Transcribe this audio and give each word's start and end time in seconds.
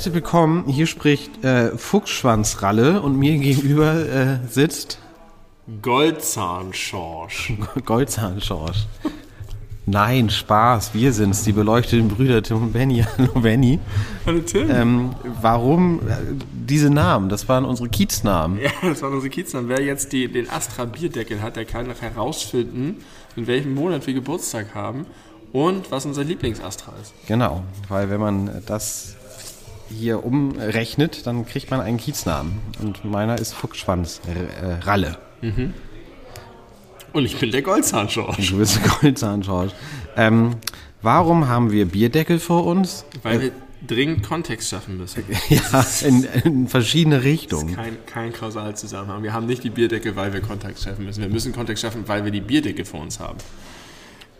Herzlich 0.00 0.14
willkommen, 0.14 0.64
hier 0.66 0.86
spricht 0.86 1.44
äh, 1.44 1.76
Fuchsschwanzralle 1.76 3.02
und 3.02 3.18
mir 3.18 3.36
gegenüber 3.38 3.94
äh, 3.94 4.38
sitzt 4.48 4.98
Goldzahnschorsch. 5.82 7.52
Goldzahnschorsch. 7.84 8.86
Nein, 9.90 10.30
Spaß, 10.30 10.94
wir 10.94 11.12
sind's, 11.12 11.42
die 11.42 11.50
beleuchteten 11.50 12.06
Brüder 12.06 12.44
Tim 12.44 12.62
und 12.62 12.72
Benny. 12.72 13.04
Hallo 13.18 13.40
Benny. 13.40 13.80
Hallo 14.24 14.38
Tim. 14.38 14.70
Ähm, 14.70 15.10
warum 15.42 15.98
äh, 16.08 16.12
diese 16.52 16.90
Namen? 16.90 17.28
Das 17.28 17.48
waren 17.48 17.64
unsere 17.64 17.88
Kieznamen. 17.88 18.60
ja, 18.60 18.70
das 18.82 19.02
waren 19.02 19.14
unsere 19.14 19.30
Kieznamen. 19.30 19.68
Wer 19.68 19.82
jetzt 19.82 20.12
die, 20.12 20.30
den 20.30 20.48
Astra 20.48 20.84
Bierdeckel 20.84 21.42
hat, 21.42 21.56
der 21.56 21.64
kann 21.64 21.88
noch 21.88 22.00
herausfinden, 22.00 22.98
in 23.34 23.48
welchem 23.48 23.74
Monat 23.74 24.06
wir 24.06 24.14
Geburtstag 24.14 24.76
haben 24.76 25.06
und 25.52 25.90
was 25.90 26.06
unser 26.06 26.22
Lieblingsastra 26.22 26.92
ist. 27.02 27.12
Genau, 27.26 27.64
weil 27.88 28.10
wenn 28.10 28.20
man 28.20 28.62
das 28.66 29.16
hier 29.88 30.24
umrechnet, 30.24 31.26
dann 31.26 31.46
kriegt 31.46 31.68
man 31.72 31.80
einen 31.80 31.96
Kieznamen. 31.96 32.60
Und 32.80 33.04
meiner 33.04 33.40
ist 33.40 33.54
Fuchsschwanzralle. 33.54 35.18
Und 37.12 37.24
ich 37.24 37.36
bin 37.38 37.50
der 37.50 37.62
Goldzahnschorsch. 37.62 38.50
Du 38.50 38.58
bist 38.58 38.80
Goldzahnschorsch. 39.00 39.72
Ähm, 40.16 40.56
warum 41.02 41.48
haben 41.48 41.72
wir 41.72 41.86
Bierdeckel 41.86 42.38
vor 42.38 42.66
uns? 42.66 43.04
Weil 43.22 43.40
wir 43.40 43.52
dringend 43.86 44.22
Kontext 44.22 44.68
schaffen 44.70 44.98
müssen. 44.98 45.24
Ja, 45.48 45.84
in, 46.06 46.24
in 46.44 46.68
verschiedene 46.68 47.24
Richtungen. 47.24 47.74
Kein, 47.74 47.96
kein 48.06 48.32
Kausalzusammenhang. 48.32 49.22
Wir 49.22 49.32
haben 49.32 49.46
nicht 49.46 49.64
die 49.64 49.70
Bierdecke, 49.70 50.14
weil 50.16 50.32
wir 50.32 50.40
Kontext 50.40 50.84
schaffen 50.84 51.04
müssen. 51.04 51.22
Wir 51.22 51.30
müssen 51.30 51.52
Kontext 51.52 51.82
schaffen, 51.82 52.04
weil 52.06 52.24
wir 52.24 52.30
die 52.30 52.40
Bierdecke 52.40 52.84
vor 52.84 53.00
uns 53.00 53.18
haben. 53.18 53.38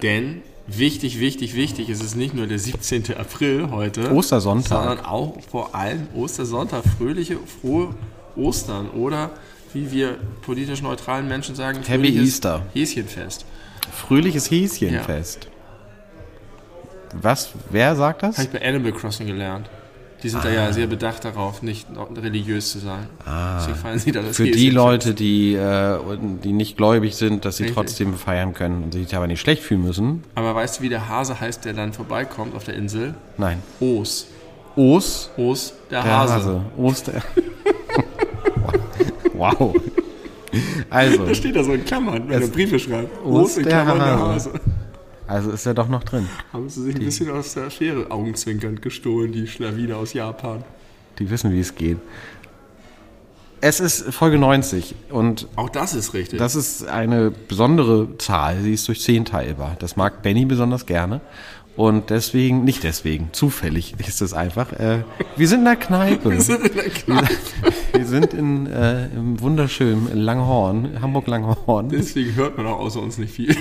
Denn 0.02 0.42
wichtig, 0.66 1.20
wichtig, 1.20 1.56
wichtig 1.56 1.88
ist 1.88 2.02
es 2.02 2.14
nicht 2.14 2.34
nur 2.34 2.46
der 2.46 2.58
17. 2.58 3.16
April 3.16 3.70
heute, 3.70 4.12
Ostersonntag. 4.12 4.68
sondern 4.84 5.04
auch 5.04 5.40
vor 5.50 5.74
allem 5.74 6.06
Ostersonntag. 6.14 6.84
Fröhliche, 6.98 7.38
frohe 7.60 7.94
Ostern 8.36 8.90
oder 8.90 9.30
wie 9.72 9.90
wir 9.90 10.16
politisch 10.42 10.82
neutralen 10.82 11.28
Menschen 11.28 11.54
sagen, 11.54 11.78
Happy 11.78 11.88
fröhliches 11.88 12.28
Easter. 12.28 12.62
Häschenfest. 12.74 13.44
Fröhliches 13.92 14.50
Häschenfest. 14.50 15.48
Was? 17.14 17.50
Wer 17.70 17.96
sagt 17.96 18.22
das? 18.22 18.38
Habe 18.38 18.48
ich 18.52 18.60
bei 18.60 18.66
Animal 18.66 18.92
Crossing 18.92 19.26
gelernt. 19.26 19.68
Die 20.22 20.28
sind 20.28 20.44
da 20.44 20.50
ja 20.50 20.70
sehr 20.72 20.86
bedacht 20.86 21.24
darauf, 21.24 21.62
nicht 21.62 21.86
religiös 22.14 22.72
zu 22.72 22.78
sein. 22.78 23.06
Ah. 23.24 23.58
Für 24.32 24.44
die. 24.44 24.68
Leute, 24.68 25.14
die, 25.14 25.54
äh, 25.54 25.98
die 26.44 26.52
nicht 26.52 26.76
gläubig 26.76 27.16
sind, 27.16 27.46
dass 27.46 27.56
sie 27.56 27.64
Richtig. 27.64 27.76
trotzdem 27.76 28.14
feiern 28.14 28.52
können 28.52 28.84
und 28.84 28.92
sich 28.92 29.16
aber 29.16 29.26
nicht 29.26 29.40
schlecht 29.40 29.62
fühlen 29.62 29.82
müssen. 29.82 30.22
Aber 30.34 30.54
weißt 30.54 30.78
du, 30.78 30.82
wie 30.82 30.90
der 30.90 31.08
Hase 31.08 31.40
heißt, 31.40 31.64
der 31.64 31.72
dann 31.72 31.94
vorbeikommt 31.94 32.54
auf 32.54 32.64
der 32.64 32.74
Insel? 32.74 33.14
Nein. 33.38 33.62
Os. 33.80 34.26
Os, 34.76 35.30
Os, 35.36 35.74
der, 35.90 36.02
der 36.02 36.12
Hase. 36.12 36.34
Hase. 36.34 36.60
Oster. 36.76 37.22
wow. 39.40 39.74
Also, 40.90 41.26
Da 41.26 41.34
steht 41.34 41.54
da 41.54 41.62
so 41.62 41.72
in 41.72 41.84
Klammern, 41.84 42.28
wenn 42.28 42.40
du 42.40 42.48
Briefe 42.48 42.78
schreibst. 42.78 43.12
Os 43.24 43.56
in 43.56 43.66
Klammern 43.66 43.98
der 43.98 44.18
Hase. 44.18 44.52
Also 45.28 45.50
ist 45.52 45.64
er 45.64 45.74
doch 45.74 45.88
noch 45.88 46.02
drin. 46.02 46.26
Haben 46.52 46.68
sie 46.68 46.82
sich 46.82 46.96
ein 46.96 47.04
bisschen 47.04 47.30
aus 47.30 47.54
der 47.54 47.70
Schere 47.70 48.10
augenzwinkernd 48.10 48.82
gestohlen, 48.82 49.30
die 49.30 49.46
Schlawiner 49.46 49.96
aus 49.98 50.12
Japan. 50.12 50.64
Die 51.20 51.30
wissen, 51.30 51.52
wie 51.52 51.60
es 51.60 51.76
geht. 51.76 51.98
Es 53.60 53.78
ist 53.78 54.12
Folge 54.12 54.38
90 54.38 54.94
und 55.10 55.46
Auch 55.54 55.68
das 55.68 55.94
ist 55.94 56.14
richtig. 56.14 56.38
das 56.38 56.54
ist 56.56 56.88
eine 56.88 57.30
besondere 57.30 58.16
Zahl. 58.18 58.58
Sie 58.62 58.72
ist 58.72 58.88
durch 58.88 59.02
10 59.02 59.26
teilbar. 59.26 59.76
Das 59.78 59.96
mag 59.96 60.22
Benny 60.22 60.46
besonders 60.46 60.86
gerne. 60.86 61.20
Und 61.80 62.10
deswegen, 62.10 62.62
nicht 62.64 62.82
deswegen, 62.82 63.30
zufällig 63.32 63.94
ist 64.06 64.20
es 64.20 64.34
einfach. 64.34 64.70
Äh, 64.74 65.02
wir 65.38 65.48
sind 65.48 65.60
in 65.60 65.64
der 65.64 65.76
Kneipe. 65.76 66.30
Wir 66.30 66.40
sind 66.42 66.66
in 66.66 66.74
der 66.74 66.90
Kneipe. 66.90 67.34
Wir 67.94 68.06
sind 68.06 68.34
in, 68.34 68.66
äh, 68.66 69.06
im 69.06 69.40
wunderschönen 69.40 70.14
Langhorn, 70.14 71.00
Hamburg-Langhorn, 71.00 71.88
Deswegen 71.88 72.34
hört 72.34 72.58
man 72.58 72.66
auch 72.66 72.80
außer 72.80 73.00
uns 73.00 73.16
nicht 73.16 73.32
viel. 73.32 73.56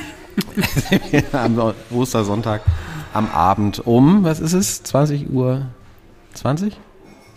am 1.31 1.73
Ostersonntag 1.91 2.61
am 3.13 3.29
Abend 3.29 3.87
um, 3.87 4.25
was 4.25 4.41
ist 4.41 4.51
es? 4.51 4.83
20 4.83 5.29
Uhr 5.29 5.67
20? 6.33 6.77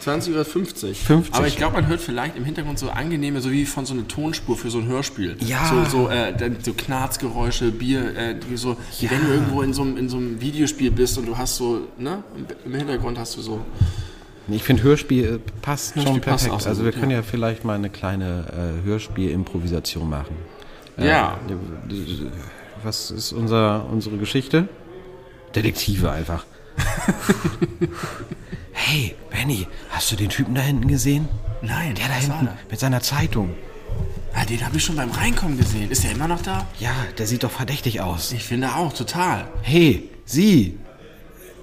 20 0.02 0.34
oder 0.34 0.44
50. 0.44 0.98
50. 1.00 1.34
Aber 1.34 1.46
ich 1.46 1.56
glaube, 1.56 1.74
man 1.74 1.86
hört 1.86 2.00
vielleicht 2.00 2.36
im 2.36 2.44
Hintergrund 2.44 2.78
so 2.78 2.90
angenehme, 2.90 3.40
so 3.40 3.50
wie 3.50 3.64
von 3.66 3.86
so 3.86 3.94
einer 3.94 4.06
Tonspur 4.08 4.56
für 4.56 4.68
so 4.70 4.78
ein 4.78 4.86
Hörspiel. 4.86 5.36
Ja. 5.40 5.84
So, 5.88 6.04
so, 6.04 6.08
äh, 6.10 6.32
so 6.62 6.72
Knarzgeräusche, 6.74 7.70
Bier, 7.70 8.16
äh, 8.16 8.34
so, 8.54 8.76
wie 9.00 9.10
wenn 9.10 9.20
du 9.24 9.32
irgendwo 9.32 9.62
in 9.62 9.72
so, 9.72 9.82
einem, 9.82 9.96
in 9.96 10.08
so 10.08 10.16
einem 10.16 10.40
Videospiel 10.40 10.90
bist 10.90 11.16
und 11.18 11.26
du 11.26 11.38
hast 11.38 11.56
so, 11.56 11.86
ne, 11.98 12.22
im- 12.64 12.74
Hintergrund 12.74 13.18
hast 13.18 13.36
du 13.36 13.42
so. 13.42 13.60
Ich 14.48 14.64
finde 14.64 14.82
Hörspiel 14.82 15.24
äh, 15.24 15.38
passt 15.62 15.94
schon 15.94 16.02
Hörspiel 16.04 16.20
passt 16.20 16.44
perfekt. 16.44 16.52
auch 16.54 16.60
so 16.60 16.68
also 16.68 16.84
wir 16.84 16.90
gut, 16.90 17.00
können 17.00 17.12
ja. 17.12 17.22
vielleicht 17.22 17.64
mal 17.64 17.74
eine 17.74 17.88
kleine 17.90 18.80
äh, 18.82 18.86
Hörspiel-Improvisation 18.86 20.10
machen. 20.10 20.34
Äh, 20.98 21.08
Ja. 21.08 21.38
Was 22.82 23.12
ist 23.12 23.32
unser, 23.32 23.86
unsere 23.90 24.16
Geschichte? 24.16 24.66
Detektive 25.54 26.10
einfach. 26.10 26.44
hey, 28.72 29.14
Benny, 29.30 29.66
hast 29.90 30.10
du 30.12 30.16
den 30.16 30.28
Typen 30.28 30.54
da 30.54 30.60
hinten 30.60 30.88
gesehen? 30.88 31.28
Nein, 31.62 31.94
Der 31.94 32.08
da 32.08 32.14
hinten 32.14 32.48
mit 32.70 32.80
seiner 32.80 33.00
Zeitung. 33.00 33.54
Ah, 34.34 34.44
den 34.44 34.64
habe 34.64 34.76
ich 34.78 34.84
schon 34.84 34.96
beim 34.96 35.10
Reinkommen 35.10 35.58
gesehen. 35.58 35.90
Ist 35.90 36.04
der 36.04 36.12
immer 36.12 36.26
noch 36.26 36.40
da? 36.42 36.66
Ja, 36.80 36.92
der 37.18 37.26
sieht 37.26 37.44
doch 37.44 37.50
verdächtig 37.50 38.00
aus. 38.00 38.32
Ich 38.32 38.44
finde 38.44 38.74
auch, 38.74 38.92
total. 38.92 39.46
Hey, 39.62 40.08
Sie! 40.24 40.78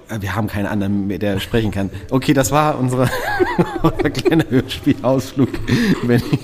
Äh, 0.08 0.20
Wir 0.22 0.34
haben 0.36 0.46
keinen 0.46 0.66
anderen 0.66 1.06
mehr, 1.08 1.18
der 1.18 1.40
sprechen 1.40 1.72
kann. 1.72 1.90
Okay, 2.10 2.32
das 2.32 2.50
war 2.52 2.78
unsere, 2.78 3.10
unser 3.82 4.10
kleiner 4.10 4.44
Hörspielausflug. 4.48 5.48
Benny, 6.06 6.38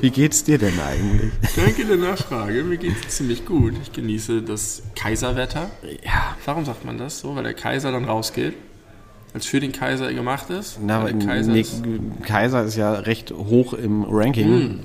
wie 0.00 0.10
geht's 0.10 0.44
dir 0.44 0.58
denn 0.58 0.78
eigentlich? 0.80 1.32
Danke 1.56 1.84
der 1.84 1.96
Nachfrage. 1.96 2.62
Mir 2.62 2.76
geht 2.78 2.94
es 3.06 3.16
ziemlich 3.16 3.44
gut. 3.44 3.74
Ich 3.82 3.92
genieße 3.92 4.42
das 4.42 4.82
Kaiserwetter. 4.94 5.70
Ja, 6.04 6.36
Warum 6.44 6.64
sagt 6.64 6.84
man 6.84 6.96
das 6.96 7.18
so? 7.18 7.34
Weil 7.34 7.42
der 7.42 7.54
Kaiser 7.54 7.90
dann 7.90 8.04
rausgeht? 8.04 8.54
Als 9.34 9.46
für 9.46 9.60
den 9.60 9.72
Kaiser 9.72 10.12
gemacht 10.12 10.50
ist? 10.50 10.78
na, 10.82 11.04
der 11.04 11.26
Kaiser 11.26 11.52
nee, 11.52 11.60
ist 11.60 11.82
Kaiser 12.22 12.64
ist 12.64 12.76
ja 12.76 12.92
recht 12.92 13.30
hoch 13.30 13.72
im 13.72 14.04
Ranking. 14.04 14.80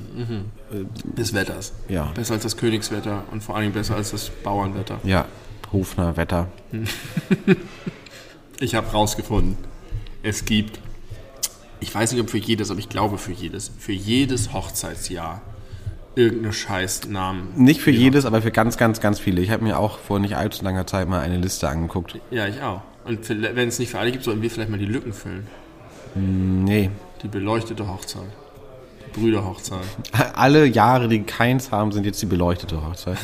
des 1.03 1.34
Wetters. 1.34 1.74
Ja. 1.90 2.12
Besser 2.16 2.35
als 2.35 2.44
das 2.44 2.56
Königswetter 2.56 3.24
und 3.31 3.44
vor 3.44 3.57
allem 3.57 3.74
besser 3.74 3.96
als 3.96 4.12
das 4.12 4.30
Bauernwetter. 4.30 5.00
Ja, 5.03 5.25
Hofner 5.72 6.16
Wetter. 6.18 6.47
Ich 8.59 8.74
habe 8.74 8.88
rausgefunden, 8.88 9.56
es 10.24 10.46
gibt, 10.46 10.80
ich 11.80 11.94
weiß 11.94 12.12
nicht 12.12 12.22
ob 12.22 12.30
für 12.31 12.40
jedes, 12.40 12.72
aber 12.72 12.80
ich 12.80 12.90
glaube 12.90 13.19
für 13.19 13.31
jedes, 13.31 13.72
für 13.78 13.91
jedes 13.91 14.52
Hochzeitsjahr 14.52 15.44
irgendeine 16.16 16.53
Scheißnamen. 16.53 17.50
Nicht 17.56 17.81
für 17.81 17.91
jedes, 17.91 18.25
aber 18.25 18.41
für 18.41 18.50
ganz, 18.50 18.78
ganz, 18.78 19.00
ganz 19.00 19.19
viele. 19.19 19.41
Ich 19.41 19.52
habe 19.52 19.63
mir 19.63 19.78
auch 19.78 20.00
vor 20.00 20.19
nicht 20.19 20.36
allzu 20.36 20.63
langer 20.63 20.88
Zeit 20.88 21.07
mal 21.07 21.19
eine 21.19 21.38
Liste 21.38 21.69
angeguckt. 21.69 22.19
Ja, 22.31 22.47
ich 22.47 22.59
auch. 22.63 22.81
Und 23.07 23.29
wenn 23.29 23.69
es 23.69 23.79
nicht 23.79 23.91
für 23.91 24.00
alle 24.00 24.12
gibt, 24.12 24.23
sollten 24.25 24.41
wir 24.41 24.51
vielleicht 24.51 24.69
mal 24.69 24.79
die 24.79 24.85
Lücken 24.85 25.13
füllen. 25.13 25.47
Nee. 26.16 26.90
Die 27.23 27.28
beleuchtete 27.28 27.88
Hochzeit. 27.88 28.28
Brüderhochzeit. 29.20 29.80
Alle 30.36 30.66
Jahre, 30.66 31.08
die 31.08 31.24
keins 31.24 31.72
haben, 31.72 31.92
sind 31.92 32.06
jetzt 32.06 32.22
die 32.22 32.26
beleuchtete 32.26 32.86
Hochzeit. 32.86 33.18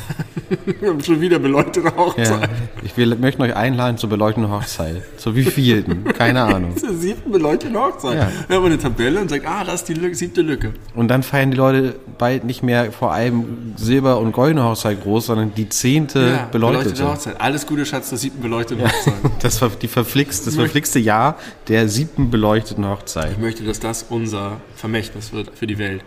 Wir 0.80 0.90
haben 0.90 1.02
schon 1.02 1.20
wieder 1.20 1.38
beleuchtete 1.38 1.94
Hochzeit. 1.96 2.42
Ja. 2.42 2.48
Ich 2.82 2.96
will, 2.96 3.14
möchte 3.16 3.42
euch 3.42 3.54
einladen 3.54 3.98
zur 3.98 4.10
beleuchteten 4.10 4.50
Hochzeit. 4.50 5.02
Zur 5.16 5.34
wievielten? 5.34 6.04
Keine 6.04 6.42
Ahnung. 6.42 6.76
Zur 6.84 6.94
siebten 6.94 7.30
beleuchteten 7.30 7.76
Hochzeit. 7.76 8.16
Ja. 8.16 8.28
Wir 8.48 8.56
haben 8.56 8.66
eine 8.66 8.78
Tabelle 8.78 9.20
und 9.20 9.30
sagt, 9.30 9.46
ah, 9.46 9.64
das 9.64 9.82
ist 9.82 9.88
die 9.88 9.94
Lücke, 9.94 10.14
siebte 10.14 10.42
Lücke. 10.42 10.74
Und 10.94 11.08
dann 11.08 11.22
feiern 11.22 11.50
die 11.50 11.56
Leute 11.56 11.96
bald 12.18 12.44
nicht 12.44 12.62
mehr 12.62 12.92
vor 12.92 13.12
allem 13.12 13.74
Silber- 13.76 14.18
und 14.18 14.32
goldene 14.32 14.64
Hochzeit 14.64 15.02
groß, 15.02 15.26
sondern 15.26 15.54
die 15.54 15.68
zehnte 15.68 16.48
beleuchtete. 16.52 17.08
Hochzeit. 17.08 17.40
Alles 17.40 17.66
Gute, 17.66 17.86
Schatz, 17.86 18.08
zur 18.08 18.18
siebten 18.18 18.42
beleuchteten 18.42 18.84
Hochzeit. 18.84 19.14
Das 19.40 19.60
war 19.60 19.68
die 19.68 19.88
verflixt, 19.88 20.46
das 20.46 20.54
verflixte 20.54 20.98
Jahr 20.98 21.36
der 21.68 21.88
siebten 21.88 22.30
beleuchteten 22.30 22.86
Hochzeit. 22.88 23.32
Ich 23.32 23.38
möchte, 23.38 23.62
dass 23.64 23.78
das 23.78 24.06
unser 24.08 24.60
Vermächtnis 24.84 25.32
wird 25.32 25.56
für 25.56 25.66
die 25.66 25.78
Welt. 25.78 26.04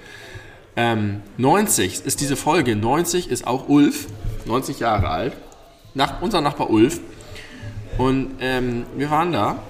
Ähm, 0.75 1.21
90 1.37 2.05
ist 2.05 2.21
diese 2.21 2.35
Folge. 2.35 2.75
90 2.75 3.31
ist 3.31 3.47
auch 3.47 3.67
Ulf, 3.69 4.05
90 4.45 4.79
Jahre 4.79 5.09
alt. 5.09 5.33
Nach, 5.95 6.21
unser 6.21 6.41
Nachbar 6.41 6.69
Ulf. 6.69 6.99
Und 7.97 8.35
ähm, 8.39 8.85
wir 8.95 9.09
waren 9.09 9.31
da 9.31 9.63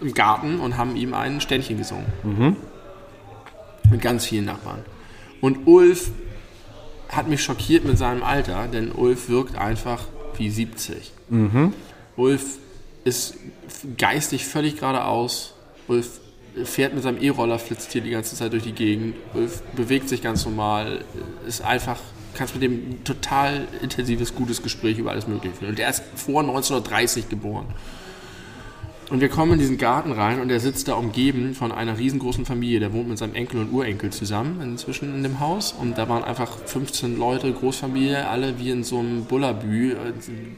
im 0.00 0.14
Garten 0.14 0.58
und 0.58 0.78
haben 0.78 0.96
ihm 0.96 1.12
ein 1.12 1.42
Ständchen 1.42 1.76
gesungen. 1.76 2.06
Mit 3.90 4.00
ganz 4.00 4.24
vielen 4.24 4.46
Nachbarn. 4.46 4.78
Und 5.42 5.66
Ulf 5.66 6.10
hat 7.10 7.28
mich 7.28 7.44
schockiert 7.44 7.84
mit 7.84 7.98
seinem 7.98 8.22
Alter, 8.22 8.68
denn 8.68 8.90
Ulf 8.90 9.28
wirkt 9.28 9.58
einfach 9.58 10.04
wie 10.38 10.48
70. 10.48 11.12
Ulf 12.16 12.56
ist 13.04 13.34
geistig 13.98 14.46
völlig 14.46 14.76
geradeaus. 14.80 15.52
Ulf 15.88 16.20
fährt 16.62 16.94
mit 16.94 17.02
seinem 17.02 17.20
E-Roller, 17.20 17.58
flitzt 17.58 17.92
hier 17.92 18.00
die 18.00 18.10
ganze 18.10 18.36
Zeit 18.36 18.52
durch 18.52 18.62
die 18.62 18.72
Gegend. 18.72 19.16
Bewegt 19.74 20.08
sich 20.08 20.22
ganz 20.22 20.44
normal, 20.44 21.04
ist 21.46 21.62
einfach, 21.62 21.98
kannst 22.34 22.54
mit 22.54 22.62
dem 22.62 22.72
ein 22.72 23.04
total 23.04 23.66
intensives, 23.82 24.34
gutes 24.34 24.62
Gespräch 24.62 24.98
über 24.98 25.10
alles 25.10 25.26
Mögliche 25.26 25.56
führen. 25.56 25.70
Und 25.70 25.78
der 25.78 25.90
ist 25.90 26.02
vor 26.14 26.40
1930 26.40 27.28
geboren. 27.28 27.66
Und 29.10 29.20
wir 29.20 29.28
kommen 29.28 29.52
in 29.52 29.58
diesen 29.58 29.76
Garten 29.76 30.12
rein 30.12 30.40
und 30.40 30.50
er 30.50 30.60
sitzt 30.60 30.88
da 30.88 30.94
umgeben 30.94 31.54
von 31.54 31.72
einer 31.72 31.98
riesengroßen 31.98 32.46
Familie. 32.46 32.80
Der 32.80 32.92
wohnt 32.92 33.08
mit 33.08 33.18
seinem 33.18 33.34
Enkel 33.34 33.60
und 33.60 33.72
Urenkel 33.72 34.10
zusammen 34.10 34.62
inzwischen 34.62 35.14
in 35.14 35.22
dem 35.22 35.40
Haus. 35.40 35.72
Und 35.72 35.98
da 35.98 36.08
waren 36.08 36.24
einfach 36.24 36.56
15 36.64 37.18
Leute, 37.18 37.52
Großfamilie, 37.52 38.26
alle 38.26 38.58
wie 38.58 38.70
in 38.70 38.82
so 38.82 38.98
einem 38.98 39.24
Bullabü, 39.24 39.92
äh, 39.92 39.96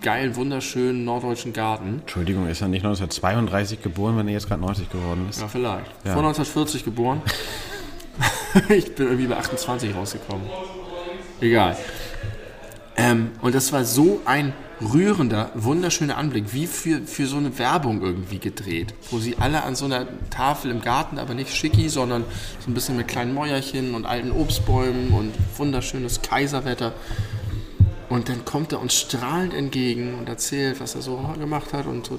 geilen, 0.00 0.36
wunderschönen 0.36 1.04
norddeutschen 1.04 1.52
Garten. 1.52 2.00
Entschuldigung, 2.02 2.46
ist 2.46 2.60
er 2.60 2.68
nicht 2.68 2.84
1932 2.84 3.82
geboren, 3.82 4.16
wenn 4.16 4.28
er 4.28 4.34
jetzt 4.34 4.48
gerade 4.48 4.62
90 4.62 4.90
geworden 4.90 5.26
ist? 5.28 5.40
Ja, 5.40 5.48
vielleicht. 5.48 5.90
Ja. 6.04 6.12
Vor 6.12 6.22
1940 6.22 6.84
geboren. 6.84 7.22
ich 8.68 8.94
bin 8.94 9.06
irgendwie 9.06 9.26
bei 9.26 9.36
28 9.36 9.94
rausgekommen. 9.94 10.46
Egal. 11.40 11.76
Ähm, 12.96 13.32
und 13.42 13.54
das 13.54 13.72
war 13.72 13.84
so 13.84 14.20
ein 14.24 14.54
rührender, 14.80 15.50
wunderschöner 15.54 16.16
Anblick, 16.18 16.52
wie 16.52 16.66
für, 16.66 17.00
für 17.02 17.26
so 17.26 17.36
eine 17.38 17.58
Werbung 17.58 18.02
irgendwie 18.02 18.38
gedreht, 18.38 18.94
wo 19.10 19.18
sie 19.18 19.36
alle 19.38 19.62
an 19.62 19.74
so 19.74 19.86
einer 19.86 20.06
Tafel 20.30 20.70
im 20.70 20.82
Garten, 20.82 21.18
aber 21.18 21.34
nicht 21.34 21.54
schicki, 21.54 21.88
sondern 21.88 22.24
so 22.64 22.70
ein 22.70 22.74
bisschen 22.74 22.96
mit 22.96 23.08
kleinen 23.08 23.32
Mäuerchen 23.34 23.94
und 23.94 24.04
alten 24.06 24.30
Obstbäumen 24.32 25.10
und 25.12 25.32
wunderschönes 25.56 26.20
Kaiserwetter. 26.22 26.92
Und 28.08 28.28
dann 28.28 28.44
kommt 28.44 28.72
er 28.72 28.80
uns 28.80 28.94
strahlend 28.94 29.52
entgegen 29.54 30.14
und 30.14 30.28
erzählt, 30.28 30.78
was 30.80 30.94
er 30.94 31.02
so 31.02 31.16
gemacht 31.38 31.72
hat 31.72 31.86
und 31.86 32.06
so. 32.06 32.18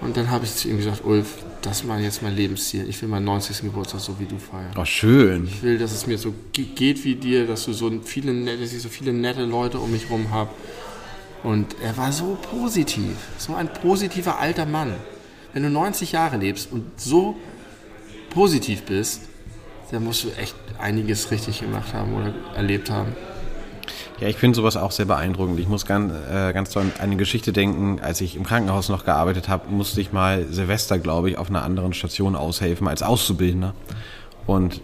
Und 0.00 0.16
dann 0.16 0.30
habe 0.30 0.44
ich 0.44 0.54
zu 0.54 0.68
ihm 0.68 0.76
gesagt, 0.78 1.04
Ulf, 1.04 1.38
das 1.62 1.78
ist 1.80 1.86
mal 1.86 2.00
jetzt 2.00 2.22
mein 2.22 2.34
Lebensziel. 2.36 2.88
Ich 2.88 3.00
will 3.02 3.08
meinen 3.08 3.24
90. 3.24 3.62
Geburtstag 3.62 4.00
so 4.00 4.18
wie 4.18 4.24
du 4.26 4.38
feiern. 4.38 4.70
Oh, 4.76 4.84
schön. 4.84 5.46
Ich 5.46 5.62
will, 5.62 5.78
dass 5.78 5.92
es 5.92 6.06
mir 6.06 6.18
so 6.18 6.34
ge- 6.52 6.64
geht 6.74 7.04
wie 7.04 7.14
dir, 7.16 7.46
dass 7.46 7.64
du 7.64 7.72
so 7.72 7.90
viele 8.04 8.32
nette, 8.32 8.62
dass 8.62 8.72
ich 8.72 8.82
so 8.82 8.88
viele 8.88 9.12
nette 9.12 9.44
Leute 9.44 9.78
um 9.78 9.90
mich 9.92 10.10
rum 10.10 10.30
habe. 10.30 10.50
Und 11.44 11.76
er 11.82 11.96
war 11.96 12.10
so 12.10 12.38
positiv, 12.50 13.16
so 13.36 13.54
ein 13.54 13.68
positiver 13.68 14.40
alter 14.40 14.64
Mann. 14.66 14.94
Wenn 15.52 15.62
du 15.62 15.70
90 15.70 16.10
Jahre 16.12 16.38
lebst 16.38 16.72
und 16.72 16.98
so 16.98 17.36
positiv 18.30 18.82
bist, 18.84 19.28
dann 19.92 20.02
musst 20.02 20.24
du 20.24 20.30
echt 20.30 20.56
einiges 20.78 21.30
richtig 21.30 21.60
gemacht 21.60 21.92
haben 21.92 22.14
oder 22.14 22.34
erlebt 22.56 22.90
haben. 22.90 23.14
Ja, 24.20 24.28
ich 24.28 24.36
finde 24.36 24.56
sowas 24.56 24.76
auch 24.78 24.90
sehr 24.90 25.04
beeindruckend. 25.04 25.60
Ich 25.60 25.68
muss 25.68 25.84
ganz, 25.84 26.12
äh, 26.12 26.52
ganz 26.54 26.70
doll 26.70 26.84
an 26.84 26.92
eine 26.98 27.16
Geschichte 27.16 27.52
denken. 27.52 28.00
Als 28.00 28.22
ich 28.22 28.36
im 28.36 28.44
Krankenhaus 28.44 28.88
noch 28.88 29.04
gearbeitet 29.04 29.48
habe, 29.48 29.68
musste 29.70 30.00
ich 30.00 30.12
mal 30.12 30.46
Silvester, 30.48 30.98
glaube 30.98 31.28
ich, 31.28 31.36
auf 31.36 31.50
einer 31.50 31.62
anderen 31.62 31.92
Station 31.92 32.36
aushelfen 32.36 32.88
als 32.88 33.02
Auszubildender. 33.02 33.74
Und 34.46 34.80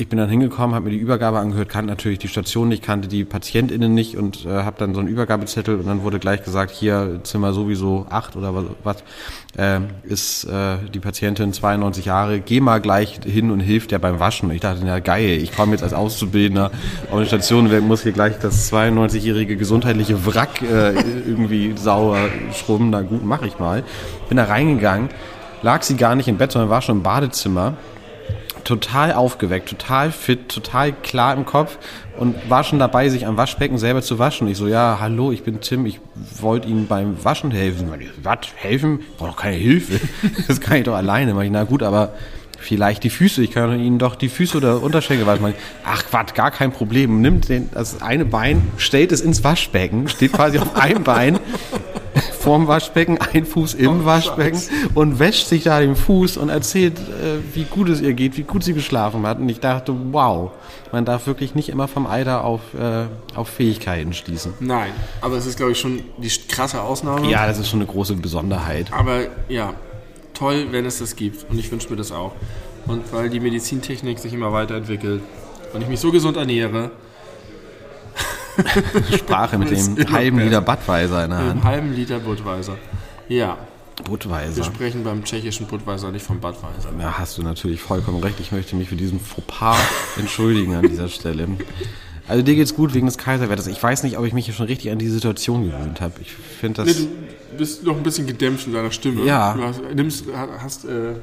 ich 0.00 0.08
bin 0.08 0.18
dann 0.18 0.30
hingekommen, 0.30 0.76
habe 0.76 0.86
mir 0.86 0.92
die 0.92 0.98
Übergabe 0.98 1.38
angehört, 1.38 1.68
kannte 1.68 1.90
natürlich 1.90 2.20
die 2.20 2.28
Station 2.28 2.68
nicht, 2.68 2.84
kannte 2.84 3.08
die 3.08 3.24
PatientInnen 3.24 3.92
nicht 3.92 4.16
und 4.16 4.46
äh, 4.46 4.62
habe 4.62 4.76
dann 4.78 4.94
so 4.94 5.00
einen 5.00 5.08
Übergabezettel 5.08 5.76
und 5.76 5.86
dann 5.86 6.04
wurde 6.04 6.20
gleich 6.20 6.44
gesagt, 6.44 6.70
hier 6.70 7.20
Zimmer 7.24 7.52
sowieso 7.52 8.06
acht 8.08 8.36
oder 8.36 8.54
was, 8.54 8.64
was 8.84 8.96
äh, 9.56 9.80
ist 10.04 10.44
äh, 10.44 10.76
die 10.94 11.00
Patientin 11.00 11.52
92 11.52 12.04
Jahre, 12.04 12.38
geh 12.38 12.60
mal 12.60 12.80
gleich 12.80 13.18
hin 13.24 13.50
und 13.50 13.58
hilf 13.58 13.88
der 13.88 13.98
beim 13.98 14.20
Waschen. 14.20 14.50
Und 14.50 14.54
ich 14.54 14.60
dachte, 14.60 14.82
na 14.84 15.00
geil, 15.00 15.40
ich 15.42 15.54
komme 15.54 15.72
jetzt 15.72 15.82
als 15.82 15.94
Auszubildender 15.94 16.70
auf 17.10 17.16
eine 17.16 17.26
Station, 17.26 17.72
wer 17.72 17.80
muss 17.80 18.04
hier 18.04 18.12
gleich 18.12 18.38
das 18.38 18.72
92-jährige 18.72 19.56
gesundheitliche 19.56 20.24
Wrack 20.26 20.62
äh, 20.62 20.92
irgendwie 21.26 21.74
sauer 21.76 22.18
schrubben, 22.52 22.90
na 22.90 23.00
gut, 23.02 23.24
mache 23.24 23.48
ich 23.48 23.58
mal. 23.58 23.82
Bin 24.28 24.36
da 24.36 24.44
reingegangen, 24.44 25.08
lag 25.62 25.82
sie 25.82 25.96
gar 25.96 26.14
nicht 26.14 26.28
im 26.28 26.36
Bett, 26.36 26.52
sondern 26.52 26.70
war 26.70 26.82
schon 26.82 26.98
im 26.98 27.02
Badezimmer 27.02 27.74
total 28.68 29.14
aufgeweckt, 29.14 29.70
total 29.70 30.12
fit, 30.12 30.50
total 30.50 30.92
klar 30.92 31.34
im 31.34 31.46
Kopf 31.46 31.78
und 32.18 32.36
war 32.50 32.64
schon 32.64 32.78
dabei, 32.78 33.08
sich 33.08 33.26
am 33.26 33.38
Waschbecken 33.38 33.78
selber 33.78 34.02
zu 34.02 34.18
waschen. 34.18 34.46
Ich 34.46 34.58
so, 34.58 34.68
ja, 34.68 34.98
hallo, 35.00 35.32
ich 35.32 35.42
bin 35.42 35.62
Tim, 35.62 35.86
ich 35.86 36.00
wollte 36.38 36.68
Ihnen 36.68 36.86
beim 36.86 37.24
Waschen 37.24 37.50
helfen. 37.50 37.90
Was, 38.22 38.38
helfen? 38.56 39.00
Ich 39.00 39.16
brauche 39.16 39.30
doch 39.30 39.36
keine 39.36 39.56
Hilfe. 39.56 39.98
Das 40.46 40.60
kann 40.60 40.76
ich 40.76 40.84
doch 40.84 40.94
alleine. 40.94 41.42
Ich, 41.42 41.50
na 41.50 41.64
gut, 41.64 41.82
aber 41.82 42.12
vielleicht 42.58 43.04
die 43.04 43.10
Füße. 43.10 43.42
Ich 43.42 43.52
kann 43.52 43.80
Ihnen 43.80 43.98
doch 43.98 44.16
die 44.16 44.28
Füße 44.28 44.58
oder 44.58 44.82
Unterschenkel 44.82 45.26
waschen. 45.26 45.54
Ach, 45.84 46.04
Quatsch, 46.04 46.34
gar 46.34 46.50
kein 46.50 46.70
Problem. 46.70 47.22
Nimmt 47.22 47.48
den, 47.48 47.70
das 47.72 48.02
eine 48.02 48.26
Bein, 48.26 48.70
stellt 48.76 49.12
es 49.12 49.22
ins 49.22 49.42
Waschbecken, 49.44 50.08
steht 50.08 50.34
quasi 50.34 50.58
auf 50.58 50.76
einem 50.76 51.04
Bein 51.04 51.38
vorm 52.48 52.66
Waschbecken, 52.66 53.18
ein 53.34 53.44
Fuß 53.44 53.74
im 53.74 54.06
Waschbecken 54.06 54.58
und 54.94 55.18
wäscht 55.18 55.48
sich 55.48 55.64
da 55.64 55.80
den 55.80 55.94
Fuß 55.94 56.38
und 56.38 56.48
erzählt, 56.48 56.96
äh, 56.98 57.54
wie 57.54 57.64
gut 57.64 57.90
es 57.90 58.00
ihr 58.00 58.14
geht, 58.14 58.38
wie 58.38 58.42
gut 58.42 58.64
sie 58.64 58.72
geschlafen 58.72 59.26
hat. 59.26 59.38
Und 59.38 59.50
ich 59.50 59.60
dachte, 59.60 59.94
wow, 60.12 60.50
man 60.90 61.04
darf 61.04 61.26
wirklich 61.26 61.54
nicht 61.54 61.68
immer 61.68 61.88
vom 61.88 62.06
Alter 62.06 62.44
auf, 62.44 62.62
äh, 62.72 63.04
auf 63.34 63.48
Fähigkeiten 63.48 64.14
schließen. 64.14 64.54
Nein, 64.60 64.92
aber 65.20 65.36
es 65.36 65.44
ist, 65.44 65.58
glaube 65.58 65.72
ich, 65.72 65.78
schon 65.78 66.00
die 66.16 66.30
krasse 66.48 66.80
Ausnahme. 66.80 67.28
Ja, 67.28 67.46
das 67.46 67.58
ist 67.58 67.68
schon 67.68 67.80
eine 67.80 67.90
große 67.90 68.14
Besonderheit. 68.14 68.94
Aber 68.94 69.26
ja, 69.50 69.74
toll, 70.32 70.68
wenn 70.70 70.86
es 70.86 71.00
das 71.00 71.16
gibt. 71.16 71.50
Und 71.50 71.58
ich 71.58 71.70
wünsche 71.70 71.90
mir 71.90 71.96
das 71.96 72.12
auch. 72.12 72.32
Und 72.86 73.12
weil 73.12 73.28
die 73.28 73.40
Medizintechnik 73.40 74.18
sich 74.18 74.32
immer 74.32 74.54
weiterentwickelt 74.54 75.20
und 75.74 75.82
ich 75.82 75.88
mich 75.88 76.00
so 76.00 76.10
gesund 76.10 76.38
ernähre, 76.38 76.92
Sprache 79.16 79.58
mit 79.58 79.70
dem 79.70 80.12
halben. 80.12 80.38
Liter 80.38 80.60
Budweiser 80.60 81.24
in 81.24 81.30
der 81.30 81.38
mit 81.38 81.48
Hand. 81.48 81.50
einem 81.50 81.64
halben 81.64 81.94
Liter 81.94 82.18
Budweiser. 82.18 82.76
Ja, 83.28 83.56
wir 83.98 84.04
Budweiser. 84.04 84.64
sprechen 84.64 85.02
beim 85.04 85.24
tschechischen 85.24 85.66
Budweiser, 85.66 86.10
nicht 86.12 86.24
vom 86.24 86.40
Budweiser. 86.40 86.90
Ja, 87.00 87.18
hast 87.18 87.36
du 87.38 87.42
natürlich 87.42 87.80
vollkommen 87.80 88.22
recht. 88.22 88.38
Ich 88.40 88.52
möchte 88.52 88.76
mich 88.76 88.88
für 88.88 88.96
diesen 88.96 89.20
Fauxpas 89.20 89.76
entschuldigen 90.18 90.74
an 90.74 90.88
dieser 90.88 91.08
Stelle. 91.08 91.48
Also 92.28 92.42
dir 92.42 92.54
geht's 92.54 92.74
gut 92.74 92.94
wegen 92.94 93.06
des 93.06 93.18
Kaiserwetters. 93.18 93.66
Ich 93.66 93.82
weiß 93.82 94.02
nicht, 94.04 94.18
ob 94.18 94.24
ich 94.24 94.32
mich 94.32 94.44
hier 94.44 94.54
schon 94.54 94.66
richtig 94.66 94.90
an 94.92 94.98
die 94.98 95.08
Situation 95.08 95.64
gewöhnt 95.64 96.00
habe. 96.00 96.14
Ich 96.20 96.30
finde 96.32 96.82
Nee, 96.82 96.88
das... 96.88 96.96
du 97.00 97.08
bist 97.56 97.84
noch 97.84 97.96
ein 97.96 98.02
bisschen 98.02 98.26
gedämpft 98.26 98.66
in 98.66 98.74
deiner 98.74 98.90
Stimme. 98.90 99.24
Ja. 99.24 99.54
Du 99.54 99.62
hast, 99.64 99.80
nimmst, 99.94 100.24
hast, 100.62 100.84
äh, 100.84 101.14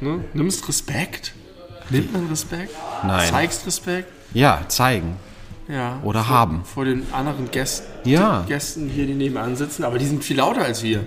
ne? 0.00 0.24
nimmst 0.34 0.66
Respekt. 0.68 1.32
Nimmt 1.90 2.12
man 2.12 2.26
Respekt? 2.28 2.74
Nein. 3.04 3.28
Zeigst 3.30 3.66
Respekt? 3.66 4.08
Ja, 4.34 4.62
zeigen. 4.68 5.16
Ja. 5.68 6.00
Oder 6.04 6.22
vor, 6.24 6.28
haben. 6.28 6.60
Vor 6.64 6.84
den 6.84 7.02
anderen 7.12 7.50
Gästen, 7.50 7.86
Ja. 8.08 8.44
Gästen 8.46 8.88
hier, 8.88 9.06
die 9.06 9.14
nebenan 9.14 9.56
sitzen, 9.56 9.84
aber 9.84 9.98
die 9.98 10.06
sind 10.06 10.22
viel 10.24 10.36
lauter 10.36 10.62
als 10.62 10.82
wir. 10.82 11.00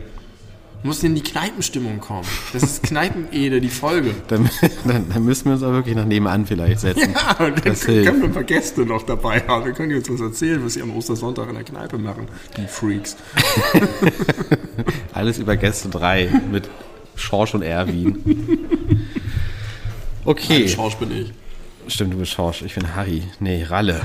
Du 0.82 0.88
musst 0.88 1.04
in 1.04 1.14
die 1.14 1.22
Kneipenstimmung 1.22 2.00
kommen. 2.00 2.26
Das 2.54 2.64
ist 2.64 2.84
Kneipenede, 2.84 3.60
die 3.60 3.68
Folge. 3.70 4.16
Dann, 4.30 4.50
dann, 4.86 5.10
dann 5.10 5.26
müssen 5.26 5.45
wir 5.45 5.54
uns 5.54 5.64
auch 5.64 5.72
wirklich 5.74 5.94
nach 5.95 6.06
nebenan 6.06 6.45
vielleicht 6.45 6.80
setzen. 6.80 7.14
Ja, 7.14 7.31
und 7.45 7.56
dann 7.57 7.62
können 7.64 7.76
hilft. 7.76 8.16
wir 8.18 8.24
ein 8.24 8.31
paar 8.31 8.44
Gäste 8.45 8.86
noch 8.86 9.04
dabei 9.04 9.42
haben. 9.45 9.66
Dann 9.66 9.74
können 9.74 9.90
die 9.90 9.95
uns 9.95 10.10
was 10.10 10.22
erzählen, 10.22 10.64
was 10.64 10.76
sie 10.76 10.81
am 10.81 10.95
Ostersonntag 10.95 11.50
in 11.50 11.56
der 11.56 11.66
Kneipe 11.66 11.98
machen. 11.98 12.28
Die 12.56 12.66
Freaks. 12.66 13.18
Alles 15.14 15.38
über 15.40 15.57
Gäste 15.57 15.90
3 15.90 16.30
mit 16.50 16.69
Schorsch 17.16 17.54
und 17.56 17.62
Erwin. 17.62 18.18
Okay. 20.24 20.68
Schorsch 20.68 20.95
bin 20.95 21.12
ich. 21.12 21.33
Stimmt, 21.94 22.14
du 22.14 22.18
bist 22.18 22.31
Schorsch. 22.31 22.62
Ich 22.62 22.76
bin 22.76 22.95
Harry. 22.95 23.24
Nee, 23.40 23.64
Ralle. 23.64 24.00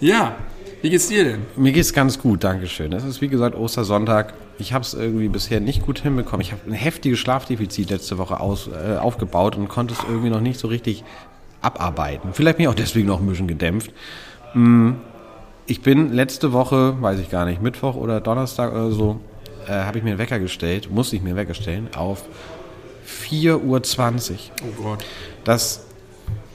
Ja, 0.00 0.36
wie 0.82 0.90
geht's 0.90 1.08
dir 1.08 1.24
denn? 1.24 1.42
Mir 1.56 1.72
geht's 1.72 1.92
ganz 1.92 2.18
gut, 2.18 2.44
Dankeschön. 2.44 2.92
Es 2.92 3.04
ist 3.04 3.20
wie 3.20 3.28
gesagt 3.28 3.56
Ostersonntag. 3.56 4.34
Ich 4.58 4.72
habe 4.72 4.82
es 4.82 4.94
irgendwie 4.94 5.28
bisher 5.28 5.60
nicht 5.60 5.82
gut 5.84 6.00
hinbekommen. 6.00 6.40
Ich 6.40 6.52
habe 6.52 6.62
ein 6.66 6.72
heftiges 6.72 7.18
Schlafdefizit 7.18 7.90
letzte 7.90 8.18
Woche 8.18 8.40
aus, 8.40 8.68
äh, 8.68 8.96
aufgebaut 8.96 9.56
und 9.56 9.68
konnte 9.68 9.94
es 9.94 10.00
irgendwie 10.08 10.30
noch 10.30 10.40
nicht 10.40 10.58
so 10.58 10.68
richtig 10.68 11.04
abarbeiten. 11.62 12.30
Vielleicht 12.32 12.56
bin 12.58 12.64
ich 12.64 12.68
auch 12.68 12.74
deswegen 12.74 13.08
noch 13.08 13.20
ein 13.20 13.26
bisschen 13.26 13.48
gedämpft. 13.48 13.92
Mm, 14.54 14.92
Ich 15.70 15.82
bin 15.82 16.14
letzte 16.14 16.52
Woche, 16.54 16.96
weiß 17.02 17.18
ich 17.20 17.28
gar 17.28 17.44
nicht, 17.44 17.60
Mittwoch 17.60 17.94
oder 17.94 18.20
Donnerstag 18.22 18.72
oder 18.72 18.90
so, 18.90 19.20
äh, 19.66 19.72
habe 19.72 19.98
ich 19.98 20.04
mir 20.04 20.10
einen 20.10 20.18
Wecker 20.18 20.38
gestellt, 20.38 20.90
musste 20.90 21.14
ich 21.16 21.20
mir 21.22 21.28
einen 21.30 21.36
Wecker 21.36 21.52
stellen, 21.52 21.88
auf 21.94 22.24
4.20 23.06 24.30
Uhr. 24.32 24.38
Oh 24.62 24.82
Gott. 24.82 25.04
Das 25.44 25.84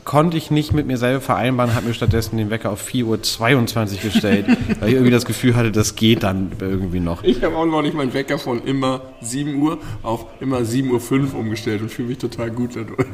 konnte 0.05 0.38
ich 0.38 0.51
nicht 0.51 0.74
mit 0.74 0.88
mir 0.88 0.98
selber 0.98 1.22
vereinbaren, 1.22 1.75
habe 1.75 1.88
mir 1.88 1.93
stattdessen 1.93 2.38
den 2.38 2.50
Wecker 2.50 2.72
auf 2.72 2.88
4.22 2.88 3.95
Uhr 3.95 4.12
gestellt, 4.12 4.45
weil 4.79 4.89
ich 4.89 4.95
irgendwie 4.95 5.12
das 5.12 5.25
Gefühl 5.25 5.55
hatte, 5.55 5.72
das 5.72 5.95
geht 5.95 6.24
dann 6.24 6.51
irgendwie 6.60 7.00
noch. 7.00 7.24
Ich 7.24 7.43
habe 7.43 7.55
auch 7.55 7.65
noch 7.65 7.81
nicht 7.81 7.95
meinen 7.95 8.13
Wecker 8.13 8.38
von 8.38 8.63
immer 8.63 9.01
7 9.22 9.62
Uhr 9.62 9.79
auf 10.01 10.25
immer 10.39 10.60
7.05 10.60 11.33
Uhr 11.33 11.39
umgestellt 11.39 11.81
und 11.81 11.89
fühle 11.89 12.10
mich 12.10 12.17
total 12.17 12.51
gut 12.51 12.75
dadurch. 12.75 13.07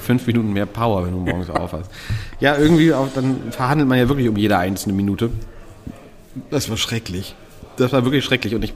Fünf 0.00 0.26
Minuten 0.26 0.52
mehr 0.52 0.66
Power, 0.66 1.04
wenn 1.04 1.12
du 1.12 1.18
morgens 1.18 1.48
aufhast. 1.48 1.90
Ja, 2.38 2.56
irgendwie, 2.56 2.92
auch, 2.92 3.08
dann 3.14 3.50
verhandelt 3.50 3.88
man 3.88 3.98
ja 3.98 4.08
wirklich 4.08 4.28
um 4.28 4.36
jede 4.36 4.58
einzelne 4.58 4.94
Minute. 4.94 5.30
Das 6.50 6.68
war 6.68 6.76
schrecklich. 6.76 7.34
Das 7.78 7.92
war 7.92 8.04
wirklich 8.04 8.24
schrecklich 8.24 8.54
und 8.54 8.62
ich, 8.62 8.74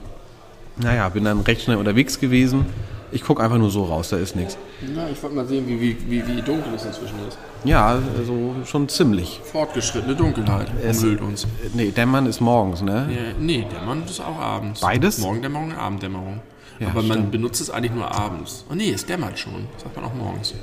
naja, 0.77 1.07
bin 1.09 1.23
dann 1.23 1.41
recht 1.41 1.61
schnell 1.61 1.77
unterwegs 1.77 2.19
gewesen, 2.19 2.65
Ich 3.13 3.23
gucke 3.23 3.43
einfach 3.43 3.57
nur 3.57 3.69
so 3.69 3.83
raus, 3.85 4.09
da 4.09 4.17
ist 4.17 4.35
nichts. 4.35 4.57
Na, 4.95 5.09
ich 5.09 5.21
wollte 5.21 5.35
mal 5.35 5.45
sehen, 5.45 5.67
wie, 5.67 5.79
wie, 5.81 5.97
wie, 6.09 6.25
wie 6.27 6.41
dunkel 6.41 6.73
es 6.75 6.85
inzwischen 6.85 7.15
ist. 7.27 7.37
Ja, 7.65 7.99
also 8.17 8.55
schon 8.65 8.87
ziemlich. 8.87 9.41
Fortgeschrittene 9.51 10.15
Dunkelheit 10.15 10.67
Es- 10.83 10.99
umhüllt 11.03 11.21
uns. 11.21 11.45
Nee, 11.73 11.91
Dämmern 11.91 12.25
ist 12.25 12.39
morgens, 12.39 12.81
ne? 12.81 13.09
Ja, 13.13 13.33
nee, 13.39 13.65
Dämmern 13.71 14.03
ist 14.05 14.21
auch 14.21 14.39
abends. 14.39 14.79
Beides? 14.79 15.17
Morgendämmerung 15.19 15.71
und 15.71 15.77
Abenddämmerung. 15.77 16.39
Ja, 16.79 16.87
Aber 16.87 17.01
man 17.03 17.17
stimmt. 17.17 17.31
benutzt 17.31 17.61
es 17.61 17.69
eigentlich 17.69 17.91
nur 17.91 18.09
abends. 18.11 18.65
Oh 18.71 18.73
nee, 18.75 18.91
es 18.91 19.05
dämmert 19.05 19.37
schon. 19.37 19.67
Sagt 19.77 19.95
man 19.95 20.05
auch 20.05 20.13
morgens. 20.15 20.53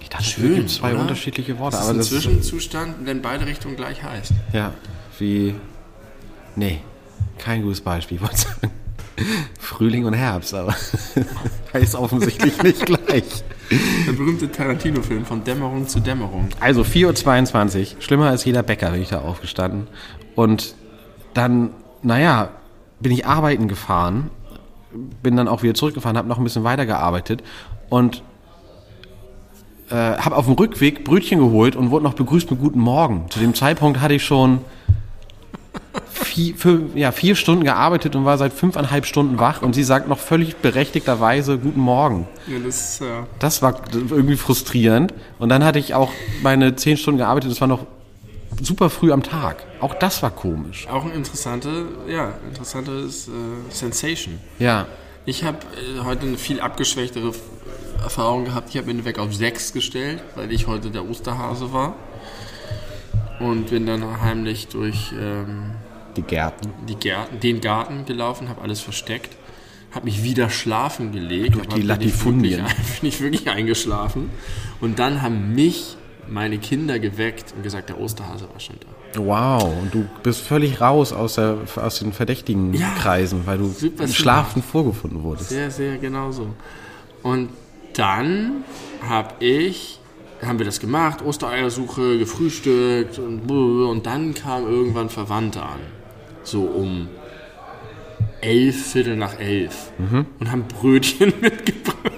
Ich 0.00 0.08
dachte, 0.08 0.24
Schön, 0.24 0.64
es 0.64 0.76
zwei 0.76 0.92
oder? 0.92 1.00
unterschiedliche 1.02 1.58
Worte. 1.58 1.72
Das 1.76 1.80
ist 1.84 1.88
aber 1.88 1.94
ein 1.96 1.98
das 1.98 2.08
Zwischenzustand, 2.08 3.06
in 3.08 3.20
beide 3.20 3.44
Richtungen 3.46 3.76
gleich 3.76 4.02
heißt. 4.02 4.32
Ja, 4.52 4.72
wie. 5.18 5.54
Nee, 6.56 6.80
kein 7.36 7.62
gutes 7.62 7.80
Beispiel, 7.80 8.16
ich 8.16 8.22
wollte 8.22 8.36
sagen. 8.38 8.70
Frühling 9.58 10.04
und 10.04 10.14
Herbst, 10.14 10.54
aber 10.54 10.74
heißt 11.72 11.94
offensichtlich 11.94 12.62
nicht 12.62 12.86
gleich. 12.86 13.44
Der 14.06 14.12
berühmte 14.12 14.50
Tarantino-Film 14.50 15.24
von 15.24 15.44
Dämmerung 15.44 15.86
zu 15.86 16.00
Dämmerung. 16.00 16.48
Also 16.60 16.82
4.22 16.82 17.96
Uhr, 17.96 18.02
schlimmer 18.02 18.28
als 18.28 18.44
jeder 18.44 18.62
Bäcker 18.62 18.90
bin 18.90 19.02
ich 19.02 19.08
da 19.08 19.20
aufgestanden. 19.20 19.86
Und 20.34 20.74
dann, 21.34 21.70
naja, 22.02 22.50
bin 23.00 23.12
ich 23.12 23.26
arbeiten 23.26 23.68
gefahren, 23.68 24.30
bin 25.22 25.36
dann 25.36 25.48
auch 25.48 25.62
wieder 25.62 25.74
zurückgefahren, 25.74 26.16
habe 26.16 26.28
noch 26.28 26.38
ein 26.38 26.44
bisschen 26.44 26.64
weitergearbeitet 26.64 27.42
und 27.90 28.22
äh, 29.90 29.94
habe 29.94 30.36
auf 30.36 30.46
dem 30.46 30.54
Rückweg 30.54 31.04
Brötchen 31.04 31.38
geholt 31.38 31.76
und 31.76 31.90
wurde 31.90 32.04
noch 32.04 32.14
begrüßt 32.14 32.50
mit 32.50 32.60
Guten 32.60 32.80
Morgen. 32.80 33.26
Zu 33.30 33.38
dem 33.38 33.54
Zeitpunkt 33.54 34.00
hatte 34.00 34.14
ich 34.14 34.24
schon 34.24 34.60
vier, 36.04 36.54
fünf, 36.54 36.94
ja, 36.94 37.12
vier 37.12 37.34
Stunden 37.34 37.64
gearbeitet 37.64 38.16
und 38.16 38.24
war 38.24 38.38
seit 38.38 38.52
fünfeinhalb 38.52 39.06
Stunden 39.06 39.38
wach 39.38 39.62
und 39.62 39.74
sie 39.74 39.84
sagt 39.84 40.08
noch 40.08 40.18
völlig 40.18 40.56
berechtigterweise 40.56 41.58
Guten 41.58 41.80
Morgen. 41.80 42.28
Ja, 42.46 42.58
das, 42.64 43.00
ja. 43.00 43.26
Das 43.38 43.62
war 43.62 43.80
irgendwie 43.92 44.36
frustrierend. 44.36 45.12
Und 45.38 45.48
dann 45.48 45.64
hatte 45.64 45.78
ich 45.78 45.94
auch 45.94 46.12
meine 46.42 46.76
zehn 46.76 46.96
Stunden 46.96 47.18
gearbeitet. 47.18 47.50
Das 47.50 47.60
war 47.60 47.68
noch 47.68 47.86
super 48.62 48.90
früh 48.90 49.12
am 49.12 49.22
Tag. 49.22 49.64
Auch 49.80 49.94
das 49.94 50.22
war 50.22 50.30
komisch. 50.30 50.86
Auch 50.88 51.04
eine 51.04 51.14
interessante, 51.14 51.86
ja, 52.08 52.34
interessantes 52.48 53.28
äh, 53.28 53.30
Sensation. 53.70 54.38
Ja. 54.58 54.86
Ich 55.26 55.44
habe 55.44 55.58
äh, 55.58 56.04
heute 56.04 56.26
eine 56.26 56.38
viel 56.38 56.60
abgeschwächtere 56.60 57.32
Erfahrung 58.02 58.44
gehabt. 58.44 58.70
Ich 58.70 58.76
habe 58.76 58.86
den 58.86 59.04
Weg 59.04 59.18
auf 59.18 59.34
6 59.34 59.72
gestellt, 59.72 60.22
weil 60.36 60.52
ich 60.52 60.66
heute 60.66 60.90
der 60.90 61.08
Osterhase 61.08 61.72
war. 61.72 61.94
Und 63.40 63.70
bin 63.70 63.86
dann 63.86 64.20
heimlich 64.20 64.68
durch 64.68 65.12
ähm, 65.18 65.72
Die 66.16 66.22
Gärten. 66.22 66.70
die 66.88 66.96
Gärten, 66.96 67.40
den 67.40 67.60
Garten 67.60 68.04
gelaufen, 68.04 68.48
habe 68.48 68.62
alles 68.62 68.80
versteckt, 68.80 69.36
habe 69.92 70.06
mich 70.06 70.22
wieder 70.24 70.50
schlafen 70.50 71.12
gelegt. 71.12 71.54
Durch 71.54 71.66
die 71.68 71.76
bin 71.80 71.86
Latifundien. 71.86 72.62
Nicht 72.62 72.70
wirklich, 72.78 72.96
bin 73.00 73.08
ich 73.08 73.20
wirklich 73.20 73.50
eingeschlafen. 73.50 74.30
Und 74.80 74.98
dann 74.98 75.22
haben 75.22 75.54
mich 75.54 75.96
meine 76.28 76.58
Kinder 76.58 76.98
geweckt 76.98 77.54
und 77.56 77.62
gesagt, 77.62 77.88
der 77.88 77.98
Osterhase 78.00 78.48
war 78.52 78.60
schon 78.60 78.76
da. 78.80 79.20
Wow. 79.20 79.62
Und 79.80 79.94
du 79.94 80.06
bist 80.22 80.40
völlig 80.42 80.80
raus 80.80 81.12
aus, 81.14 81.36
der, 81.36 81.56
aus 81.76 82.00
den 82.00 82.12
verdächtigen 82.12 82.74
Ja. 82.74 82.90
Kreisen, 82.98 83.46
weil 83.46 83.56
du 83.58 83.68
Super 83.68 84.04
im 84.04 84.10
Schlafen 84.12 84.62
vorgefunden 84.62 85.22
wurdest. 85.22 85.48
Sehr, 85.48 85.70
sehr 85.70 85.96
genau 85.96 86.30
so. 86.30 86.48
Und 87.22 87.48
dann 87.94 88.64
habe 89.08 89.42
ich, 89.42 89.98
haben 90.42 90.58
wir 90.58 90.66
das 90.66 90.80
gemacht, 90.80 91.22
Ostereiersuche, 91.22 92.18
gefrühstückt 92.18 93.18
und, 93.18 93.50
und 93.50 94.06
dann 94.06 94.34
kam 94.34 94.66
irgendwann 94.66 95.10
Verwandte 95.10 95.62
an. 95.62 95.80
So 96.44 96.62
um 96.62 97.08
elf, 98.40 98.92
Viertel 98.92 99.16
nach 99.16 99.38
elf. 99.38 99.92
Und 100.38 100.50
haben 100.50 100.64
Brötchen 100.68 101.32
mitgebracht. 101.40 102.12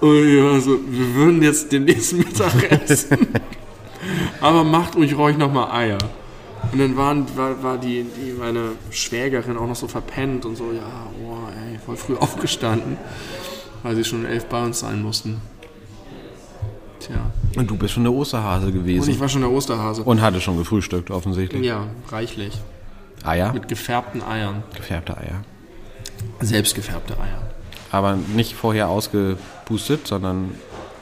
Und 0.00 0.28
ich 0.28 0.42
war 0.42 0.60
so, 0.60 0.78
wir 0.86 1.14
würden 1.14 1.42
jetzt 1.42 1.72
den 1.72 1.84
nächsten 1.84 2.18
Mittag 2.18 2.70
essen. 2.88 3.28
Aber 4.40 4.62
macht 4.62 4.96
ruhig 4.96 5.16
ruhig 5.16 5.38
nochmal 5.38 5.70
Eier. 5.72 5.98
Und 6.72 6.78
dann 6.78 6.96
waren, 6.96 7.26
war, 7.36 7.62
war 7.62 7.78
die, 7.78 8.04
die, 8.04 8.32
meine 8.32 8.72
Schwägerin 8.90 9.56
auch 9.56 9.66
noch 9.66 9.76
so 9.76 9.88
verpennt 9.88 10.44
und 10.44 10.56
so, 10.56 10.72
ja, 10.72 11.06
oh, 11.24 11.36
ey, 11.48 11.78
voll 11.78 11.96
früh 11.96 12.16
aufgestanden, 12.20 12.96
weil 13.82 13.96
sie 13.96 14.04
schon 14.04 14.20
um 14.20 14.26
elf 14.26 14.46
bei 14.46 14.62
uns 14.62 14.80
sein 14.80 15.02
mussten. 15.02 15.40
Tja. 17.06 17.16
Und 17.56 17.70
du 17.70 17.76
bist 17.76 17.94
schon 17.94 18.04
der 18.04 18.12
Osterhase 18.12 18.66
Und 18.66 18.72
ich 18.72 18.80
gewesen. 18.80 19.20
war 19.20 19.28
schon 19.28 19.42
der 19.42 19.50
Osterhase. 19.50 20.02
Und 20.02 20.20
hatte 20.22 20.40
schon 20.40 20.56
gefrühstückt, 20.58 21.10
offensichtlich. 21.10 21.64
Ja, 21.64 21.84
reichlich. 22.10 22.58
Eier? 23.24 23.52
Mit 23.52 23.68
gefärbten 23.68 24.22
Eiern. 24.22 24.62
Gefärbte 24.74 25.16
Eier. 25.16 25.42
Selbstgefärbte 26.40 27.14
Eier. 27.14 27.42
Aber 27.90 28.16
nicht 28.34 28.54
vorher 28.54 28.88
ausgepustet, 28.88 30.06
sondern 30.06 30.52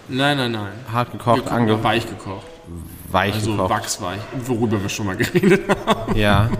Nein, 0.08 0.36
nein, 0.36 0.52
nein. 0.52 0.72
hart 0.92 1.12
gekocht, 1.12 1.48
ange 1.48 1.82
weich 1.82 2.06
gekocht. 2.08 2.46
weich 3.10 3.34
Also 3.34 3.52
gekocht. 3.52 3.70
wachsweich, 3.70 4.20
worüber 4.46 4.82
wir 4.82 4.88
schon 4.88 5.06
mal 5.06 5.16
geredet 5.16 5.62
haben. 5.86 6.16
Ja. 6.16 6.50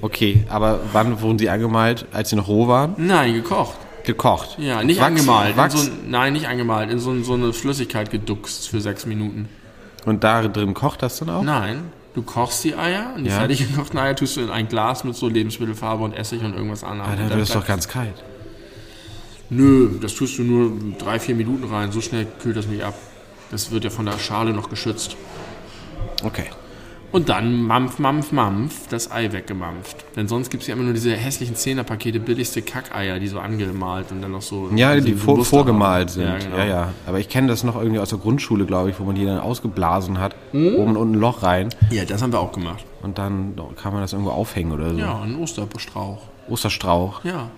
Okay, 0.00 0.44
aber 0.48 0.78
wann 0.92 1.20
wurden 1.20 1.38
sie 1.38 1.50
angemalt? 1.50 2.06
Als 2.12 2.30
sie 2.30 2.36
noch 2.36 2.46
roh 2.48 2.68
waren? 2.68 2.94
Nein, 2.96 3.34
gekocht. 3.34 3.76
Gekocht. 4.08 4.56
Ja, 4.58 4.82
nicht 4.82 4.98
Wachs- 5.00 5.06
angemalt. 5.06 5.56
Wachs, 5.58 5.74
so, 5.74 5.80
ein- 5.90 6.10
nein, 6.10 6.32
nicht 6.32 6.48
angemalt. 6.48 6.90
In 6.90 6.98
so, 6.98 7.22
so 7.22 7.34
eine 7.34 7.52
Flüssigkeit 7.52 8.10
geduckst 8.10 8.68
für 8.68 8.80
sechs 8.80 9.04
Minuten. 9.06 9.48
und 10.06 10.24
da 10.24 10.48
drin 10.48 10.72
kocht 10.74 11.02
das 11.02 11.18
dann 11.18 11.28
auch? 11.28 11.42
Nein, 11.42 11.92
du 12.14 12.22
kochst 12.22 12.64
die 12.64 12.74
Eier 12.74 13.12
und 13.14 13.24
die 13.24 13.30
Ja. 13.30 13.36
fertig 13.38 13.58
gekochten 13.68 13.98
Eier 13.98 14.16
tust 14.16 14.36
du 14.36 14.40
in 14.40 14.48
ein 14.50 14.66
Glas 14.68 15.04
mit 15.04 15.14
so 15.14 15.28
Lebensmittelfarbe 15.28 16.02
und 16.04 16.14
Essig 16.14 16.42
und 16.42 16.54
irgendwas 16.54 16.82
anderem. 16.84 17.10
Ah, 17.12 17.16
dann 17.16 17.28
wird 17.28 17.40
es 17.40 17.50
doch 17.52 17.66
ganz 17.66 17.86
kalt. 17.86 18.14
Nö, 19.50 19.98
das 20.00 20.14
tust 20.14 20.38
du 20.38 20.42
nur 20.42 20.72
drei, 20.98 21.18
vier 21.20 21.34
Minuten 21.34 21.64
rein. 21.72 21.92
So 21.92 22.00
schnell 22.00 22.26
kühlt 22.42 22.56
das 22.56 22.66
nicht 22.66 22.82
ab. 22.82 22.94
Das 23.50 23.70
wird 23.70 23.84
ja 23.84 23.90
von 23.90 24.06
der 24.06 24.18
Schale 24.18 24.52
noch 24.52 24.68
geschützt. 24.70 25.16
Okay. 26.22 26.44
Und 27.10 27.30
dann 27.30 27.62
mampf, 27.62 27.98
mampf, 27.98 28.32
mampf, 28.32 28.88
das 28.88 29.10
Ei 29.10 29.32
weggemampft. 29.32 30.04
Denn 30.14 30.28
sonst 30.28 30.50
gibt 30.50 30.62
es 30.62 30.66
ja 30.66 30.74
immer 30.74 30.84
nur 30.84 30.92
diese 30.92 31.12
hässlichen 31.12 31.56
Zehnerpakete, 31.56 32.20
billigste 32.20 32.60
Kackeier, 32.60 33.18
die 33.18 33.28
so 33.28 33.38
angemalt 33.40 34.12
und 34.12 34.20
dann 34.20 34.32
noch 34.32 34.42
so. 34.42 34.70
Ja, 34.74 34.94
die 35.00 35.14
vor, 35.14 35.42
vorgemalt 35.44 36.10
sind. 36.10 36.24
Ja, 36.24 36.32
Ja, 36.32 36.38
genau. 36.38 36.58
ja, 36.58 36.92
Aber 37.06 37.18
ich 37.18 37.30
kenne 37.30 37.48
das 37.48 37.64
noch 37.64 37.76
irgendwie 37.76 37.98
aus 37.98 38.10
der 38.10 38.18
Grundschule, 38.18 38.66
glaube 38.66 38.90
ich, 38.90 39.00
wo 39.00 39.04
man 39.04 39.14
die 39.14 39.24
dann 39.24 39.40
ausgeblasen 39.40 40.18
hat. 40.20 40.36
Hm? 40.52 40.74
Oben 40.76 40.96
und 40.96 41.12
ein 41.12 41.14
Loch 41.14 41.42
rein. 41.42 41.70
ja, 41.90 42.04
das 42.04 42.20
haben 42.20 42.32
wir 42.32 42.40
auch 42.40 42.52
gemacht. 42.52 42.84
Und 43.02 43.16
dann 43.16 43.54
kann 43.76 43.92
man 43.92 44.02
das 44.02 44.12
irgendwo 44.12 44.32
aufhängen 44.32 44.72
oder 44.72 44.90
so. 44.90 44.98
Ja, 44.98 45.20
ein 45.22 45.36
Osterstrauch. 45.36 46.22
Osterstrauch. 46.48 47.24
Ja, 47.24 47.48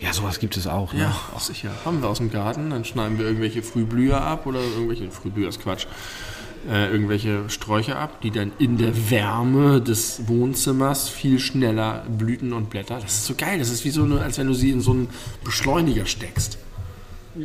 Ja, 0.00 0.12
sowas 0.12 0.40
gibt 0.40 0.56
es 0.56 0.66
auch. 0.66 0.92
Ne? 0.92 1.02
ja, 1.02 1.16
auch 1.34 1.40
sicher. 1.40 1.70
Haben 1.84 2.02
wir 2.02 2.08
aus 2.08 2.18
dem 2.18 2.30
Garten, 2.30 2.70
dann 2.70 2.84
schneiden 2.84 3.18
wir 3.18 3.26
irgendwelche 3.26 3.62
Frühblüher 3.62 4.20
ab 4.20 4.46
oder 4.46 4.60
irgendwelche, 4.60 5.10
Frühblüher 5.10 5.48
ist 5.48 5.62
Quatsch, 5.62 5.86
äh, 6.70 6.90
irgendwelche 6.90 7.48
Sträucher 7.48 7.98
ab, 7.98 8.20
die 8.22 8.30
dann 8.30 8.52
in 8.58 8.76
der 8.78 9.10
Wärme 9.10 9.80
des 9.80 10.28
Wohnzimmers 10.28 11.08
viel 11.08 11.38
schneller 11.38 12.04
blüten 12.08 12.52
und 12.52 12.70
Blätter. 12.70 12.98
Das 13.00 13.12
ist 13.12 13.26
so 13.26 13.34
geil, 13.36 13.58
das 13.58 13.70
ist 13.70 13.84
wie 13.84 13.90
so, 13.90 14.02
eine, 14.04 14.20
als 14.20 14.38
wenn 14.38 14.46
du 14.46 14.54
sie 14.54 14.70
in 14.70 14.80
so 14.80 14.92
einen 14.92 15.08
Beschleuniger 15.44 16.06
steckst. 16.06 16.58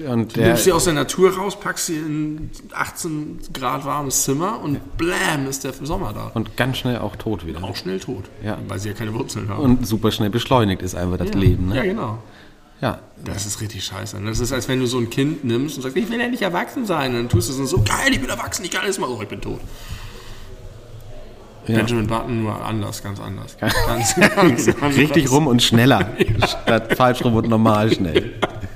Und 0.07 0.37
Du 0.37 0.41
nimmst 0.41 0.63
sie 0.63 0.71
aus 0.71 0.85
der 0.85 0.93
Natur 0.93 1.35
raus, 1.35 1.59
packst 1.59 1.87
sie 1.87 1.97
in 1.97 2.49
18 2.71 3.39
Grad 3.53 3.83
warmes 3.83 4.23
Zimmer 4.23 4.61
und 4.63 4.97
blam 4.97 5.47
ist 5.49 5.65
der 5.65 5.73
Sommer 5.73 6.13
da. 6.13 6.31
und 6.33 6.55
ganz 6.55 6.77
schnell 6.77 6.99
auch 6.99 7.17
tot 7.17 7.45
wieder. 7.45 7.61
Auch 7.61 7.75
schnell 7.75 7.99
tot, 7.99 8.23
Ja. 8.41 8.57
weil 8.69 8.79
sie 8.79 8.87
ja 8.87 8.95
keine 8.95 9.13
Wurzeln 9.13 9.49
haben. 9.49 9.61
Und 9.61 9.85
super 9.85 10.11
schnell 10.11 10.29
beschleunigt 10.29 10.81
ist 10.81 10.95
einfach 10.95 11.17
das 11.17 11.31
ja. 11.31 11.35
Leben. 11.37 11.69
Ja, 11.73 11.81
Ne? 11.81 11.89
genau. 11.89 12.19
Ja. 12.81 12.99
Das 13.23 13.45
ist 13.45 13.61
richtig 13.61 13.83
scheiße. 13.83 14.19
Das 14.25 14.39
ist, 14.39 14.51
als 14.51 14.67
wenn 14.67 14.79
du 14.79 14.87
so 14.87 14.97
ein 14.97 15.09
Kind 15.09 15.43
nimmst 15.43 15.77
und 15.77 15.83
sagst, 15.83 15.95
ich 15.95 16.09
will 16.09 16.19
ja 16.19 16.27
nicht 16.27 16.41
erwachsen 16.41 16.85
sein. 16.85 17.11
Und 17.11 17.17
dann 17.17 17.29
tust 17.29 17.49
du 17.49 17.53
es 17.53 17.59
und 17.59 17.67
so, 17.67 17.77
geil, 17.77 18.11
ich 18.11 18.19
bin 18.19 18.29
erwachsen, 18.29 18.65
ich 18.65 18.71
kann 18.71 18.81
alles 18.81 18.97
mal. 18.97 19.07
Oh, 19.07 19.21
ich 19.21 19.27
bin 19.27 19.39
tot. 19.39 19.59
Ja. 21.67 21.77
Benjamin 21.77 22.07
Button 22.07 22.41
nur 22.41 22.65
anders, 22.65 23.03
ganz 23.03 23.19
anders. 23.19 23.55
Ganz, 23.59 24.15
ganz, 24.15 24.65
ganz 24.79 24.81
Richtig 24.97 25.29
rum 25.29 25.45
und 25.45 25.61
schneller. 25.61 26.09
Statt 26.47 26.97
falsch 26.97 27.23
rum 27.23 27.35
und 27.35 27.47
normal 27.47 27.93
schnell. 27.93 28.33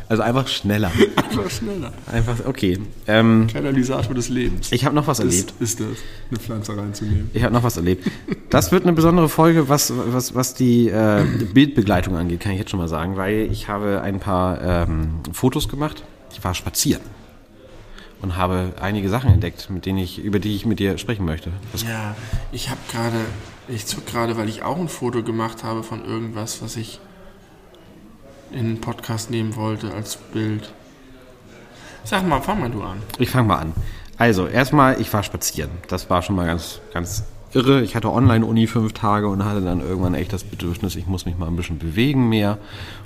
Also 0.07 0.21
einfach 0.21 0.47
schneller. 0.47 0.91
Einfach 1.15 1.50
schneller. 1.50 1.91
Einfach, 2.12 2.45
okay. 2.45 2.79
Ähm, 3.07 3.47
Katalysator 3.51 4.13
des 4.13 4.29
Lebens. 4.29 4.71
ich 4.71 4.85
habe 4.85 4.93
noch 4.93 5.07
was 5.07 5.19
erlebt. 5.19 5.53
ist, 5.59 5.79
ist 5.79 5.79
das, 5.79 5.97
eine 6.29 6.39
Pflanze 6.39 6.77
reinzunehmen. 6.77 7.31
Ich 7.33 7.43
habe 7.43 7.53
noch 7.53 7.63
was 7.63 7.77
erlebt. 7.77 8.09
Das 8.51 8.71
wird 8.71 8.83
eine 8.83 8.93
besondere 8.93 9.29
Folge, 9.29 9.67
was, 9.67 9.91
was, 9.95 10.35
was 10.35 10.53
die 10.53 10.89
äh, 10.89 11.25
Bildbegleitung 11.53 12.15
angeht, 12.15 12.39
kann 12.39 12.51
ich 12.51 12.59
jetzt 12.59 12.69
schon 12.69 12.79
mal 12.79 12.88
sagen, 12.88 13.17
weil 13.17 13.50
ich 13.51 13.67
habe 13.67 14.01
ein 14.01 14.19
paar 14.19 14.62
ähm, 14.62 15.21
Fotos 15.31 15.67
gemacht. 15.69 16.03
Ich 16.31 16.43
war 16.43 16.53
spazieren 16.53 17.01
und 18.21 18.35
habe 18.38 18.74
einige 18.79 19.09
Sachen 19.09 19.31
entdeckt, 19.31 19.69
mit 19.69 19.85
denen 19.85 20.00
ich, 20.00 20.19
über 20.19 20.39
die 20.39 20.55
ich 20.55 20.65
mit 20.65 20.79
dir 20.79 20.97
sprechen 20.97 21.25
möchte. 21.25 21.51
Was, 21.71 21.83
Ja, 21.83 22.15
ich 22.51 22.69
habe 22.69 22.79
gerade, 22.91 23.17
ich 23.67 23.85
zuck 23.85 24.05
gerade, 24.05 24.38
weil 24.38 24.50
ich 24.50 24.63
auch 24.63 24.77
ein 24.77 24.89
Foto 24.89 25.24
gemacht 25.24 25.63
habe 25.63 25.83
von 25.83 26.03
irgendwas, 26.05 26.62
was 26.62 26.75
ich 26.75 27.00
in 28.55 28.65
den 28.65 28.81
Podcast 28.81 29.29
nehmen 29.29 29.55
wollte 29.55 29.93
als 29.93 30.15
Bild. 30.15 30.74
Sag 32.03 32.27
mal, 32.27 32.41
fang 32.41 32.59
mal 32.59 32.69
du 32.69 32.81
an. 32.83 33.01
Ich 33.19 33.29
fange 33.29 33.47
mal 33.47 33.57
an. 33.57 33.74
Also, 34.17 34.47
erstmal, 34.47 35.01
ich 35.01 35.12
war 35.12 35.24
spazieren. 35.24 35.71
Das 35.88 36.09
war 36.09 36.21
schon 36.21 36.35
mal 36.35 36.45
ganz, 36.45 36.79
ganz 36.93 37.24
irre. 37.53 37.81
Ich 37.81 37.95
hatte 37.95 38.12
Online-Uni 38.12 38.67
fünf 38.67 38.93
Tage 38.93 39.27
und 39.27 39.43
hatte 39.43 39.62
dann 39.62 39.81
irgendwann 39.81 40.13
echt 40.13 40.31
das 40.31 40.43
Bedürfnis, 40.43 40.95
ich 40.95 41.07
muss 41.07 41.25
mich 41.25 41.38
mal 41.38 41.47
ein 41.47 41.55
bisschen 41.55 41.79
bewegen 41.79 42.29
mehr. 42.29 42.57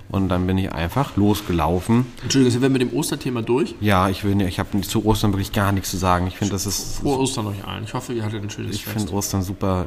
Und 0.09 0.29
dann 0.29 0.47
bin 0.47 0.57
ich 0.57 0.71
einfach 0.71 1.15
losgelaufen. 1.17 2.07
Entschuldigung, 2.23 2.51
sind 2.51 2.61
wir 2.63 2.69
mit 2.69 2.81
dem 2.81 2.93
Osterthema 2.93 3.43
durch? 3.43 3.75
Ja, 3.79 4.09
ich 4.09 4.23
will 4.23 4.35
nicht, 4.35 4.47
ich 4.47 4.59
habe 4.59 4.81
zu 4.81 5.05
Ostern 5.05 5.31
wirklich 5.31 5.51
gar 5.51 5.71
nichts 5.71 5.91
zu 5.91 5.97
sagen. 5.97 6.27
Ich 6.27 6.37
finde, 6.37 6.53
das 6.53 6.65
ist. 6.65 6.99
Vor 7.01 7.19
Ostern 7.19 7.47
euch 7.47 7.63
allen. 7.65 7.83
Ich 7.83 7.93
hoffe, 7.93 8.13
ihr 8.13 8.23
hattet 8.23 8.43
ein 8.43 8.49
schönes 8.49 8.75
Ich 8.75 8.85
finde 8.85 9.13
Ostern 9.13 9.43
super 9.43 9.85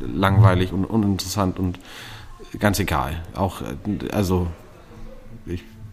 langweilig 0.00 0.72
und 0.72 0.84
uninteressant 0.84 1.58
und 1.58 1.80
ganz 2.60 2.78
egal. 2.78 3.20
Auch, 3.34 3.62
äh, 3.62 4.08
also, 4.12 4.46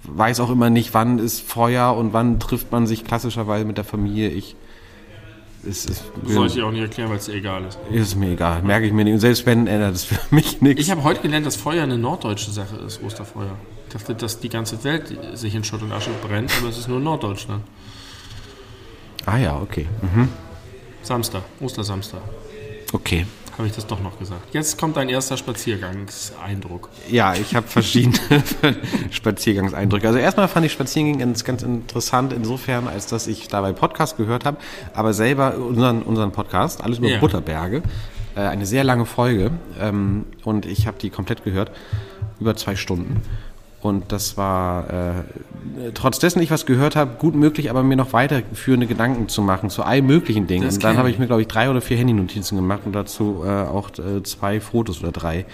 weiß 0.04 0.40
auch 0.40 0.50
immer 0.50 0.70
nicht, 0.70 0.94
wann 0.94 1.20
ist 1.20 1.42
Feuer 1.42 1.96
und 1.96 2.14
wann 2.14 2.40
trifft 2.40 2.72
man 2.72 2.88
sich 2.88 3.04
klassischerweise 3.04 3.66
mit 3.66 3.78
der 3.78 3.84
Familie. 3.84 4.30
Ich, 4.30 4.56
es 5.68 5.86
ist, 5.86 6.04
Soll 6.26 6.48
ich 6.48 6.54
dir 6.54 6.66
auch 6.66 6.72
nicht 6.72 6.82
erklären, 6.82 7.10
weil 7.10 7.18
es 7.18 7.26
dir 7.26 7.34
egal 7.36 7.64
ist. 7.66 7.78
ist 7.92 8.16
mir 8.16 8.32
egal. 8.32 8.64
Merke 8.64 8.88
ich 8.88 8.94
mir 8.94 9.04
nicht. 9.04 9.14
Und 9.14 9.20
selbst 9.20 9.46
wenn, 9.46 9.68
ändert 9.68 9.96
es 9.96 10.04
für 10.04 10.18
mich 10.36 10.62
nichts. 10.62 10.82
Ich 10.82 10.92
habe 10.92 11.04
heute 11.04 11.22
gelernt, 11.22 11.46
dass 11.46 11.56
Feuer 11.56 11.84
eine 11.84 11.98
norddeutsche 11.98 12.52
Sache 12.52 12.78
ist, 12.78 13.02
Osterfeuer. 13.04 13.56
Ich 13.88 13.94
dachte, 13.94 14.16
dass 14.16 14.40
die 14.40 14.50
ganze 14.50 14.84
Welt 14.84 15.16
sich 15.34 15.54
in 15.54 15.64
Schutt 15.64 15.82
und 15.84 15.92
Asche 15.92 16.10
brennt, 16.26 16.52
aber 16.60 16.70
es 16.70 16.78
ist 16.78 16.88
nur 16.88 17.00
Norddeutschland. 17.00 17.64
Ah 19.26 19.38
ja, 19.38 19.58
okay. 19.60 19.86
Mhm. 20.02 20.30
Samstag, 21.04 21.44
Ostersamstag. 21.60 22.22
Okay. 22.94 23.26
Habe 23.62 23.68
ich 23.68 23.76
das 23.76 23.86
doch 23.86 24.02
noch 24.02 24.18
gesagt. 24.18 24.56
Jetzt 24.56 24.80
kommt 24.80 24.98
dein 24.98 25.08
erster 25.08 25.38
Spaziergangseindruck. 25.38 26.90
Ja, 27.12 27.36
ich 27.36 27.54
habe 27.56 27.68
verschiedene 27.68 28.18
Spaziergangseindrücke. 29.12 30.08
Also 30.08 30.18
erstmal 30.18 30.48
fand 30.48 30.66
ich 30.66 30.72
Spaziergänge 30.72 31.20
ganz, 31.20 31.44
ganz 31.44 31.62
interessant 31.62 32.34
insofern, 32.34 32.88
als 32.88 33.06
dass 33.06 33.28
ich 33.28 33.50
dabei 33.50 33.72
Podcast 33.72 34.18
gehört 34.18 34.46
habe, 34.46 34.58
aber 34.96 35.14
selber 35.14 35.58
unseren, 35.58 36.02
unseren 36.02 36.32
Podcast, 36.32 36.84
alles 36.84 36.98
über 36.98 37.10
Ja. 37.10 37.20
Butterberge, 37.20 37.84
äh, 38.36 38.40
eine 38.40 38.66
sehr 38.66 38.84
lange 38.84 39.06
Folge 39.06 39.52
ähm, 39.80 40.26
und 40.44 40.66
ich 40.66 40.88
habe 40.88 40.98
die 41.00 41.12
komplett 41.12 41.44
gehört, 41.44 41.70
über 42.40 42.56
zwei 42.56 42.76
Stunden. 42.76 43.22
Und 43.82 44.12
das 44.12 44.38
war, 44.38 44.90
äh, 44.90 45.92
trotz 45.96 46.20
dessen 46.20 46.40
ich 46.42 46.52
was 46.52 46.68
gehört 46.68 46.96
habe, 46.96 47.16
gut 47.18 47.34
möglich, 47.34 47.72
aber 47.72 47.82
mir 47.82 47.96
noch 47.96 48.14
weiterführende 48.14 48.86
Gedanken 48.86 49.28
zu 49.28 49.42
machen 49.42 49.72
zu 49.72 49.82
allen 49.84 50.06
möglichen 50.06 50.46
Dingen. 50.46 50.66
Das 50.66 50.76
und 50.76 50.84
dann 50.84 50.98
habe 50.98 51.10
ich. 51.10 51.16
ich 51.16 51.20
mir, 51.20 51.26
glaube 51.26 51.42
ich, 51.42 51.48
drei 51.48 51.70
oder 51.70 51.82
vier 51.82 51.98
Handynotizen 51.98 52.56
gemacht 52.58 52.82
und 52.86 52.94
dazu 52.94 53.44
äh, 53.44 53.50
auch 53.50 53.90
äh, 53.98 54.22
zwei 54.24 54.60
Fotos 54.60 55.02
oder 55.02 55.12
drei, 55.12 55.46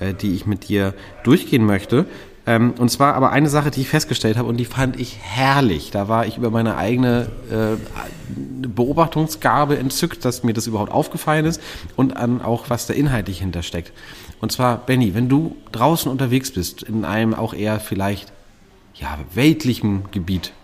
äh, 0.00 0.12
die 0.12 0.34
ich 0.34 0.44
mit 0.44 0.68
dir 0.68 0.92
durchgehen 1.22 1.64
möchte. 1.64 2.06
Ähm, 2.48 2.72
und 2.78 2.88
zwar 2.88 3.12
aber 3.14 3.30
eine 3.30 3.50
Sache, 3.50 3.70
die 3.70 3.82
ich 3.82 3.90
festgestellt 3.90 4.38
habe 4.38 4.48
und 4.48 4.56
die 4.56 4.64
fand 4.64 4.98
ich 4.98 5.18
herrlich. 5.20 5.90
Da 5.90 6.08
war 6.08 6.24
ich 6.24 6.38
über 6.38 6.50
meine 6.50 6.78
eigene 6.78 7.28
äh, 7.50 7.76
Beobachtungsgabe 8.66 9.76
entzückt, 9.76 10.24
dass 10.24 10.44
mir 10.44 10.54
das 10.54 10.66
überhaupt 10.66 10.90
aufgefallen 10.90 11.44
ist 11.44 11.60
und 11.94 12.16
an 12.16 12.40
auch, 12.40 12.70
was 12.70 12.86
da 12.86 12.94
inhaltlich 12.94 13.40
hintersteckt. 13.40 13.92
Und 14.40 14.50
zwar, 14.50 14.78
Benny, 14.78 15.14
wenn 15.14 15.28
du 15.28 15.56
draußen 15.72 16.10
unterwegs 16.10 16.50
bist, 16.50 16.82
in 16.82 17.04
einem 17.04 17.34
auch 17.34 17.52
eher 17.52 17.80
vielleicht 17.80 18.32
ja, 18.94 19.18
weltlichen 19.34 20.04
Gebiet, 20.10 20.54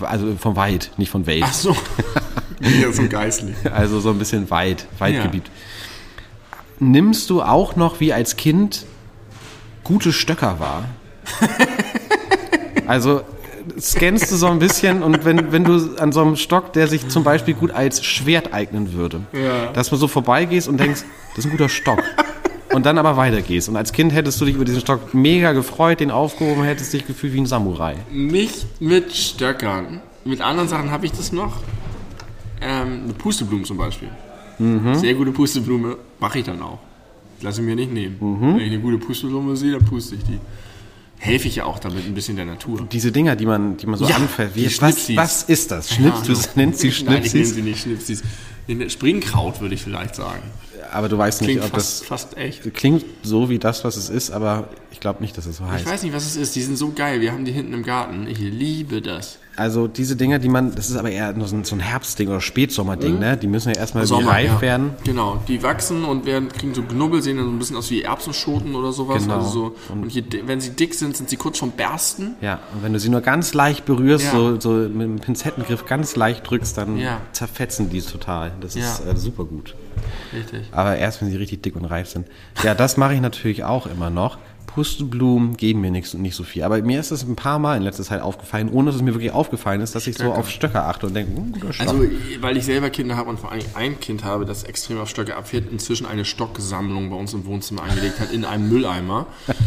also 0.00 0.34
vom 0.36 0.56
Wald, 0.56 0.90
nicht 0.96 1.10
von 1.10 1.26
Welt, 1.26 1.44
Ach 1.44 1.52
so. 1.52 1.76
ja, 2.80 2.90
so 2.92 3.06
geistlich. 3.10 3.56
also 3.70 4.00
so 4.00 4.08
ein 4.08 4.18
bisschen 4.18 4.48
Wald, 4.48 4.86
Waldgebiet. 4.98 5.50
Nimmst 6.78 7.28
du 7.28 7.42
auch 7.42 7.76
noch 7.76 8.00
wie 8.00 8.14
als 8.14 8.36
Kind 8.36 8.86
gute 9.84 10.14
Stöcker 10.14 10.60
wahr? 10.60 10.86
also 12.86 13.22
scannst 13.78 14.30
du 14.30 14.36
so 14.36 14.46
ein 14.46 14.58
bisschen 14.58 15.02
und 15.02 15.24
wenn, 15.24 15.52
wenn 15.52 15.64
du 15.64 15.96
an 15.98 16.12
so 16.12 16.20
einem 16.22 16.36
Stock, 16.36 16.72
der 16.72 16.88
sich 16.88 17.08
zum 17.08 17.24
Beispiel 17.24 17.54
gut 17.54 17.70
als 17.70 18.04
Schwert 18.04 18.52
eignen 18.52 18.92
würde, 18.92 19.22
Ja. 19.32 19.66
dass 19.72 19.90
du 19.90 19.96
so 19.96 20.08
vorbeigehst 20.08 20.68
und 20.68 20.78
denkst, 20.80 21.02
das 21.34 21.44
ist 21.44 21.46
ein 21.46 21.50
guter 21.52 21.68
Stock. 21.68 22.02
Und 22.72 22.86
dann 22.86 22.98
aber 22.98 23.16
weitergehst. 23.16 23.68
Und 23.68 23.76
als 23.76 23.92
Kind 23.92 24.12
hättest 24.14 24.40
du 24.40 24.44
dich 24.44 24.54
über 24.54 24.64
diesen 24.64 24.80
Stock 24.80 25.12
mega 25.12 25.50
gefreut, 25.52 25.98
den 25.98 26.12
aufgehoben, 26.12 26.62
hättest 26.62 26.92
dich 26.92 27.04
gefühlt 27.04 27.32
wie 27.32 27.40
ein 27.40 27.46
Samurai. 27.46 27.96
Nicht 28.12 28.80
mit 28.80 29.12
Stöckern. 29.12 30.00
Mit 30.24 30.40
anderen 30.40 30.68
Sachen 30.68 30.92
habe 30.92 31.04
ich 31.04 31.10
das 31.10 31.32
noch. 31.32 31.56
Ähm, 32.60 33.00
eine 33.04 33.12
Pusteblume 33.14 33.64
zum 33.64 33.76
Beispiel. 33.76 34.08
Sehr 34.92 35.14
gute 35.14 35.32
Pusteblume 35.32 35.96
mache 36.20 36.38
ich 36.40 36.44
dann 36.44 36.62
auch. 36.62 36.78
Lasse 37.40 37.60
ich 37.60 37.66
mir 37.66 37.74
nicht 37.74 37.92
nehmen. 37.92 38.16
Wenn 38.20 38.60
ich 38.60 38.70
eine 38.72 38.78
gute 38.80 38.98
Pusteblume 38.98 39.56
sehe, 39.56 39.72
dann 39.72 39.84
puste 39.84 40.14
ich 40.14 40.22
die. 40.24 40.38
Helfe 41.22 41.48
ich 41.48 41.56
ja 41.56 41.64
auch 41.66 41.78
damit 41.78 42.06
ein 42.06 42.14
bisschen 42.14 42.36
der 42.36 42.46
Natur. 42.46 42.86
Diese 42.90 43.12
Dinger, 43.12 43.36
die 43.36 43.44
man, 43.44 43.76
die 43.76 43.86
man 43.86 43.98
so 43.98 44.06
Ja, 44.08 44.16
anfällt. 44.16 44.56
die 44.56 44.64
was, 44.66 44.72
Schnipsis. 44.72 45.16
was 45.16 45.42
ist 45.42 45.70
das? 45.70 45.94
Schnips, 45.94 46.22
du 46.22 46.32
nennst 46.58 46.80
sie 46.80 46.88
Nein, 46.88 46.96
ich 46.96 47.04
nenne 47.04 47.20
Schnipsis. 47.20 47.54
sie 47.54 47.62
nicht 47.62 47.80
Schnipsis. 47.82 48.22
Springkraut 48.88 49.60
würde 49.60 49.74
ich 49.74 49.82
vielleicht 49.82 50.14
sagen. 50.14 50.42
Aber 50.92 51.08
du 51.08 51.16
weißt 51.18 51.40
nicht, 51.42 51.50
Klingt 51.50 51.64
ob 51.64 51.70
fast, 51.70 52.00
das 52.02 52.06
fast 52.08 52.36
echt. 52.36 52.74
klingt 52.74 53.04
so 53.22 53.48
wie 53.48 53.58
das, 53.58 53.84
was 53.84 53.96
es 53.96 54.08
ist, 54.10 54.30
aber 54.30 54.68
ich 54.90 55.00
glaube 55.00 55.20
nicht, 55.22 55.36
dass 55.38 55.46
es 55.46 55.58
so 55.58 55.64
Ich 55.64 55.70
heißt. 55.70 55.86
weiß 55.86 56.02
nicht, 56.02 56.14
was 56.14 56.26
es 56.26 56.36
ist. 56.36 56.56
Die 56.56 56.62
sind 56.62 56.76
so 56.76 56.92
geil. 56.92 57.20
Wir 57.20 57.32
haben 57.32 57.44
die 57.44 57.52
hinten 57.52 57.72
im 57.74 57.82
Garten. 57.82 58.26
Ich 58.28 58.38
liebe 58.38 59.00
das. 59.00 59.38
Also 59.56 59.88
diese 59.88 60.16
Dinger, 60.16 60.38
die 60.38 60.48
man, 60.48 60.74
das 60.74 60.88
ist 60.88 60.96
aber 60.96 61.10
eher 61.10 61.32
nur 61.34 61.46
so 61.46 61.54
ein, 61.54 61.64
so 61.64 61.74
ein 61.76 61.80
Herbstding 61.80 62.28
oder 62.28 62.40
Spätsommerding, 62.40 63.18
ne? 63.18 63.36
Die 63.36 63.46
müssen 63.46 63.68
ja 63.70 63.76
erstmal 63.76 64.06
Sommer, 64.06 64.30
reif 64.30 64.46
ja. 64.52 64.60
werden. 64.62 64.90
Genau, 65.04 65.42
die 65.48 65.62
wachsen 65.62 66.04
und 66.04 66.24
werden, 66.24 66.48
kriegen 66.48 66.72
so 66.72 66.82
Knubbel, 66.82 67.20
sehen 67.20 67.36
dann 67.36 67.44
so 67.46 67.52
ein 67.52 67.58
bisschen 67.58 67.76
aus 67.76 67.90
wie 67.90 68.00
Erbsenschoten 68.02 68.74
oder 68.74 68.92
sowas. 68.92 69.24
Genau. 69.24 69.34
Also 69.38 69.50
so, 69.50 69.76
und 69.92 70.10
je, 70.12 70.22
di- 70.22 70.42
wenn 70.46 70.60
sie 70.62 70.70
dick 70.70 70.94
sind, 70.94 71.14
sind 71.16 71.28
sie 71.28 71.36
kurz 71.36 71.58
vom 71.58 71.72
Bersten. 71.72 72.36
Ja, 72.40 72.60
und 72.74 72.82
wenn 72.84 72.92
du 72.94 73.00
sie 73.00 73.10
nur 73.10 73.20
ganz 73.20 73.52
leicht 73.52 73.84
berührst, 73.84 74.26
Ja. 74.26 74.30
so, 74.32 74.60
so 74.60 74.70
mit 74.70 75.02
dem 75.02 75.18
Pinzettengriff 75.18 75.84
ganz 75.84 76.16
leicht 76.16 76.48
drückst, 76.48 76.78
dann 76.78 76.96
Ja. 76.96 77.20
zerfetzen 77.32 77.90
die 77.90 78.00
total. 78.00 78.52
Das 78.62 78.76
ist 78.76 79.02
äh, 79.04 79.14
super 79.16 79.44
gut. 79.44 79.74
Richtig. 80.32 80.68
Aber 80.72 80.96
erst, 80.96 81.20
wenn 81.20 81.30
sie 81.30 81.36
richtig 81.36 81.62
dick 81.62 81.76
und 81.76 81.84
reif 81.84 82.08
sind. 82.08 82.26
Ja, 82.62 82.74
das 82.74 82.96
mache 82.96 83.14
ich 83.14 83.20
natürlich 83.20 83.64
auch 83.64 83.86
immer 83.86 84.10
noch. 84.10 84.38
Pusteblumen 84.74 85.56
geben 85.56 85.80
mir 85.80 85.90
nichts 85.90 86.14
nicht 86.14 86.34
so 86.34 86.44
viel. 86.44 86.62
Aber 86.62 86.80
mir 86.82 87.00
ist 87.00 87.10
es 87.10 87.22
ein 87.24 87.36
paar 87.36 87.58
Mal 87.58 87.76
in 87.76 87.82
letzter 87.82 88.02
Zeit 88.04 88.22
aufgefallen, 88.22 88.68
ohne 88.70 88.86
dass 88.86 88.96
es 88.96 89.02
mir 89.02 89.14
wirklich 89.14 89.32
aufgefallen 89.32 89.80
ist, 89.80 89.94
dass 89.94 90.06
ich 90.06 90.16
so 90.16 90.24
Stöcker. 90.24 90.38
auf 90.38 90.50
Stöcker 90.50 90.86
achte 90.86 91.06
und 91.06 91.14
denke, 91.14 91.36
hm, 91.36 91.52
guter 91.52 91.72
Stock. 91.72 91.88
Also, 91.88 92.04
weil 92.40 92.56
ich 92.56 92.64
selber 92.64 92.90
Kinder 92.90 93.16
habe 93.16 93.30
und 93.30 93.38
vor 93.40 93.50
allem 93.52 93.64
ein 93.74 93.98
Kind 94.00 94.24
habe, 94.24 94.44
das 94.44 94.64
extrem 94.64 94.98
auf 94.98 95.08
Stöcke 95.08 95.36
abfährt, 95.36 95.70
inzwischen 95.70 96.06
eine 96.06 96.24
Stocksammlung 96.24 97.10
bei 97.10 97.16
uns 97.16 97.32
im 97.34 97.44
Wohnzimmer 97.46 97.82
angelegt 97.82 98.20
hat, 98.20 98.32
in 98.32 98.44
einem 98.44 98.68
Mülleimer. 98.68 99.26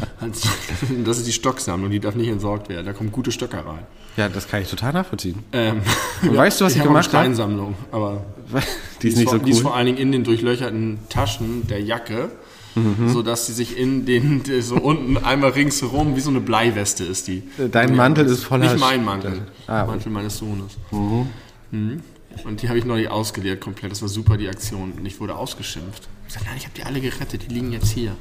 Das 1.04 1.18
ist 1.18 1.28
die 1.28 1.34
Stocksammlung, 1.34 1.92
die 1.92 2.00
darf 2.00 2.16
nicht 2.16 2.30
entsorgt 2.30 2.70
werden. 2.70 2.86
Da 2.86 2.94
kommen 2.94 3.12
gute 3.12 3.32
Stöcker 3.32 3.66
rein. 3.66 3.80
ja, 4.16 4.30
das 4.30 4.48
kann 4.48 4.62
ich 4.62 4.70
total 4.70 4.94
nachvollziehen. 4.94 5.44
Ähm, 5.52 5.82
Und 6.22 6.36
weißt 6.38 6.62
du, 6.62 6.66
was 6.66 6.74
ich 6.74 6.80
habe 6.80 6.90
auch 6.90 6.94
gemacht 6.94 7.10
eine 7.10 7.18
habe? 7.20 7.26
Steinsammlung, 7.36 7.76
aber 7.92 8.24
Die 9.02 9.10
ist 9.10 9.18
nicht 9.18 9.30
vor, 9.30 9.40
so 9.40 9.44
die 9.46 9.52
ist 9.52 9.58
cool. 9.58 9.64
vor 9.64 9.76
allen 9.76 9.88
Dingen 9.88 9.98
in 9.98 10.12
den 10.14 10.24
durchlöcherten 10.24 11.00
Taschen 11.10 11.68
der 11.68 11.82
Jacke, 11.82 12.32
Mhm. 12.76 13.10
sodass 13.10 13.46
sie 13.48 13.54
sich 13.54 13.78
in 13.78 14.06
den, 14.06 14.44
so 14.62 14.76
unten 14.76 15.18
einmal 15.18 15.52
ringsherum, 15.52 16.16
wie 16.16 16.20
so 16.22 16.30
eine 16.30 16.40
Bleiweste 16.42 17.04
ist 17.04 17.28
die. 17.28 17.44
Dein 17.72 17.96
Mantel 17.96 18.26
ist 18.26 18.44
voller 18.44 18.72
Nicht 18.72 18.80
mein 18.80 19.04
Mantel, 19.06 19.44
Ah, 19.68 19.80
der 19.80 19.86
Mantel 19.88 20.12
meines 20.12 20.38
Sohnes. 20.38 20.78
Mhm. 20.92 22.02
Und 22.44 22.62
die 22.62 22.70
habe 22.70 22.80
ich 22.80 22.86
neulich 22.86 23.10
ausgeleert 23.10 23.62
komplett. 23.62 23.92
Das 23.92 24.02
war 24.02 24.10
super, 24.10 24.38
die 24.38 24.48
Aktion. 24.50 24.94
Und 24.94 25.06
ich 25.06 25.20
wurde 25.20 25.36
ausgeschimpft. 25.36 26.08
Ich 26.28 26.34
sag, 26.34 26.46
nein, 26.46 26.56
ich 26.58 26.64
habe 26.66 26.74
die 26.76 26.84
alle 26.84 27.00
gerettet, 27.00 27.44
die 27.48 27.54
liegen 27.54 27.72
jetzt 27.72 27.92
hier. 27.92 28.16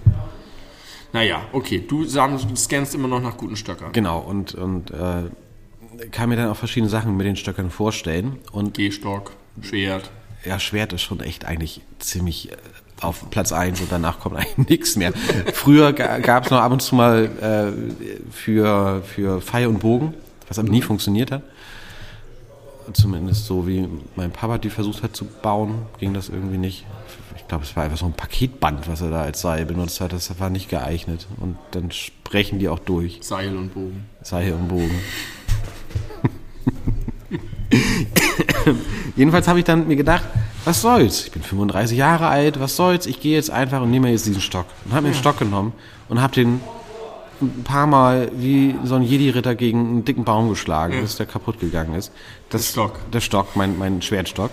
Naja, 1.15 1.43
okay, 1.53 1.83
du 1.87 2.05
sagst, 2.05 2.47
du 2.51 2.57
scannst 2.57 2.95
immer 2.95 3.09
noch 3.09 3.21
nach 3.21 3.37
guten 3.37 3.57
Stöckern. 3.57 3.93
Genau, 3.93 4.19
und, 4.21 4.55
und 4.55 4.91
äh, 4.91 5.25
kann 6.11 6.29
mir 6.31 6.37
dann 6.37 6.49
auch 6.51 6.57
verschiedene 6.57 6.91
Sachen 6.91 7.17
mit 7.17 7.27
den 7.27 7.37
Stöckern 7.37 7.71
vorstellen. 7.71 8.39
Und 8.53 8.75
Gehstock, 8.75 9.33
Schwert. 9.61 10.11
ja, 10.45 10.59
Schwert 10.59 10.93
ist 10.95 11.03
schon 11.03 11.21
echt 11.21 11.45
eigentlich 11.45 11.83
ziemlich 11.99 12.53
äh, 12.53 12.57
auf 13.03 13.29
Platz 13.31 13.53
eins 13.53 13.81
und 13.81 13.91
danach 13.91 14.21
kommt 14.21 14.37
eigentlich 14.39 14.69
nichts 14.69 14.97
mehr. 14.97 15.13
Früher 15.53 15.93
gab 15.93 16.45
es 16.45 16.51
noch 16.51 16.61
ab 16.61 16.73
und 16.73 16.81
zu 16.81 16.95
mal 16.95 17.25
äh, 17.41 18.31
für, 18.31 19.03
für 19.03 19.41
Pfeil 19.41 19.67
und 19.67 19.81
Bogen, 19.81 20.15
was 20.49 20.59
aber 20.59 20.69
nie 20.69 20.83
funktioniert 20.83 21.31
hat. 21.31 21.43
Zumindest 22.93 23.47
so 23.47 23.67
wie 23.69 23.89
mein 24.17 24.33
Papa 24.33 24.59
die 24.59 24.69
versucht 24.69 25.03
hat 25.03 25.15
zu 25.15 25.25
bauen, 25.25 25.87
ging 25.99 26.15
das 26.15 26.29
irgendwie 26.29 26.59
nicht. 26.59 26.85
Ich 27.37 27.47
glaube, 27.47 27.65
es 27.65 27.77
war 27.77 27.85
einfach 27.85 27.99
so 27.99 28.07
ein 28.07 28.13
Paketband, 28.13 28.89
was 28.89 29.03
er 29.03 29.11
da 29.11 29.23
als 29.23 29.41
Seil 29.41 29.67
benutzt 29.67 30.01
hat. 30.01 30.13
Das 30.13 30.39
war 30.41 30.51
nicht 30.51 30.69
geeignet. 30.69 31.27
Und 31.39 31.57
dann 31.71 31.91
sprechen 31.91 32.59
die 32.59 32.69
auch 32.69 32.79
durch. 32.79 33.19
Seil 33.23 33.57
und 33.57 33.75
Bogen. 33.75 34.07
Seil 34.23 34.53
und 34.53 34.69
Bogen. 34.69 35.01
Jedenfalls 39.17 39.49
habe 39.49 39.59
ich 39.59 39.65
dann 39.65 39.89
mir 39.89 39.97
gedacht, 39.97 40.25
was 40.65 40.81
soll's? 40.81 41.25
Ich 41.25 41.33
bin 41.33 41.43
35 41.43 41.97
Jahre 41.97 42.29
alt, 42.29 42.61
was 42.61 42.77
soll's? 42.77 43.07
Ich 43.07 43.21
gehe 43.21 43.35
jetzt 43.35 43.51
einfach 43.51 43.83
und 43.83 43.91
nehme 43.91 44.11
jetzt 44.11 44.27
diesen 44.27 44.41
Stock. 44.41 44.67
Und 44.85 44.93
habe 44.93 45.03
mir 45.03 45.13
den 45.13 45.19
Stock 45.19 45.39
genommen 45.39 45.73
und 46.09 46.21
habe 46.21 46.35
den 46.35 46.61
ein 47.41 47.65
paar 47.65 47.87
Mal 47.87 48.31
wie 48.37 48.77
so 48.85 48.95
ein 48.95 49.03
Jedi-Ritter 49.03 49.55
gegen 49.55 49.81
einen 49.81 50.05
dicken 50.05 50.25
Baum 50.25 50.49
geschlagen, 50.49 51.01
bis 51.01 51.17
der 51.17 51.27
kaputt 51.27 51.59
gegangen 51.59 51.95
ist. 51.95 52.13
Das, 52.51 52.63
Der 52.63 52.73
Stock. 52.73 53.11
Der 53.13 53.21
Stock, 53.21 53.57
mein, 53.57 53.79
mein 53.79 54.01
Schwertstock. 54.01 54.51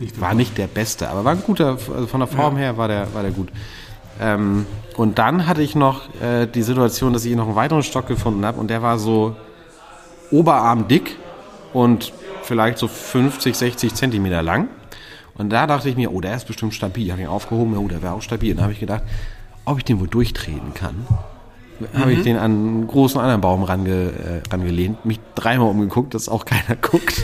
Nicht 0.00 0.20
War 0.20 0.34
nicht 0.34 0.58
der 0.58 0.66
beste, 0.66 1.08
aber 1.08 1.24
war 1.24 1.32
ein 1.32 1.42
guter, 1.42 1.78
also 1.94 2.06
von 2.06 2.20
der 2.20 2.26
Form 2.26 2.56
her 2.56 2.76
war 2.76 2.88
der, 2.88 3.14
war 3.14 3.22
der 3.22 3.30
gut. 3.30 3.48
Ähm, 4.20 4.66
und 4.96 5.18
dann 5.18 5.46
hatte 5.46 5.62
ich 5.62 5.74
noch 5.74 6.02
äh, 6.20 6.46
die 6.46 6.62
Situation, 6.62 7.12
dass 7.12 7.24
ich 7.24 7.34
noch 7.34 7.46
einen 7.46 7.54
weiteren 7.54 7.82
Stock 7.82 8.06
gefunden 8.06 8.44
habe 8.44 8.58
und 8.58 8.68
der 8.68 8.82
war 8.82 8.98
so 8.98 9.36
oberarmdick 10.30 11.16
und 11.72 12.12
vielleicht 12.46 12.78
so 12.78 12.88
50, 12.88 13.54
60 13.54 13.94
Zentimeter 13.94 14.42
lang. 14.42 14.68
Und 15.34 15.50
da 15.50 15.66
dachte 15.66 15.88
ich 15.90 15.96
mir, 15.96 16.12
oh, 16.12 16.20
der 16.20 16.34
ist 16.36 16.46
bestimmt 16.46 16.72
stabil. 16.74 17.04
Ich 17.06 17.12
habe 17.12 17.20
ihn 17.22 17.28
aufgehoben, 17.28 17.76
oh, 17.76 17.88
der 17.88 18.02
wäre 18.02 18.14
auch 18.14 18.22
stabil. 18.22 18.52
Und 18.52 18.56
dann 18.58 18.64
habe 18.64 18.72
ich 18.72 18.80
gedacht, 18.80 19.02
ob 19.66 19.78
ich 19.78 19.84
den 19.84 20.00
wohl 20.00 20.08
durchtreten 20.08 20.72
kann. 20.74 21.06
Habe 21.92 22.14
ich 22.14 22.22
den 22.22 22.36
an 22.38 22.44
einen 22.52 22.86
großen 22.86 23.20
anderen 23.20 23.42
Baum 23.42 23.62
range, 23.62 23.90
äh, 23.90 24.48
rangelehnt, 24.50 25.04
mich 25.04 25.20
dreimal 25.34 25.68
umgeguckt, 25.68 26.14
dass 26.14 26.28
auch 26.30 26.46
keiner 26.46 26.74
guckt. 26.80 27.22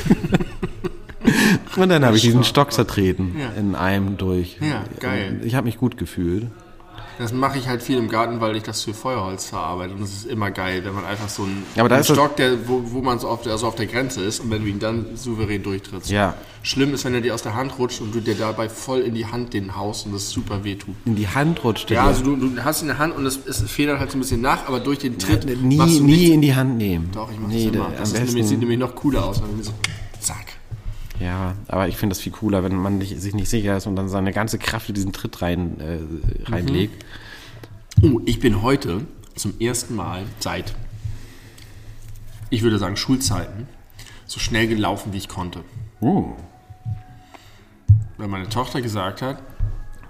Und 1.76 1.88
dann 1.88 2.04
habe 2.04 2.16
ich 2.16 2.22
diesen 2.22 2.44
Stock 2.44 2.70
zertreten 2.72 3.34
Ja. 3.38 3.48
in 3.58 3.74
einem 3.74 4.18
durch. 4.18 4.58
Ja, 4.60 4.84
geil. 5.00 5.40
Ich 5.44 5.54
habe 5.54 5.64
mich 5.64 5.78
gut 5.78 5.96
gefühlt. 5.96 6.48
Das 7.22 7.32
mache 7.32 7.58
ich 7.58 7.68
halt 7.68 7.82
viel 7.82 7.96
im 7.98 8.08
Garten, 8.08 8.40
weil 8.40 8.56
ich 8.56 8.62
das 8.64 8.82
für 8.82 8.92
Feuerholz 8.94 9.46
verarbeite. 9.46 9.94
Und 9.94 10.00
das 10.02 10.10
ist 10.10 10.26
immer 10.26 10.50
geil, 10.50 10.84
wenn 10.84 10.94
man 10.94 11.04
einfach 11.04 11.28
so 11.28 11.44
einen, 11.44 11.64
da 11.74 11.84
einen 11.84 12.04
Stock, 12.04 12.36
der, 12.36 12.68
wo, 12.68 12.82
wo 12.86 13.00
man 13.00 13.18
so 13.18 13.28
auf, 13.28 13.42
der, 13.42 13.56
so 13.58 13.66
auf 13.66 13.74
der 13.76 13.86
Grenze 13.86 14.20
ist 14.22 14.40
und 14.40 14.50
wenn 14.50 14.62
du 14.62 14.68
ihn 14.68 14.78
dann 14.78 15.16
souverän 15.16 15.62
durchtrittst. 15.62 16.10
Ja. 16.10 16.34
Schlimm 16.64 16.94
ist, 16.94 17.04
wenn 17.04 17.14
er 17.14 17.20
dir 17.20 17.34
aus 17.34 17.42
der 17.42 17.54
Hand 17.54 17.78
rutscht 17.78 18.00
und 18.00 18.14
du 18.14 18.20
dir 18.20 18.34
dabei 18.34 18.68
voll 18.68 19.00
in 19.00 19.14
die 19.14 19.26
Hand 19.26 19.52
den 19.54 19.76
haust 19.76 20.06
und 20.06 20.12
das 20.14 20.30
super 20.30 20.62
wehtut. 20.64 20.94
In 21.04 21.16
die 21.16 21.26
Hand 21.28 21.64
rutschte 21.64 21.94
Ja, 21.94 22.02
der. 22.02 22.08
also 22.10 22.22
du, 22.24 22.36
du 22.36 22.64
hast 22.64 22.80
ihn 22.80 22.82
in 22.82 22.88
der 22.88 22.98
Hand 22.98 23.16
und 23.16 23.24
es, 23.26 23.38
es 23.46 23.62
federt 23.62 23.98
halt 23.98 24.10
so 24.12 24.18
ein 24.18 24.20
bisschen 24.20 24.40
nach, 24.40 24.68
aber 24.68 24.80
durch 24.80 24.98
den 25.00 25.18
Tritt 25.18 25.44
nie, 25.62 25.76
machst 25.76 25.98
du 25.98 26.04
nie 26.04 26.12
nichts. 26.16 26.30
in 26.34 26.40
die 26.42 26.54
Hand 26.54 26.76
nehmen. 26.76 27.10
Doch, 27.12 27.30
ich 27.32 27.38
mach 27.40 27.48
nee, 27.48 27.66
das 27.66 27.74
immer. 27.74 27.88
da- 27.90 27.98
Das 27.98 28.12
nämlich, 28.12 28.46
sieht 28.46 28.58
nämlich 28.60 28.78
noch 28.78 28.94
cooler 28.94 29.24
aus. 29.24 29.42
Wenn 29.42 29.56
du 29.58 29.64
so, 29.64 29.72
zack. 30.20 30.46
Ja, 31.22 31.54
aber 31.68 31.86
ich 31.86 31.96
finde 31.96 32.14
das 32.14 32.20
viel 32.20 32.32
cooler, 32.32 32.64
wenn 32.64 32.74
man 32.74 32.98
nicht, 32.98 33.20
sich 33.20 33.32
nicht 33.32 33.48
sicher 33.48 33.76
ist 33.76 33.86
und 33.86 33.94
dann 33.94 34.08
seine 34.08 34.32
ganze 34.32 34.58
Kraft 34.58 34.88
in 34.88 34.96
diesen 34.96 35.12
Tritt 35.12 35.40
rein, 35.40 35.78
äh, 35.80 36.50
reinlegt. 36.50 37.04
Oh, 38.02 38.20
ich 38.26 38.40
bin 38.40 38.62
heute 38.62 39.06
zum 39.36 39.54
ersten 39.60 39.94
Mal 39.94 40.24
seit, 40.40 40.74
ich 42.50 42.62
würde 42.62 42.78
sagen, 42.78 42.96
Schulzeiten, 42.96 43.68
so 44.26 44.40
schnell 44.40 44.66
gelaufen, 44.66 45.12
wie 45.12 45.18
ich 45.18 45.28
konnte. 45.28 45.60
Uh. 46.00 46.32
Weil 48.16 48.26
meine 48.26 48.48
Tochter 48.48 48.82
gesagt 48.82 49.22
hat, 49.22 49.38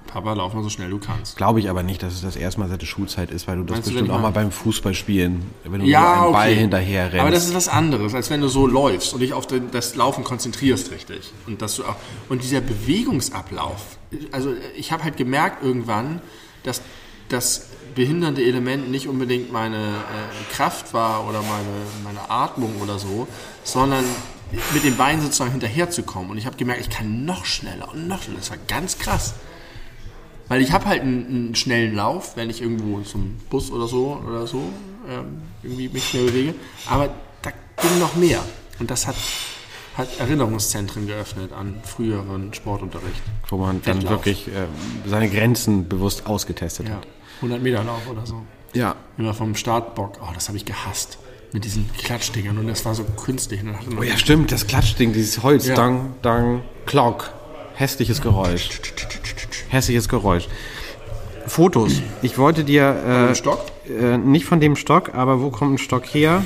Papa, 0.06 0.32
lauf 0.34 0.54
mal 0.54 0.62
so 0.62 0.68
schnell 0.68 0.90
du 0.90 0.98
kannst. 0.98 1.36
Glaube 1.36 1.60
ich 1.60 1.70
aber 1.70 1.82
nicht, 1.82 2.02
dass 2.02 2.14
es 2.14 2.20
das 2.20 2.36
erste 2.36 2.60
Mal 2.60 2.68
seit 2.68 2.80
der 2.80 2.86
Schulzeit 2.86 3.30
ist, 3.30 3.48
weil 3.48 3.56
du 3.56 3.64
das 3.64 3.76
Meinst 3.76 3.88
du 3.88 3.92
bestimmt 3.92 4.08
denn 4.10 4.16
auch 4.16 4.20
mal? 4.20 4.30
beim 4.30 4.50
Fußballspielen, 4.50 5.42
wenn 5.64 5.80
du 5.80 5.86
Ja, 5.86 6.16
so 6.16 6.22
einen 6.24 6.32
Ball 6.32 6.50
okay. 6.50 6.60
hinterher 6.60 7.04
rennst. 7.06 7.20
Aber 7.20 7.30
das 7.30 7.46
ist 7.46 7.54
was 7.54 7.68
anderes, 7.68 8.14
als 8.14 8.30
wenn 8.30 8.40
du 8.40 8.48
so 8.48 8.66
läufst 8.66 9.14
und 9.14 9.20
dich 9.20 9.32
auf 9.32 9.46
das 9.46 9.94
Laufen 9.96 10.24
konzentrierst 10.24 10.90
richtig. 10.90 11.32
Und, 11.46 11.62
dass 11.62 11.76
du 11.76 11.84
auch, 11.84 11.96
und 12.28 12.42
dieser 12.42 12.60
Bewegungsablauf, 12.60 13.98
also 14.32 14.54
ich 14.76 14.92
habe 14.92 15.04
halt 15.04 15.16
gemerkt 15.16 15.62
irgendwann, 15.62 16.20
dass 16.62 16.82
das 17.28 17.68
behindernde 17.94 18.42
Element 18.42 18.90
nicht 18.90 19.08
unbedingt 19.08 19.52
meine 19.52 19.76
äh, 19.76 20.54
Kraft 20.54 20.94
war 20.94 21.28
oder 21.28 21.40
meine, 21.42 21.68
meine 22.04 22.30
Atmung 22.30 22.80
oder 22.80 22.98
so, 22.98 23.28
sondern 23.64 24.04
mit 24.72 24.84
den 24.84 24.96
Beinen 24.96 25.22
sozusagen 25.22 25.50
hinterherzukommen. 25.50 26.30
Und 26.30 26.38
ich 26.38 26.46
habe 26.46 26.56
gemerkt, 26.56 26.80
ich 26.80 26.90
kann 26.90 27.24
noch 27.24 27.44
schneller 27.44 27.90
und 27.92 28.08
noch 28.08 28.22
schneller. 28.22 28.38
Das 28.38 28.50
war 28.50 28.58
ganz 28.68 28.98
krass. 28.98 29.34
Weil 30.52 30.60
ich 30.60 30.70
habe 30.72 30.84
halt 30.84 31.00
einen, 31.00 31.26
einen 31.26 31.54
schnellen 31.54 31.94
Lauf, 31.96 32.36
wenn 32.36 32.50
ich 32.50 32.60
irgendwo 32.60 33.00
zum 33.00 33.36
Bus 33.48 33.70
oder 33.70 33.88
so 33.88 34.20
oder 34.28 34.46
so 34.46 34.58
ähm, 35.08 35.40
irgendwie 35.62 35.88
mich 35.88 36.06
schnell 36.10 36.26
bewege. 36.26 36.54
Aber 36.90 37.08
da 37.40 37.50
ging 37.80 37.98
noch 37.98 38.14
mehr. 38.16 38.40
Und 38.78 38.90
das 38.90 39.06
hat, 39.06 39.14
hat 39.96 40.08
Erinnerungszentren 40.18 41.06
geöffnet 41.06 41.52
an 41.52 41.76
früheren 41.84 42.52
Sportunterricht. 42.52 43.22
wo 43.48 43.56
man 43.56 43.80
dann 43.82 43.96
Wettlauf. 44.02 44.10
wirklich 44.26 44.48
äh, 44.48 44.66
seine 45.06 45.30
Grenzen 45.30 45.88
bewusst 45.88 46.26
ausgetestet 46.26 46.88
Ja, 46.88 46.96
hat. 46.96 47.06
100 47.36 47.62
Meter 47.62 47.82
Lauf 47.84 48.06
oder 48.10 48.26
so. 48.26 48.42
Ja. 48.74 48.96
Immer 49.16 49.32
vom 49.32 49.54
Startbock. 49.54 50.18
Oh, 50.20 50.28
das 50.34 50.48
habe 50.48 50.58
ich 50.58 50.66
gehasst. 50.66 51.16
Mit 51.54 51.64
diesen 51.64 51.90
Klatschdingern. 51.96 52.58
Und 52.58 52.66
das 52.68 52.84
war 52.84 52.94
so 52.94 53.04
künstlich. 53.04 53.60
Oh 53.98 54.02
ja, 54.02 54.18
stimmt, 54.18 54.52
das 54.52 54.66
Klatschding, 54.66 55.14
dieses 55.14 55.42
Holz, 55.42 55.66
Ja. 55.66 55.74
dang, 55.76 56.14
dang, 56.20 56.62
klock. 56.84 57.32
Hässliches 57.82 58.22
Geräusch. 58.22 58.68
Hässliches 59.68 60.08
Geräusch. 60.08 60.46
Fotos. 61.48 62.00
Ich 62.22 62.38
wollte 62.38 62.62
dir 62.62 63.30
äh, 63.30 63.34
Stock 63.34 63.58
äh, 63.88 64.18
nicht 64.18 64.44
von 64.44 64.60
dem 64.60 64.76
Stock, 64.76 65.16
aber 65.16 65.40
wo 65.42 65.50
kommt 65.50 65.74
ein 65.74 65.78
Stock 65.78 66.04
her? 66.14 66.44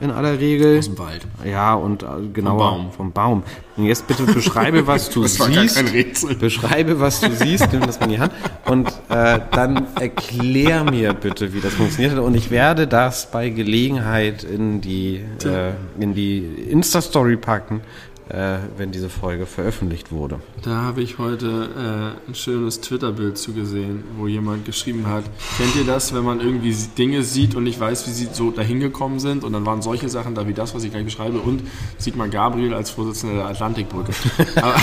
In 0.00 0.10
aller 0.10 0.40
Regel. 0.40 0.78
aus 0.78 0.86
dem 0.86 0.98
Wald. 0.98 1.26
Ja, 1.44 1.74
und 1.74 2.02
äh, 2.02 2.06
genauer 2.32 2.56
Baum. 2.56 2.92
vom 2.92 3.12
Baum. 3.12 3.42
Und 3.76 3.84
jetzt 3.84 4.06
bitte 4.06 4.22
beschreibe, 4.22 4.86
was 4.86 5.10
du 5.10 5.20
Das 5.24 5.38
war 5.38 5.50
gar 5.50 5.60
siehst. 5.64 5.76
kein 5.76 5.88
Rätsel. 5.88 6.34
Beschreibe, 6.36 6.98
was 6.98 7.20
du 7.20 7.30
siehst, 7.30 7.70
nimm 7.70 7.82
das 7.82 8.00
mal 8.00 8.06
in 8.06 8.12
die 8.12 8.18
Hand 8.18 8.32
und 8.64 8.88
äh, 9.10 9.38
dann 9.50 9.86
erklär 10.00 10.84
mir 10.84 11.12
bitte, 11.12 11.52
wie 11.52 11.60
das 11.60 11.74
funktioniert 11.74 12.14
hat. 12.16 12.20
Und 12.22 12.34
ich 12.34 12.50
werde 12.50 12.86
das 12.86 13.30
bei 13.30 13.50
Gelegenheit 13.50 14.42
in 14.42 14.80
die, 14.80 15.16
äh, 15.44 15.72
in 16.02 16.14
die 16.14 16.38
Insta-Story 16.70 17.36
packen, 17.36 17.82
äh, 18.30 18.58
wenn 18.76 18.92
diese 18.92 19.08
Folge 19.08 19.46
veröffentlicht 19.46 20.12
wurde. 20.12 20.40
Da 20.62 20.82
habe 20.82 21.02
ich 21.02 21.18
heute 21.18 22.16
äh, 22.26 22.30
ein 22.30 22.34
schönes 22.34 22.80
Twitter-Bild 22.80 23.36
zugesehen, 23.36 24.04
wo 24.16 24.26
jemand 24.26 24.64
geschrieben 24.64 25.06
hat, 25.06 25.24
kennt 25.56 25.74
ihr 25.76 25.84
das, 25.84 26.14
wenn 26.14 26.24
man 26.24 26.40
irgendwie 26.40 26.74
Dinge 26.96 27.22
sieht 27.22 27.54
und 27.54 27.64
nicht 27.64 27.80
weiß, 27.80 28.06
wie 28.06 28.12
sie 28.12 28.28
so 28.32 28.50
dahin 28.50 28.80
gekommen 28.80 29.18
sind? 29.18 29.42
Und 29.42 29.52
dann 29.52 29.66
waren 29.66 29.82
solche 29.82 30.08
Sachen 30.08 30.34
da 30.34 30.46
wie 30.46 30.54
das, 30.54 30.74
was 30.74 30.84
ich 30.84 30.92
gleich 30.92 31.04
beschreibe. 31.04 31.38
Und 31.38 31.62
sieht 31.98 32.16
man 32.16 32.30
Gabriel 32.30 32.72
als 32.74 32.90
Vorsitzender 32.90 33.36
der 33.36 33.46
Atlantikbrücke. 33.46 34.12
Aber, 34.56 34.76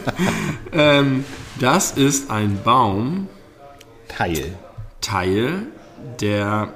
ähm, 0.72 1.24
das 1.60 1.92
ist 1.92 2.30
ein 2.30 2.60
Baum, 2.64 3.28
Teil. 4.08 4.56
Teil, 5.00 5.66
der 6.20 6.72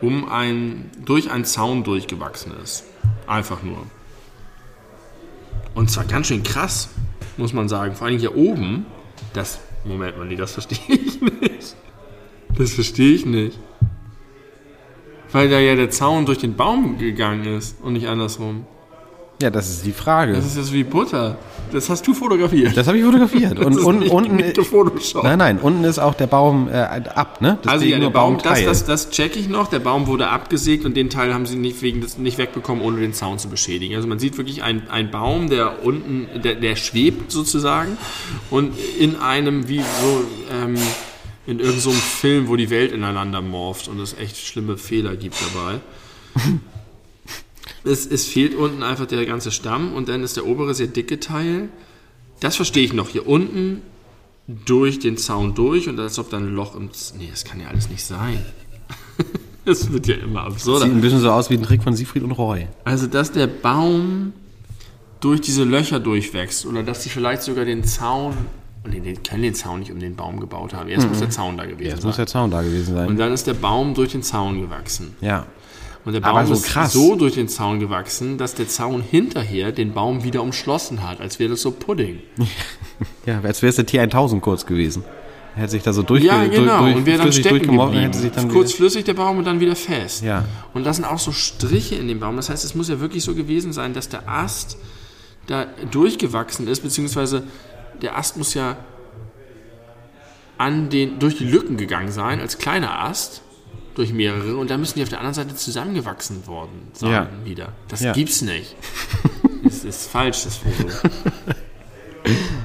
um 0.00 0.28
ein, 0.28 0.90
durch 1.04 1.30
einen 1.30 1.44
Zaun 1.44 1.82
durchgewachsen 1.82 2.52
ist. 2.62 2.84
Einfach 3.26 3.62
nur. 3.62 3.78
Und 5.76 5.90
zwar 5.90 6.04
ganz 6.06 6.28
schön 6.28 6.42
krass, 6.42 6.88
muss 7.36 7.52
man 7.52 7.68
sagen. 7.68 7.94
Vor 7.94 8.06
allem 8.06 8.18
hier 8.18 8.34
oben, 8.34 8.86
das. 9.34 9.60
Moment 9.84 10.16
mal, 10.16 10.26
nee, 10.26 10.34
das 10.34 10.52
verstehe 10.52 10.78
ich 10.88 11.20
nicht. 11.20 11.76
Das 12.56 12.72
verstehe 12.72 13.14
ich 13.14 13.26
nicht. 13.26 13.58
Weil 15.30 15.50
da 15.50 15.60
ja 15.60 15.76
der 15.76 15.90
Zaun 15.90 16.24
durch 16.24 16.38
den 16.38 16.56
Baum 16.56 16.96
gegangen 16.98 17.44
ist 17.44 17.76
und 17.82 17.92
nicht 17.92 18.08
andersrum. 18.08 18.66
Ja, 19.40 19.50
das 19.50 19.68
ist 19.68 19.84
die 19.84 19.92
Frage. 19.92 20.32
Das 20.32 20.46
ist 20.46 20.56
jetzt 20.56 20.72
wie 20.72 20.84
Butter. 20.84 21.36
Das 21.72 21.90
hast 21.90 22.06
du 22.06 22.14
fotografiert. 22.14 22.76
Das 22.76 22.86
habe 22.86 22.96
ich 22.96 23.04
fotografiert. 23.04 23.58
Und 23.58 23.78
un, 23.78 24.02
unten, 24.08 24.36
nein, 25.22 25.38
nein, 25.38 25.58
unten 25.58 25.84
ist 25.84 25.98
auch 25.98 26.14
der 26.14 26.26
Baum 26.26 26.68
äh, 26.68 26.74
ab, 26.74 27.40
ne? 27.40 27.58
Das 27.62 27.72
Also 27.72 27.84
ja, 27.84 27.98
der 27.98 28.10
Baum, 28.10 28.38
das, 28.42 28.64
das, 28.64 28.84
das 28.84 29.10
check 29.10 29.36
ich 29.36 29.48
noch. 29.48 29.68
Der 29.68 29.80
Baum 29.80 30.06
wurde 30.06 30.28
abgesägt 30.28 30.84
und 30.84 30.96
den 30.96 31.10
Teil 31.10 31.34
haben 31.34 31.44
sie 31.44 31.56
nicht, 31.56 31.82
wegen 31.82 32.00
des, 32.00 32.18
nicht 32.18 32.38
wegbekommen, 32.38 32.82
ohne 32.82 33.00
den 33.00 33.12
Zaun 33.12 33.38
zu 33.38 33.48
beschädigen. 33.48 33.96
Also 33.96 34.08
man 34.08 34.18
sieht 34.18 34.38
wirklich 34.38 34.62
einen, 34.62 34.88
einen 34.88 35.10
Baum, 35.10 35.50
der 35.50 35.84
unten, 35.84 36.28
der, 36.40 36.54
der 36.54 36.76
schwebt 36.76 37.30
sozusagen 37.30 37.98
und 38.50 38.74
in 38.98 39.16
einem, 39.16 39.68
wie 39.68 39.80
so, 39.80 40.24
ähm, 40.52 40.76
in 41.46 41.58
irgendeinem 41.58 41.80
so 41.80 41.90
Film, 41.90 42.48
wo 42.48 42.56
die 42.56 42.70
Welt 42.70 42.92
ineinander 42.92 43.42
morpht 43.42 43.88
und 43.88 44.00
es 44.00 44.16
echt 44.18 44.36
schlimme 44.36 44.76
Fehler 44.76 45.16
gibt 45.16 45.36
dabei. 45.40 45.80
Es, 47.86 48.06
es 48.06 48.26
fehlt 48.26 48.54
unten 48.54 48.82
einfach 48.82 49.06
der 49.06 49.24
ganze 49.26 49.50
Stamm 49.50 49.92
und 49.94 50.08
dann 50.08 50.22
ist 50.22 50.36
der 50.36 50.46
obere 50.46 50.74
sehr 50.74 50.86
dicke 50.88 51.20
Teil. 51.20 51.68
Das 52.40 52.56
verstehe 52.56 52.84
ich 52.84 52.92
noch. 52.92 53.08
Hier 53.08 53.26
unten 53.26 53.82
durch 54.46 54.98
den 54.98 55.16
Zaun 55.16 55.54
durch 55.54 55.88
und 55.88 55.98
als 55.98 56.18
ob 56.18 56.30
da 56.30 56.36
ein 56.36 56.54
Loch 56.54 56.74
im. 56.76 56.92
Z 56.92 57.14
nee, 57.18 57.28
das 57.30 57.44
kann 57.44 57.60
ja 57.60 57.68
alles 57.68 57.88
nicht 57.88 58.04
sein. 58.04 58.44
Das 59.64 59.90
wird 59.92 60.06
ja 60.06 60.14
immer 60.14 60.42
absurder. 60.44 60.84
Sieht 60.84 60.94
ein 60.94 61.00
bisschen 61.00 61.18
so 61.18 61.28
aus 61.32 61.50
wie 61.50 61.54
ein 61.54 61.62
Trick 61.64 61.82
von 61.82 61.96
Siegfried 61.96 62.22
und 62.22 62.30
Roy. 62.30 62.68
Also, 62.84 63.08
dass 63.08 63.32
der 63.32 63.48
Baum 63.48 64.32
durch 65.18 65.40
diese 65.40 65.64
Löcher 65.64 65.98
durchwächst 65.98 66.66
oder 66.66 66.84
dass 66.84 67.02
sie 67.02 67.08
vielleicht 67.08 67.42
sogar 67.42 67.64
den 67.64 67.82
Zaun. 67.82 68.36
Und 68.84 68.94
den, 68.94 69.02
den 69.02 69.20
können 69.24 69.42
den 69.42 69.54
Zaun 69.56 69.80
nicht 69.80 69.90
um 69.90 69.98
den 69.98 70.14
Baum 70.14 70.38
gebaut 70.38 70.72
haben. 70.72 70.88
Jetzt 70.88 71.08
muss 71.08 71.18
der 71.18 71.30
Zaun 71.30 71.56
da 71.56 71.64
gewesen 71.64 71.82
Jetzt 71.90 72.02
sein. 72.02 72.08
muss 72.08 72.14
der 72.16 72.28
Zaun 72.28 72.52
da 72.52 72.62
gewesen 72.62 72.94
sein. 72.94 73.08
und 73.08 73.16
dann 73.16 73.32
ist 73.32 73.48
der 73.48 73.54
Baum 73.54 73.92
durch 73.94 74.12
den 74.12 74.22
Zaun 74.22 74.60
gewachsen. 74.60 75.16
ja. 75.20 75.46
Und 76.06 76.12
der 76.12 76.20
Baum 76.20 76.46
so 76.46 76.54
ist 76.54 76.66
krass. 76.66 76.92
so 76.92 77.16
durch 77.16 77.34
den 77.34 77.48
Zaun 77.48 77.80
gewachsen, 77.80 78.38
dass 78.38 78.54
der 78.54 78.68
Zaun 78.68 79.02
hinterher 79.02 79.72
den 79.72 79.92
Baum 79.92 80.22
wieder 80.22 80.40
umschlossen 80.40 81.02
hat, 81.02 81.20
als 81.20 81.40
wäre 81.40 81.50
das 81.50 81.62
so 81.62 81.72
Pudding. 81.72 82.20
Ja, 83.26 83.40
als 83.42 83.60
wäre 83.60 83.70
es 83.70 83.76
der 83.76 83.86
T1000 83.86 84.38
kurz 84.40 84.64
gewesen. 84.64 85.02
Er 85.56 85.62
hätte 85.62 85.72
sich 85.72 85.82
da 85.82 85.92
so 85.92 86.02
durchge 86.02 86.28
Ja, 86.28 86.46
genau. 86.46 86.82
durch, 86.82 86.94
und 86.94 87.06
wäre 87.06 87.18
dann 87.18 87.32
stecken 87.32 87.58
geblieben. 87.58 87.92
hätte 87.92 88.18
sich 88.18 88.30
dann 88.30 88.48
Kurz 88.48 88.72
flüssig 88.72 89.04
der 89.04 89.14
Baum 89.14 89.38
und 89.38 89.44
dann 89.44 89.58
wieder 89.58 89.74
fest. 89.74 90.22
Ja. 90.22 90.44
Und 90.74 90.84
da 90.84 90.94
sind 90.94 91.04
auch 91.04 91.18
so 91.18 91.32
Striche 91.32 91.96
in 91.96 92.06
dem 92.06 92.20
Baum. 92.20 92.36
Das 92.36 92.50
heißt, 92.50 92.64
es 92.64 92.74
muss 92.76 92.88
ja 92.88 93.00
wirklich 93.00 93.24
so 93.24 93.34
gewesen 93.34 93.72
sein, 93.72 93.92
dass 93.92 94.08
der 94.08 94.28
Ast 94.28 94.78
da 95.48 95.66
durchgewachsen 95.90 96.68
ist, 96.68 96.80
beziehungsweise 96.84 97.42
der 98.00 98.16
Ast 98.16 98.36
muss 98.36 98.54
ja 98.54 98.76
an 100.56 100.88
den, 100.88 101.18
durch 101.18 101.36
die 101.36 101.44
Lücken 101.44 101.76
gegangen 101.76 102.12
sein, 102.12 102.40
als 102.40 102.58
kleiner 102.58 103.00
Ast, 103.00 103.42
durch 103.96 104.12
mehrere, 104.12 104.56
und 104.56 104.70
dann 104.70 104.78
müssen 104.80 104.94
die 104.98 105.02
auf 105.02 105.08
der 105.08 105.18
anderen 105.18 105.34
Seite 105.34 105.56
zusammengewachsen 105.56 106.46
worden 106.46 106.88
sein 106.92 107.10
Ja. 107.10 107.26
wieder. 107.44 107.68
Das 107.88 108.00
Ja. 108.00 108.12
gibt's 108.12 108.42
nicht. 108.42 108.76
das 109.64 109.84
ist 109.84 110.08
falsch, 110.10 110.44
das 110.44 110.56
Foto. 110.58 110.88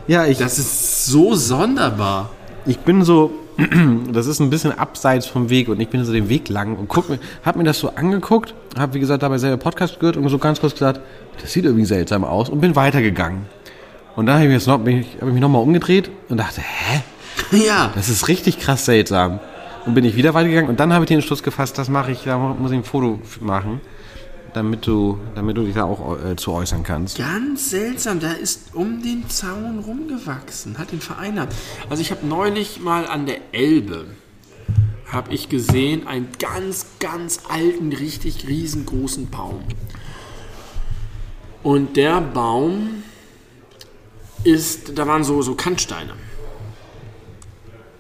Ja, 0.08 0.26
ich, 0.26 0.38
Das 0.38 0.60
ist 0.60 1.06
so 1.06 1.36
sonderbar. 1.36 2.32
ich 2.66 2.80
bin 2.80 3.04
so, 3.04 3.32
das 4.12 4.26
ist 4.28 4.40
ein 4.40 4.50
bisschen 4.50 4.78
abseits 4.78 5.26
vom 5.28 5.50
Weg 5.50 5.70
und 5.70 5.80
ich 5.80 5.90
bin 5.90 6.04
so 6.04 6.12
den 6.12 6.30
Weg 6.30 6.50
lang 6.50 6.76
und 6.76 6.88
guck 6.88 7.10
mir, 7.10 7.20
hab 7.46 7.56
mir 7.56 7.64
das 7.64 7.80
so 7.80 7.90
angeguckt, 7.96 8.54
hab 8.78 8.94
wie 8.94 9.00
gesagt 9.00 9.24
dabei 9.24 9.38
selber 9.38 9.58
Podcast 9.58 10.00
gehört 10.00 10.18
und 10.18 10.28
so 10.30 10.38
ganz 10.38 10.60
kurz 10.60 10.74
gesagt, 10.74 11.00
das 11.42 11.52
sieht 11.54 11.66
irgendwie 11.66 11.86
seltsam 11.86 12.24
aus 12.24 12.50
und 12.50 12.60
bin 12.60 12.76
weitergegangen. 12.76 13.46
Und 14.16 14.26
dann 14.26 14.40
habe 14.42 14.54
ich, 14.54 14.68
hab 14.68 14.88
ich 14.88 14.94
mich 15.34 15.42
nochmal 15.42 15.62
umgedreht 15.62 16.12
und 16.28 16.38
dachte, 16.38 16.62
hä? 16.62 17.02
Ja. 17.66 17.92
Das 17.96 18.10
ist 18.10 18.28
richtig 18.28 18.60
krass 18.60 18.86
seltsam. 18.86 19.40
Und 19.86 19.96
bin 19.96 20.06
ich 20.06 20.16
wieder 20.16 20.34
weitergegangen 20.34 20.70
und 20.70 20.80
dann 20.80 20.94
habe 20.94 21.06
ich 21.06 21.08
den 21.08 21.18
Entschluss 21.18 21.42
gefasst, 21.42 21.78
das 21.78 21.90
mache 21.90 22.12
ich, 22.12 22.24
da 22.24 22.38
muss 22.38 22.72
ich 22.72 22.78
ein 22.78 22.84
Foto 22.84 23.20
machen, 23.40 23.82
damit 24.54 24.86
du, 24.86 25.20
damit 25.34 25.58
du 25.58 25.64
dich 25.64 25.74
da 25.74 25.86
auch 25.86 26.24
äh, 26.24 26.36
zu 26.36 26.52
äußern 26.54 26.84
kannst. 26.84 27.18
Ganz 27.18 27.72
seltsam, 27.72 28.20
da 28.20 28.34
ist 28.34 28.76
um 28.76 29.02
den 29.02 29.28
Zaun 29.30 29.80
rumgewachsen, 29.80 30.78
hat 30.78 30.94
ihn 30.94 31.02
vereinnahmt. 31.02 31.54
Also 31.90 32.02
ich 32.02 32.12
habe 32.12 32.26
neulich 32.28 32.80
mal 32.80 33.08
an 33.08 33.26
der 33.26 33.38
Elbe, 33.54 34.06
habe 35.08 35.34
ich 35.34 35.50
gesehen, 35.50 36.06
einen 36.06 36.30
ganz, 36.38 36.86
ganz 37.00 37.42
alten, 37.50 37.92
richtig 37.92 38.48
riesengroßen 38.48 39.30
Baum. 39.30 39.64
Und 41.64 41.98
der 41.98 42.22
Baum 42.22 43.04
ist, 44.44 44.98
da 44.98 45.08
waren 45.08 45.24
so, 45.24 45.42
so 45.42 45.56
Kantsteine, 45.56 46.14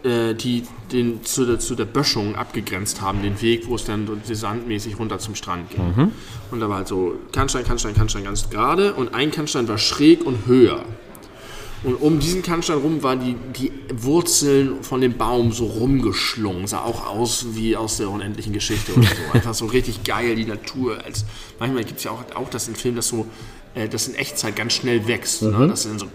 die 0.03 0.63
den 0.91 1.23
zu 1.23 1.45
der, 1.45 1.59
zu 1.59 1.75
der 1.75 1.85
Böschung 1.85 2.35
abgegrenzt 2.35 3.01
haben, 3.01 3.21
den 3.21 3.41
Weg, 3.41 3.67
wo 3.67 3.75
es 3.75 3.85
dann 3.85 4.07
sandmäßig 4.23 4.97
runter 4.97 5.19
zum 5.19 5.35
Strand 5.35 5.69
ging. 5.69 6.11
Und 6.49 6.59
da 6.59 6.69
war 6.69 6.77
halt 6.77 6.87
so 6.87 7.15
Kannstein, 7.31 7.63
Kannstein, 7.63 7.93
Kannstein 7.93 8.23
ganz 8.23 8.49
gerade 8.49 8.93
und 8.93 9.13
ein 9.13 9.31
Kannstein 9.31 9.67
war 9.67 9.77
schräg 9.77 10.25
und 10.25 10.47
höher. 10.47 10.83
Und 11.83 11.95
um 11.95 12.19
diesen 12.19 12.43
Kannstein 12.43 12.77
rum 12.77 13.01
waren 13.01 13.19
die, 13.21 13.35
die 13.59 13.71
Wurzeln 14.03 14.83
von 14.83 15.01
dem 15.01 15.17
Baum 15.17 15.51
so 15.51 15.65
rumgeschlungen. 15.65 16.67
Sah 16.67 16.81
auch 16.81 17.07
aus 17.07 17.47
wie 17.53 17.75
aus 17.75 17.97
der 17.97 18.09
unendlichen 18.09 18.53
Geschichte 18.53 18.93
oder 18.93 19.07
so. 19.07 19.15
Einfach 19.33 19.55
so 19.55 19.65
richtig 19.65 20.03
geil, 20.03 20.35
die 20.35 20.45
Natur. 20.45 21.03
Als, 21.03 21.25
manchmal 21.59 21.83
gibt 21.83 21.97
es 21.97 22.03
ja 22.03 22.11
auch, 22.11 22.23
auch 22.35 22.49
das 22.49 22.67
in 22.67 22.75
Filmen, 22.75 22.97
dass 22.97 23.07
so, 23.07 23.25
äh, 23.73 23.89
das 23.89 24.07
in 24.07 24.15
Echtzeit 24.15 24.55
ganz 24.55 24.73
schnell 24.73 25.07
wächst. 25.07 25.41
Ne? 25.41 25.67
Das 25.67 25.83
dann 25.83 25.97
so 25.97 26.07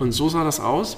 und 0.00 0.10
so 0.10 0.28
sah 0.28 0.42
das 0.42 0.58
aus. 0.58 0.96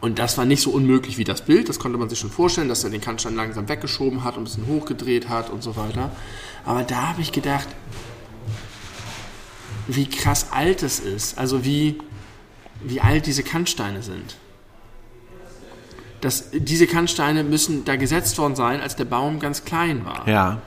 Und 0.00 0.18
das 0.18 0.38
war 0.38 0.46
nicht 0.46 0.62
so 0.62 0.70
unmöglich 0.70 1.18
wie 1.18 1.24
das 1.24 1.42
Bild. 1.44 1.68
Das 1.68 1.78
konnte 1.78 1.98
man 1.98 2.08
sich 2.08 2.18
schon 2.18 2.30
vorstellen, 2.30 2.68
dass 2.68 2.84
er 2.84 2.90
den 2.90 3.02
Kannstein 3.02 3.36
langsam 3.36 3.68
weggeschoben 3.68 4.24
hat 4.24 4.36
und 4.36 4.42
ein 4.42 4.44
bisschen 4.44 4.66
hochgedreht 4.66 5.28
hat 5.28 5.50
und 5.50 5.62
so 5.62 5.76
weiter. 5.76 6.10
Aber 6.64 6.84
da 6.84 7.08
habe 7.08 7.20
ich 7.20 7.32
gedacht, 7.32 7.68
wie 9.86 10.08
krass 10.08 10.48
alt 10.52 10.82
es 10.82 11.00
ist. 11.00 11.36
Also 11.36 11.64
wie, 11.64 11.98
wie 12.82 13.00
alt 13.00 13.26
diese 13.26 13.42
Kannsteine 13.42 14.02
sind. 14.02 14.36
Das, 16.22 16.50
diese 16.52 16.86
Kannsteine 16.86 17.44
müssen 17.44 17.84
da 17.84 17.96
gesetzt 17.96 18.38
worden 18.38 18.56
sein, 18.56 18.80
als 18.80 18.96
der 18.96 19.06
Baum 19.06 19.38
ganz 19.38 19.64
klein 19.64 20.04
war. 20.04 20.26
Ja. 20.28 20.62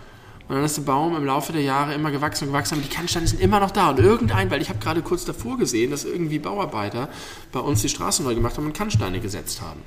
Und 0.48 0.56
dann 0.56 0.66
ist 0.66 0.76
der 0.76 0.82
Baum 0.84 1.16
im 1.16 1.26
Laufe 1.26 1.54
der 1.54 1.62
Jahre 1.62 1.94
immer 1.94 2.12
gewachsen 2.12 2.46
und 2.46 2.52
gewachsen, 2.52 2.76
aber 2.76 2.84
die 2.84 2.90
Kannsteine 2.94 3.28
sind 3.28 3.40
immer 3.42 3.60
noch 3.60 3.72
da. 3.72 3.92
Und 3.92 4.00
irgendein, 4.00 4.52
weil 4.52 4.62
ich 4.62 4.70
habe 4.70 4.80
gerade 4.80 5.02
kurz 5.02 5.24
davor 5.26 5.58
gesehen, 5.58 5.92
dass 5.92 6.04
irgendwie 6.04 6.40
Bauarbeiter 6.40 7.08
bei 7.52 7.60
uns 7.60 7.82
die 7.82 7.90
Straße 7.90 8.24
neu 8.24 8.36
gemacht 8.36 8.58
haben 8.58 8.66
und 8.66 8.74
Kannsteine 8.74 9.20
gesetzt 9.20 9.62
haben. 9.62 9.82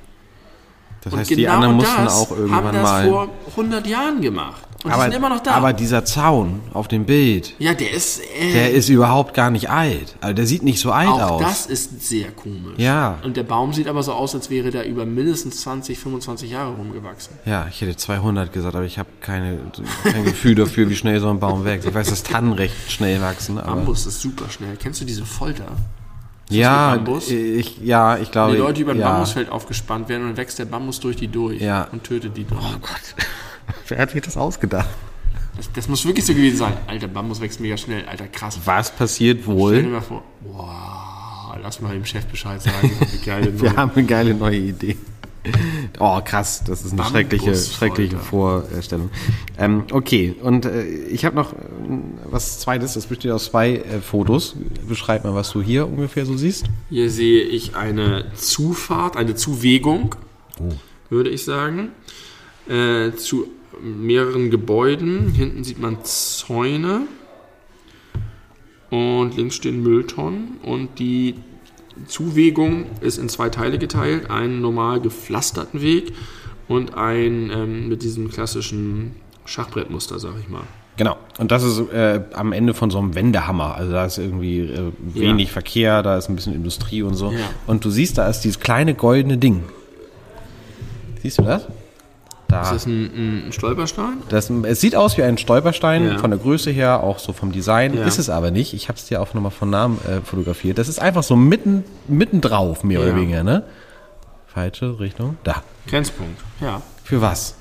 Das 1.01 1.13
Und 1.13 1.19
heißt, 1.19 1.29
die 1.29 1.47
anderen 1.47 1.75
mussten 1.75 2.07
auch 2.07 2.31
haben 2.31 2.39
irgendwann 2.39 2.73
das 2.73 2.83
mal. 2.83 3.07
vor 3.07 3.29
100 3.51 3.87
Jahren 3.87 4.21
gemacht. 4.21 4.61
Und 4.87 4.93
aber, 4.93 5.05
die 5.05 5.11
sind 5.11 5.19
immer 5.19 5.29
noch 5.29 5.41
da. 5.41 5.51
aber 5.51 5.73
dieser 5.73 6.05
Zaun 6.05 6.61
auf 6.73 6.87
dem 6.87 7.05
Bild, 7.05 7.53
ja, 7.59 7.73
der 7.73 7.91
ist. 7.91 8.19
Äh, 8.39 8.51
der 8.53 8.71
ist 8.71 8.89
überhaupt 8.89 9.33
gar 9.33 9.49
nicht 9.51 9.69
alt. 9.69 10.15
Also 10.21 10.33
der 10.33 10.45
sieht 10.47 10.63
nicht 10.63 10.79
so 10.79 10.91
alt 10.91 11.09
auch 11.09 11.31
aus. 11.31 11.41
das 11.41 11.65
ist 11.67 12.07
sehr 12.07 12.31
komisch. 12.31 12.77
Ja. 12.77 13.19
Und 13.23 13.37
der 13.37 13.43
Baum 13.43 13.73
sieht 13.73 13.87
aber 13.87 14.01
so 14.03 14.13
aus, 14.13 14.33
als 14.33 14.49
wäre 14.49 14.71
der 14.71 14.87
über 14.87 15.05
mindestens 15.05 15.61
20, 15.61 15.99
25 15.99 16.49
Jahre 16.51 16.73
rumgewachsen. 16.75 17.35
Ja, 17.45 17.67
ich 17.69 17.81
hätte 17.81 17.95
200 17.95 18.51
gesagt, 18.51 18.75
aber 18.75 18.85
ich 18.85 18.97
habe 18.97 19.09
keine, 19.21 19.59
kein 20.03 20.23
Gefühl 20.23 20.55
dafür, 20.55 20.89
wie 20.89 20.95
schnell 20.95 21.19
so 21.19 21.29
ein 21.29 21.39
Baum 21.39 21.65
wächst. 21.65 21.87
Ich 21.87 21.93
weiß, 21.93 22.09
dass 22.09 22.23
Tannen 22.23 22.53
recht 22.53 22.91
schnell 22.91 23.21
wachsen, 23.21 23.57
aber 23.57 23.75
Bambus 23.75 24.05
ist 24.05 24.21
super 24.21 24.49
schnell. 24.49 24.77
Kennst 24.77 25.01
du 25.01 25.05
diese 25.05 25.25
Folter? 25.25 25.65
ja, 26.49 26.97
ich, 27.27 27.77
ja, 27.83 28.17
ich 28.17 28.31
glaube, 28.31 28.53
Die 28.53 28.59
Leute, 28.59 28.73
die 28.75 28.81
über 28.83 28.91
ein 28.93 28.99
ja. 28.99 29.09
Bambusfeld 29.11 29.49
aufgespannt 29.49 30.07
werden 30.07 30.21
und 30.23 30.27
dann 30.29 30.37
wächst 30.37 30.57
der 30.59 30.65
Bambus 30.65 30.99
durch 31.01 31.17
die 31.17 31.27
durch 31.27 31.61
Ja. 31.61 31.87
und 31.91 32.05
tötet 32.05 32.37
die 32.37 32.45
durch. 32.45 32.61
Oh 32.61 32.77
Gott, 32.79 33.15
wer 33.87 33.97
hat 33.99 34.11
sich 34.11 34.21
das 34.21 34.37
ausgedacht? 34.37 34.89
Das, 35.55 35.71
das 35.73 35.87
muss 35.87 36.05
wirklich 36.05 36.25
so 36.25 36.33
gewesen 36.33 36.57
sein. 36.57 36.73
Alter, 36.85 37.07
Bambus 37.07 37.41
wächst 37.41 37.59
mega 37.59 37.77
schnell. 37.77 38.05
Alter, 38.05 38.27
krass. 38.27 38.59
Was 38.65 38.91
passiert 38.91 39.39
Stell 39.41 39.53
dir 39.55 39.59
wohl? 39.59 39.83
mal 39.83 40.01
vor. 40.01 40.23
Wow, 40.41 41.57
lass 41.61 41.81
mal 41.81 41.93
dem 41.93 42.05
Chef 42.05 42.25
Bescheid 42.25 42.61
sagen. 42.61 42.91
Geil 43.25 43.53
Wir 43.59 43.75
haben 43.75 43.91
eine 43.95 44.05
geile 44.05 44.33
neue 44.35 44.57
Idee. 44.57 44.97
Oh, 45.99 46.19
krass, 46.23 46.63
das 46.65 46.83
ist 46.83 46.91
eine 46.91 47.03
schreckliche, 47.05 47.45
Bambusfolter. 47.45 47.77
schreckliche 47.77 48.17
Vorstellung. 48.17 49.09
Ähm, 49.57 49.83
okay, 49.91 50.35
und 50.41 50.65
äh, 50.65 50.85
ich 50.85 51.23
habe 51.25 51.35
noch 51.35 51.53
äh, 51.53 51.55
was 52.25 52.59
Zweites, 52.59 52.93
das 52.95 53.05
besteht 53.05 53.31
aus 53.31 53.45
zwei 53.45 53.77
äh, 53.77 54.01
Fotos. 54.01 54.55
Beschreib 54.87 55.23
mal, 55.23 55.33
was 55.33 55.51
du 55.51 55.61
hier 55.61 55.87
ungefähr 55.87 56.25
so 56.25 56.35
siehst. 56.35 56.65
Hier 56.89 57.09
sehe 57.09 57.43
ich 57.43 57.75
eine 57.75 58.25
Zufahrt, 58.35 59.15
eine 59.15 59.35
Zuwegung, 59.35 60.15
würde 61.09 61.29
ich 61.29 61.45
sagen, 61.45 61.89
äh, 62.67 63.11
zu 63.13 63.47
mehreren 63.81 64.49
Gebäuden. 64.49 65.29
Hinten 65.31 65.63
sieht 65.63 65.79
man 65.79 65.97
Zäune 66.03 67.01
und 68.89 69.35
links 69.35 69.55
stehen 69.55 69.83
Mülltonnen 69.83 70.57
und 70.63 70.99
die 70.99 71.35
Zuwegung 72.05 72.85
ist 73.01 73.17
in 73.17 73.27
zwei 73.27 73.49
Teile 73.49 73.77
geteilt, 73.79 74.29
einen 74.29 74.61
normal 74.61 75.01
gepflasterten 75.01 75.81
Weg 75.81 76.13
und 76.67 76.95
einen 76.95 77.49
ähm, 77.49 77.89
mit 77.89 78.03
diesem 78.03 78.29
klassischen 78.29 79.15
Schachbrettmuster, 79.45 80.19
sag 80.19 80.33
ich 80.39 80.49
mal. 80.49 80.63
Genau. 80.97 81.15
Und 81.37 81.51
das 81.51 81.63
ist 81.63 81.79
äh, 81.91 82.21
am 82.33 82.51
Ende 82.51 82.73
von 82.73 82.89
so 82.89 82.97
einem 82.97 83.13
Wendehammer. 83.13 83.75
Also 83.75 83.91
da 83.91 84.05
ist 84.05 84.17
irgendwie 84.17 84.61
äh, 84.61 84.91
wenig 84.99 85.47
Ja. 85.47 85.53
Verkehr, 85.53 86.03
da 86.03 86.17
ist 86.17 86.27
ein 86.27 86.35
bisschen 86.35 86.55
Industrie 86.55 87.03
und 87.03 87.13
so. 87.13 87.31
Ja. 87.31 87.37
Und 87.67 87.85
du 87.85 87.89
siehst, 87.91 88.17
da 88.17 88.27
ist 88.27 88.41
dieses 88.41 88.59
kleine 88.59 88.95
goldene 88.95 89.37
Ding. 89.37 89.63
Siehst 91.21 91.37
du 91.37 91.43
das? 91.43 91.67
Da. 92.47 92.61
Ist 92.61 92.71
das 92.71 92.85
ein, 92.85 93.47
ein 93.47 93.51
Stolperstein? 93.51 94.19
Das, 94.29 94.49
es 94.49 94.79
sieht 94.79 94.95
aus 94.95 95.17
wie 95.17 95.23
ein 95.23 95.37
Stolperstein 95.37 96.05
Ja. 96.05 96.17
von 96.17 96.31
der 96.31 96.39
Größe 96.39 96.71
her, 96.71 97.03
auch 97.03 97.19
so 97.19 97.33
vom 97.33 97.51
Design. 97.51 97.93
Ja. 97.97 98.05
Ist 98.05 98.19
es 98.19 98.29
aber 98.29 98.51
nicht. 98.51 98.73
Ich 98.73 98.87
habe 98.87 98.97
es 98.97 99.05
dir 99.05 99.21
auch 99.21 99.33
nochmal 99.33 99.51
von 99.51 99.69
Namen 99.69 99.99
äh, 100.07 100.21
fotografiert. 100.21 100.77
Das 100.77 100.87
ist 100.87 100.99
einfach 100.99 101.23
so 101.23 101.35
mitten, 101.35 101.83
mitten 102.07 102.39
drauf, 102.39 102.83
mehr 102.85 102.99
Ja. 103.01 103.05
oder 103.07 103.15
weniger, 103.17 103.43
ne? 103.43 103.63
Falsche 104.47 104.97
Richtung. 104.99 105.35
Da. 105.43 105.61
Grenzpunkt, 105.87 106.39
ja. 106.61 106.81
Für 107.03 107.21
was? 107.21 107.55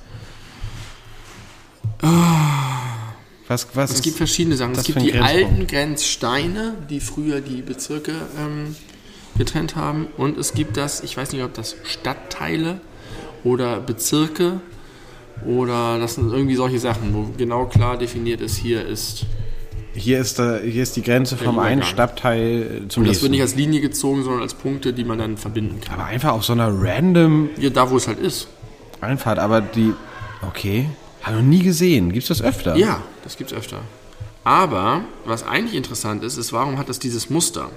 Was, 3.48 3.68
was 3.74 3.90
Es 3.90 4.02
gibt 4.02 4.16
verschiedene 4.16 4.56
Sachen. 4.56 4.72
Es 4.74 4.84
gibt 4.84 5.00
die 5.02 5.14
alten 5.18 5.66
Grenzsteine, 5.66 6.74
die 6.90 7.00
früher 7.00 7.40
die 7.40 7.62
Bezirke 7.62 8.12
ähm, 8.38 8.74
getrennt 9.38 9.76
haben. 9.76 10.08
Und 10.16 10.36
es 10.38 10.54
gibt 10.54 10.76
das, 10.76 11.02
ich 11.02 11.16
weiß 11.16 11.32
nicht, 11.32 11.42
ob 11.42 11.54
das 11.54 11.76
Stadtteile 11.84 12.80
oder 13.44 13.80
Bezirke 13.80 14.60
oder 15.44 15.98
das 15.98 16.14
sind 16.14 16.32
irgendwie 16.32 16.56
solche 16.56 16.78
Sachen, 16.78 17.14
wo 17.14 17.26
genau 17.36 17.66
klar 17.66 17.96
definiert 17.98 18.40
ist, 18.40 18.56
hier 18.56 18.84
ist. 18.86 19.26
Hier 19.94 20.18
ist, 20.20 20.38
da, 20.38 20.58
hier 20.58 20.82
ist 20.82 20.94
die 20.96 21.02
Grenze 21.02 21.36
vom 21.38 21.58
einen 21.58 21.82
Stadtteil 21.82 22.82
äh, 22.84 22.88
zum 22.88 23.02
Und 23.02 23.08
das 23.08 23.14
nächsten. 23.16 23.22
wird 23.22 23.30
nicht 23.32 23.40
als 23.40 23.54
Linie 23.54 23.80
gezogen, 23.80 24.24
sondern 24.24 24.42
als 24.42 24.52
Punkte, 24.52 24.92
die 24.92 25.04
man 25.04 25.18
dann 25.18 25.36
verbinden 25.38 25.80
kann. 25.80 25.94
aber 25.98 26.04
einfach 26.04 26.32
auf 26.32 26.44
so 26.44 26.52
einer 26.52 26.68
random 26.70 27.48
Ja, 27.58 27.70
da, 27.70 27.90
wo 27.90 27.96
es 27.96 28.06
halt 28.06 28.18
ist. 28.18 28.48
Einfahrt. 29.00 29.38
Aber 29.38 29.60
die. 29.62 29.94
Okay. 30.46 30.90
Habe 31.22 31.36
noch 31.38 31.42
nie 31.44 31.62
gesehen. 31.62 32.12
Gibt's 32.12 32.28
das 32.28 32.42
öfter? 32.42 32.76
Ja, 32.76 33.02
das 33.24 33.36
gibt's 33.38 33.52
öfter. 33.54 33.78
Aber 34.44 35.00
was 35.24 35.42
eigentlich 35.44 35.74
interessant 35.74 36.22
ist, 36.22 36.36
ist, 36.36 36.52
warum 36.52 36.78
hat 36.78 36.88
das 36.88 36.98
dieses 36.98 37.30
Muster? 37.30 37.70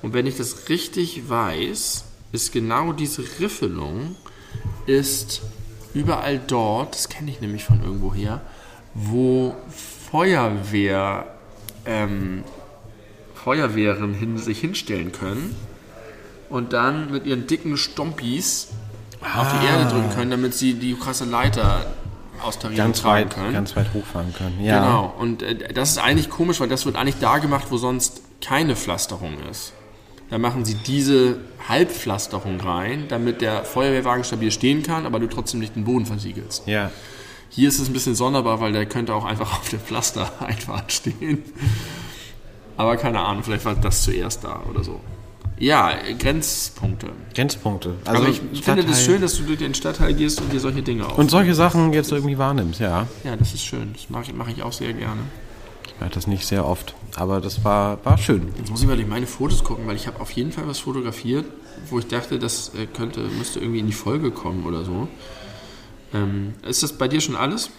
Und 0.00 0.14
wenn 0.14 0.26
ich 0.26 0.36
das 0.36 0.68
richtig 0.68 1.28
weiß, 1.28 2.04
ist 2.32 2.52
genau 2.52 2.92
diese 2.92 3.22
Riffelung 3.40 4.14
ist 4.86 5.42
überall 5.98 6.40
dort, 6.46 6.94
das 6.94 7.08
kenne 7.08 7.30
ich 7.30 7.40
nämlich 7.40 7.64
von 7.64 7.82
irgendwoher, 7.82 8.40
wo 8.94 9.54
Feuerwehr, 10.10 11.26
ähm, 11.84 12.44
Feuerwehren 13.34 14.14
hin, 14.14 14.38
sich 14.38 14.60
hinstellen 14.60 15.12
können 15.12 15.54
und 16.48 16.72
dann 16.72 17.10
mit 17.10 17.26
ihren 17.26 17.46
dicken 17.46 17.76
Stompis 17.76 18.68
auf 19.20 19.60
die 19.60 19.66
Erde 19.66 19.90
drücken 19.90 20.10
können, 20.10 20.30
damit 20.30 20.54
sie 20.54 20.74
die 20.74 20.94
krasse 20.94 21.24
Leiter 21.24 21.86
austarieren 22.42 22.76
Ganz 22.76 23.04
weit, 23.04 23.30
können. 23.34 23.52
ganz 23.52 23.74
weit 23.76 23.92
hochfahren 23.92 24.32
können. 24.32 24.62
Ja. 24.62 24.80
Genau, 24.80 25.14
und 25.18 25.42
äh, 25.42 25.72
das 25.72 25.90
ist 25.90 25.98
eigentlich 25.98 26.30
komisch, 26.30 26.60
weil 26.60 26.68
das 26.68 26.86
wird 26.86 26.96
eigentlich 26.96 27.18
da 27.18 27.38
gemacht, 27.38 27.66
wo 27.70 27.76
sonst 27.76 28.22
keine 28.40 28.76
Pflasterung 28.76 29.34
ist. 29.50 29.72
Da 30.30 30.38
machen 30.38 30.64
sie 30.64 30.74
diese 30.74 31.38
Halbpflasterung 31.68 32.60
rein, 32.60 33.04
damit 33.08 33.40
der 33.40 33.64
Feuerwehrwagen 33.64 34.24
stabil 34.24 34.50
stehen 34.50 34.82
kann, 34.82 35.06
aber 35.06 35.18
du 35.20 35.26
trotzdem 35.26 35.60
nicht 35.60 35.74
den 35.74 35.84
Boden 35.84 36.04
versiegelst. 36.06 36.66
Ja. 36.66 36.90
Hier 37.50 37.68
ist 37.68 37.78
es 37.78 37.88
ein 37.88 37.94
bisschen 37.94 38.14
sonderbar, 38.14 38.60
weil 38.60 38.72
der 38.72 38.84
könnte 38.86 39.14
auch 39.14 39.24
einfach 39.24 39.52
auf 39.60 39.68
der 39.70 39.78
Pflastereinfahrt 39.78 40.92
stehen. 40.92 41.42
Aber 42.76 42.96
keine 42.96 43.20
Ahnung, 43.20 43.42
vielleicht 43.42 43.64
war 43.64 43.74
das 43.74 44.04
zuerst 44.04 44.44
da 44.44 44.62
oder 44.70 44.84
so. 44.84 45.00
Ja, 45.58 45.92
Grenzpunkte. 46.18 47.08
Grenzpunkte. 47.34 47.94
Also 48.04 48.22
aber 48.22 48.30
ich 48.30 48.38
finde 48.62 48.84
das 48.84 49.00
Stadtteil- 49.00 49.04
schön, 49.04 49.20
dass 49.22 49.36
du 49.36 49.42
durch 49.42 49.58
den 49.58 49.74
Stadtteil 49.74 50.14
gehst 50.14 50.40
und 50.40 50.52
dir 50.52 50.60
solche 50.60 50.82
Dinge 50.82 51.04
auf. 51.06 51.18
Und 51.18 51.30
solche 51.30 51.54
Sachen 51.54 51.92
jetzt 51.92 52.12
irgendwie 52.12 52.38
wahrnimmst, 52.38 52.78
ja. 52.78 53.08
ja, 53.24 53.34
das 53.34 53.54
ist 53.54 53.64
schön. 53.64 53.92
Das 53.94 54.08
mache 54.08 54.24
ich, 54.24 54.34
mache 54.34 54.52
ich 54.52 54.62
auch 54.62 54.72
sehr 54.72 54.92
gerne. 54.92 55.22
Ich 55.98 56.00
mache 56.00 56.14
das 56.14 56.28
nicht 56.28 56.46
sehr 56.46 56.64
oft, 56.64 56.94
aber 57.16 57.40
das 57.40 57.64
war, 57.64 58.04
war 58.04 58.18
schön. 58.18 58.52
Jetzt 58.56 58.70
muss 58.70 58.80
ich 58.80 58.86
mal 58.86 58.94
durch 58.94 59.08
meine 59.08 59.26
Fotos 59.26 59.64
gucken, 59.64 59.84
weil 59.88 59.96
ich 59.96 60.06
habe 60.06 60.20
auf 60.20 60.30
jeden 60.30 60.52
Fall 60.52 60.68
was 60.68 60.78
fotografiert, 60.78 61.44
wo 61.90 61.98
ich 61.98 62.06
dachte, 62.06 62.38
das 62.38 62.72
äh, 62.76 62.86
könnte, 62.86 63.22
müsste 63.22 63.58
irgendwie 63.58 63.80
in 63.80 63.88
die 63.88 63.92
Folge 63.92 64.30
kommen 64.30 64.64
oder 64.64 64.84
so. 64.84 65.08
Ähm, 66.14 66.54
ist 66.64 66.84
das 66.84 66.92
bei 66.92 67.08
dir 67.08 67.20
schon 67.20 67.34
alles? 67.34 67.70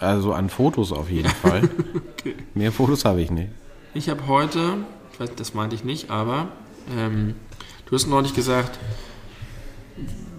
Also 0.00 0.32
an 0.32 0.50
Fotos 0.50 0.90
auf 0.90 1.10
jeden 1.10 1.30
Fall. 1.30 1.70
Okay. 2.20 2.34
Mehr 2.52 2.70
Fotos 2.70 3.06
habe 3.06 3.22
ich 3.22 3.30
nicht. 3.30 3.48
Ich 3.94 4.10
habe 4.10 4.26
heute, 4.26 4.78
ich 5.12 5.20
weiß, 5.20 5.30
das 5.36 5.54
meinte 5.54 5.74
ich 5.74 5.84
nicht, 5.84 6.10
aber 6.10 6.48
ähm, 6.94 7.36
du 7.86 7.94
hast 7.94 8.08
neulich 8.08 8.34
gesagt, 8.34 8.78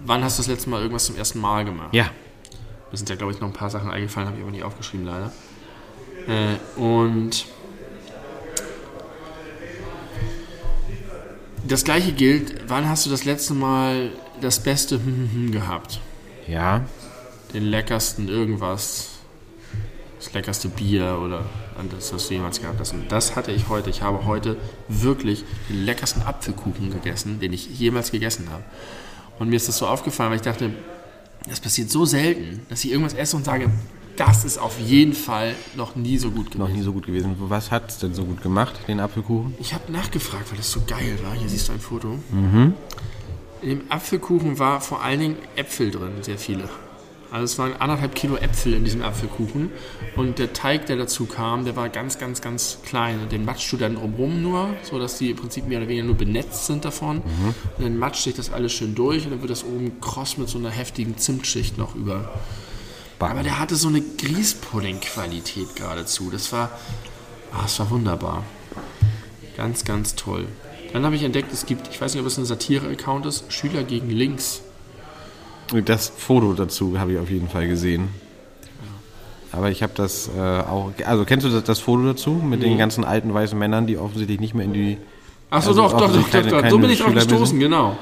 wann 0.04 0.22
hast 0.22 0.38
du 0.38 0.42
das 0.42 0.48
letzte 0.48 0.70
Mal 0.70 0.80
irgendwas 0.80 1.06
zum 1.06 1.16
ersten 1.16 1.40
Mal 1.40 1.64
gemacht? 1.64 1.92
Ja. 1.92 2.04
Mir 2.90 2.98
sind 2.98 3.08
ja, 3.08 3.16
glaube 3.16 3.32
ich, 3.32 3.40
noch 3.40 3.48
ein 3.48 3.54
paar 3.54 3.70
Sachen 3.70 3.90
eingefallen, 3.90 4.28
habe 4.28 4.36
ich 4.36 4.44
aber 4.44 4.52
nicht 4.52 4.62
aufgeschrieben, 4.62 5.06
leider. 5.06 5.32
Äh, 6.28 6.80
und 6.80 7.46
das 11.66 11.84
gleiche 11.84 12.12
gilt, 12.12 12.68
wann 12.68 12.88
hast 12.88 13.06
du 13.06 13.10
das 13.10 13.24
letzte 13.24 13.54
Mal 13.54 14.10
das 14.40 14.62
beste 14.62 15.00
gehabt? 15.50 16.00
Ja. 16.46 16.84
Den 17.54 17.64
leckersten 17.64 18.28
irgendwas, 18.28 19.10
das 20.18 20.32
leckerste 20.32 20.68
Bier 20.68 21.18
oder 21.22 21.44
das, 21.90 22.12
was 22.12 22.28
du 22.28 22.34
jemals 22.34 22.60
gehabt 22.60 22.78
hast. 22.80 22.92
Und 22.92 23.10
das 23.10 23.36
hatte 23.36 23.52
ich 23.52 23.68
heute. 23.68 23.90
Ich 23.90 24.02
habe 24.02 24.24
heute 24.26 24.56
wirklich 24.88 25.44
den 25.68 25.84
leckersten 25.84 26.22
Apfelkuchen 26.22 26.90
gegessen, 26.90 27.40
den 27.40 27.52
ich 27.52 27.66
jemals 27.78 28.12
gegessen 28.12 28.48
habe. 28.50 28.62
Und 29.38 29.48
mir 29.48 29.56
ist 29.56 29.68
das 29.68 29.78
so 29.78 29.86
aufgefallen, 29.86 30.30
weil 30.30 30.36
ich 30.36 30.42
dachte, 30.42 30.70
das 31.48 31.60
passiert 31.60 31.90
so 31.90 32.04
selten, 32.04 32.60
dass 32.68 32.84
ich 32.84 32.92
irgendwas 32.92 33.14
esse 33.14 33.36
und 33.36 33.44
sage, 33.44 33.70
das 34.16 34.44
ist 34.44 34.58
auf 34.58 34.78
jeden 34.78 35.12
Fall 35.14 35.54
noch 35.76 35.96
nie 35.96 36.18
so 36.18 36.30
gut 36.30 36.54
Noch 36.56 36.66
gewesen. 36.66 36.78
nie 36.78 36.82
so 36.84 36.92
gut 36.92 37.06
gewesen. 37.06 37.34
Was 37.38 37.70
hat 37.70 37.90
es 37.90 37.98
denn 37.98 38.14
so 38.14 38.24
gut 38.24 38.42
gemacht, 38.42 38.74
den 38.88 39.00
Apfelkuchen? 39.00 39.54
Ich 39.58 39.72
habe 39.74 39.90
nachgefragt, 39.90 40.50
weil 40.50 40.58
das 40.58 40.70
so 40.70 40.80
geil 40.86 41.18
war. 41.24 41.34
Hier 41.34 41.48
siehst 41.48 41.68
du 41.68 41.72
ein 41.72 41.80
Foto. 41.80 42.18
In 43.62 43.68
dem 43.68 43.82
Apfelkuchen 43.88 44.58
war 44.58 44.80
vor 44.80 45.02
allen 45.02 45.20
Dingen 45.20 45.36
Äpfel 45.56 45.90
drin, 45.90 46.12
sehr 46.22 46.38
viele. 46.38 46.68
Also 47.30 47.44
es 47.44 47.58
waren 47.58 47.72
anderthalb 47.78 48.14
Kilo 48.14 48.36
Äpfel 48.36 48.74
in 48.74 48.84
diesem 48.84 49.00
Apfelkuchen. 49.00 49.70
Und 50.16 50.38
der 50.38 50.52
Teig, 50.52 50.84
der 50.86 50.96
dazu 50.96 51.24
kam, 51.24 51.64
der 51.64 51.76
war 51.76 51.88
ganz, 51.88 52.18
ganz, 52.18 52.42
ganz 52.42 52.80
klein. 52.84 53.20
Und 53.22 53.32
den 53.32 53.46
matschst 53.46 53.72
du 53.72 53.78
dann 53.78 53.94
drumherum 53.94 54.42
nur, 54.42 54.68
sodass 54.82 55.16
die 55.16 55.30
im 55.30 55.36
Prinzip 55.38 55.66
mehr 55.66 55.78
oder 55.78 55.88
weniger 55.88 56.04
nur 56.06 56.16
benetzt 56.16 56.66
sind 56.66 56.84
davon. 56.84 57.22
Und 57.78 57.84
dann 57.84 57.96
matscht 57.96 58.24
sich 58.24 58.34
das 58.34 58.52
alles 58.52 58.72
schön 58.72 58.94
durch 58.94 59.24
und 59.24 59.30
dann 59.30 59.40
wird 59.40 59.50
das 59.50 59.64
oben 59.64 59.98
kross 60.02 60.36
mit 60.36 60.50
so 60.50 60.58
einer 60.58 60.68
heftigen 60.68 61.16
Zimtschicht 61.16 61.78
noch 61.78 61.94
über. 61.94 62.30
Aber 63.30 63.42
der 63.42 63.58
hatte 63.58 63.76
so 63.76 63.88
eine 63.88 64.00
Grießpudding-Qualität 64.00 65.76
geradezu. 65.76 66.30
Das 66.30 66.52
war, 66.52 66.70
ah, 67.52 67.62
das 67.62 67.78
war 67.78 67.90
wunderbar. 67.90 68.44
Ganz, 69.56 69.84
ganz 69.84 70.14
toll. 70.14 70.46
Dann 70.92 71.04
habe 71.04 71.14
ich 71.16 71.22
entdeckt, 71.22 71.52
es 71.52 71.66
gibt, 71.66 71.88
ich 71.88 72.00
weiß 72.00 72.14
nicht, 72.14 72.20
ob 72.20 72.26
es 72.26 72.36
ein 72.38 72.44
Satire-Account 72.44 73.26
ist, 73.26 73.52
Schüler 73.52 73.82
gegen 73.82 74.10
Links. 74.10 74.62
Das 75.84 76.12
Foto 76.14 76.52
dazu 76.52 76.98
habe 76.98 77.12
ich 77.12 77.18
auf 77.18 77.30
jeden 77.30 77.48
Fall 77.48 77.66
gesehen. 77.68 78.08
Aber 79.52 79.70
ich 79.70 79.82
habe 79.82 79.92
das 79.94 80.28
äh, 80.34 80.40
auch. 80.40 80.92
Also 81.04 81.24
kennst 81.26 81.44
du 81.46 81.50
das, 81.50 81.64
das 81.64 81.78
Foto 81.78 82.04
dazu 82.04 82.30
mit 82.30 82.62
den 82.62 82.78
ganzen 82.78 83.04
alten 83.04 83.32
weißen 83.34 83.58
Männern, 83.58 83.86
die 83.86 83.98
offensichtlich 83.98 84.40
nicht 84.40 84.54
mehr 84.54 84.64
in 84.64 84.72
die. 84.72 84.98
Achso, 85.50 85.70
Also 85.70 85.82
doch, 85.82 85.92
doch, 85.92 86.10
doch, 86.10 86.22
doch, 86.22 86.30
keine- 86.30 86.48
doch. 86.48 86.58
keine 86.60 86.70
So 86.70 86.78
bin 86.78 86.90
ich 86.90 86.98
drauf 87.00 87.12
gestoßen, 87.12 87.58
genau. 87.60 87.98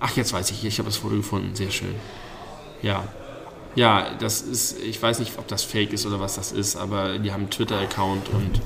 Ach, 0.00 0.16
jetzt 0.16 0.32
weiß 0.32 0.50
ich, 0.50 0.64
ich 0.64 0.78
habe 0.78 0.88
das 0.88 0.96
Foto 0.98 1.14
gefunden, 1.16 1.54
sehr 1.54 1.70
schön. 1.70 1.94
Ja. 2.82 3.04
Ja, 3.74 4.10
das 4.18 4.40
ist, 4.40 4.78
ich 4.80 5.02
weiß 5.02 5.18
nicht, 5.18 5.38
ob 5.38 5.48
das 5.48 5.64
fake 5.64 5.92
ist 5.92 6.06
oder 6.06 6.20
was 6.20 6.36
das 6.36 6.52
ist, 6.52 6.76
aber 6.76 7.18
die 7.18 7.32
haben 7.32 7.42
einen 7.42 7.50
Twitter-Account 7.50 8.28
und 8.28 8.60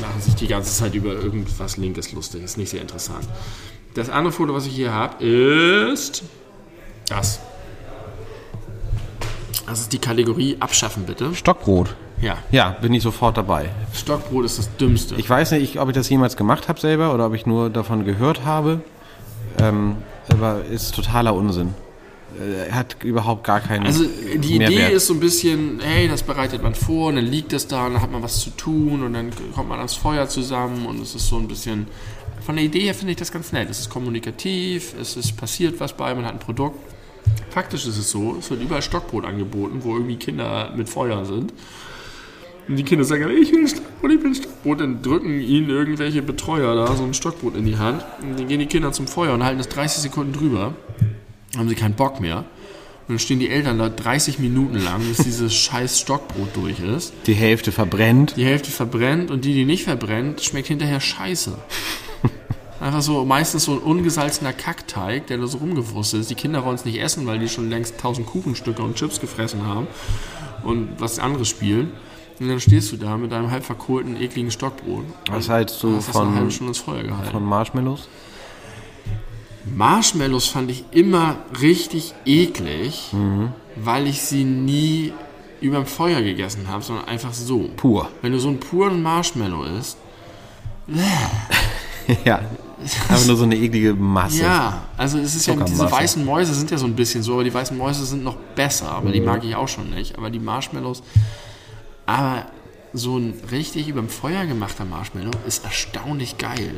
machen 0.00 0.20
sich 0.20 0.34
die 0.34 0.46
ganze 0.46 0.72
Zeit 0.72 0.94
über 0.94 1.12
irgendwas 1.12 1.76
Linkes 1.76 2.12
lustig. 2.12 2.42
Ist 2.42 2.58
nicht 2.58 2.70
sehr 2.70 2.82
interessant. 2.82 3.26
Das 3.94 4.10
andere 4.10 4.32
Foto, 4.32 4.54
was 4.54 4.66
ich 4.66 4.74
hier 4.74 4.92
habe, 4.92 5.24
ist 5.24 6.22
das. 7.08 7.40
Das 9.66 9.80
ist 9.80 9.92
die 9.92 9.98
Kategorie 9.98 10.56
Abschaffen, 10.60 11.04
bitte. 11.06 11.34
Stockbrot. 11.34 11.96
Ja, 12.20 12.38
Ja, 12.50 12.70
bin 12.80 12.94
ich 12.94 13.02
sofort 13.02 13.36
dabei. 13.36 13.70
Stockbrot 13.92 14.44
ist 14.44 14.58
das 14.58 14.74
Dümmste. 14.76 15.16
Ich 15.16 15.28
weiß 15.28 15.52
nicht, 15.52 15.78
ob 15.80 15.88
ich 15.88 15.94
das 15.94 16.08
jemals 16.08 16.36
gemacht 16.36 16.68
habe 16.68 16.80
selber 16.80 17.12
oder 17.12 17.26
ob 17.26 17.34
ich 17.34 17.46
nur 17.46 17.68
davon 17.68 18.04
gehört 18.04 18.44
habe. 18.44 18.80
Ähm, 19.58 19.96
aber 20.30 20.64
ist 20.64 20.94
totaler 20.94 21.34
Unsinn. 21.34 21.74
Äh, 22.36 22.70
hat 22.70 23.02
überhaupt 23.02 23.44
gar 23.44 23.60
keinen 23.60 23.86
Also 23.86 24.04
die 24.04 24.56
Idee 24.56 24.58
Mehrwert. 24.58 24.92
ist 24.92 25.06
so 25.06 25.14
ein 25.14 25.20
bisschen, 25.20 25.80
hey, 25.80 26.06
das 26.08 26.22
bereitet 26.22 26.62
man 26.62 26.74
vor 26.74 27.08
und 27.08 27.16
dann 27.16 27.24
liegt 27.24 27.52
es 27.52 27.66
da 27.66 27.86
und 27.86 27.94
dann 27.94 28.02
hat 28.02 28.12
man 28.12 28.22
was 28.22 28.40
zu 28.40 28.50
tun 28.50 29.02
und 29.02 29.14
dann 29.14 29.30
kommt 29.54 29.68
man 29.68 29.78
ans 29.78 29.94
Feuer 29.94 30.28
zusammen 30.28 30.86
und 30.86 31.00
es 31.00 31.14
ist 31.14 31.28
so 31.28 31.36
ein 31.36 31.48
bisschen, 31.48 31.86
von 32.44 32.56
der 32.56 32.64
Idee 32.64 32.80
her 32.80 32.94
finde 32.94 33.12
ich 33.12 33.16
das 33.16 33.32
ganz 33.32 33.52
nett. 33.52 33.70
Es 33.70 33.80
ist 33.80 33.90
kommunikativ, 33.90 34.94
es 35.00 35.16
ist 35.16 35.36
passiert 35.36 35.80
was 35.80 35.94
bei, 35.94 36.14
man 36.14 36.26
hat 36.26 36.34
ein 36.34 36.38
Produkt. 36.38 36.78
Faktisch 37.50 37.86
ist 37.86 37.96
es 37.96 38.10
so, 38.10 38.36
es 38.38 38.50
wird 38.50 38.60
überall 38.62 38.82
Stockbrot 38.82 39.24
angeboten, 39.24 39.78
wo 39.82 39.94
irgendwie 39.94 40.16
Kinder 40.16 40.72
mit 40.76 40.88
Feuer 40.88 41.24
sind. 41.24 41.52
Und 42.68 42.76
die 42.76 42.82
Kinder 42.82 43.04
sagen, 43.04 43.30
ich 43.30 43.52
will 43.52 43.66
Stockbrot, 43.66 44.10
ich 44.10 44.22
will 44.22 44.34
Stockbrot. 44.34 44.80
Dann 44.80 45.00
drücken 45.00 45.40
ihnen 45.40 45.70
irgendwelche 45.70 46.20
Betreuer 46.20 46.74
da 46.74 46.94
so 46.96 47.04
ein 47.04 47.14
Stockbrot 47.14 47.56
in 47.56 47.64
die 47.64 47.78
Hand. 47.78 48.04
Und 48.20 48.38
dann 48.38 48.48
gehen 48.48 48.58
die 48.58 48.66
Kinder 48.66 48.92
zum 48.92 49.06
Feuer 49.06 49.32
und 49.34 49.44
halten 49.44 49.58
das 49.58 49.68
30 49.68 50.02
Sekunden 50.02 50.32
drüber. 50.32 50.74
Haben 51.56 51.68
sie 51.68 51.74
keinen 51.74 51.94
Bock 51.94 52.20
mehr. 52.20 52.38
Und 53.08 53.14
dann 53.14 53.18
stehen 53.20 53.38
die 53.38 53.48
Eltern 53.48 53.78
da 53.78 53.88
30 53.88 54.40
Minuten 54.40 54.78
lang, 54.78 55.00
bis 55.00 55.18
dieses 55.18 55.54
scheiß 55.56 56.00
Stockbrot 56.00 56.56
durch 56.56 56.80
ist. 56.80 57.12
Die 57.26 57.34
Hälfte 57.34 57.70
verbrennt. 57.70 58.34
Die 58.36 58.44
Hälfte 58.44 58.70
verbrennt 58.70 59.30
und 59.30 59.44
die, 59.44 59.54
die 59.54 59.64
nicht 59.64 59.84
verbrennt, 59.84 60.42
schmeckt 60.42 60.66
hinterher 60.66 61.00
scheiße. 61.00 61.56
Einfach 62.80 63.02
so, 63.02 63.24
meistens 63.24 63.64
so 63.64 63.72
ein 63.72 63.78
ungesalzener 63.78 64.52
Kackteig, 64.52 65.28
der 65.28 65.38
da 65.38 65.46
so 65.46 65.58
rumgewurstet 65.58 66.20
ist. 66.20 66.30
Die 66.30 66.34
Kinder 66.34 66.64
wollen 66.64 66.74
es 66.74 66.84
nicht 66.84 67.00
essen, 67.00 67.26
weil 67.26 67.38
die 67.38 67.48
schon 67.48 67.70
längst 67.70 67.98
tausend 67.98 68.26
Kuchenstücke 68.26 68.82
und 68.82 68.96
Chips 68.96 69.20
gefressen 69.20 69.64
haben 69.64 69.86
und 70.64 70.88
was 70.98 71.18
anderes 71.18 71.48
spielen. 71.48 71.92
Und 72.38 72.48
dann 72.48 72.60
stehst 72.60 72.92
du 72.92 72.96
da 72.96 73.16
mit 73.16 73.32
deinem 73.32 73.50
halb 73.50 73.64
verkohlten, 73.64 74.20
ekligen 74.20 74.50
Stockbrot. 74.50 75.04
Was 75.30 75.48
hältst 75.48 75.82
du 75.82 76.00
von, 76.00 76.50
Stunde 76.50 76.70
ins 76.70 76.78
Feuer 76.78 77.02
gehalten. 77.02 77.30
von 77.30 77.44
Marshmallows? 77.44 78.08
Marshmallows 79.74 80.46
fand 80.46 80.70
ich 80.70 80.84
immer 80.90 81.36
richtig 81.60 82.14
eklig, 82.24 83.10
weil 83.76 84.06
ich 84.06 84.22
sie 84.22 84.44
nie 84.44 85.12
überm 85.60 85.86
Feuer 85.86 86.22
gegessen 86.22 86.68
habe, 86.68 86.82
sondern 86.82 87.06
einfach 87.06 87.32
so. 87.32 87.70
Pur. 87.76 88.08
Wenn 88.22 88.32
du 88.32 88.38
so 88.38 88.48
einen 88.48 88.60
puren 88.60 89.02
Marshmallow 89.02 89.64
isst, 89.78 89.98
ja. 92.24 92.40
Einfach 93.08 93.26
nur 93.26 93.36
so 93.36 93.44
eine 93.44 93.56
eklige 93.56 93.94
Masse. 93.94 94.42
ja, 94.42 94.82
also 94.96 95.18
es 95.18 95.34
ist 95.34 95.46
ja, 95.46 95.56
diese 95.56 95.90
weißen 95.90 96.24
Mäuse 96.24 96.54
sind 96.54 96.70
ja 96.70 96.76
so 96.76 96.86
ein 96.86 96.94
bisschen 96.94 97.22
so, 97.22 97.32
aber 97.32 97.44
die 97.44 97.52
weißen 97.52 97.76
Mäuse 97.76 98.04
sind 98.04 98.22
noch 98.22 98.36
besser, 98.54 98.90
aber 98.90 99.10
die 99.10 99.20
mag 99.20 99.42
ich 99.44 99.56
auch 99.56 99.66
schon 99.66 99.90
nicht. 99.90 100.16
Aber 100.16 100.30
die 100.30 100.38
Marshmallows, 100.38 101.02
aber 102.04 102.46
so 102.92 103.18
ein 103.18 103.34
richtig 103.50 103.88
überm 103.88 104.08
Feuer 104.08 104.44
gemachter 104.46 104.84
Marshmallow 104.84 105.32
ist 105.46 105.64
erstaunlich 105.64 106.38
geil. 106.38 106.74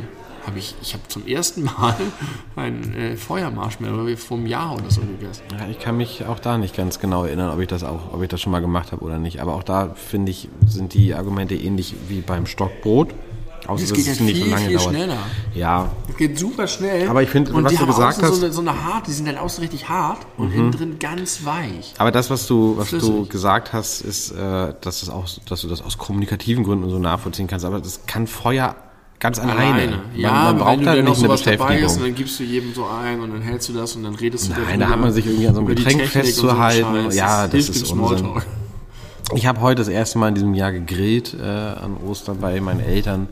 Hab 0.48 0.56
ich 0.56 0.74
ich 0.82 0.94
habe 0.94 1.02
zum 1.08 1.26
ersten 1.26 1.64
Mal 1.64 1.94
ein 2.56 2.94
äh, 2.94 3.16
Feuermarshmallow 3.16 4.16
vor 4.16 4.36
einem 4.38 4.46
Jahr 4.46 4.74
oder 4.74 4.90
so 4.90 5.00
gegessen. 5.02 5.42
Ja, 5.58 5.68
ich 5.70 5.78
kann 5.78 5.96
mich 5.96 6.24
auch 6.26 6.38
da 6.38 6.58
nicht 6.58 6.76
ganz 6.76 6.98
genau 7.00 7.24
erinnern, 7.24 7.50
ob 7.54 7.60
ich 7.60 7.68
das 7.68 7.84
auch, 7.84 8.12
ob 8.12 8.22
ich 8.22 8.28
das 8.28 8.40
schon 8.40 8.52
mal 8.52 8.60
gemacht 8.60 8.92
habe 8.92 9.04
oder 9.04 9.18
nicht. 9.18 9.40
Aber 9.40 9.54
auch 9.54 9.62
da 9.62 9.90
finde 9.94 10.30
ich, 10.30 10.48
sind 10.66 10.94
die 10.94 11.14
Argumente 11.14 11.54
ähnlich 11.54 11.94
wie 12.08 12.20
beim 12.20 12.46
Stockbrot. 12.46 13.14
Außer 13.66 13.80
Das 13.82 13.88
dass 13.90 13.96
geht 13.98 14.06
ja 14.06 14.12
es 14.12 14.20
nicht 14.20 14.36
so 14.38 14.42
viel, 14.44 14.52
lange 14.52 14.66
viel 14.68 14.76
dauert. 14.78 14.88
schneller. 14.90 15.16
Ja, 15.54 15.90
Das 16.06 16.16
geht 16.16 16.38
super 16.38 16.66
schnell. 16.68 17.06
Aber 17.08 17.22
ich 17.22 17.28
finde, 17.28 17.52
was 17.52 17.70
die 17.72 17.76
du 17.78 17.86
gesagt 17.86 18.22
hast- 18.22 18.34
so 18.36 18.42
eine, 18.44 18.52
so 18.52 18.60
eine 18.62 18.84
hart, 18.84 19.06
die 19.08 19.12
sind 19.12 19.26
dann 19.28 19.36
außen 19.36 19.60
richtig 19.60 19.88
hart 19.90 20.20
und 20.38 20.54
innen 20.54 20.72
drin 20.72 20.98
ganz 20.98 21.44
weich. 21.44 21.92
aber 21.98 22.10
das, 22.10 22.30
was 22.30 22.46
du, 22.46 22.78
was 22.78 22.88
du 22.90 22.98
Flüssig. 23.00 23.28
gesagt 23.30 23.72
hast, 23.74 24.00
ist, 24.00 24.30
äh, 24.30 24.72
dass, 24.80 25.02
es 25.02 25.10
auch, 25.10 25.26
dass 25.46 25.60
du 25.62 25.68
das 25.68 25.82
aus 25.82 25.98
kommunikativen 25.98 26.64
Gründen 26.64 26.88
so 26.88 26.98
nachvollziehen 26.98 27.46
kannst. 27.46 27.66
Aber 27.66 27.80
das 27.80 28.06
kann 28.06 28.26
Feuer 28.26 28.74
ganz 29.18 29.38
alleine. 29.38 29.86
Man, 29.90 30.00
Ja, 30.14 30.30
man 30.30 30.46
aber 30.46 30.58
braucht 30.58 30.84
wenn 30.84 31.04
noch 31.04 31.16
nicht 31.18 31.24
eine 31.24 31.28
dabei 31.28 31.34
ist 31.34 31.40
und 31.40 31.58
Beschäftigung. 31.58 32.02
dann 32.02 32.14
gibst 32.14 32.38
du 32.40 32.44
jedem 32.44 32.74
so 32.74 32.86
ein 32.86 33.20
und 33.20 33.32
dann 33.32 33.42
hältst 33.42 33.68
du 33.68 33.72
das 33.72 33.96
und 33.96 34.04
dann 34.04 34.14
redest 34.14 34.48
du 34.48 34.52
Nein, 34.52 34.80
da 34.80 34.88
hat 34.88 35.00
man 35.00 35.12
sich 35.12 35.26
irgendwie 35.26 35.48
an 35.48 35.54
so 35.54 35.60
einem 35.60 35.68
Getränk 35.68 36.00
so 36.02 36.06
festzuhalten. 36.06 37.04
Scheiß. 37.04 37.16
Ja, 37.16 37.44
das 37.44 37.52
hilft 37.52 37.70
ist 37.70 37.92
Unsinn. 37.92 38.28
Ich 39.34 39.46
habe 39.46 39.60
heute 39.60 39.82
das 39.82 39.88
erste 39.88 40.18
Mal 40.18 40.28
in 40.28 40.34
diesem 40.34 40.54
Jahr 40.54 40.72
gegrillt 40.72 41.36
äh, 41.38 41.44
an 41.44 41.98
Ostern 42.06 42.38
bei 42.40 42.58
meinen 42.60 42.80
Eltern. 42.80 43.28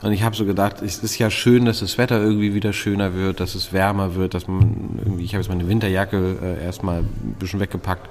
Und 0.00 0.12
ich 0.12 0.22
habe 0.22 0.36
so 0.36 0.44
gedacht, 0.44 0.82
es 0.82 0.98
ist 0.98 1.18
ja 1.18 1.30
schön, 1.30 1.64
dass 1.64 1.80
das 1.80 1.96
Wetter 1.98 2.20
irgendwie 2.20 2.54
wieder 2.54 2.72
schöner 2.72 3.14
wird, 3.14 3.40
dass 3.40 3.54
es 3.54 3.72
wärmer 3.72 4.14
wird, 4.14 4.34
dass 4.34 4.48
man 4.48 4.98
irgendwie, 5.02 5.24
ich 5.24 5.34
habe 5.34 5.42
jetzt 5.42 5.50
meine 5.50 5.66
Winterjacke 5.68 6.36
äh, 6.42 6.64
erstmal 6.64 6.98
ein 6.98 7.36
bisschen 7.38 7.60
weggepackt. 7.60 8.08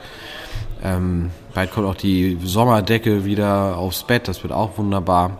Ähm, 0.83 1.29
bald 1.53 1.71
kommt 1.71 1.87
auch 1.87 1.95
die 1.95 2.37
Sommerdecke 2.43 3.25
wieder 3.25 3.77
aufs 3.77 4.03
Bett, 4.03 4.27
das 4.27 4.43
wird 4.43 4.53
auch 4.53 4.77
wunderbar. 4.77 5.39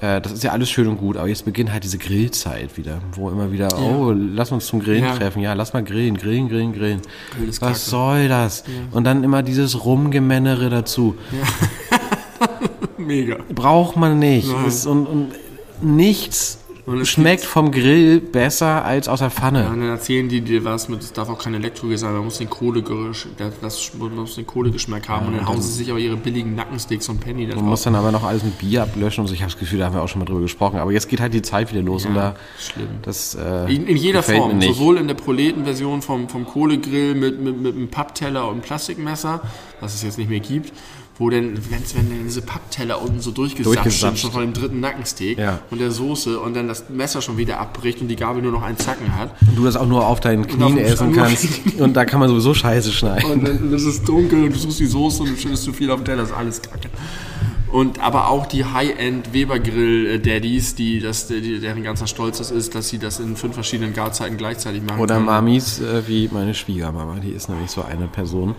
Äh, 0.00 0.20
das 0.20 0.32
ist 0.32 0.44
ja 0.44 0.52
alles 0.52 0.68
schön 0.68 0.88
und 0.88 0.98
gut, 0.98 1.16
aber 1.16 1.28
jetzt 1.28 1.44
beginnt 1.46 1.72
halt 1.72 1.82
diese 1.84 1.96
Grillzeit 1.96 2.76
wieder, 2.76 3.00
wo 3.12 3.30
immer 3.30 3.50
wieder, 3.50 3.68
oh, 3.78 4.12
lass 4.14 4.52
uns 4.52 4.66
zum 4.66 4.80
Grillen 4.80 5.04
Ja. 5.04 5.16
treffen, 5.16 5.40
ja, 5.40 5.54
lass 5.54 5.72
mal 5.72 5.82
grillen, 5.82 6.18
grillen, 6.18 6.48
grillen, 6.48 6.72
grillen. 6.74 7.00
Grill 7.36 7.50
Was 7.60 7.86
soll 7.86 8.28
das? 8.28 8.64
Und 8.92 9.04
dann 9.04 9.24
immer 9.24 9.42
dieses 9.42 9.84
Rumgemännere 9.86 10.68
dazu. 10.68 11.16
Mega. 12.98 13.36
Braucht 13.54 13.96
man 13.96 14.18
nicht. 14.18 14.48
Ist, 14.66 14.86
und, 14.86 15.06
und 15.06 15.28
nichts 15.80 16.58
schmeckt 17.02 17.44
vom 17.44 17.72
Grill 17.72 18.20
besser 18.20 18.84
als 18.84 19.08
aus 19.08 19.18
der 19.18 19.30
Pfanne. 19.30 19.64
Ja, 19.64 19.70
und 19.70 19.80
dann 19.80 19.88
erzählen 19.88 20.28
die 20.28 20.40
dir 20.40 20.64
was 20.64 20.88
mit, 20.88 21.02
es 21.02 21.12
darf 21.12 21.28
auch 21.28 21.38
kein 21.38 21.54
Elektrogrill 21.54 21.98
sein, 21.98 22.12
man 22.12 22.24
muss 22.24 22.38
den 22.38 22.48
Kohlegeschmack, 22.48 23.52
das, 23.60 23.92
man 23.98 24.14
muss 24.14 24.36
den 24.36 24.46
Kohlegeschmack 24.46 25.08
haben 25.08 25.26
und 25.26 25.36
dann 25.36 25.48
hauen 25.48 25.60
sie 25.60 25.72
sich 25.72 25.90
aber 25.90 25.98
ihre 25.98 26.16
billigen 26.16 26.54
Nackensticks 26.54 27.08
und 27.08 27.20
Penny 27.20 27.48
drauf. 27.48 27.60
musst 27.62 27.86
dann 27.86 27.96
aber 27.96 28.12
noch 28.12 28.22
alles 28.22 28.44
mit 28.44 28.58
Bier 28.58 28.82
ablöschen 28.84 29.22
und 29.22 29.28
so. 29.28 29.34
Ich 29.34 29.40
habe 29.42 29.50
das 29.50 29.58
Gefühl, 29.58 29.80
da 29.80 29.86
haben 29.86 29.94
wir 29.94 30.02
auch 30.02 30.08
schon 30.08 30.20
mal 30.20 30.26
drüber 30.26 30.42
gesprochen. 30.42 30.78
Aber 30.78 30.92
jetzt 30.92 31.08
geht 31.08 31.20
halt 31.20 31.34
die 31.34 31.42
Zeit 31.42 31.72
wieder 31.72 31.82
los 31.82 32.06
und 32.06 32.14
da 32.14 32.36
schlimm. 32.58 32.88
das 33.02 33.34
äh, 33.34 33.74
In, 33.74 33.86
in 33.86 33.96
jeder 33.96 34.22
Form, 34.22 34.60
sowohl 34.60 34.98
in 34.98 35.08
der 35.08 35.14
Proletenversion 35.14 36.02
vom, 36.02 36.28
vom 36.28 36.46
Kohlegrill 36.46 37.14
mit, 37.14 37.40
mit, 37.40 37.60
mit 37.60 37.74
einem 37.74 37.88
Pappteller 37.88 38.44
und 38.46 38.52
einem 38.52 38.62
Plastikmesser, 38.62 39.40
was 39.80 39.94
es 39.94 40.02
jetzt 40.02 40.18
nicht 40.18 40.30
mehr 40.30 40.40
gibt, 40.40 40.72
wo 41.18 41.30
denn, 41.30 41.54
wenn's, 41.70 41.94
wenn 41.94 42.08
denn 42.10 42.24
diese 42.24 42.42
Pappteller 42.42 43.00
unten 43.00 43.20
so 43.20 43.30
durchgesapscht 43.30 43.74
sind, 43.74 43.84
Durchgesapscht. 43.84 44.22
schon 44.22 44.32
von 44.32 44.42
dem 44.42 44.52
dritten 44.52 44.80
Nackensteak 44.80 45.38
Ja. 45.38 45.60
und 45.70 45.80
der 45.80 45.90
Soße 45.90 46.38
und 46.38 46.54
dann 46.54 46.68
das 46.68 46.90
Messer 46.90 47.22
schon 47.22 47.38
wieder 47.38 47.58
abbricht 47.58 48.00
und 48.02 48.08
die 48.08 48.16
Gabel 48.16 48.42
nur 48.42 48.52
noch 48.52 48.62
einen 48.62 48.76
Zacken 48.78 49.16
hat. 49.16 49.34
du 49.56 49.64
das 49.64 49.76
auch 49.76 49.86
nur 49.86 50.06
auf 50.06 50.20
deinen 50.20 50.46
Knien 50.46 50.76
essen 50.78 51.12
kannst 51.14 51.48
und 51.78 51.94
da 51.94 52.04
kann 52.04 52.20
man 52.20 52.28
sowieso 52.28 52.52
Scheiße 52.54 52.92
schneiden. 52.92 53.30
Und 53.30 53.44
dann 53.48 53.72
ist 53.72 53.84
es 53.86 54.02
dunkel 54.02 54.44
und 54.44 54.54
du 54.54 54.58
suchst 54.58 54.78
die 54.80 54.86
Soße 54.86 55.22
und 55.22 55.30
du 55.30 55.36
schüttest 55.36 55.64
zu 55.64 55.72
viel 55.72 55.90
auf 55.90 56.00
den 56.00 56.04
Teller, 56.06 56.22
das 56.22 56.30
ist 56.30 56.36
alles 56.36 56.60
kacke. 56.62 56.88
Und 57.72 57.98
aber 57.98 58.28
auch 58.28 58.46
die 58.46 58.64
High-End 58.64 59.32
Weber-Grill 59.32 60.20
Daddies, 60.20 60.76
die 60.76 61.00
das, 61.00 61.26
die, 61.26 61.58
deren 61.58 61.82
ganzer 61.82 62.06
Stolz 62.06 62.38
das 62.38 62.50
ist, 62.50 62.74
dass 62.74 62.88
sie 62.88 62.98
das 62.98 63.18
in 63.18 63.36
fünf 63.36 63.54
verschiedenen 63.54 63.92
Garzeiten 63.92 64.36
gleichzeitig 64.36 64.82
machen 64.82 65.00
Oder 65.00 65.16
können. 65.16 65.26
Mamis 65.26 65.80
äh, 65.80 66.06
wie 66.06 66.28
meine 66.32 66.54
Schwiegermama, 66.54 67.16
die 67.16 67.30
ist 67.30 67.48
nämlich 67.48 67.70
so 67.70 67.82
eine 67.82 68.06
Person. 68.06 68.54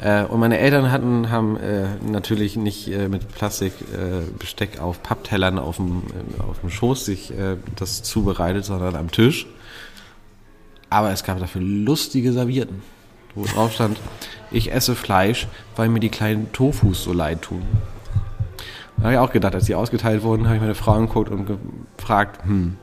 Äh, 0.00 0.24
und 0.24 0.40
meine 0.40 0.58
Eltern 0.58 0.90
hatten, 0.90 1.30
haben 1.30 1.56
äh, 1.58 1.88
natürlich 2.02 2.56
nicht 2.56 2.88
äh, 2.88 3.08
mit 3.08 3.28
Plastikbesteck 3.34 4.76
äh, 4.76 4.78
auf 4.78 5.02
Papptellern 5.02 5.58
auf 5.58 5.76
dem, 5.76 6.02
äh, 6.38 6.42
auf 6.42 6.60
dem 6.60 6.70
Schoß 6.70 7.04
sich 7.04 7.32
äh, 7.32 7.56
das 7.76 8.02
zubereitet, 8.02 8.64
sondern 8.64 8.96
am 8.96 9.10
Tisch. 9.10 9.46
Aber 10.88 11.10
es 11.10 11.24
gab 11.24 11.38
dafür 11.40 11.60
lustige 11.60 12.32
Servierten, 12.32 12.82
wo 13.34 13.44
drauf 13.44 13.74
stand, 13.74 13.98
ich 14.50 14.72
esse 14.72 14.94
Fleisch, 14.94 15.46
weil 15.74 15.88
mir 15.88 16.00
die 16.00 16.08
kleinen 16.08 16.52
Tofus 16.52 17.02
so 17.02 17.12
leid 17.12 17.42
tun. 17.42 17.62
Da 18.98 19.04
habe 19.04 19.12
ich 19.12 19.18
auch 19.18 19.32
gedacht, 19.32 19.54
als 19.54 19.66
die 19.66 19.74
ausgeteilt 19.74 20.22
wurden, 20.22 20.46
habe 20.46 20.56
ich 20.56 20.60
meine 20.60 20.74
Frau 20.74 20.92
angeguckt 20.92 21.30
und 21.30 21.46
gefragt, 21.96 22.44
hm, 22.46 22.76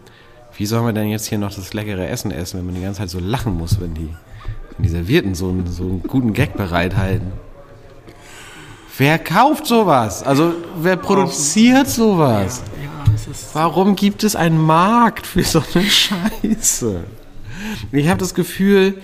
wie 0.55 0.65
soll 0.65 0.81
man 0.81 0.93
denn 0.93 1.07
jetzt 1.07 1.25
hier 1.25 1.39
noch 1.39 1.53
das 1.53 1.73
leckere 1.73 2.07
Essen 2.07 2.31
essen, 2.31 2.59
wenn 2.59 2.65
man 2.67 2.75
die 2.75 2.81
ganze 2.81 2.99
Zeit 2.99 3.09
so 3.09 3.19
lachen 3.19 3.57
muss, 3.57 3.81
wenn 3.81 3.93
die, 3.95 4.09
wenn 4.77 4.83
die 4.83 4.89
Servierten 4.89 5.33
so 5.33 5.49
einen, 5.49 5.67
so 5.67 5.83
einen 5.83 6.03
guten 6.03 6.33
Gag 6.33 6.55
bereithalten? 6.55 7.31
Wer 8.97 9.17
kauft 9.17 9.65
sowas? 9.65 10.21
Also, 10.21 10.53
wer 10.79 10.97
produziert 10.97 11.87
sowas? 11.87 12.61
Warum 13.53 13.95
gibt 13.95 14.23
es 14.23 14.35
einen 14.35 14.59
Markt 14.59 15.25
für 15.25 15.43
so 15.43 15.63
eine 15.73 15.83
Scheiße? 15.89 17.03
Ich 17.91 18.07
habe 18.07 18.19
das 18.19 18.35
Gefühl, 18.35 19.01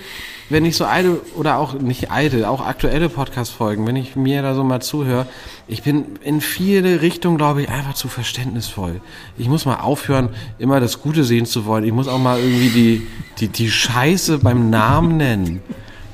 wenn 0.49 0.65
ich 0.65 0.75
so 0.75 0.85
alte 0.85 1.21
oder 1.35 1.57
auch 1.57 1.73
nicht 1.73 2.11
alte, 2.11 2.49
auch 2.49 2.65
aktuelle 2.65 3.07
Podcast-Folgen, 3.07 3.85
wenn 3.85 3.95
ich 3.95 4.15
mir 4.15 4.41
da 4.41 4.55
so 4.55 4.63
mal 4.63 4.81
zuhöre, 4.81 5.27
ich 5.67 5.83
bin 5.83 6.05
in 6.23 6.41
viele 6.41 7.01
Richtungen, 7.01 7.37
glaube 7.37 7.61
ich, 7.61 7.69
einfach 7.69 7.93
zu 7.93 8.07
verständnisvoll. 8.07 9.01
Ich 9.37 9.47
muss 9.47 9.65
mal 9.65 9.75
aufhören, 9.75 10.29
immer 10.57 10.79
das 10.79 11.01
Gute 11.01 11.23
sehen 11.23 11.45
zu 11.45 11.65
wollen. 11.65 11.83
Ich 11.83 11.93
muss 11.93 12.07
auch 12.07 12.17
mal 12.17 12.39
irgendwie 12.39 12.69
die, 12.69 13.07
die, 13.39 13.47
die 13.47 13.69
Scheiße 13.69 14.39
beim 14.39 14.69
Namen 14.69 15.17
nennen. 15.17 15.61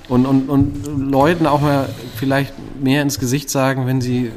Und, 0.08 0.26
und, 0.26 0.50
und 0.50 1.12
Leuten 1.12 1.48
auch 1.48 1.62
mal 1.62 1.90
vielleicht 2.16 2.54
mehr 2.80 3.02
ins 3.02 3.20
Gesicht 3.20 3.50
sagen, 3.50 3.88
wenn 3.88 4.02
sie, 4.02 4.32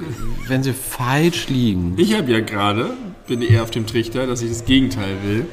wenn 0.47 0.63
sie 0.63 0.73
falsch 0.73 1.49
liegen. 1.49 1.95
Ich 1.99 2.17
habe 2.17 2.33
ja 2.33 2.41
gerade, 2.41 2.95
bin 3.27 3.43
eher 3.43 3.65
auf 3.65 3.71
dem 3.71 3.87
Trichter, 3.87 4.27
dass 4.27 4.41
ich 4.41 4.49
das 4.49 4.65
Gegenteil 4.65 5.17
will. 5.25 5.47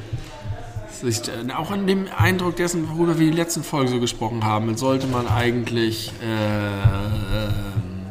Dass 1.02 1.20
ich, 1.20 1.28
äh, 1.28 1.52
auch 1.52 1.70
an 1.70 1.86
dem 1.86 2.06
Eindruck 2.16 2.56
dessen, 2.56 2.88
worüber 2.88 3.18
wir 3.18 3.30
die 3.30 3.36
letzten 3.36 3.62
Folgen 3.62 3.88
so 3.88 4.00
gesprochen 4.00 4.44
haben, 4.44 4.76
sollte 4.78 5.06
man 5.06 5.28
eigentlich, 5.28 6.10
äh, 6.22 6.26
ähm, 6.26 8.06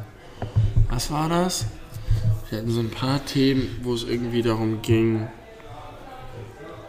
was 0.89 1.09
war 1.09 1.27
das? 1.27 1.65
Wir 2.49 2.59
hatten 2.59 2.69
so 2.69 2.81
ein 2.81 2.91
paar 2.91 3.25
Themen, 3.25 3.79
wo 3.81 3.95
es 3.95 4.03
irgendwie 4.03 4.43
darum 4.43 4.83
ging, 4.83 5.27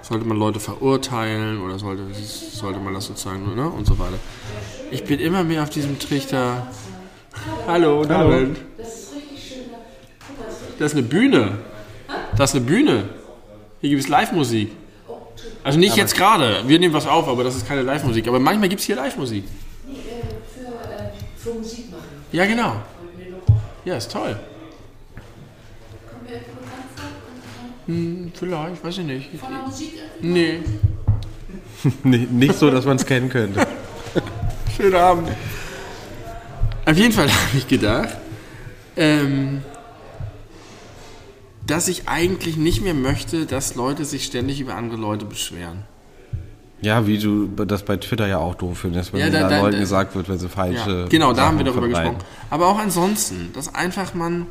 sollte 0.03 0.26
man 0.26 0.36
Leute 0.36 0.61
verurteilen 0.61 1.62
oder 1.62 1.78
sollte, 1.78 2.03
sollte 2.12 2.78
man 2.78 2.92
das 2.92 3.07
sozusagen, 3.07 3.55
ne, 3.55 3.66
und 3.66 3.86
so 3.86 3.99
weiter. 3.99 4.18
Ich 4.90 5.03
bin 5.05 5.18
immer 5.18 5.44
mehr 5.44 5.62
auf 5.62 5.70
diesem 5.70 5.99
Trichter. 5.99 6.66
Hallo, 7.66 8.05
Hallo. 8.07 8.49
Das 10.78 10.92
ist 10.92 10.99
eine 10.99 11.07
Bühne. 11.07 11.59
Das 12.36 12.51
ist 12.51 12.57
eine 12.57 12.66
Bühne. 12.66 13.09
Hier 13.80 13.90
gibt 13.90 14.03
es 14.03 14.09
Live-Musik. 14.09 14.72
Also 15.67 15.81
nicht 15.81 15.97
jetzt 15.97 16.14
gerade. 16.14 16.62
Wir 16.69 16.79
nehmen 16.79 16.95
was 16.95 17.09
auf, 17.09 17.27
aber 17.27 17.43
das 17.43 17.57
ist 17.57 17.67
keine 17.67 17.83
Live-Musik. 17.83 18.29
Aber 18.29 18.39
manchmal 18.39 18.69
gibt 18.69 18.81
es 18.81 18.87
hier 18.87 18.95
Live-Musik. 18.95 19.43
für, 20.55 20.61
äh, 20.61 21.11
für 21.37 21.59
Musik 21.59 21.91
machen. 21.91 22.05
Ja, 22.31 22.47
genau. 22.47 22.77
Ja, 23.85 23.97
ist 23.97 24.12
toll. 24.12 24.39
Kommt 26.09 26.31
mir? 26.31 26.41
Hm, 27.87 28.33
vielleicht, 28.33 28.85
weiß 28.85 28.99
ich 28.99 29.05
nicht. 29.07 29.41
Von 29.41 29.53
der 29.53 29.62
Musik? 29.62 29.93
Nee. 30.21 30.61
Nee, 32.05 32.27
nicht 32.31 32.55
so, 32.55 32.71
dass 32.71 32.85
man 32.85 32.97
es 32.97 33.05
kennen 33.05 33.29
könnte. 33.29 33.67
Schönen 34.77 34.95
Abend. 34.95 35.29
Auf 36.85 36.97
jeden 36.97 37.12
Fall 37.12 37.29
habe 37.49 37.59
ich 37.59 37.67
gedacht, 37.67 38.17
ähm, 38.97 39.62
dass 41.67 41.89
ich 41.89 42.09
eigentlich 42.09 42.57
nicht 42.57 42.83
mehr 42.83 42.95
möchte, 42.95 43.47
dass 43.47 43.75
Leute 43.75 44.05
sich 44.05 44.25
ständig 44.25 44.61
über 44.61 44.75
andere 44.75 45.01
Leute 45.01 45.25
beschweren. 45.25 45.85
Ja, 46.83 47.07
wie 47.07 47.19
du 47.19 47.47
das 47.64 47.85
bei 47.85 47.97
Twitter 47.97 48.27
ja 48.27 48.39
auch 48.39 48.55
doof 48.55 48.79
findest, 48.81 49.12
wenn 49.12 49.21
Ja, 49.21 49.31
da- 49.31 49.41
da, 49.41 49.49
da- 49.49 49.59
Leuten 49.61 49.73
da- 49.73 49.79
gesagt 49.81 50.14
wird, 50.14 50.29
wenn 50.29 50.39
sie 50.39 50.49
falsche. 50.49 50.91
Ja, 50.91 51.07
genau, 51.09 51.31
da 51.31 51.37
Sachen 51.37 51.49
haben 51.49 51.59
wir 51.59 51.64
darüber 51.64 51.83
verbreiten. 51.89 52.19
gesprochen. 52.19 52.37
Aber 52.51 52.67
auch 52.69 52.79
ansonsten, 52.79 53.51
dass 53.55 53.75
einfach 53.75 54.14
man. 54.14 54.47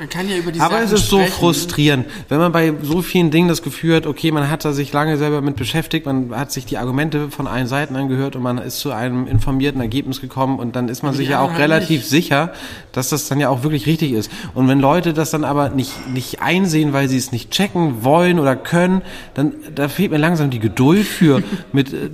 Man 0.00 0.08
kann 0.08 0.30
ja 0.30 0.38
über 0.38 0.50
die 0.50 0.58
Aber 0.60 0.76
Sachen 0.76 0.84
es 0.86 0.92
ist 0.92 1.10
so 1.10 1.18
sprechen. 1.18 1.32
frustrierend, 1.34 2.06
wenn 2.30 2.38
man 2.38 2.52
bei 2.52 2.72
so 2.82 3.02
vielen 3.02 3.30
Dingen 3.30 3.48
das 3.48 3.60
Gefühl 3.60 3.96
hat, 3.96 4.06
okay, 4.06 4.32
man 4.32 4.48
hat 4.48 4.64
da 4.64 4.72
sich 4.72 4.94
lange 4.94 5.18
selber 5.18 5.42
mit 5.42 5.56
beschäftigt, 5.56 6.06
man 6.06 6.34
hat 6.34 6.52
sich 6.52 6.64
die 6.64 6.78
Argumente 6.78 7.30
von 7.30 7.46
allen 7.46 7.66
Seiten 7.66 7.94
angehört 7.96 8.34
und 8.34 8.42
man 8.42 8.56
ist 8.56 8.80
zu 8.80 8.92
einem 8.92 9.26
informierten 9.26 9.78
Ergebnis 9.78 10.22
gekommen 10.22 10.58
und 10.58 10.74
dann 10.74 10.88
ist 10.88 11.02
man 11.02 11.12
sich 11.12 11.28
ja 11.28 11.42
auch 11.42 11.58
relativ 11.58 11.98
nicht. 11.98 12.08
sicher, 12.08 12.54
dass 12.92 13.10
das 13.10 13.28
dann 13.28 13.40
ja 13.40 13.50
auch 13.50 13.62
wirklich 13.62 13.84
richtig 13.84 14.12
ist. 14.12 14.30
Und 14.54 14.68
wenn 14.68 14.80
Leute 14.80 15.12
das 15.12 15.32
dann 15.32 15.44
aber 15.44 15.68
nicht, 15.68 16.08
nicht 16.08 16.40
einsehen, 16.40 16.94
weil 16.94 17.10
sie 17.10 17.18
es 17.18 17.30
nicht 17.30 17.50
checken 17.50 18.02
wollen 18.02 18.38
oder 18.38 18.56
können, 18.56 19.02
dann 19.34 19.52
da 19.74 19.88
fehlt 19.90 20.12
mir 20.12 20.16
langsam 20.16 20.48
die 20.48 20.60
Geduld 20.60 21.06
für, 21.06 21.42
mit 21.72 21.92
äh, 21.92 22.08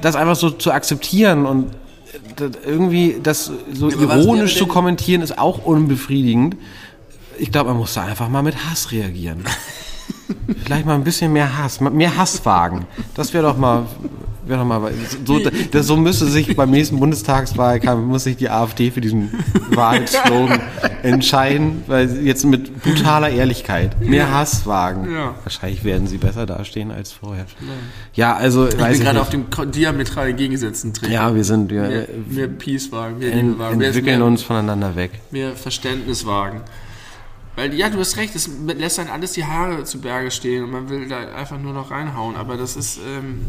das 0.00 0.16
einfach 0.16 0.34
so 0.34 0.50
zu 0.50 0.72
akzeptieren 0.72 1.46
und 1.46 1.70
das 2.34 2.50
irgendwie 2.66 3.20
das 3.22 3.52
so 3.72 3.86
aber 3.86 4.16
ironisch 4.16 4.56
zu 4.56 4.66
kommentieren 4.66 5.22
ist 5.22 5.38
auch 5.38 5.64
unbefriedigend. 5.64 6.56
Ich 7.40 7.50
glaube, 7.50 7.70
man 7.70 7.78
muss 7.78 7.94
da 7.94 8.04
einfach 8.04 8.28
mal 8.28 8.42
mit 8.42 8.54
Hass 8.68 8.92
reagieren. 8.92 9.44
Vielleicht 10.64 10.86
mal 10.86 10.94
ein 10.94 11.04
bisschen 11.04 11.32
mehr 11.32 11.58
Hass, 11.58 11.80
mehr 11.80 12.16
Hass 12.16 12.44
wagen. 12.44 12.86
Das 13.14 13.32
wäre 13.32 13.44
doch 13.44 13.56
mal, 13.56 13.86
wäre 14.46 14.60
doch 14.60 14.66
mal, 14.66 14.92
so, 15.24 15.40
das, 15.70 15.86
so 15.86 15.96
müsste 15.96 16.26
sich 16.26 16.54
beim 16.54 16.70
nächsten 16.70 17.00
Bundestagswahlkampf, 17.00 18.04
muss 18.06 18.24
sich 18.24 18.36
die 18.36 18.48
AfD 18.50 18.90
für 18.90 19.00
diesen 19.00 19.30
Wahlslogan 19.70 20.60
entscheiden, 21.02 21.82
weil 21.86 22.10
jetzt 22.24 22.44
mit 22.44 22.82
brutaler 22.82 23.30
Ehrlichkeit 23.30 24.00
mehr 24.00 24.30
Hass 24.32 24.66
wagen. 24.66 25.12
Ja. 25.12 25.34
Wahrscheinlich 25.42 25.82
werden 25.82 26.06
sie 26.06 26.18
besser 26.18 26.46
dastehen 26.46 26.90
als 26.90 27.12
vorher. 27.12 27.46
Ja, 28.14 28.34
also, 28.36 28.68
Ich 28.68 28.76
bin 28.76 29.00
gerade 29.00 29.20
auf 29.20 29.30
dem 29.30 29.46
diametral 29.72 30.28
entgegengesetzten 30.30 30.92
Trick. 30.92 31.10
ja, 31.10 31.34
wir 31.34 31.44
sind, 31.44 31.70
wir 31.70 31.82
Mehr, 31.82 32.08
mehr 32.28 32.48
Peace 32.48 32.92
wagen, 32.92 33.18
mehr 33.18 33.34
Liebe 33.34 33.58
wagen, 33.58 33.80
entwickeln 33.80 34.18
mehr, 34.18 34.26
uns 34.26 34.42
voneinander 34.42 34.94
weg. 34.94 35.12
mehr 35.30 35.56
Verständnis 35.56 36.26
wagen. 36.26 36.60
Weil, 37.56 37.74
ja, 37.74 37.90
du 37.90 37.98
hast 37.98 38.16
recht, 38.16 38.34
es 38.34 38.48
lässt 38.66 38.98
dann 38.98 39.08
alles 39.08 39.32
die 39.32 39.44
Haare 39.44 39.84
zu 39.84 40.00
Berge 40.00 40.30
stehen 40.30 40.64
und 40.64 40.70
man 40.70 40.88
will 40.88 41.08
da 41.08 41.18
einfach 41.34 41.58
nur 41.58 41.72
noch 41.72 41.90
reinhauen. 41.90 42.36
Aber 42.36 42.56
das 42.56 42.76
ist, 42.76 42.98
ähm, 42.98 43.46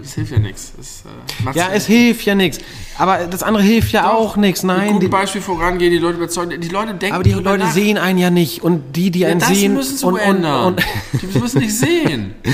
das 0.00 0.14
hilft 0.14 0.32
ja 0.32 0.38
nichts. 0.38 0.72
Äh, 0.78 1.56
Ja, 1.58 1.70
es 1.72 1.86
hilft 1.86 2.26
ja 2.26 2.34
nichts. 2.34 2.58
Aber 2.98 3.26
das 3.26 3.42
andere 3.42 3.64
hilft 3.64 3.92
ja 3.92 4.10
auch 4.12 4.36
nichts. 4.36 4.62
Nein, 4.62 4.86
gutem 4.92 5.00
die, 5.00 5.08
Beispiel 5.08 5.40
vorangehen, 5.40 5.90
die 5.90 5.98
Leute 5.98 6.18
überzeugen. 6.18 6.60
Die 6.60 6.68
Leute 6.68 6.94
denken 6.94 7.14
aber 7.14 7.24
die 7.24 7.32
Leute 7.32 7.64
nach. 7.64 7.72
sehen 7.72 7.98
einen 7.98 8.18
ja 8.18 8.30
nicht. 8.30 8.62
Und 8.62 8.94
die, 8.96 9.10
die 9.10 9.26
einen 9.26 9.40
das 9.40 9.48
sehen. 9.48 9.74
müssen 9.74 9.96
sie 9.96 10.06
und, 10.06 10.14
und, 10.14 10.20
ändern. 10.20 10.64
und, 10.66 10.82
die 11.20 11.38
müssen 11.38 11.58
nicht 11.60 11.74
sehen. 11.74 12.34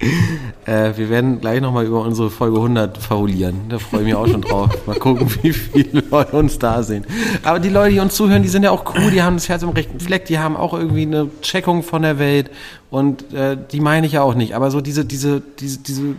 äh, 0.66 0.96
wir 0.96 1.10
werden 1.10 1.40
gleich 1.40 1.60
nochmal 1.60 1.84
über 1.84 2.02
unsere 2.02 2.30
Folge 2.30 2.56
100 2.56 2.98
fabulieren. 2.98 3.68
Da 3.68 3.78
freue 3.78 4.00
ich 4.00 4.06
mich 4.06 4.14
auch 4.14 4.26
schon 4.26 4.42
drauf. 4.42 4.70
Mal 4.86 4.96
gucken, 4.98 5.28
wie 5.42 5.52
viele 5.52 6.02
Leute 6.10 6.36
uns 6.36 6.58
da 6.58 6.82
sehen. 6.82 7.04
Aber 7.42 7.58
die 7.58 7.68
Leute, 7.68 7.92
die 7.92 8.00
uns 8.00 8.14
zuhören, 8.14 8.42
die 8.42 8.48
sind 8.48 8.62
ja 8.62 8.70
auch 8.70 8.94
cool. 8.94 9.10
Die 9.10 9.22
haben 9.22 9.36
das 9.36 9.48
Herz 9.48 9.62
im 9.62 9.70
rechten 9.70 10.00
Fleck. 10.00 10.24
Die 10.26 10.38
haben 10.38 10.56
auch 10.56 10.72
irgendwie 10.72 11.02
eine 11.02 11.28
Checkung 11.42 11.82
von 11.82 12.02
der 12.02 12.18
Welt. 12.18 12.50
Und 12.90 13.32
äh, 13.34 13.56
die 13.72 13.80
meine 13.80 14.06
ich 14.06 14.12
ja 14.12 14.22
auch 14.22 14.34
nicht. 14.34 14.54
Aber 14.54 14.70
so 14.70 14.80
diese, 14.80 15.04
diese, 15.04 15.42
diese, 15.58 15.78
diese 15.80 16.14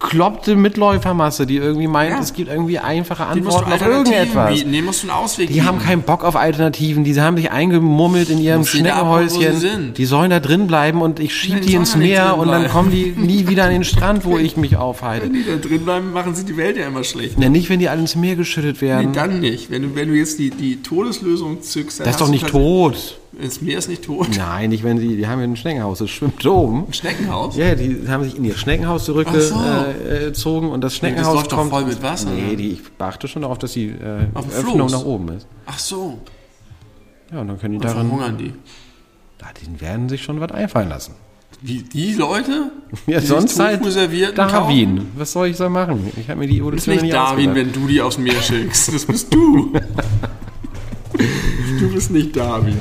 bekloppte 0.00 0.54
Mitläufermasse, 0.54 1.46
die 1.46 1.56
irgendwie 1.56 1.88
meint, 1.88 2.12
Ja. 2.12 2.20
es 2.20 2.32
gibt 2.32 2.48
irgendwie 2.50 2.78
einfache 2.78 3.26
Antworten 3.26 3.72
auf 3.72 3.82
irgendetwas. 3.84 4.54
bieten, 4.54 4.72
denen 4.72 4.86
musst 4.86 5.02
du 5.02 5.08
einen 5.10 5.16
Ausweg 5.18 5.48
Die 5.48 5.54
bieten. 5.54 5.66
haben 5.66 5.78
keinen 5.80 6.02
Bock 6.02 6.24
auf 6.24 6.36
Alternativen, 6.36 7.04
die 7.04 7.20
haben 7.20 7.36
sich 7.36 7.50
eingemummelt 7.50 8.30
in 8.30 8.38
ihrem 8.38 8.64
Schneckenhäuschen. 8.64 9.94
Die 9.94 10.04
sollen 10.04 10.30
da 10.30 10.40
drin 10.40 10.66
bleiben 10.66 11.02
und 11.02 11.18
ich 11.20 11.34
schieb 11.34 11.54
Nein, 11.54 11.62
die 11.66 11.74
ins 11.74 11.96
Meer 11.96 12.36
und 12.38 12.48
dann 12.48 12.68
kommen 12.68 12.90
die 12.90 13.12
nie 13.16 13.48
wieder 13.48 13.64
an 13.64 13.70
den 13.70 13.84
Strand, 13.84 14.24
wo 14.24 14.38
ich 14.38 14.56
mich 14.56 14.76
aufhalte. 14.76 15.26
Wenn 15.26 15.32
die 15.34 15.44
da 15.44 15.56
drin 15.56 15.84
bleiben, 15.84 16.12
machen 16.12 16.34
sie 16.34 16.44
die 16.44 16.56
Welt 16.56 16.76
ja 16.76 16.86
immer 16.86 17.04
schlecht. 17.04 17.38
Ja, 17.38 17.48
nicht, 17.48 17.68
wenn 17.68 17.80
die 17.80 17.88
alle 17.88 18.00
ins 18.00 18.14
Meer 18.16 18.36
geschüttet 18.36 18.80
werden. 18.80 19.10
Nee, 19.10 19.14
dann 19.16 19.40
nicht. 19.40 19.70
Wenn 19.70 19.82
du, 19.82 19.94
wenn 19.94 20.08
du 20.08 20.14
jetzt 20.14 20.38
die, 20.38 20.50
die 20.50 20.80
Todeslösung 20.82 21.62
zückst, 21.62 22.00
dann 22.00 22.04
das 22.06 22.14
ist 22.16 22.20
doch 22.20 22.28
nicht 22.28 22.46
tot. 22.46 23.18
Das 23.32 23.60
Meer 23.60 23.78
ist 23.78 23.88
nicht 23.88 24.04
tot. 24.04 24.28
Nein, 24.36 24.70
nicht 24.70 24.82
wenn 24.84 24.98
sie, 24.98 25.16
die 25.16 25.26
haben 25.26 25.38
ja 25.40 25.44
ein 25.44 25.56
Schneckenhaus, 25.56 25.98
das 25.98 26.10
schwimmt 26.10 26.44
oben. 26.46 26.86
Ein 26.86 26.92
Schneckenhaus? 26.92 27.56
Ja, 27.56 27.74
die 27.74 28.08
haben 28.08 28.24
sich 28.24 28.36
in 28.36 28.44
ihr 28.44 28.56
Schneckenhaus 28.56 29.02
Ach 29.02 29.06
so. 29.06 29.12
zurückgezogen 29.12 30.70
und 30.70 30.80
das 30.82 30.96
Schneckenhaus 30.96 31.34
läuft 31.34 31.52
doch 31.52 31.58
kommt. 31.58 31.70
voll 31.70 31.84
mit 31.84 32.02
Wasser, 32.02 32.30
Nee, 32.30 32.50
ne? 32.52 32.56
die, 32.56 32.70
ich 32.72 32.80
achte 32.98 33.28
schon 33.28 33.42
darauf, 33.42 33.58
dass 33.58 33.72
die 33.72 33.88
äh, 33.88 34.26
Auf 34.34 34.46
dem 34.48 34.54
Öffnung 34.54 34.90
nach 34.90 35.04
oben 35.04 35.28
ist. 35.28 35.46
Ach 35.66 35.78
so. 35.78 36.18
Ja, 37.32 37.42
und 37.42 37.48
dann 37.48 37.60
können 37.60 37.74
die 37.74 37.80
Dann 37.80 37.94
darin. 37.94 38.08
verhungern 38.08 38.38
die. 38.38 38.52
Ja, 39.40 39.48
die 39.60 39.80
werden 39.80 40.08
sich 40.08 40.22
schon 40.22 40.40
was 40.40 40.50
einfallen 40.52 40.88
lassen. 40.88 41.14
Wie 41.60 41.82
die 41.82 42.14
Leute? 42.14 42.72
Ja, 43.06 43.20
die 43.20 43.26
sonst 43.26 43.58
halt 43.60 43.82
Darwin. 43.84 44.36
kaufen? 44.36 45.06
Was 45.16 45.32
soll 45.32 45.48
ich 45.48 45.56
so 45.56 45.68
machen? 45.68 46.10
Ich 46.16 46.28
habe 46.30 46.40
mir 46.40 46.46
die 46.46 46.54
Ist 46.56 46.60
Evolution 46.60 46.94
nicht 46.94 47.02
nicht 47.02 47.14
Darwin, 47.14 47.50
ausgedacht. 47.50 47.74
wenn 47.76 47.82
du 47.82 47.88
die 47.88 48.00
aufs 48.00 48.18
Meer 48.18 48.40
schickst. 48.40 48.94
Das 48.94 49.04
bist 49.04 49.32
du. 49.34 49.72
du 51.80 51.92
bist 51.92 52.10
nicht 52.10 52.36
Darwin. 52.36 52.80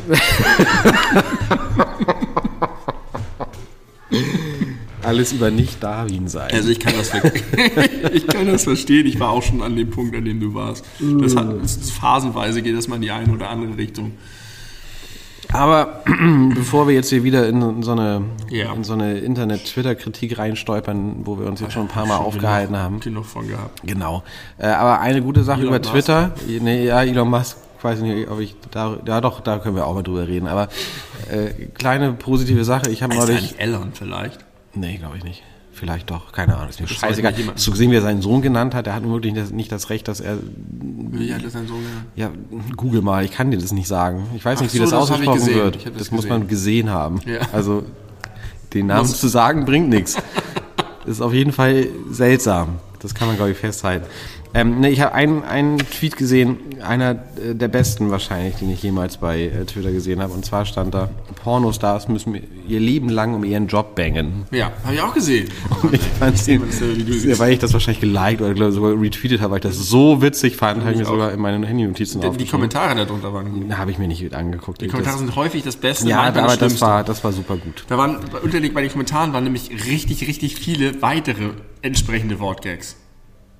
Alles 5.04 5.32
über 5.32 5.52
nicht 5.52 5.82
Darwin 5.82 6.28
sein. 6.28 6.50
Also 6.52 6.70
ich 6.70 6.80
kann 6.80 6.94
das 6.98 7.14
wirklich. 7.14 7.44
ich 8.14 8.28
kann 8.28 8.46
das 8.48 8.64
verstehen. 8.64 9.06
Ich 9.06 9.20
war 9.20 9.30
auch 9.30 9.42
schon 9.44 9.62
an 9.62 9.76
dem 9.76 9.90
Punkt, 9.90 10.16
an 10.16 10.26
dem 10.26 10.40
du 10.40 10.54
warst. 10.54 10.84
Das 11.22 11.36
hat 11.36 11.48
das 11.62 11.78
ist 11.78 11.92
phasenweise 11.92 12.62
geht 12.62 12.76
das 12.76 12.88
mal 12.88 12.96
in 12.98 13.04
die 13.04 13.12
eine 13.12 13.32
oder 13.32 13.50
andere 13.50 13.78
Richtung. 13.78 14.14
Aber 15.54 16.04
bevor 16.56 16.90
wir 16.90 16.96
jetzt 16.96 17.10
hier 17.10 17.24
wieder 17.24 17.48
in 17.48 17.82
so 17.82 17.92
eine, 17.94 18.22
Ja. 18.50 18.74
in 18.74 18.84
so 18.84 18.94
eine 18.94 19.20
Internet-Twitter-Kritik 19.20 20.38
reinstolpern, 20.38 21.22
wo 21.26 21.40
wir 21.40 21.48
uns 21.48 21.62
jetzt 21.62 21.72
schon 21.72 21.84
ein 21.84 21.88
paar 21.88 22.06
Mal 22.06 22.18
Schon 22.18 22.26
aufgehalten 22.26 22.74
genug, 22.74 22.84
haben. 22.84 23.00
Genug 23.00 23.26
von 23.26 23.48
gehabt. 23.48 23.82
Genau. 23.86 24.24
Äh, 24.58 24.68
aber 24.68 25.00
eine 25.00 25.22
gute 25.22 25.44
Sache 25.44 25.62
Elon 25.62 25.74
über 25.74 25.80
Musk. 25.80 25.92
Twitter. 25.92 26.32
Nee, 26.60 26.88
ja, 26.88 27.02
Elon 27.02 27.30
Musk. 27.30 27.56
Ich 27.78 27.84
weiß 27.84 28.00
nicht, 28.00 28.30
ob 28.30 28.40
ich 28.40 28.56
da, 28.72 28.98
ja 29.06 29.22
doch, 29.22 29.40
da 29.42 29.60
können 29.60 29.76
wir 29.76 29.86
auch 29.86 29.94
mal 29.94 30.04
drüber 30.04 30.28
reden. 30.28 30.48
Aber 30.48 30.68
äh, 31.30 31.66
kleine 31.74 32.14
positive 32.14 32.64
Sache. 32.64 32.90
Ich 32.90 33.04
habe 33.04 33.14
Ist 33.14 33.20
neulich. 33.20 33.42
nicht 33.42 33.60
Elon 33.60 33.92
vielleicht? 33.94 34.40
Nee, 34.74 34.98
glaube 34.98 35.18
ich 35.18 35.24
nicht. 35.24 35.44
Vielleicht 35.78 36.10
doch, 36.10 36.32
keine 36.32 36.56
Ahnung, 36.56 36.70
ist 36.70 36.80
mir 36.80 36.90
weiß 36.90 36.96
scheißegal. 36.96 37.36
Hast 37.54 37.68
du 37.68 37.72
gesehen, 37.72 37.92
wie 37.92 37.96
er 37.96 38.02
seinen 38.02 38.24
Sohn 38.24 38.42
genannt 38.42 38.74
hat? 38.74 38.88
Der 38.88 38.96
hat 38.96 39.04
nun 39.04 39.12
wirklich 39.14 39.34
nicht 39.52 39.72
das, 39.72 39.84
das 39.84 39.90
Recht, 39.92 40.08
dass 40.08 40.20
er. 40.20 40.38
Wie 40.42 41.32
hat 41.32 41.46
das 41.46 41.54
sein 41.54 41.68
Sohn 41.68 41.84
genannt? 41.84 42.06
Ja, 42.16 42.32
google 42.76 43.04
mal, 43.04 43.24
ich 43.24 43.32
kann 43.32 43.52
dir 43.52 43.60
das 43.60 43.72
nicht 43.72 43.88
sagen. 43.88 44.26
Ich 44.36 44.44
weiß 44.44 44.58
Ach 44.58 44.64
nicht, 44.64 44.74
wie 44.74 44.78
so, 44.78 44.84
das, 44.86 44.92
das 44.92 45.00
ausgesprochen 45.12 45.46
wird. 45.46 45.86
Das, 45.86 45.94
das 45.94 46.12
muss 46.12 46.28
man 46.28 46.48
gesehen 46.48 46.90
haben. 46.90 47.22
Ja. 47.28 47.42
Also, 47.54 47.84
den 48.74 48.88
Namen 48.88 49.08
zu 49.08 49.28
sagen 49.28 49.66
bringt 49.66 49.90
nichts. 49.90 50.18
Ist 51.06 51.22
auf 51.22 51.34
jeden 51.34 51.52
Fall 51.52 51.88
seltsam. 52.10 52.80
Das 53.00 53.14
kann 53.14 53.28
man, 53.28 53.38
glaube 53.38 53.52
ich, 53.52 53.58
festhalten. 53.58 54.08
Ähm, 54.58 54.80
ne, 54.80 54.90
ich 54.90 55.02
habe 55.02 55.14
einen, 55.14 55.44
einen 55.44 55.78
Tweet 55.78 56.18
gesehen, 56.18 56.58
einer 56.82 57.12
äh, 57.12 57.54
der 57.54 57.68
besten 57.68 58.10
wahrscheinlich, 58.10 58.56
den 58.56 58.72
ich 58.72 58.82
jemals 58.82 59.18
bei 59.18 59.44
äh, 59.44 59.66
Twitter 59.66 59.92
gesehen 59.92 60.20
habe. 60.20 60.34
Und 60.34 60.46
zwar 60.46 60.66
stand 60.66 60.96
da, 60.96 61.10
Pornostars 61.44 62.08
müssen 62.08 62.42
ihr 62.68 62.80
Leben 62.80 63.10
lang 63.10 63.36
um 63.36 63.44
ihren 63.44 63.68
Job 63.68 63.94
bangen. 63.94 64.46
Ja, 64.50 64.72
habe 64.84 64.96
ich 64.96 65.02
auch 65.02 65.14
gesehen. 65.14 65.50
Ich 65.92 66.02
fand 66.02 66.48
den, 66.48 66.64
das 66.68 67.40
weil 67.40 67.54
ich 67.54 67.60
das 67.60 67.72
wahrscheinlich 67.72 68.02
geliked 68.02 68.42
oder 68.42 68.56
glaub, 68.56 68.72
sogar 68.72 69.00
retweetet 69.00 69.42
habe, 69.42 69.52
weil 69.52 69.58
ich 69.60 69.64
das 69.64 69.78
so 69.78 70.24
witzig 70.24 70.56
fand, 70.56 70.82
habe 70.82 70.94
ich 70.94 70.98
mir 70.98 71.06
auch. 71.06 71.12
sogar 71.12 71.32
in 71.32 71.40
meinen 71.40 71.64
Handy-Notizen 71.64 72.20
Die, 72.20 72.30
die. 72.32 72.46
Kommentare 72.46 72.96
darunter 72.96 73.32
waren 73.34 73.52
gut. 73.52 73.70
Da 73.70 73.78
habe 73.78 73.92
ich 73.92 74.00
mir 74.00 74.08
nicht 74.08 74.34
angeguckt. 74.34 74.82
Die 74.82 74.88
Kommentare 74.88 75.20
sind 75.20 75.36
häufig 75.36 75.64
das 75.64 75.76
Beste, 75.76 76.10
ja, 76.10 76.22
aber 76.22 76.42
das 76.42 76.56
Schlimmste. 76.56 76.82
war, 76.82 77.04
das 77.04 77.24
war 77.24 77.32
super 77.32 77.58
gut. 77.58 77.86
Da 77.90 77.98
waren 77.98 78.18
unterlegt 78.42 78.74
bei 78.74 78.82
den 78.82 78.92
Kommentaren 78.92 79.34
waren 79.34 79.44
nämlich 79.44 79.70
richtig, 79.86 80.28
richtig 80.28 80.56
viele 80.56 81.00
weitere 81.04 81.52
entsprechende 81.84 82.40
Wortgags, 82.40 82.96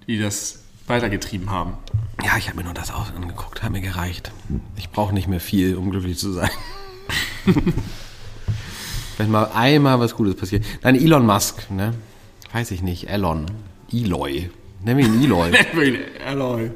die 0.08 0.20
das 0.20 0.67
weitergetrieben 0.88 1.50
haben. 1.50 1.74
Ja, 2.24 2.38
ich 2.38 2.48
habe 2.48 2.58
mir 2.58 2.64
nur 2.64 2.74
das 2.74 2.92
auch 2.92 3.14
angeguckt, 3.14 3.62
hat 3.62 3.72
mir 3.72 3.82
gereicht. 3.82 4.32
Ich 4.76 4.90
brauche 4.90 5.14
nicht 5.14 5.28
mehr 5.28 5.40
viel, 5.40 5.76
um 5.76 5.92
glücklich 5.92 6.18
zu 6.18 6.32
sein. 6.32 6.50
Wenn 9.18 9.32
mal 9.32 9.52
einmal 9.54 10.00
was 10.00 10.16
Gutes 10.16 10.36
passiert. 10.36 10.66
Nein, 10.84 10.96
Elon 10.96 11.26
Musk, 11.26 11.70
ne? 11.72 11.94
Weiß 12.54 12.72
ich 12.72 12.82
nicht, 12.82 13.10
Elon. 13.10 13.46
Eloy. 13.92 14.50
Nennen 14.84 15.00
wir 15.00 15.06
ihn 15.06 15.24
Eloy. 15.24 15.52
Alloy. 16.26 16.72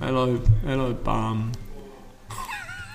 Alloy. 0.00 0.38
Alloy 0.66 0.94
Bam. 0.94 1.52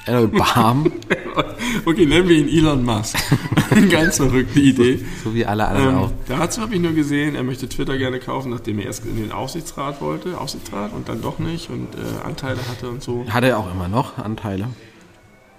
Eloy 0.06 0.28
Barm, 0.28 0.92
Okay, 1.86 2.06
nennen 2.06 2.28
wir 2.28 2.38
ihn 2.38 2.50
Elon 2.50 2.84
Musk. 2.84 3.18
Eine 3.72 3.88
ganz 3.88 4.18
verrückte 4.18 4.60
Idee. 4.60 5.04
so 5.24 5.34
wie 5.34 5.46
alle 5.46 5.68
anderen 5.68 5.90
Ähm, 5.90 5.96
auch. 6.04 6.12
dazu 6.28 6.62
habe 6.62 6.76
ich 6.76 6.82
nur 6.82 6.92
gesehen, 6.94 7.36
er 7.36 7.44
möchte 7.44 7.68
Twitter 7.70 7.98
gerne 7.98 8.20
kaufen, 8.20 8.52
nachdem 8.52 8.80
er 8.80 8.86
erst 8.86 9.06
in 9.06 9.16
den 9.16 9.32
Aufsichtsrat 9.32 10.02
wollte, 10.02 10.38
Aufsichtsrat 10.40 10.94
und 10.94 11.10
dann 11.10 11.22
doch 11.22 11.40
nicht 11.40 11.70
und 11.70 11.88
äh, 11.96 12.26
Anteile 12.26 12.60
hatte 12.70 12.90
und 12.90 13.02
so. 13.02 13.26
Hat 13.30 13.44
er 13.44 13.58
auch 13.58 13.72
immer 13.72 13.88
noch 13.88 14.18
Anteile? 14.18 14.68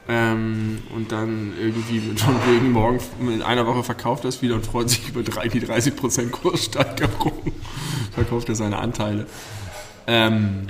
Ähm, 0.08 0.78
und 0.94 1.12
dann 1.12 1.52
irgendwie 1.60 2.00
von 2.16 2.34
wegen 2.48 2.72
morgen 2.72 2.98
in 3.20 3.40
einer 3.40 3.66
Woche 3.66 3.84
verkauft 3.84 4.24
er 4.24 4.28
es 4.28 4.42
wieder 4.42 4.56
und 4.56 4.66
freut 4.66 4.90
sich 4.90 5.08
über 5.08 5.22
die 5.22 5.30
30% 5.30 6.30
Kurssteigerung. 6.30 7.52
verkauft 8.12 8.48
er 8.48 8.56
seine 8.56 8.78
Anteile. 8.78 9.26
Ähm, 10.08 10.66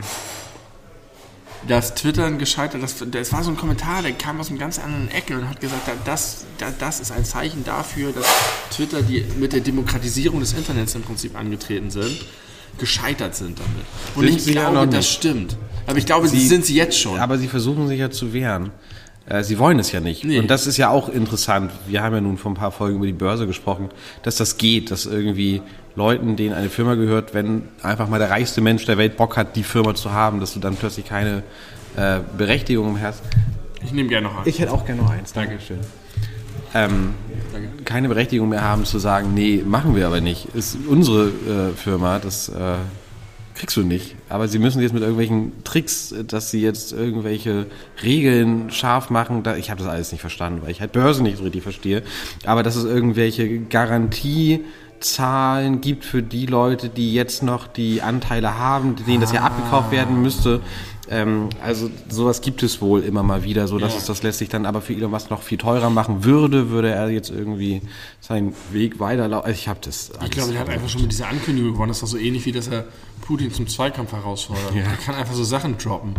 das 1.68 1.94
Twittern 1.94 2.38
gescheitert, 2.38 2.82
das, 2.82 2.96
das 3.10 3.32
war 3.32 3.44
so 3.44 3.50
ein 3.50 3.56
Kommentar, 3.56 4.02
der 4.02 4.12
kam 4.12 4.40
aus 4.40 4.48
einem 4.50 4.58
ganz 4.58 4.78
anderen 4.78 5.08
Ecke 5.10 5.38
und 5.38 5.48
hat 5.48 5.60
gesagt, 5.60 5.86
da- 5.86 5.92
das, 6.04 6.44
da- 6.58 6.72
das 6.78 7.00
ist 7.00 7.12
ein 7.12 7.24
Zeichen 7.24 7.64
dafür, 7.64 8.12
dass 8.12 8.26
Twitter, 8.70 9.02
die 9.02 9.24
mit 9.38 9.52
der 9.52 9.60
Demokratisierung 9.60 10.40
des 10.40 10.52
Internets 10.54 10.94
im 10.94 11.02
Prinzip 11.02 11.36
angetreten 11.38 11.90
sind, 11.90 12.24
gescheitert 12.78 13.34
sind 13.36 13.58
damit. 13.58 13.84
Und 14.14 14.24
Sind 14.26 14.36
ich 14.36 14.42
sie 14.44 14.52
glaube, 14.52 14.86
das 14.88 15.08
stimmt. 15.08 15.56
Aber 15.86 15.98
ich 15.98 16.06
glaube, 16.06 16.26
sie, 16.28 16.38
Sie- 16.40 16.48
sind 16.48 16.64
sie 16.64 16.74
jetzt 16.74 16.98
schon. 16.98 17.18
Aber 17.20 17.38
sie 17.38 17.48
versuchen 17.48 17.86
sich 17.88 17.98
ja 18.00 18.10
zu 18.10 18.32
wehren. 18.32 18.70
Äh, 19.26 19.44
Sie 19.44 19.58
wollen 19.58 19.78
es 19.78 19.92
ja 19.92 20.00
nicht. 20.00 20.24
Nee. 20.24 20.38
Und 20.40 20.48
das 20.50 20.66
ist 20.66 20.78
ja 20.78 20.88
auch 20.90 21.08
interessant. 21.08 21.70
Wir 21.86 22.02
haben 22.02 22.12
ja 22.14 22.20
nun 22.20 22.38
vor 22.38 22.50
ein 22.50 22.54
paar 22.56 22.72
Folgen 22.72 22.96
über 22.96 23.06
die 23.06 23.12
Börse 23.12 23.46
gesprochen, 23.46 23.88
dass 24.24 24.36
das 24.36 24.56
geht, 24.58 24.90
dass 24.90 25.06
irgendwie 25.06 25.62
Leuten, 25.95 26.36
denen 26.36 26.55
eine 26.55 26.70
Firma 26.70 26.95
gehört, 26.95 27.34
wenn 27.34 27.62
einfach 27.82 28.09
mal 28.09 28.18
der 28.18 28.30
reichste 28.30 28.61
Mensch 28.61 28.84
der 28.86 28.99
Welt 28.99 29.16
Bock 29.16 29.36
hat, 29.36 29.57
die 29.57 29.62
Firma 29.62 29.95
zu 29.95 30.12
haben, 30.12 30.40
dass 30.40 30.55
du 30.55 30.61
dann 30.61 30.76
plötzlich 30.76 31.07
keine 31.07 31.43
äh, 31.97 32.20
Berechtigung 32.36 32.95
mehr 32.95 33.03
hast. 33.03 33.22
ich 33.82 33.93
nehme 33.93 34.09
gerne 34.09 34.28
noch 34.28 34.36
einen. 34.36 34.49
Ich 34.49 34.59
hätte 34.59 34.72
auch 34.72 34.86
gerne 34.86 35.03
noch 35.03 35.11
eins. 35.11 35.32
Dankeschön. 35.32 35.80
Ähm, 36.74 37.14
keine 37.84 38.09
Berechtigung 38.09 38.49
mehr 38.49 38.62
haben 38.62 38.84
zu 38.84 38.99
sagen, 38.99 39.34
nee, 39.34 39.62
machen 39.64 39.95
wir 39.95 40.07
aber 40.07 40.20
nicht. 40.20 40.55
Ist 40.55 40.78
unsere 40.88 41.28
äh, 41.28 41.76
Firma, 41.76 42.18
das 42.18 42.49
äh, 42.49 42.76
kriegst 43.55 43.76
du 43.76 43.82
nicht. 43.82 44.16
Aber 44.30 44.49
sie 44.49 44.59
müssen 44.59 44.80
jetzt 44.80 44.93
mit 44.93 45.03
irgendwelchen 45.03 45.53
Tricks, 45.64 46.12
äh, 46.12 46.24
dass 46.24 46.51
sie 46.51 46.62
jetzt 46.62 46.93
irgendwelche 46.93 47.66
Regeln 48.03 48.70
scharf 48.70 49.11
machen. 49.11 49.43
Da, 49.43 49.57
ich 49.57 49.70
habe 49.70 49.82
das 49.82 49.90
alles 49.90 50.12
nicht 50.12 50.22
verstanden, 50.22 50.62
weil 50.62 50.70
ich 50.70 50.80
halt 50.80 50.93
Börse 50.93 51.22
nicht 51.22 51.36
so 51.36 51.45
richtig 51.45 51.62
verstehe. 51.62 52.03
Aber 52.47 52.62
dass 52.62 52.76
es 52.76 52.84
irgendwelche 52.84 53.59
Garantiezahlen 55.03 55.80
gibt 55.80 56.05
für 56.05 56.22
die 56.22 56.46
Leute, 56.46 56.88
die 56.88 57.12
jetzt 57.12 57.42
noch 57.42 57.66
die 57.66 58.03
Anteile 58.03 58.59
haben, 58.59 58.94
denen 59.07 59.20
das 59.20 59.32
ja 59.32 59.40
abgekauft 59.42 59.90
werden 59.90 60.22
müsste. 60.22 60.61
Ähm, 61.11 61.48
also 61.62 61.90
sowas 62.09 62.40
gibt 62.40 62.62
es 62.62 62.80
wohl 62.80 63.03
immer 63.03 63.22
mal 63.24 63.42
wieder, 63.42 63.66
so 63.66 63.78
dass 63.78 63.92
Ja. 63.92 63.98
es 63.98 64.07
das 64.07 64.22
letztlich 64.22 64.48
dann 64.48 64.64
aber 64.64 64.80
für 64.80 64.94
Elon 64.94 65.11
Musk 65.11 65.30
noch 65.30 65.42
viel 65.42 65.59
teurer 65.59 65.90
machen 65.90 66.22
würde, 66.24 66.70
würde 66.70 66.90
er 66.90 67.11
jetzt 67.11 67.30
irgendwie 67.30 67.82
seinen 68.20 68.55
Weg 68.70 69.00
weiterlaufen. 69.00 69.46
Also 69.46 69.59
ich 69.59 69.66
habe 69.68 69.80
das. 69.82 70.12
Ich 70.24 70.30
glaube, 70.30 70.55
er 70.55 70.61
hat 70.61 70.68
einfach 70.68 70.88
schon 70.88 71.03
mit 71.03 71.11
dieser 71.12 71.28
Ankündigung 71.28 71.72
gewonnen. 71.72 71.88
Das 71.88 71.96
ist 71.98 72.03
doch 72.03 72.09
so 72.09 72.18
ähnlich 72.18 72.46
wie, 72.46 72.53
dass 72.53 72.68
er 72.68 72.84
Putin 73.22 73.53
zum 73.53 73.66
Zweikampf 73.66 74.12
herausfordert. 74.12 74.74
Ja. 74.74 74.82
Er 74.82 74.96
kann 75.05 75.16
einfach 75.16 75.34
so 75.34 75.44
Sachen 75.44 75.76
droppen. 75.78 76.14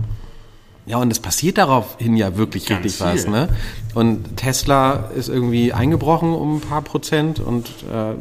Ja, 0.86 0.98
und 0.98 1.12
es 1.12 1.20
passiert 1.20 1.58
daraufhin 1.58 2.18
ja 2.18 2.36
wirklich 2.36 2.66
Ganz 2.66 2.84
richtig 2.84 3.02
was, 3.02 3.22
viel. 3.24 3.32
ne? 3.32 3.48
Und 3.94 4.36
Tesla 4.36 5.10
ist 5.16 5.30
irgendwie 5.30 5.72
eingebrochen 5.72 6.34
um 6.34 6.58
ein 6.58 6.62
paar 6.62 6.82
Prozent 6.82 7.40
und 7.40 7.68
äh, 7.90 8.16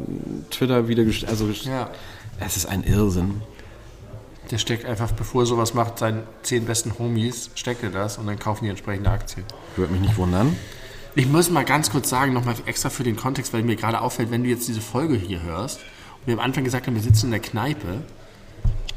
Twitter 0.50 0.86
wieder, 0.86 1.02
gest- 1.02 1.26
also 1.26 1.48
Ja. 1.62 1.90
es 2.38 2.56
ist 2.56 2.66
ein 2.66 2.84
Irrsinn. 2.84 3.40
Der 4.52 4.58
steckt 4.58 4.84
einfach, 4.84 5.10
bevor 5.12 5.42
er 5.42 5.46
sowas 5.46 5.74
macht, 5.74 5.98
seinen 5.98 6.22
zehn 6.42 6.64
besten 6.64 6.92
Homies, 6.98 7.50
steckt 7.56 7.82
er 7.82 7.90
das 7.90 8.18
und 8.18 8.26
dann 8.26 8.38
kaufen 8.38 8.64
die 8.64 8.70
entsprechende 8.70 9.10
Aktien. 9.10 9.44
Würde 9.76 9.92
mich 9.92 10.02
nicht 10.02 10.16
wundern. 10.16 10.54
Ich 11.14 11.26
muss 11.28 11.50
mal 11.50 11.64
ganz 11.64 11.90
kurz 11.90 12.08
sagen, 12.10 12.32
nochmal 12.32 12.54
extra 12.66 12.90
für 12.90 13.02
den 13.02 13.16
Kontext, 13.16 13.52
weil 13.52 13.62
mir 13.64 13.76
gerade 13.76 14.00
auffällt, 14.00 14.30
wenn 14.30 14.44
du 14.44 14.48
jetzt 14.50 14.68
diese 14.68 14.80
Folge 14.80 15.16
hier 15.16 15.42
hörst 15.42 15.78
und 16.20 16.26
wir 16.26 16.34
am 16.34 16.40
Anfang 16.40 16.64
gesagt 16.64 16.86
haben, 16.86 16.94
wir 16.94 17.02
sitzen 17.02 17.26
in 17.26 17.30
der 17.32 17.40
Kneipe, 17.40 18.02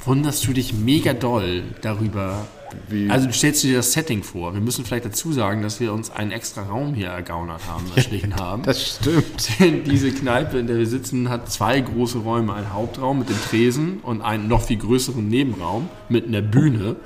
wunderst 0.05 0.45
du 0.47 0.53
dich 0.53 0.73
mega 0.73 1.13
doll 1.13 1.63
darüber. 1.81 2.45
Wie- 2.89 3.09
Also 3.09 3.27
du 3.27 3.33
stellst 3.33 3.63
dir 3.63 3.77
das 3.77 3.93
Setting 3.93 4.21
vor. 4.23 4.53
Wir 4.53 4.61
müssen 4.61 4.83
vielleicht 4.85 5.05
dazu 5.05 5.31
sagen, 5.31 5.61
dass 5.61 5.79
wir 5.79 5.93
uns 5.93 6.11
einen 6.11 6.31
extra 6.31 6.63
Raum 6.63 6.93
hier 6.93 7.07
ergaunert 7.07 7.61
haben, 7.67 7.85
erschlichen 7.95 8.35
haben. 8.39 8.63
Das 8.63 8.97
stimmt. 8.97 9.59
Denn 9.59 9.83
diese 9.85 10.11
Kneipe, 10.11 10.57
in 10.57 10.67
der 10.67 10.77
wir 10.77 10.87
sitzen, 10.87 11.29
hat 11.29 11.49
zwei 11.51 11.79
große 11.79 12.17
Räume. 12.19 12.53
Einen 12.53 12.73
Hauptraum 12.73 13.19
mit 13.19 13.29
dem 13.29 13.41
Tresen 13.49 13.99
und 14.01 14.21
einen 14.21 14.47
noch 14.47 14.63
viel 14.63 14.77
größeren 14.77 15.25
Nebenraum 15.27 15.89
mit 16.09 16.27
einer 16.27 16.41
Bühne. 16.41 16.97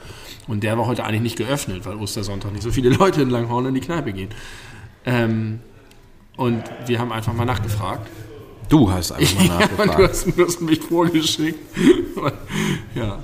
Und 0.48 0.64
der 0.64 0.78
war 0.80 0.88
heute 0.88 1.04
eigentlich 1.04 1.22
nicht 1.22 1.38
geöffnet, 1.38 1.86
weil 1.86 1.96
Ostersonntag 1.98 2.52
nicht 2.52 2.64
so 2.64 2.72
viele 2.72 2.90
Leute 2.98 3.22
in 3.22 3.30
Langhorn 3.30 3.68
in 3.68 3.76
die 3.76 3.82
Kneipe 3.82 4.12
gehen. 4.14 4.30
Ähm, 5.06 5.60
und 6.36 6.64
wir 6.88 7.00
haben 7.00 7.12
einfach 7.12 7.34
mal 7.34 7.46
nachgefragt. 7.46 8.08
Du 8.70 8.92
hast 8.92 9.12
einfach 9.12 9.44
mal 9.46 9.48
Ja, 9.60 9.66
und 9.66 9.72
du 9.72 9.76
nachgefragt. 9.78 10.10
hast, 10.10 10.38
du 10.38 10.46
hast 10.46 10.62
mich 10.62 10.80
vorgeschickt. 10.82 11.60
ja. 12.96 13.20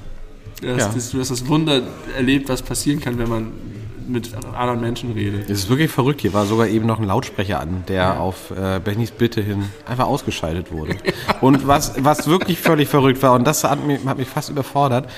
Du 0.62 0.70
hast, 0.70 0.80
Ja. 0.80 0.92
Das, 0.94 1.12
du 1.12 1.20
hast 1.20 1.32
das 1.32 1.48
Wunder 1.48 1.82
erlebt, 2.16 2.50
was 2.50 2.62
passieren 2.62 3.00
kann, 3.00 3.18
wenn 3.20 3.30
man 3.30 3.52
mit 4.08 4.32
anderen 4.54 4.82
Menschen 4.82 5.14
redet. 5.14 5.50
Es 5.50 5.60
ist 5.60 5.70
wirklich 5.70 5.90
verrückt. 5.92 6.22
Hier 6.22 6.34
war 6.34 6.46
sogar 6.46 6.68
eben 6.68 6.86
noch 6.86 7.00
ein 7.00 7.06
Lautsprecher 7.06 7.60
an, 7.60 7.84
der 7.88 8.20
auf 8.20 8.52
äh, 8.52 8.80
Bennys 8.80 9.12
Bitte 9.12 9.42
hin 9.42 9.66
einfach 9.88 10.06
ausgeschaltet 10.06 10.72
wurde. 10.72 10.96
Und 11.42 11.68
was, 11.68 11.94
was 12.04 12.28
wirklich 12.28 12.60
völlig 12.60 12.88
verrückt 12.88 13.22
war, 13.24 13.34
und 13.34 13.46
das 13.46 13.64
hat 13.64 13.86
mich, 13.86 14.06
hat 14.06 14.18
mich 14.18 14.28
fast 14.28 14.50
überfordert, 14.50 15.10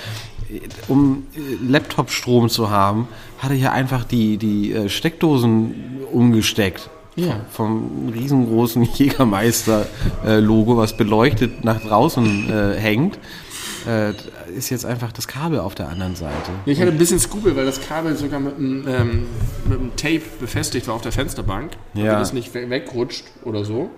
um 0.87 1.27
äh, 1.35 1.39
Laptop-Strom 1.69 2.49
zu 2.49 2.69
haben, 2.69 3.07
hatte 3.39 3.53
hier 3.55 3.73
einfach 3.73 4.05
die, 4.05 4.37
die 4.37 4.71
äh, 4.73 4.89
Steckdosen 4.89 5.75
umgesteckt. 6.11 6.89
Ja. 7.17 7.41
Vom 7.51 8.09
riesengroßen 8.13 8.83
Jägermeister-Logo, 8.93 10.77
was 10.77 10.95
beleuchtet 10.95 11.63
nach 11.63 11.81
draußen 11.81 12.49
äh, 12.49 12.75
hängt, 12.79 13.17
äh, 13.87 14.13
ist 14.55 14.69
jetzt 14.69 14.85
einfach 14.85 15.11
das 15.11 15.27
Kabel 15.27 15.59
auf 15.59 15.73
der 15.75 15.89
anderen 15.89 16.15
Seite. 16.15 16.51
Ich 16.65 16.79
hatte 16.79 16.91
ein 16.91 16.97
bisschen 16.97 17.19
Skrupel, 17.19 17.55
weil 17.55 17.65
das 17.65 17.81
Kabel 17.81 18.15
sogar 18.15 18.39
mit 18.39 18.57
einem, 18.57 18.87
ähm, 18.87 19.25
mit 19.67 19.79
einem 19.79 19.95
Tape 19.95 20.21
befestigt 20.39 20.87
war 20.87 20.95
auf 20.95 21.01
der 21.01 21.11
Fensterbank, 21.11 21.71
damit 21.93 22.07
Ja. 22.07 22.21
es 22.21 22.33
nicht 22.33 22.53
we- 22.53 22.69
wegrutscht 22.69 23.25
oder 23.43 23.65
so. 23.65 23.89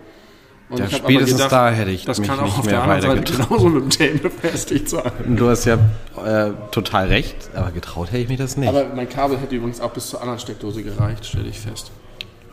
Und 0.70 0.78
Ja, 0.80 0.86
ich 0.86 0.96
spätestens 0.98 1.48
da 1.48 1.72
hätte 1.72 1.90
ich 1.92 2.06
das 2.06 2.20
mich 2.20 2.28
kann 2.28 2.40
auch 2.40 2.44
nicht 2.46 2.58
auf 2.60 2.66
mehr 2.66 2.74
der 2.76 2.84
anderen 2.84 3.02
Seite 3.26 3.34
genauso 3.34 3.70
mit 3.70 3.84
dem 3.84 3.90
Tape 3.90 4.30
befestigt 4.30 4.88
sein. 4.88 5.12
Du 5.36 5.50
hast 5.50 5.66
ja 5.66 5.76
äh, 6.24 6.52
total 6.72 7.08
recht, 7.08 7.36
aber 7.56 7.72
getraut 7.72 8.10
hätte 8.12 8.20
ich 8.22 8.30
mir 8.30 8.38
das 8.38 8.56
nicht. 8.56 8.70
Aber 8.70 8.86
mein 8.96 9.10
Kabel 9.10 9.40
hätte 9.40 9.56
übrigens 9.56 9.82
auch 9.82 9.92
bis 9.92 10.08
zur 10.10 10.22
anderen 10.22 10.40
Steckdose 10.40 10.84
gereicht, 10.84 11.26
stelle 11.26 11.50
ich 11.50 11.60
fest. 11.60 11.92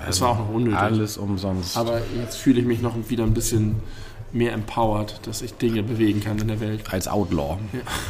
Das 0.07 0.21
war 0.21 0.31
auch 0.31 0.39
noch 0.39 0.49
unnötig. 0.55 0.79
Alles 0.79 1.19
umsonst. 1.19 1.77
Aber 1.77 2.01
jetzt 2.21 2.37
fühle 2.37 2.61
ich 2.61 2.67
mich 2.67 2.81
noch 2.83 2.95
wieder 3.09 3.25
ein 3.25 3.35
bisschen 3.35 3.77
mehr 4.33 4.53
empowered, 4.53 5.21
dass 5.27 5.41
ich 5.43 5.55
Dinge 5.55 5.83
bewegen 5.83 6.21
kann 6.23 6.39
in 6.39 6.49
der 6.49 6.61
Welt. 6.61 6.83
als 6.93 7.09
Outlaw. 7.09 7.59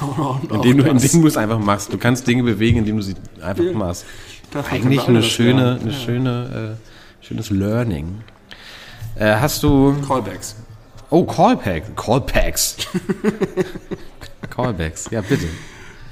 Auch 0.00 0.40
Indem 0.50 0.78
du, 0.78 0.84
das. 0.84 1.04
indem 1.04 1.22
du 1.22 1.28
es 1.28 1.36
einfach 1.36 1.58
machst. 1.58 1.92
Du 1.92 1.98
kannst 1.98 2.26
Dinge 2.26 2.42
bewegen, 2.42 2.78
indem 2.78 2.96
du 2.96 3.02
sie 3.02 3.14
einfach 3.42 3.64
Ja. 3.64 3.72
machst. 3.72 4.04
Können 4.52 4.64
Eigentlich 4.70 5.06
eine 5.08 5.22
schöne, 5.22 5.78
eine 5.80 5.92
schöne, 5.92 6.76
äh, 7.22 7.24
schönes 7.24 7.50
Learning. 7.50 8.22
Äh, 9.16 9.34
hast 9.36 9.62
du. 9.62 9.94
Callbacks. 10.06 10.56
Oh, 11.10 11.24
Callback. 11.24 11.96
Callbacks. 11.96 12.76
Callbacks, 14.50 15.08
ja 15.10 15.20
bitte. 15.20 15.46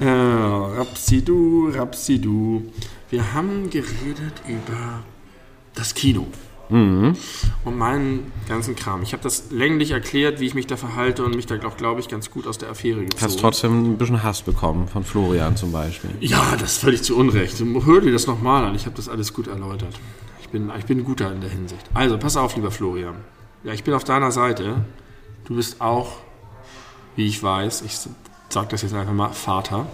Äh, 0.00 0.08
Rapsidu, 0.08 1.70
Rapsidu. 1.74 2.62
Wir 3.10 3.32
haben 3.34 3.70
geredet 3.70 4.42
über 4.48 5.02
das 5.74 5.94
Kino. 5.94 6.26
Mhm. 6.70 7.14
Und 7.64 7.76
meinen 7.76 8.32
ganzen 8.48 8.74
Kram. 8.74 9.02
Ich 9.02 9.12
habe 9.12 9.22
das 9.22 9.50
länglich 9.50 9.90
erklärt, 9.90 10.40
wie 10.40 10.46
ich 10.46 10.54
mich 10.54 10.66
da 10.66 10.76
verhalte 10.76 11.24
und 11.24 11.36
mich 11.36 11.46
da 11.46 11.56
auch, 11.66 11.76
glaube 11.76 12.00
ich, 12.00 12.08
ganz 12.08 12.30
gut 12.30 12.46
aus 12.46 12.58
der 12.58 12.70
Affäre 12.70 13.00
gezogen. 13.00 13.22
Hast 13.22 13.38
trotzdem 13.38 13.92
ein 13.92 13.98
bisschen 13.98 14.22
Hass 14.22 14.42
bekommen 14.42 14.88
von 14.88 15.04
Florian 15.04 15.56
zum 15.56 15.72
Beispiel. 15.72 16.10
Ja, 16.20 16.56
das 16.58 16.72
ist 16.72 16.78
völlig 16.78 17.02
zu 17.02 17.16
Unrecht. 17.16 17.60
Hör 17.60 18.00
dir 18.00 18.12
das 18.12 18.26
nochmal 18.26 18.64
an. 18.64 18.74
Ich 18.74 18.86
habe 18.86 18.96
das 18.96 19.08
alles 19.08 19.34
gut 19.34 19.46
erläutert. 19.46 19.94
Ich 20.40 20.48
bin, 20.48 20.70
ich 20.78 20.86
bin 20.86 21.04
guter 21.04 21.32
in 21.32 21.40
der 21.40 21.50
Hinsicht. 21.50 21.84
Also, 21.92 22.16
pass 22.18 22.36
auf, 22.36 22.56
lieber 22.56 22.70
Florian. 22.70 23.16
Ja, 23.62 23.72
ich 23.72 23.84
bin 23.84 23.92
auf 23.94 24.04
deiner 24.04 24.30
Seite. 24.32 24.84
Du 25.44 25.56
bist 25.56 25.80
auch, 25.80 26.16
wie 27.16 27.26
ich 27.26 27.42
weiß, 27.42 27.82
ich 27.82 27.98
sag 28.48 28.68
das 28.70 28.82
jetzt 28.82 28.94
einfach 28.94 29.12
mal, 29.12 29.30
Vater. 29.32 29.86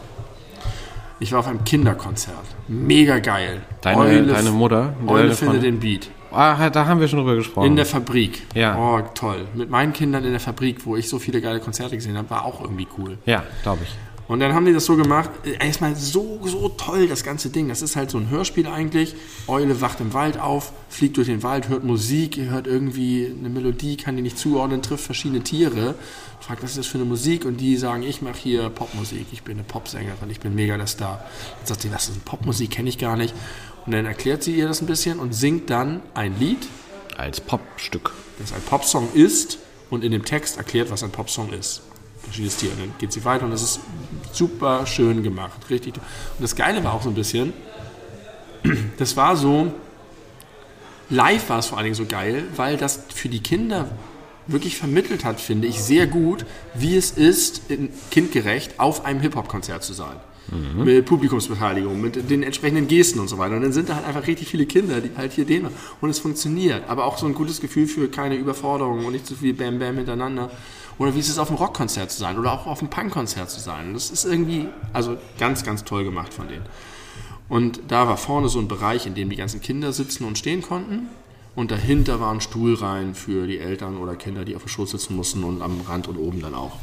Ich 1.21 1.33
war 1.33 1.41
auf 1.41 1.47
einem 1.47 1.65
Kinderkonzert. 1.65 2.35
Mega 2.67 3.19
geil. 3.19 3.61
Deine, 3.83 4.27
deine 4.27 4.51
Mutter? 4.51 4.95
Eule 5.07 5.35
findet 5.35 5.63
den 5.63 5.79
Beat. 5.79 6.11
Ah, 6.33 6.71
da 6.71 6.87
haben 6.87 7.01
wir 7.01 7.09
schon 7.09 7.19
drüber 7.19 7.35
gesprochen. 7.35 7.67
In 7.67 7.77
der 7.77 7.85
Fabrik. 7.87 8.47
Ja. 8.55 8.77
Oh, 8.79 9.01
toll. 9.15 9.47
Mit 9.55 9.69
meinen 9.69 9.93
Kindern 9.93 10.25
in 10.25 10.31
der 10.31 10.41
Fabrik, 10.41 10.87
wo 10.87 10.97
ich 10.97 11.09
so 11.09 11.19
viele 11.19 11.41
geile 11.41 11.61
Konzerte 11.61 11.95
gesehen 11.97 12.17
habe, 12.17 12.31
war 12.31 12.45
auch 12.45 12.61
irgendwie 12.63 12.87
cool. 12.99 13.19
ja, 13.27 13.43
glaube 13.63 13.81
ich. 13.83 13.95
Und 14.31 14.39
dann 14.39 14.55
haben 14.55 14.65
die 14.65 14.73
das 14.73 14.85
so 14.85 14.95
gemacht, 14.95 15.29
äh, 15.45 15.67
erstmal 15.67 15.97
so, 15.97 16.39
so 16.45 16.69
toll, 16.69 17.09
das 17.09 17.25
ganze 17.25 17.51
Ding. 17.51 17.67
Das 17.67 17.83
ist 17.83 17.97
halt 17.97 18.13
so 18.13 18.19
ein 18.19 18.31
Hörspiel 18.31 18.69
eigentlich. 18.69 19.17
Eule 19.49 19.81
wacht 19.81 19.99
im 19.99 20.15
Wald 20.15 20.39
auf, 20.39 20.73
fliegt 20.89 21.17
durch 21.17 21.27
den 21.27 21.43
Wald, 21.43 21.69
hört 21.69 21.83
Musik, 21.83 22.37
hört 22.37 22.69
irgendwie 22.69 23.27
eine 23.27 23.49
Melodie, 23.49 23.97
kann 23.97 24.15
die 24.15 24.23
nicht 24.23 24.39
zuordnen, 24.39 24.83
trifft 24.83 25.03
verschiedene 25.03 25.43
Tiere, 25.43 25.97
fragt, 26.39 26.63
was 26.63 26.71
ist 26.71 26.79
das 26.79 26.87
für 26.87 26.99
eine 26.99 27.07
Musik? 27.07 27.45
Und 27.45 27.57
die 27.57 27.77
sagen, 27.77 28.05
ich 28.05 28.23
mache 28.23 28.39
hier 28.39 28.69
Popmusik, 28.69 29.27
ich 29.33 29.43
bin 29.43 29.55
eine 29.55 29.65
Popsängerin, 29.65 30.31
ich 30.31 30.39
bin 30.39 30.55
mega 30.55 30.77
der 30.77 30.87
Star. 30.87 31.25
Dann 31.59 31.67
sagt 31.67 31.83
sie, 31.83 31.91
was 31.91 32.05
ist 32.05 32.15
denn 32.15 32.23
Popmusik, 32.23 32.71
kenne 32.71 32.89
ich 32.89 32.99
gar 32.99 33.17
nicht. 33.17 33.35
Und 33.85 33.91
dann 33.91 34.07
erklärt 34.07 34.45
sie 34.45 34.55
ihr 34.55 34.69
das 34.69 34.81
ein 34.81 34.87
bisschen 34.87 35.19
und 35.19 35.33
singt 35.33 35.71
dann 35.71 36.03
ein 36.15 36.39
Lied, 36.39 36.69
Als 37.17 37.41
Popstück. 37.41 38.13
das 38.39 38.53
ein 38.53 38.63
Popsong 38.63 39.09
ist 39.13 39.59
und 39.91 40.05
in 40.05 40.13
dem 40.13 40.25
Text 40.25 40.57
erklärt, 40.57 40.93
was 40.93 41.03
ein 41.03 41.11
Popsong 41.11 41.53
ist. 41.53 41.83
Verschiedenes 42.31 42.57
Tier. 42.57 42.71
Und 42.73 42.81
dann 42.81 42.95
geht 42.99 43.13
sie 43.13 43.25
weiter 43.25 43.45
und 43.45 43.51
das 43.51 43.63
ist 43.63 43.81
super 44.33 44.87
schön 44.87 45.23
gemacht. 45.23 45.69
Richtig. 45.69 45.97
Und 45.97 46.03
das 46.41 46.55
Geile 46.57 46.83
war 46.85 46.95
auch 46.95 47.03
so 47.03 47.09
ein 47.09 47.15
bisschen, 47.15 47.53
das 48.99 49.17
war 49.17 49.37
so, 49.37 49.73
live 51.09 51.49
war 51.49 51.59
es 51.59 51.67
vor 51.67 51.79
allen 51.79 51.87
Dingen 51.87 51.97
so 51.97 52.07
geil, 52.07 52.45
weil 52.57 52.77
das 52.77 53.05
für 53.15 53.29
die 53.29 53.41
Kinder 53.41 53.91
wirklich 54.47 54.77
vermittelt 54.77 55.25
hat, 55.25 55.41
finde 55.41 55.69
ich, 55.69 55.83
sehr 55.83 56.07
gut, 56.07 56.45
wie 56.75 56.97
es 56.97 57.11
ist, 57.13 57.71
in, 57.71 57.91
kindgerecht 58.11 58.79
auf 58.79 59.05
einem 59.05 59.21
Hip-Hop-Konzert 59.21 59.83
zu 59.83 59.93
sein. 59.93 60.17
Mit 60.75 61.07
Publikumsbeteiligung, 61.07 62.01
mit 62.01 62.29
den 62.29 62.43
entsprechenden 62.43 62.89
Gesten 62.89 63.21
und 63.21 63.29
so 63.29 63.39
weiter. 63.39 63.55
Und 63.55 63.63
dann 63.63 63.73
sind 63.73 63.89
da 63.89 63.95
halt 63.95 64.05
einfach 64.05 64.27
richtig 64.27 64.49
viele 64.49 64.67
Kinder, 64.67 65.01
die 65.01 65.11
halt 65.17 65.33
hier 65.33 65.45
den. 65.45 65.69
Und 66.01 66.11
es 66.11 66.19
funktioniert. 66.19 66.89
Aber 66.89 67.05
auch 67.05 67.19
so 67.19 67.27
ein 67.27 67.35
gutes 67.35 67.61
Gefühl 67.61 67.87
für 67.87 68.09
keine 68.09 68.35
Überforderung 68.35 69.05
und 69.05 69.13
nicht 69.13 69.29
zu 69.29 69.37
viel 69.37 69.55
Bam 69.55 69.79
Bam 69.79 69.95
hintereinander. 69.95 70.51
Oder 71.01 71.15
wie 71.15 71.19
ist 71.21 71.31
es 71.31 71.39
auf 71.39 71.49
einem 71.49 71.57
Rockkonzert 71.57 72.11
zu 72.11 72.19
sein 72.19 72.39
oder 72.39 72.53
auch 72.53 72.67
auf 72.67 72.81
einem 72.81 72.91
Punkkonzert 72.91 73.51
zu 73.51 73.59
sein. 73.59 73.95
Das 73.95 74.11
ist 74.11 74.27
irgendwie, 74.27 74.69
also 74.93 75.17
ganz, 75.39 75.65
ganz 75.65 75.83
toll 75.83 76.05
gemacht 76.05 76.35
von 76.35 76.47
denen. 76.47 76.67
Und 77.49 77.81
da 77.89 78.07
war 78.07 78.19
vorne 78.19 78.51
so 78.51 78.59
ein 78.59 78.69
Bereich, 78.69 79.07
in 79.07 79.15
dem 79.15 79.31
die 79.31 79.37
ganzen 79.37 79.63
Kinder 79.63 79.95
sitzen 79.95 80.25
und 80.25 80.37
stehen 80.37 80.61
konnten. 80.61 81.09
Und 81.57 81.71
dahinter 81.71 82.21
waren 82.21 82.43
Stuhlreihen 82.43 83.15
für 83.15 83.47
die 83.47 83.59
Eltern 83.59 83.97
oder 83.97 84.15
Kinder, 84.15 84.45
die 84.45 84.55
auf 84.55 84.65
dem 84.65 84.69
Schoß 84.69 84.91
sitzen 84.91 85.17
mussten 85.17 85.43
und 85.43 85.63
am 85.63 85.81
Rand 85.89 86.07
und 86.07 86.19
oben 86.19 86.43
dann 86.43 86.55
auch. 86.55 86.77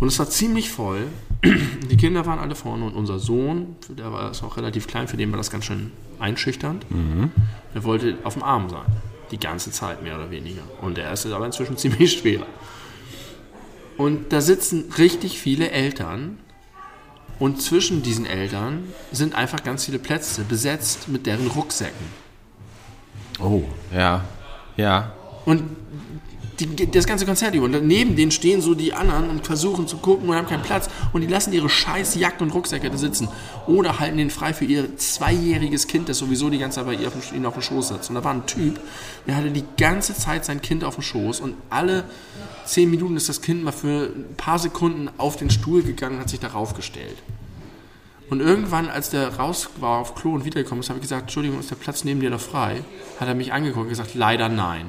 Und 0.00 0.08
es 0.08 0.18
war 0.18 0.28
ziemlich 0.28 0.68
voll. 0.68 1.06
Die 1.90 1.96
Kinder 1.96 2.26
waren 2.26 2.38
alle 2.38 2.54
vorne 2.54 2.84
und 2.84 2.94
unser 2.94 3.18
Sohn, 3.18 3.76
der 3.88 4.12
war 4.12 4.28
das 4.28 4.42
auch 4.42 4.58
relativ 4.58 4.86
klein, 4.86 5.08
für 5.08 5.16
den 5.16 5.30
war 5.30 5.38
das 5.38 5.50
ganz 5.50 5.64
schön 5.64 5.92
einschüchternd. 6.18 6.84
Der 7.74 7.84
wollte 7.84 8.18
auf 8.22 8.34
dem 8.34 8.42
Arm 8.42 8.68
sein. 8.68 8.84
Die 9.30 9.38
ganze 9.38 9.70
Zeit 9.70 10.02
mehr 10.02 10.16
oder 10.16 10.30
weniger. 10.30 10.62
Und 10.82 10.98
der 10.98 11.10
ist 11.12 11.24
aber 11.26 11.46
inzwischen 11.46 11.76
ziemlich 11.78 12.12
schwer. 12.12 12.46
Und 14.00 14.32
da 14.32 14.40
sitzen 14.40 14.90
richtig 14.96 15.38
viele 15.38 15.72
Eltern. 15.72 16.38
Und 17.38 17.60
zwischen 17.60 18.02
diesen 18.02 18.24
Eltern 18.24 18.84
sind 19.12 19.34
einfach 19.34 19.62
ganz 19.62 19.84
viele 19.84 19.98
Plätze 19.98 20.42
besetzt 20.42 21.08
mit 21.08 21.26
deren 21.26 21.48
Rucksäcken. 21.48 22.06
Oh, 23.40 23.64
ja. 23.94 24.24
Ja. 24.78 25.12
Und 25.44 25.64
die, 26.66 26.90
das 26.90 27.06
ganze 27.06 27.26
Konzert 27.26 27.54
über. 27.54 27.64
Und 27.64 27.86
neben 27.86 28.16
denen 28.16 28.30
stehen 28.30 28.60
so 28.60 28.74
die 28.74 28.92
anderen 28.92 29.30
und 29.30 29.46
versuchen 29.46 29.86
zu 29.86 29.98
gucken 29.98 30.28
und 30.28 30.36
haben 30.36 30.46
keinen 30.46 30.62
Platz. 30.62 30.88
Und 31.12 31.22
die 31.22 31.26
lassen 31.26 31.52
ihre 31.52 31.68
scheiß 31.68 32.14
Jacken 32.16 32.46
und 32.46 32.54
Rucksäcke 32.54 32.90
da 32.90 32.96
sitzen. 32.96 33.28
Oder 33.66 33.98
halten 33.98 34.18
den 34.18 34.30
frei 34.30 34.52
für 34.52 34.64
ihr 34.64 34.96
zweijähriges 34.96 35.86
Kind, 35.86 36.08
das 36.08 36.18
sowieso 36.18 36.50
die 36.50 36.58
ganze 36.58 36.76
Zeit 36.76 36.86
bei 36.86 36.94
ihnen 37.34 37.46
auf 37.46 37.54
dem 37.54 37.62
Schoß 37.62 37.88
sitzt. 37.88 38.08
Und 38.10 38.16
da 38.16 38.24
war 38.24 38.34
ein 38.34 38.46
Typ, 38.46 38.80
der 39.26 39.36
hatte 39.36 39.50
die 39.50 39.64
ganze 39.78 40.14
Zeit 40.14 40.44
sein 40.44 40.60
Kind 40.60 40.84
auf 40.84 40.94
dem 40.94 41.02
Schoß. 41.02 41.40
Und 41.40 41.54
alle 41.70 42.04
zehn 42.64 42.90
Minuten 42.90 43.16
ist 43.16 43.28
das 43.28 43.42
Kind 43.42 43.64
mal 43.64 43.72
für 43.72 44.12
ein 44.14 44.34
paar 44.36 44.58
Sekunden 44.58 45.10
auf 45.18 45.36
den 45.36 45.50
Stuhl 45.50 45.82
gegangen 45.82 46.16
und 46.16 46.20
hat 46.22 46.30
sich 46.30 46.40
darauf 46.40 46.74
gestellt. 46.74 47.16
Und 48.30 48.40
irgendwann, 48.40 48.88
als 48.88 49.10
der 49.10 49.36
raus 49.36 49.68
war 49.80 49.98
auf 49.98 50.14
Klo 50.14 50.34
und 50.34 50.44
wiedergekommen 50.44 50.82
ist, 50.82 50.88
habe 50.88 50.98
ich 50.98 51.02
gesagt, 51.02 51.22
Entschuldigung, 51.22 51.58
ist 51.58 51.70
der 51.70 51.76
Platz 51.76 52.04
neben 52.04 52.20
dir 52.20 52.30
noch 52.30 52.40
frei? 52.40 52.84
Hat 53.18 53.26
er 53.26 53.34
mich 53.34 53.52
angeguckt 53.52 53.82
und 53.82 53.88
gesagt, 53.88 54.14
leider 54.14 54.48
nein. 54.48 54.86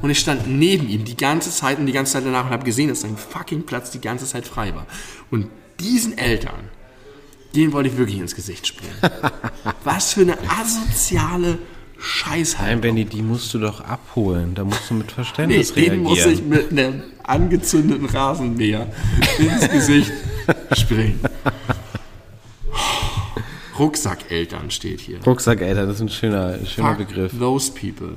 Und 0.00 0.10
ich 0.10 0.18
stand 0.18 0.48
neben 0.48 0.88
ihm 0.88 1.04
die 1.04 1.16
ganze 1.16 1.50
Zeit 1.50 1.78
und 1.78 1.86
die 1.86 1.92
ganze 1.92 2.14
Zeit 2.14 2.24
danach 2.26 2.46
und 2.46 2.50
habe 2.50 2.64
gesehen, 2.64 2.88
dass 2.88 3.02
sein 3.02 3.16
fucking 3.16 3.64
Platz 3.64 3.90
die 3.90 4.00
ganze 4.00 4.26
Zeit 4.26 4.46
frei 4.46 4.74
war. 4.74 4.86
Und 5.30 5.48
diesen 5.78 6.18
Eltern, 6.18 6.68
den 7.54 7.72
wollte 7.72 7.90
ich 7.90 7.96
wirklich 7.98 8.18
ins 8.18 8.34
Gesicht 8.34 8.66
spielen. 8.66 8.90
Was 9.84 10.14
für 10.14 10.22
eine 10.22 10.36
asoziale 10.60 11.58
Scheiß 11.98 12.56
Nein, 12.58 12.80
Benny, 12.80 13.04
die 13.04 13.22
musst 13.22 13.54
du 13.54 13.60
doch 13.60 13.80
abholen. 13.80 14.56
Da 14.56 14.64
musst 14.64 14.90
du 14.90 14.94
mit 14.94 15.06
Nee, 15.06 15.12
Verständnis 15.12 15.72
den 15.72 15.84
reagieren. 15.84 16.02
muss 16.02 16.26
ich 16.26 16.42
mit 16.42 16.72
einem 16.72 17.02
angezündeten 17.22 18.06
Rasenmäher 18.06 18.88
ins 19.38 19.68
Gesicht 19.70 20.10
springen. 20.72 21.20
Rucksackeltern 23.78 24.70
steht 24.70 25.00
hier. 25.00 25.22
Rucksackeltern, 25.24 25.86
das 25.86 25.96
ist 25.96 26.02
ein 26.02 26.08
schöner, 26.08 26.58
schöner 26.66 26.96
Fuck 26.96 26.98
Begriff. 26.98 27.38
those 27.38 27.70
people. 27.70 28.16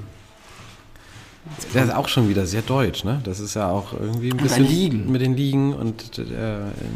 Der 1.73 1.85
ist 1.85 1.93
auch 1.93 2.07
schon 2.07 2.27
wieder 2.27 2.45
sehr 2.45 2.61
deutsch, 2.61 3.03
ne? 3.03 3.21
Das 3.23 3.39
ist 3.39 3.53
ja 3.53 3.69
auch 3.69 3.93
irgendwie 3.93 4.31
ein 4.31 4.37
bisschen 4.37 4.67
liegen. 4.67 5.11
mit 5.11 5.21
den 5.21 5.35
Liegen 5.35 5.73
und 5.73 6.17
äh, 6.17 6.23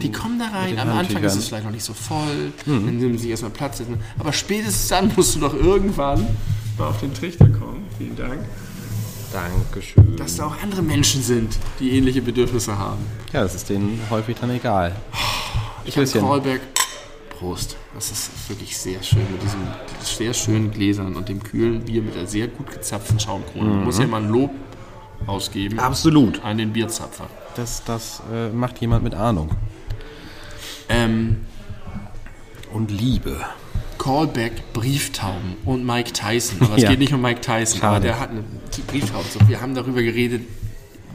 Die 0.01 0.11
kommen 0.11 0.39
da 0.39 0.47
rein, 0.47 0.77
am 0.79 0.89
Anfang 0.89 1.23
ist 1.23 1.35
es 1.35 1.47
vielleicht 1.47 1.65
noch 1.65 1.71
nicht 1.71 1.83
so 1.83 1.93
voll, 1.93 2.51
dann 2.65 2.97
nehmen 2.97 3.17
sie 3.17 3.29
erstmal 3.29 3.51
Platz. 3.51 3.81
Aber 4.17 4.33
spätestens 4.33 4.87
dann 4.87 5.11
musst 5.15 5.35
du 5.35 5.39
doch 5.39 5.53
irgendwann 5.53 6.25
mal 6.77 6.87
auf 6.87 6.99
den 6.99 7.13
Trichter 7.13 7.47
kommen. 7.47 7.83
Vielen 7.97 8.15
Dank. 8.15 8.39
Dankeschön. 9.31 10.15
Dass 10.17 10.37
da 10.37 10.47
auch 10.47 10.63
andere 10.63 10.81
Menschen 10.81 11.21
sind, 11.21 11.55
die 11.79 11.91
ähnliche 11.91 12.21
Bedürfnisse 12.21 12.77
haben. 12.77 13.05
Ja, 13.31 13.43
das 13.43 13.53
ist 13.53 13.69
denen 13.69 14.01
häufig 14.09 14.37
dann 14.41 14.49
egal. 14.49 14.95
Ich 15.85 15.95
habe. 15.97 16.07
Callback. 16.07 16.61
Prost. 17.39 17.77
Das 17.95 18.11
ist 18.11 18.31
wirklich 18.49 18.77
sehr 18.77 19.01
schön 19.01 19.25
mit 19.31 19.41
diesen 19.41 19.59
sehr 20.01 20.33
schönen 20.33 20.71
Gläsern 20.71 21.15
und 21.15 21.29
dem 21.29 21.41
kühlen 21.41 21.85
Bier 21.85 22.01
mit 22.01 22.15
der 22.15 22.27
sehr 22.27 22.47
gut 22.47 22.69
gezapften 22.71 23.19
Schaumkrone. 23.19 23.69
Man 23.69 23.83
muss 23.85 23.97
ja 23.99 24.07
mal 24.07 24.21
ein 24.21 24.29
Lob 24.29 24.51
ausgeben 25.25 25.79
Absolut. 25.79 26.43
an 26.43 26.57
den 26.57 26.73
Bierzapfer. 26.73 27.27
Das, 27.55 27.83
das 27.85 28.21
äh, 28.33 28.49
macht 28.49 28.79
jemand 28.81 29.03
mit 29.03 29.13
Ahnung. 29.15 29.51
Ähm, 30.89 31.37
Und 32.73 32.91
Liebe. 32.91 33.37
Callback, 33.97 34.71
Brieftauben 34.73 35.55
und 35.65 35.85
Mike 35.85 36.13
Tyson. 36.13 36.61
Aber 36.61 36.75
es 36.77 36.83
Ja. 36.83 36.89
geht 36.89 36.99
nicht 36.99 37.13
um 37.13 37.21
Mike 37.21 37.41
Tyson, 37.41 37.81
aber 37.81 37.95
Schade. 37.95 38.01
der 38.07 38.19
hat 38.19 38.29
eine 38.29 38.43
Brieftauben. 38.87 39.25
So, 39.31 39.39
wir 39.47 39.59
haben 39.61 39.75
darüber 39.75 40.01
geredet, 40.01 40.41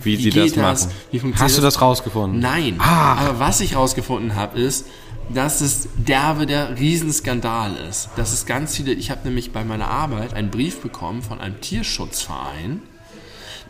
Wie, 0.02 0.18
Wie 0.18 0.22
sie 0.24 0.30
das 0.30 0.52
das? 0.52 0.84
machen. 0.86 0.94
Wie 1.12 1.18
funktioniert 1.18 1.40
Hast 1.50 1.56
du 1.58 1.62
das? 1.62 1.74
das 1.74 1.82
rausgefunden? 1.82 2.40
Nein. 2.40 2.74
Ah. 2.78 3.14
Aber 3.14 3.38
was 3.40 3.60
ich 3.60 3.74
rausgefunden 3.74 4.34
habe, 4.34 4.58
ist, 4.60 4.86
dass 5.32 5.60
es 5.60 5.88
derbe 5.96 6.46
der 6.46 6.78
Riesenskandal 6.78 7.76
ist. 7.88 8.10
Dass 8.16 8.32
es 8.32 8.46
ganz 8.46 8.76
viele, 8.76 8.92
ich 8.92 9.10
habe 9.10 9.22
nämlich 9.24 9.52
bei 9.52 9.64
meiner 9.64 9.88
Arbeit 9.88 10.34
einen 10.34 10.50
Brief 10.50 10.80
bekommen 10.80 11.22
von 11.22 11.40
einem 11.40 11.60
Tierschutzverein, 11.60 12.82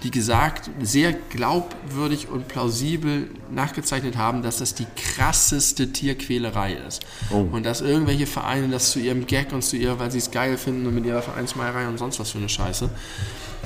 die 0.02 0.10
gesagt, 0.10 0.70
sehr 0.82 1.12
glaubwürdig 1.12 2.28
und 2.28 2.48
plausibel 2.48 3.28
nachgezeichnet 3.50 4.16
haben, 4.16 4.42
dass 4.42 4.58
das 4.58 4.74
die 4.74 4.86
krasseste 4.96 5.92
Tierquälerei 5.92 6.74
ist. 6.86 7.00
Oh. 7.30 7.46
Und 7.50 7.64
dass 7.64 7.80
irgendwelche 7.80 8.26
Vereine 8.26 8.68
das 8.68 8.90
zu 8.90 8.98
ihrem 8.98 9.26
Gag 9.26 9.52
und 9.52 9.62
zu 9.62 9.76
ihrer, 9.76 9.98
weil 9.98 10.10
sie 10.10 10.18
es 10.18 10.30
geil 10.30 10.58
finden 10.58 10.86
und 10.86 10.94
mit 10.94 11.06
ihrer 11.06 11.22
Vereinsmeierei 11.22 11.88
und 11.88 11.98
sonst 11.98 12.20
was 12.20 12.32
für 12.32 12.38
eine 12.38 12.50
Scheiße. 12.50 12.90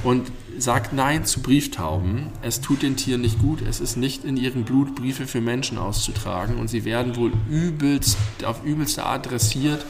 Und 0.05 0.31
sagt 0.59 0.93
Nein 0.93 1.25
zu 1.25 1.41
Brieftauben. 1.41 2.27
Es 2.43 2.61
tut 2.61 2.83
den 2.83 2.97
Tieren 2.97 3.21
nicht 3.21 3.39
gut. 3.39 3.63
Es 3.63 3.81
ist 3.81 3.97
nicht 3.97 4.25
in 4.25 4.37
ihrem 4.37 4.65
Blut, 4.65 4.97
Briefe 4.97 5.27
für 5.27 5.41
Menschen 5.41 5.79
auszutragen. 5.79 6.57
Und 6.57 6.69
sie 6.69 6.85
werden 6.85 7.17
wohl 7.17 7.33
übelst, 7.49 8.19
auf 8.45 8.65
übelste 8.65 9.05
Art 9.05 9.31
dressiert, 9.31 9.87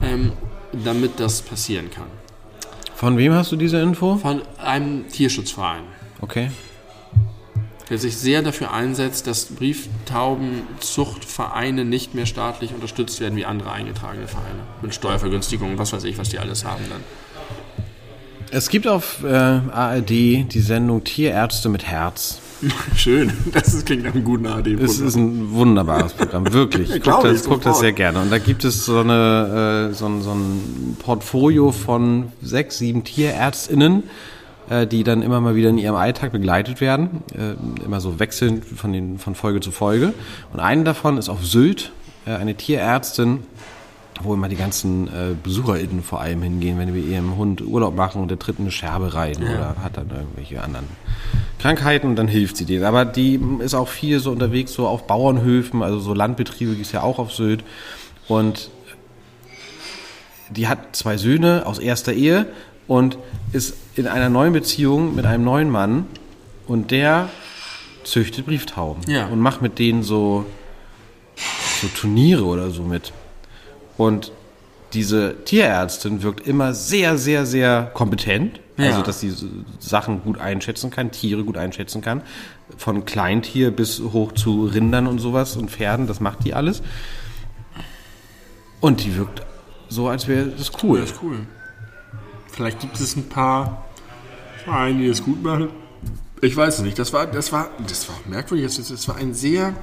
ähm, 0.00 0.32
damit 0.84 1.18
das 1.18 1.42
passieren 1.42 1.90
kann. 1.90 2.06
Von 2.94 3.16
wem 3.16 3.32
hast 3.32 3.50
du 3.50 3.56
diese 3.56 3.80
Info? 3.80 4.16
Von 4.16 4.42
einem 4.58 5.08
Tierschutzverein, 5.08 5.82
Okay. 6.20 6.50
der 7.88 7.98
sich 7.98 8.16
sehr 8.16 8.42
dafür 8.42 8.72
einsetzt, 8.72 9.26
dass 9.26 9.46
Brieftaubenzuchtvereine 9.46 11.84
nicht 11.84 12.14
mehr 12.14 12.26
staatlich 12.26 12.72
unterstützt 12.74 13.20
werden 13.20 13.34
wie 13.36 13.46
andere 13.46 13.72
eingetragene 13.72 14.28
Vereine. 14.28 14.60
Mit 14.82 14.94
Steuervergünstigungen, 14.94 15.78
was 15.78 15.92
weiß 15.94 16.04
ich, 16.04 16.18
was 16.18 16.28
die 16.28 16.38
alles 16.38 16.64
haben 16.64 16.84
dann. 16.90 17.02
Es 18.52 18.68
gibt 18.68 18.86
auf 18.88 19.22
äh, 19.24 19.28
ARD 19.28 20.10
die 20.10 20.60
Sendung 20.60 21.04
Tierärzte 21.04 21.68
mit 21.68 21.84
Herz. 21.86 22.40
Schön, 22.96 23.32
das 23.52 23.72
ist- 23.72 23.86
klingt 23.86 24.02
nach 24.04 24.12
einem 24.12 24.24
guten 24.24 24.46
AD. 24.46 24.74
Es 24.74 24.98
ist 24.98 25.14
ein 25.16 25.52
wunderbares 25.52 26.12
Programm, 26.12 26.52
wirklich. 26.52 26.90
Ich 26.94 27.02
gucke 27.02 27.32
das, 27.32 27.44
guck 27.44 27.62
das 27.62 27.78
sehr 27.80 27.92
gerne. 27.92 28.20
Und 28.20 28.30
da 28.30 28.38
gibt 28.38 28.64
es 28.64 28.84
so, 28.84 28.98
eine, 28.98 29.90
äh, 29.90 29.94
so, 29.94 30.06
ein, 30.06 30.20
so 30.22 30.32
ein 30.32 30.96
Portfolio 31.02 31.72
von 31.72 32.32
sechs, 32.42 32.78
sieben 32.78 33.04
TierärztInnen, 33.04 34.02
äh, 34.68 34.86
die 34.86 35.04
dann 35.04 35.22
immer 35.22 35.40
mal 35.40 35.54
wieder 35.54 35.70
in 35.70 35.78
ihrem 35.78 35.96
Alltag 35.96 36.32
begleitet 36.32 36.80
werden. 36.82 37.22
Äh, 37.32 37.84
immer 37.84 38.00
so 38.00 38.18
wechselnd 38.18 38.64
von, 38.64 38.92
den, 38.92 39.18
von 39.18 39.34
Folge 39.34 39.60
zu 39.60 39.70
Folge. 39.70 40.12
Und 40.52 40.60
eine 40.60 40.82
davon 40.84 41.16
ist 41.18 41.28
auf 41.30 41.46
Sylt, 41.46 41.92
äh, 42.26 42.32
eine 42.32 42.54
Tierärztin, 42.56 43.38
wo 44.24 44.34
immer 44.34 44.48
die 44.48 44.56
ganzen 44.56 45.08
äh, 45.08 45.34
BesucherInnen 45.42 46.02
vor 46.02 46.20
allem 46.20 46.42
hingehen, 46.42 46.78
wenn 46.78 46.86
die 46.92 47.00
mit 47.00 47.08
ihrem 47.08 47.36
Hund 47.36 47.60
Urlaub 47.62 47.94
machen 47.96 48.20
und 48.22 48.28
der 48.28 48.38
tritt 48.38 48.58
in 48.58 48.64
eine 48.64 48.72
Scherbe 48.72 49.14
rein 49.14 49.36
oder 49.36 49.76
hat 49.82 49.96
dann 49.96 50.10
irgendwelche 50.10 50.62
anderen 50.62 50.86
Krankheiten 51.58 52.06
und 52.08 52.16
dann 52.16 52.28
hilft 52.28 52.56
sie 52.56 52.64
denen. 52.64 52.84
Aber 52.84 53.04
die 53.04 53.40
ist 53.60 53.74
auch 53.74 53.88
viel 53.88 54.20
so 54.20 54.30
unterwegs, 54.30 54.72
so 54.72 54.86
auf 54.86 55.06
Bauernhöfen, 55.06 55.82
also 55.82 55.98
so 56.00 56.14
Landbetriebe 56.14 56.72
gibt 56.72 56.86
es 56.86 56.92
ja 56.92 57.02
auch 57.02 57.18
auf 57.18 57.32
Sylt. 57.32 57.64
Und 58.28 58.70
die 60.50 60.68
hat 60.68 60.96
zwei 60.96 61.16
Söhne 61.16 61.64
aus 61.66 61.78
erster 61.78 62.12
Ehe 62.12 62.46
und 62.86 63.18
ist 63.52 63.74
in 63.94 64.06
einer 64.06 64.28
neuen 64.28 64.52
Beziehung 64.52 65.14
mit 65.14 65.24
einem 65.26 65.44
neuen 65.44 65.70
Mann 65.70 66.06
und 66.66 66.90
der 66.90 67.28
züchtet 68.04 68.46
Brieftauben 68.46 69.02
Ja. 69.10 69.26
und 69.26 69.40
macht 69.40 69.62
mit 69.62 69.78
denen 69.78 70.02
so, 70.02 70.44
so 71.80 71.86
Turniere 71.88 72.44
oder 72.44 72.70
so 72.70 72.82
mit. 72.82 73.12
Und 74.00 74.32
diese 74.94 75.44
Tierärztin 75.44 76.22
wirkt 76.22 76.46
immer 76.46 76.72
sehr, 76.72 77.18
sehr, 77.18 77.44
sehr 77.44 77.90
kompetent. 77.92 78.58
Ja. 78.78 78.86
Also, 78.86 79.02
dass 79.02 79.20
sie 79.20 79.30
Sachen 79.78 80.22
gut 80.22 80.40
einschätzen 80.40 80.90
kann, 80.90 81.10
Tiere 81.10 81.44
gut 81.44 81.58
einschätzen 81.58 82.00
kann. 82.00 82.22
Von 82.78 83.04
Kleintier 83.04 83.70
bis 83.70 84.00
hoch 84.00 84.32
zu 84.32 84.64
Rindern 84.64 85.06
und 85.06 85.18
sowas 85.18 85.54
und 85.56 85.70
Pferden, 85.70 86.06
das 86.06 86.18
macht 86.18 86.44
die 86.44 86.54
alles. 86.54 86.80
Und 88.80 89.04
die 89.04 89.14
wirkt 89.16 89.42
so, 89.90 90.08
als 90.08 90.26
wäre 90.28 90.46
das 90.46 90.72
cool. 90.82 91.02
Das 91.02 91.10
ist 91.10 91.22
cool. 91.22 91.40
Vielleicht 92.46 92.80
gibt 92.80 92.98
es 92.98 93.16
ein 93.16 93.28
paar 93.28 93.84
Vereine, 94.64 95.02
die 95.02 95.08
das 95.08 95.22
gut 95.22 95.42
machen. 95.42 95.68
Ich 96.40 96.56
weiß 96.56 96.78
es 96.78 96.84
nicht. 96.84 96.98
Das 96.98 97.12
war, 97.12 97.26
das 97.26 97.52
war, 97.52 97.68
das 97.86 98.08
war 98.08 98.16
merkwürdig. 98.26 98.74
Das, 98.74 98.88
das 98.88 99.08
war 99.08 99.16
ein 99.16 99.34
sehr 99.34 99.74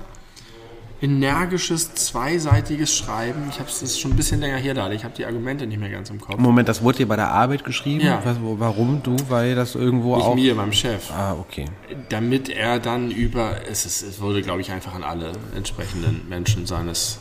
energisches, 1.01 1.93
zweiseitiges 1.93 2.95
Schreiben. 2.95 3.47
Ich 3.49 3.59
habe 3.59 3.69
es 3.69 3.99
schon 3.99 4.11
ein 4.11 4.17
bisschen 4.17 4.39
länger 4.39 4.57
her 4.57 4.73
da. 4.73 4.91
Ich 4.91 5.03
habe 5.03 5.13
die 5.15 5.25
Argumente 5.25 5.67
nicht 5.67 5.79
mehr 5.79 5.89
ganz 5.89 6.09
im 6.09 6.19
Kopf. 6.19 6.37
Moment, 6.37 6.67
das 6.67 6.81
wurde 6.81 6.99
dir 6.99 7.07
bei 7.07 7.15
der 7.15 7.29
Arbeit 7.29 7.63
geschrieben? 7.63 8.05
Ja. 8.05 8.21
Was, 8.23 8.37
warum 8.41 9.03
du? 9.03 9.15
Weil 9.29 9.55
das 9.55 9.75
irgendwo 9.75 10.15
Nicht 10.15 10.25
auch. 10.25 10.35
mir, 10.35 10.55
meinem 10.55 10.73
Chef. 10.73 11.11
Ah, 11.11 11.33
okay. 11.33 11.65
Damit 12.09 12.49
er 12.49 12.79
dann 12.79 13.11
über, 13.11 13.57
es, 13.69 13.85
ist, 13.85 14.01
es 14.01 14.19
wurde, 14.19 14.41
glaube 14.41 14.61
ich, 14.61 14.71
einfach 14.71 14.95
an 14.95 15.03
alle 15.03 15.33
entsprechenden 15.55 16.27
Menschen 16.27 16.65
seines, 16.65 17.19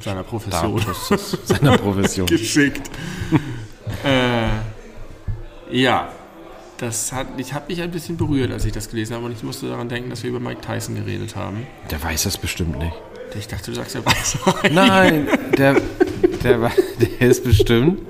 seiner 0.00 0.22
Profession 0.22 0.80
seiner 1.44 1.78
Profession. 1.78 2.26
geschickt. 2.28 2.90
äh, 4.04 4.48
ja, 5.70 6.08
das 6.84 7.12
hat, 7.12 7.26
ich 7.38 7.54
habe 7.54 7.66
mich 7.68 7.80
ein 7.80 7.90
bisschen 7.90 8.16
berührt, 8.16 8.52
als 8.52 8.64
ich 8.64 8.72
das 8.72 8.88
gelesen 8.88 9.14
habe 9.14 9.24
und 9.26 9.32
ich 9.32 9.42
musste 9.42 9.68
daran 9.68 9.88
denken, 9.88 10.10
dass 10.10 10.22
wir 10.22 10.30
über 10.30 10.40
Mike 10.40 10.60
Tyson 10.60 10.94
geredet 10.94 11.34
haben. 11.34 11.66
Der 11.90 12.02
weiß 12.02 12.24
das 12.24 12.38
bestimmt 12.38 12.78
nicht. 12.78 12.92
Ich 13.36 13.48
dachte, 13.48 13.70
du 13.70 13.74
sagst 13.74 13.94
ja 13.94 14.00
was. 14.04 14.38
Nein, 14.70 15.26
der, 15.56 15.80
der, 16.44 16.58
der 17.20 17.28
ist 17.28 17.42
bestimmt, 17.42 18.00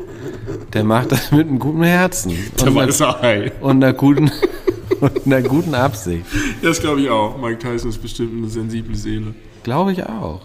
der 0.73 0.85
macht 0.85 1.13
das 1.13 1.31
mit 1.31 1.47
einem 1.49 1.59
guten 1.59 1.83
Herzen. 1.83 2.37
Der 2.61 2.69
und, 2.69 2.75
weiß 2.75 3.01
einer, 3.01 3.23
Ei. 3.23 3.53
und 3.61 3.83
einer 3.83 3.93
guten, 3.95 4.31
und 5.01 5.27
einer 5.27 5.43
guten 5.43 5.75
Absicht. 5.75 6.27
Das 6.63 6.81
glaube 6.81 7.01
ich 7.01 7.09
auch. 7.09 7.39
Mike 7.39 7.59
Tyson 7.59 7.91
ist 7.91 8.03
bestimmt 8.03 8.37
eine 8.37 8.49
sensible 8.49 8.97
Seele. 8.97 9.35
Glaube 9.63 9.93
ich 9.93 10.05
auch. 10.05 10.43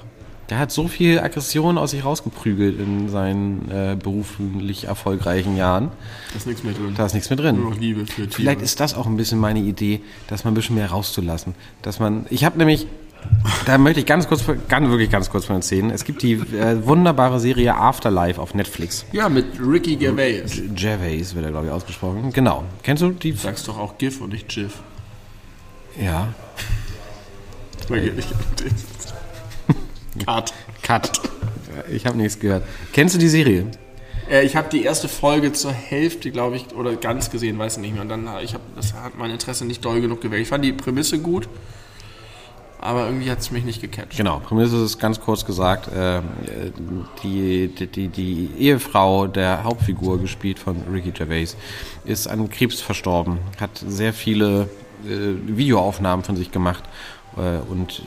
Der 0.49 0.57
hat 0.57 0.71
so 0.71 0.87
viel 0.87 1.19
Aggression 1.19 1.77
aus 1.77 1.91
sich 1.91 2.03
rausgeprügelt 2.03 2.79
in 2.79 3.07
seinen 3.09 3.69
äh, 3.69 3.95
beruflich 4.01 4.85
erfolgreichen 4.85 5.55
Jahren. 5.55 5.91
Da 6.31 6.37
ist 6.37 6.47
nichts 6.47 6.63
mehr 6.63 6.73
drin. 6.73 6.93
Da 6.97 7.05
ist 7.05 7.13
nichts 7.13 7.29
mehr 7.29 7.37
Nur 7.37 7.45
drin. 7.51 7.63
noch 7.63 7.77
Liebe 7.77 8.05
für 8.07 8.23
Tiere. 8.23 8.31
Vielleicht 8.31 8.61
ist 8.61 8.79
das 8.79 8.95
auch 8.95 9.05
ein 9.05 9.15
bisschen 9.15 9.37
meine 9.39 9.59
Idee, 9.59 10.01
dass 10.27 10.43
man 10.43 10.53
ein 10.53 10.55
bisschen 10.55 10.75
mehr 10.75 10.89
rauszulassen. 10.89 11.53
Dass 11.83 11.99
man, 11.99 12.25
ich 12.31 12.45
habe 12.45 12.57
nämlich, 12.57 12.87
da 13.67 13.77
möchte 13.77 13.99
ich 13.99 14.07
ganz 14.07 14.27
kurz, 14.27 14.43
ganz, 14.69 14.89
wirklich 14.89 15.11
ganz 15.11 15.29
kurz 15.29 15.45
von 15.45 15.57
erzählen. 15.57 15.91
Es 15.91 16.03
gibt 16.03 16.23
die 16.23 16.33
äh, 16.33 16.83
wunderbare 16.83 17.39
Serie 17.39 17.75
Afterlife 17.75 18.41
auf 18.41 18.55
Netflix. 18.55 19.05
ja, 19.11 19.29
mit 19.29 19.45
Ricky 19.59 19.97
Gervais. 19.97 20.63
Gervais 20.73 21.35
wird 21.35 21.45
er, 21.45 21.51
glaube 21.51 21.67
ich, 21.67 21.71
ausgesprochen. 21.71 22.31
Genau. 22.33 22.63
Kennst 22.81 23.03
du 23.03 23.11
die? 23.11 23.33
Sagst 23.33 23.67
doch 23.67 23.77
auch 23.77 23.99
GIF 23.99 24.19
und 24.21 24.33
nicht 24.33 24.47
GIF. 24.47 24.79
Ja. 26.01 26.29
Cut. 30.25 30.53
Cut. 30.81 31.11
Ich 31.91 32.05
habe 32.05 32.17
nichts 32.17 32.39
gehört. 32.39 32.63
Kennst 32.93 33.15
du 33.15 33.19
die 33.19 33.29
Serie? 33.29 33.65
Äh, 34.29 34.45
ich 34.45 34.55
habe 34.55 34.69
die 34.69 34.83
erste 34.83 35.07
Folge 35.07 35.53
zur 35.53 35.71
Hälfte, 35.71 36.31
glaube 36.31 36.57
ich, 36.57 36.73
oder 36.75 36.95
ganz 36.95 37.29
gesehen, 37.31 37.57
weiß 37.57 37.77
ich 37.77 37.81
nicht 37.81 37.93
mehr. 37.93 38.01
Und 38.01 38.09
dann, 38.09 38.27
äh, 38.27 38.43
ich 38.43 38.53
habe, 38.53 38.63
das 38.75 38.93
hat 38.93 39.17
mein 39.17 39.31
Interesse 39.31 39.65
nicht 39.65 39.83
doll 39.83 40.01
genug 40.01 40.21
geweckt. 40.21 40.41
Ich 40.43 40.47
fand 40.49 40.63
die 40.63 40.73
Prämisse 40.73 41.19
gut. 41.19 41.47
aber 42.81 43.05
irgendwie 43.07 43.29
hat 43.29 43.39
es 43.39 43.51
mich 43.51 43.65
nicht 43.65 43.81
gecatcht. 43.81 44.15
Genau, 44.15 44.39
Prämisse 44.39 44.83
ist 44.83 44.99
ganz 44.99 45.19
kurz 45.19 45.45
gesagt, 45.45 45.91
äh, 45.91 46.21
die, 47.23 47.67
die, 47.67 47.87
die, 47.87 48.07
die 48.07 48.49
Ehefrau 48.57 49.27
der 49.27 49.63
Hauptfigur, 49.63 50.19
gespielt 50.19 50.59
von 50.59 50.77
Ricky 50.91 51.11
Gervais, 51.11 51.57
ist 52.05 52.27
an 52.27 52.49
Krebs 52.49 52.79
verstorben, 52.79 53.39
hat 53.59 53.71
sehr 53.85 54.13
viele 54.13 54.69
äh, 55.05 55.35
Videoaufnahmen 55.45 56.23
von 56.23 56.37
sich 56.37 56.51
gemacht 56.51 56.83
äh, 57.35 57.59
und 57.69 58.01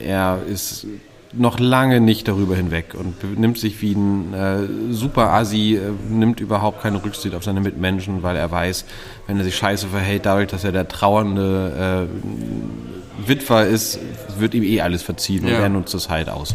er 0.00 0.40
ist 0.48 0.86
noch 1.32 1.60
lange 1.60 2.00
nicht 2.00 2.26
darüber 2.26 2.56
hinweg 2.56 2.94
und 2.98 3.20
benimmt 3.20 3.58
sich 3.58 3.80
wie 3.82 3.92
ein 3.92 4.34
äh, 4.34 4.92
super 4.92 5.30
Asi, 5.32 5.76
äh, 5.76 5.80
nimmt 6.08 6.40
überhaupt 6.40 6.82
keine 6.82 7.02
Rücksicht 7.04 7.34
auf 7.34 7.44
seine 7.44 7.60
Mitmenschen, 7.60 8.22
weil 8.22 8.36
er 8.36 8.50
weiß, 8.50 8.84
wenn 9.26 9.38
er 9.38 9.44
sich 9.44 9.56
scheiße 9.56 9.86
verhält, 9.88 10.26
dadurch, 10.26 10.48
dass 10.48 10.64
er 10.64 10.72
der 10.72 10.88
trauernde 10.88 12.08
äh, 12.08 13.28
Witwer 13.28 13.66
ist, 13.66 13.98
wird 14.38 14.54
ihm 14.54 14.62
eh 14.64 14.80
alles 14.80 15.02
verziehen 15.02 15.44
und 15.44 15.50
Ja. 15.52 15.60
er 15.60 15.68
nutzt 15.68 15.94
es 15.94 16.08
halt 16.08 16.28
aus. 16.28 16.54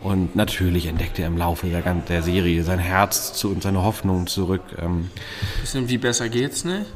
Und 0.00 0.34
natürlich 0.34 0.86
entdeckt 0.86 1.18
er 1.18 1.28
im 1.28 1.36
Laufe 1.38 1.66
der, 1.68 1.82
der 1.82 2.22
Serie 2.22 2.64
sein 2.64 2.78
Herz 2.80 3.34
zu, 3.34 3.50
und 3.50 3.62
seine 3.62 3.84
Hoffnung 3.84 4.26
zurück. 4.26 4.62
Ähm, 4.82 5.10
Bisschen 5.60 5.88
wie 5.88 5.98
besser 5.98 6.28
geht's 6.28 6.64
nicht? 6.64 6.86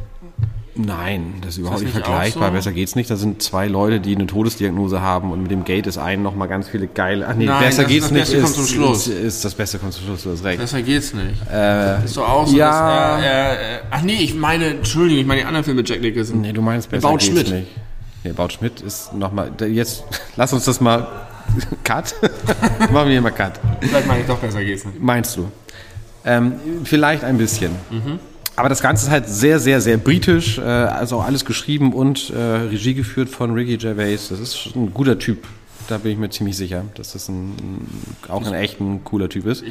Nein, 0.79 1.35
das 1.41 1.51
ist 1.53 1.59
überhaupt 1.59 1.79
das 1.81 1.85
nicht 1.85 1.93
vergleichbar. 1.93 2.49
so? 2.49 2.55
Besser 2.55 2.73
geht's 2.73 2.95
nicht. 2.97 3.11
Da 3.11 3.17
sind 3.17 3.43
zwei 3.43 3.67
Leute, 3.69 4.01
die 4.01 4.15
eine 4.15 4.27
Todesdiagnose 4.27 5.01
haben 5.01 5.31
und 5.33 5.43
mit 5.43 5.51
dem 5.51 5.65
Gate 5.65 5.87
ist 5.87 5.99
einen 5.99 6.23
noch 6.23 6.35
mal 6.35 6.47
ganz 6.47 6.69
viele 6.69 6.87
geile. 6.87 7.27
Ach 7.29 7.35
nee, 7.35 7.47
Nein, 7.47 7.65
besser 7.65 7.85
geht's 7.85 8.05
das 8.07 8.13
nicht. 8.13 8.21
Beste 8.23 8.37
ist, 8.37 8.43
kommt 8.45 8.55
zum 8.57 8.67
Schluss. 8.67 9.07
Ist, 9.09 9.19
ist 9.19 9.45
das 9.45 9.55
Beste 9.55 9.79
kommt 9.79 9.93
zum 9.95 10.05
Schluss. 10.05 10.23
Du 10.25 10.31
hast 10.33 10.45
recht. 10.45 10.59
Besser 10.59 10.83
geht's 10.83 11.15
nicht. 11.15 11.35
Äh, 11.53 12.05
Ist 12.05 12.17
doch 12.17 12.29
auch 12.29 12.47
so, 12.47 12.57
ja. 12.57 13.17
dass 13.17 13.25
er, 13.25 13.59
er, 13.61 13.81
ach 13.91 14.03
nee, 14.03 14.17
ich 14.21 14.35
meine, 14.35 14.67
Entschuldigung, 14.67 15.21
ich 15.23 15.27
meine 15.27 15.41
die 15.41 15.47
anderen 15.47 15.65
Filme 15.65 15.79
mit 15.81 15.89
Jack 15.89 16.01
Nicholson. 16.01 16.41
nee, 16.41 16.53
du 16.53 16.63
meinst 16.63 16.91
besser 16.91 17.09
Baut 17.09 17.21
geht's 17.21 17.31
Schmidt. 17.33 17.51
nicht. 17.51 17.67
Nee, 18.25 18.33
Baut 18.33 18.53
Schmidt 18.53 18.81
ist 18.81 19.13
noch 19.15 19.33
mal. 19.33 19.51
da- 19.57 19.67
Jetzt 19.67 20.05
lass 20.37 20.53
uns 20.53 20.65
das 20.65 20.81
mal. 20.81 21.07
Cut. 21.85 22.15
Machen 22.81 22.93
wir 22.93 23.13
hier 23.13 23.23
mal 23.23 23.31
Cut. 23.31 23.61
Vielleicht 23.81 24.07
meine 24.09 24.21
ich 24.23 24.27
doch, 24.27 24.39
besser 24.39 24.65
geht's 24.65 24.85
nicht. 24.85 25.01
Meinst 25.01 25.37
du? 25.37 25.47
Ähm, 26.25 26.55
vielleicht 26.83 27.23
ein 27.23 27.39
bisschen. 27.39 27.71
Mhm. 27.91 28.19
Aber 28.57 28.71
das 28.71 28.81
Ganze 28.81 29.07
ist 29.07 29.13
halt 29.13 29.29
sehr, 29.29 29.61
sehr, 29.61 29.81
sehr 29.81 29.99
britisch. 29.99 30.59
Äh, 30.59 30.63
also 30.63 31.21
alles 31.21 31.45
geschrieben 31.45 31.93
und 31.93 32.31
äh, 32.31 32.39
Regie 32.39 32.95
geführt 32.95 33.29
von 33.29 33.53
Ricky 33.53 33.77
Gervais. 33.77 34.29
Das 34.31 34.41
ist 34.41 34.75
ein 34.75 34.93
guter 34.93 35.19
Typ. 35.19 35.47
Da 35.89 35.99
bin 35.99 36.13
ich 36.13 36.19
mir 36.19 36.31
ziemlich 36.31 36.57
sicher, 36.57 36.85
dass 36.95 37.13
das 37.13 37.29
ein, 37.29 37.87
auch 38.29 38.45
ein 38.45 38.55
echt 38.55 38.81
ein 38.81 39.05
cooler 39.05 39.29
Typ 39.29 39.47
ist. 39.47 39.63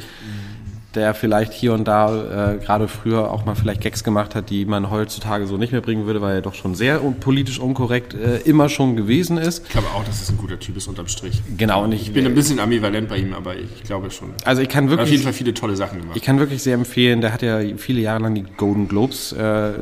Der 0.96 1.14
vielleicht 1.14 1.52
hier 1.52 1.74
und 1.74 1.86
da 1.86 2.54
äh, 2.54 2.58
gerade 2.58 2.88
früher 2.88 3.30
auch 3.30 3.44
mal 3.44 3.54
vielleicht 3.54 3.82
Gags 3.82 4.02
gemacht 4.02 4.34
hat, 4.34 4.50
die 4.50 4.64
man 4.64 4.90
heutzutage 4.90 5.46
so 5.46 5.58
nicht 5.58 5.70
mehr 5.72 5.82
bringen 5.82 6.06
würde, 6.06 6.22
weil 6.22 6.36
er 6.36 6.42
doch 6.42 6.54
schon 6.54 6.74
sehr 6.74 7.04
un 7.04 7.20
politisch 7.20 7.58
unkorrekt 7.60 8.14
äh, 8.14 8.38
immer 8.38 8.68
schon 8.68 8.96
gewesen 8.96 9.36
ist. 9.36 9.64
Ich 9.66 9.70
glaube 9.72 9.88
auch, 9.94 10.04
dass 10.04 10.22
es 10.22 10.30
ein 10.30 10.38
guter 10.38 10.58
Typ 10.58 10.76
ist, 10.76 10.88
unterm 10.88 11.06
Strich. 11.08 11.42
Genau, 11.56 11.84
und 11.84 11.92
ich, 11.92 12.08
Ich 12.08 12.12
bin 12.14 12.24
ein 12.26 12.34
bisschen 12.34 12.58
ambivalent 12.58 13.08
bei 13.08 13.18
ihm, 13.18 13.34
aber 13.34 13.56
ich 13.56 13.82
glaube 13.84 14.10
schon. 14.10 14.30
also 14.44 14.62
ich 14.62 14.68
kann 14.68 14.84
hat 14.86 14.92
auf 14.92 14.98
wirklich 14.98 15.10
jeden 15.12 15.22
Fall 15.24 15.32
viele 15.34 15.52
tolle 15.54 15.76
Sachen 15.76 16.00
gemacht. 16.00 16.16
Ich 16.16 16.22
kann 16.22 16.38
wirklich 16.38 16.62
sehr 16.62 16.74
empfehlen, 16.74 17.20
der 17.20 17.32
hat 17.32 17.42
ja 17.42 17.60
viele 17.76 18.00
Jahre 18.00 18.22
lang 18.22 18.34
die 18.34 18.44
Golden 18.56 18.88
Globes 18.88 19.32
äh, 19.32 19.72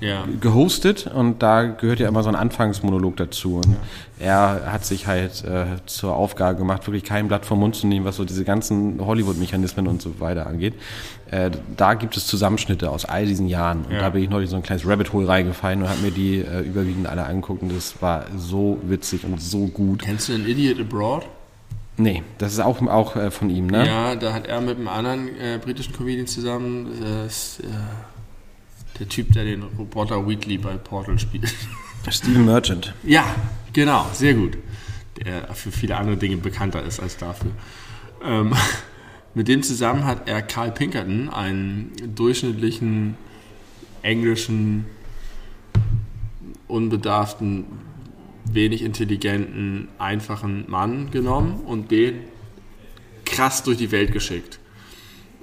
ja. 0.00 0.24
gehostet 0.40 1.06
und 1.06 1.42
da 1.42 1.64
gehört 1.64 2.00
ja 2.00 2.08
immer 2.08 2.22
so 2.22 2.28
ein 2.28 2.34
Anfangsmonolog 2.34 3.16
dazu. 3.16 3.56
Und 3.56 3.76
er 4.18 4.72
hat 4.72 4.84
sich 4.84 5.06
halt 5.06 5.44
äh, 5.44 5.66
zur 5.86 6.14
Aufgabe 6.16 6.56
gemacht, 6.58 6.86
wirklich 6.86 7.04
kein 7.04 7.28
Blatt 7.28 7.44
vom 7.46 7.60
Mund 7.60 7.74
zu 7.76 7.86
nehmen, 7.86 8.04
was 8.04 8.16
so 8.16 8.24
diese 8.24 8.44
ganzen 8.44 9.04
Hollywood-Mechanismen 9.04 9.86
und 9.86 10.00
so 10.02 10.20
weiter 10.20 10.46
angeht. 10.46 10.74
Äh, 11.30 11.50
da 11.76 11.94
gibt 11.94 12.16
es 12.16 12.26
Zusammenschnitte 12.26 12.90
aus 12.90 13.04
all 13.04 13.26
diesen 13.26 13.48
Jahren. 13.48 13.84
Und 13.84 13.92
Ja. 13.92 14.00
da 14.00 14.10
bin 14.10 14.22
ich 14.22 14.30
neulich 14.30 14.50
so 14.50 14.56
ein 14.56 14.62
kleines 14.62 14.86
Rabbit 14.86 15.12
Hole 15.12 15.26
reingefallen 15.28 15.82
und 15.82 15.88
habe 15.88 16.00
mir 16.00 16.10
die 16.12 16.38
äh, 16.38 16.60
überwiegend 16.60 17.06
alle 17.08 17.24
angeguckt 17.24 17.62
und 17.62 17.74
das 17.74 18.00
war 18.00 18.24
so 18.36 18.78
witzig 18.84 19.24
und 19.24 19.40
so 19.40 19.66
gut. 19.66 20.02
Kennst 20.02 20.28
du 20.28 20.32
den 20.32 20.46
Idiot 20.46 20.80
Abroad? 20.80 21.26
Nee, 21.98 22.22
das 22.36 22.52
ist 22.52 22.60
auch, 22.60 22.80
auch 22.88 23.16
äh, 23.16 23.30
von 23.30 23.48
ihm, 23.48 23.68
ne? 23.68 23.86
Ja, 23.86 24.14
da 24.16 24.34
hat 24.34 24.46
er 24.46 24.60
mit 24.60 24.76
einem 24.76 24.88
anderen 24.88 25.28
äh, 25.40 25.58
britischen 25.58 25.94
Comedian 25.94 26.26
zusammen, 26.26 26.88
ist, 27.26 27.60
äh, 27.60 27.64
der 28.98 29.08
Typ, 29.08 29.32
der 29.32 29.44
den 29.44 29.62
Roboter 29.62 30.26
Wheatley 30.26 30.58
bei 30.58 30.76
Portal 30.76 31.18
spielt. 31.18 31.52
Stephen 32.10 32.44
Merchant. 32.44 32.94
Ja, 33.02 33.24
genau, 33.72 34.06
sehr 34.12 34.34
gut. 34.34 34.56
Der 35.18 35.52
für 35.54 35.72
viele 35.72 35.96
andere 35.96 36.16
Dinge 36.16 36.36
bekannter 36.36 36.82
ist 36.82 37.00
als 37.00 37.16
dafür. 37.16 37.50
Ähm, 38.22 38.54
mit 39.34 39.48
dem 39.48 39.62
zusammen 39.62 40.04
hat 40.04 40.28
er 40.28 40.42
Carl 40.42 40.72
Pinkerton, 40.72 41.28
einen 41.28 41.92
durchschnittlichen 42.14 43.16
englischen, 44.02 44.86
unbedarften, 46.68 47.64
wenig 48.44 48.82
intelligenten, 48.82 49.88
einfachen 49.98 50.70
Mann 50.70 51.10
genommen 51.10 51.60
und 51.66 51.90
den 51.90 52.20
krass 53.24 53.62
durch 53.64 53.78
die 53.78 53.90
Welt 53.90 54.12
geschickt. 54.12 54.60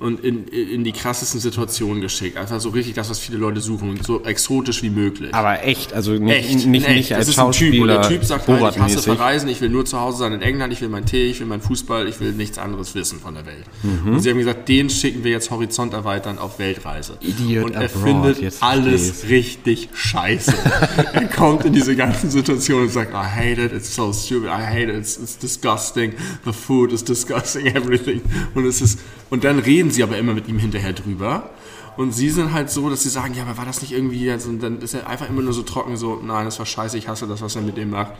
Und 0.03 0.23
in, 0.23 0.47
in 0.47 0.83
die 0.83 0.91
krassesten 0.91 1.39
Situationen 1.39 2.01
geschickt. 2.01 2.37
Einfach 2.37 2.59
so 2.59 2.69
richtig 2.69 2.93
das, 2.93 3.09
was 3.09 3.19
viele 3.19 3.37
Leute 3.37 3.61
suchen. 3.61 3.99
So 4.03 4.23
exotisch 4.23 4.83
wie 4.83 4.89
möglich. 4.89 5.33
Aber 5.33 5.63
echt, 5.63 5.93
also 5.93 6.11
nicht, 6.11 6.35
Echt, 6.35 6.67
nicht, 6.67 6.85
echt. 6.85 6.95
nicht 6.95 7.13
als 7.15 7.29
ist 7.29 7.39
ein 7.39 7.51
Typ 7.51 7.81
und 7.81 7.87
Schauspieler, 7.87 8.01
der 8.01 8.09
Typ 8.09 8.25
sagt 8.25 8.49
ich 8.49 8.79
hasse 8.79 9.01
verreisen, 9.01 9.47
ich 9.47 9.61
will 9.61 9.69
nur 9.69 9.85
zu 9.85 9.99
Hause 9.99 10.17
sein 10.17 10.33
in 10.33 10.41
England, 10.41 10.73
ich 10.73 10.81
will 10.81 10.89
meinen 10.89 11.05
Tee, 11.05 11.29
ich 11.29 11.39
will 11.39 11.47
meinen 11.47 11.61
Fußball, 11.61 12.07
ich 12.07 12.19
will 12.19 12.33
nichts 12.33 12.57
anderes 12.57 12.95
wissen 12.95 13.19
von 13.19 13.33
der 13.33 13.45
Welt. 13.45 13.63
Und 14.05 14.19
sie 14.19 14.29
haben 14.29 14.37
gesagt, 14.37 14.67
den 14.67 14.89
schicken 14.89 15.23
wir 15.23 15.31
jetzt 15.31 15.49
Horizont 15.51 15.93
erweitern 15.93 16.37
auf 16.37 16.59
Weltreise. 16.59 17.17
Idiot 17.21 17.65
und 17.65 17.75
er 17.75 17.85
abroad, 17.85 18.35
findet 18.35 18.55
alles 18.59 19.29
richtig 19.29 19.89
scheiße. 19.93 20.53
er 21.13 21.27
kommt 21.27 21.65
in 21.65 21.73
diese 21.73 21.95
ganzen 21.95 22.29
Situationen 22.29 22.87
und 22.87 22.91
sagt, 22.91 23.13
I 23.13 23.15
hate 23.15 23.61
it, 23.61 23.73
it's 23.73 23.95
so 23.95 24.11
stupid, 24.11 24.49
I 24.49 24.65
hate 24.65 24.89
it, 24.91 24.97
it's, 24.97 25.17
it's 25.17 25.37
disgusting, 25.37 26.13
the 26.45 26.53
food 26.53 26.91
is 26.91 27.03
disgusting, 27.03 27.67
everything. 27.75 28.21
Und 28.53 28.65
es 28.65 28.81
ist, 28.81 28.99
und 29.29 29.43
dann 29.43 29.59
reden 29.59 29.91
sie 29.93 30.03
aber 30.03 30.17
immer 30.17 30.33
mit 30.33 30.47
ihm 30.47 30.59
hinterher 30.59 30.93
drüber. 30.93 31.49
Und 31.95 32.11
sie 32.11 32.29
sind 32.31 32.53
halt 32.53 32.71
so, 32.71 32.89
dass 32.89 33.03
sie 33.03 33.09
sagen, 33.09 33.35
ja, 33.35 33.43
aber 33.43 33.57
war 33.57 33.65
das 33.65 33.81
nicht 33.81 33.91
irgendwie, 33.91 34.31
also, 34.31 34.49
und 34.49 34.63
dann 34.63 34.81
ist 34.81 34.95
er 34.95 35.07
einfach 35.07 35.29
immer 35.29 35.43
nur 35.43 35.53
so 35.53 35.61
trocken, 35.61 35.95
so, 35.95 36.19
nein, 36.23 36.45
das 36.45 36.57
war 36.57 36.65
scheiße, 36.65 36.97
ich 36.97 37.07
hasse 37.07 37.27
das, 37.27 37.41
was 37.41 37.55
er 37.55 37.61
mit 37.61 37.77
dem 37.77 37.91
macht. 37.91 38.13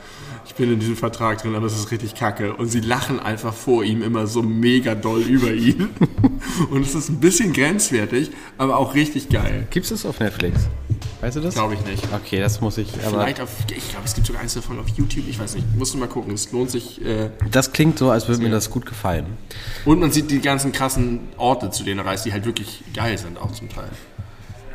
Ich 0.45 0.53
bin 0.53 0.71
in 0.71 0.79
diesem 0.79 0.95
Vertrag 0.95 1.41
drin, 1.41 1.55
aber 1.55 1.65
es 1.65 1.75
ist 1.75 1.89
richtig 1.89 2.13
kacke. 2.13 2.53
Und 2.55 2.67
sie 2.67 2.81
lachen 2.81 3.19
einfach 3.19 3.53
vor 3.53 3.83
ihm 3.83 4.03
immer 4.03 4.27
so 4.27 4.43
mega 4.43 4.93
doll 4.93 5.21
über 5.21 5.51
ihn. 5.51 5.89
Und 6.69 6.83
es 6.83 6.93
ist 6.93 7.09
ein 7.09 7.19
bisschen 7.19 7.51
grenzwertig, 7.51 8.29
aber 8.59 8.77
auch 8.77 8.93
richtig 8.93 9.29
geil. 9.29 9.67
Gibt 9.71 9.85
es 9.85 9.89
das 9.89 10.05
auf 10.05 10.19
Netflix? 10.19 10.67
Weißt 11.23 11.37
du 11.37 11.39
das? 11.39 11.53
Glaube 11.53 11.75
ich 11.75 11.85
nicht. 11.85 12.03
Okay, 12.13 12.41
das 12.41 12.59
muss 12.59 12.77
ich, 12.77 12.89
aber 13.05 13.21
Vielleicht 13.21 13.39
auf, 13.39 13.49
ich 13.73 13.89
glaube, 13.89 14.05
es 14.05 14.13
gibt 14.13 14.27
sogar 14.27 14.41
eins 14.41 14.55
davon 14.55 14.77
auf 14.77 14.89
YouTube, 14.89 15.23
ich 15.29 15.39
weiß 15.39 15.55
nicht, 15.55 15.73
musst 15.73 15.93
du 15.93 15.97
mal 15.97 16.09
gucken, 16.09 16.33
es 16.33 16.51
lohnt 16.51 16.69
sich. 16.69 16.99
Äh, 17.01 17.29
das 17.49 17.71
klingt 17.71 17.97
so, 17.97 18.11
als 18.11 18.27
würde 18.27 18.43
mir 18.43 18.49
das 18.49 18.69
gut 18.69 18.85
gefallen. 18.85 19.25
und 19.85 20.01
man 20.01 20.11
sieht 20.11 20.29
die 20.29 20.41
ganzen 20.41 20.73
krassen 20.73 21.21
Orte, 21.37 21.69
zu 21.69 21.85
denen 21.85 22.01
er 22.01 22.07
reist, 22.07 22.25
die 22.25 22.33
halt 22.33 22.45
wirklich 22.45 22.83
geil 22.93 23.17
sind, 23.17 23.39
auch 23.39 23.51
zum 23.53 23.69
Teil. 23.69 23.87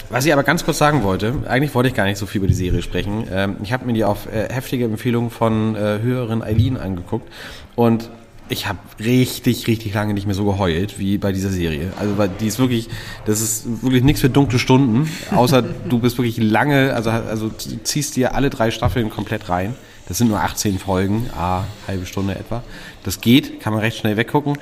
Was 0.09 0.24
ich 0.24 0.32
aber 0.32 0.42
ganz 0.42 0.64
kurz 0.64 0.78
sagen 0.78 1.03
wollte, 1.03 1.34
eigentlich 1.46 1.74
wollte 1.74 1.90
ich 1.90 1.94
gar 1.94 2.07
nicht 2.07 2.16
so 2.16 2.24
viel 2.24 2.38
über 2.38 2.49
die 2.49 2.55
Serie 2.55 2.80
sprechen. 2.80 3.28
Ähm, 3.30 3.57
ich 3.62 3.74
habe 3.74 3.84
mir 3.84 3.92
die 3.92 4.05
auf 4.05 4.24
äh, 4.32 4.51
heftige 4.51 4.86
Empfehlung 4.86 5.30
von 5.30 5.76
äh, 5.76 5.99
höheren 6.01 6.42
Eileen 6.42 6.78
angeguckt 6.78 7.30
und 7.76 8.09
ich 8.49 8.66
habe 8.66 8.78
richtig, 8.99 9.66
richtig 9.66 9.94
lange 9.94 10.14
nicht 10.14 10.26
mehr 10.26 10.34
so 10.34 10.44
geheult 10.44 10.99
wie 10.99 11.18
bei 11.18 11.32
dieser 11.32 11.51
Serie. 11.51 11.92
Also 11.99 12.18
weil 12.18 12.28
die 12.28 12.46
ist 12.46 12.59
wirklich, 12.59 12.88
das 13.26 13.40
ist 13.40 13.82
wirklich 13.82 14.03
nichts 14.03 14.20
für 14.20 14.30
dunkle 14.30 14.59
Stunden, 14.59 15.11
außer 15.30 15.62
du 15.62 15.99
bist 15.99 16.18
wirklich 16.18 16.38
lange, 16.38 16.94
also, 16.94 17.11
also 17.11 17.49
du 17.49 17.82
ziehst 17.82 18.16
dir 18.16 18.34
alle 18.34 18.51
drei 18.51 18.70
Staffeln 18.70 19.11
komplett 19.11 19.49
rein. 19.49 19.74
Das 20.07 20.18
sind 20.18 20.28
nur 20.28 20.40
18 20.40 20.78
Folgen, 20.78 21.28
a 21.36 21.64
halbe 21.86 22.07
Stunde 22.07 22.34
etwa. 22.34 22.62
Das 23.05 23.20
geht, 23.20 23.61
kann 23.61 23.74
man 23.74 23.82
recht 23.82 23.99
schnell 23.99 24.16
weggucken. 24.16 24.57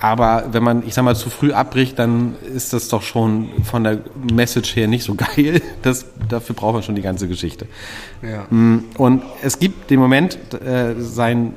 Aber 0.00 0.48
wenn 0.52 0.62
man, 0.62 0.86
ich 0.86 0.94
sag 0.94 1.04
mal, 1.04 1.14
zu 1.14 1.28
früh 1.28 1.52
abbricht, 1.52 1.98
dann 1.98 2.36
ist 2.54 2.72
das 2.72 2.88
doch 2.88 3.02
schon 3.02 3.50
von 3.62 3.84
der 3.84 3.98
Message 4.32 4.74
her 4.74 4.88
nicht 4.88 5.04
so 5.04 5.14
geil. 5.36 5.60
Das, 5.82 6.06
dafür 6.28 6.54
braucht 6.54 6.72
man 6.72 6.82
schon 6.82 6.94
die 6.94 7.02
ganze 7.02 7.28
Geschichte. 7.28 7.66
Ja. 8.22 8.46
Und 8.50 9.22
es 9.42 9.58
gibt 9.58 9.90
den 9.90 10.00
Moment, 10.00 10.38
äh, 10.54 10.94
sein 10.98 11.54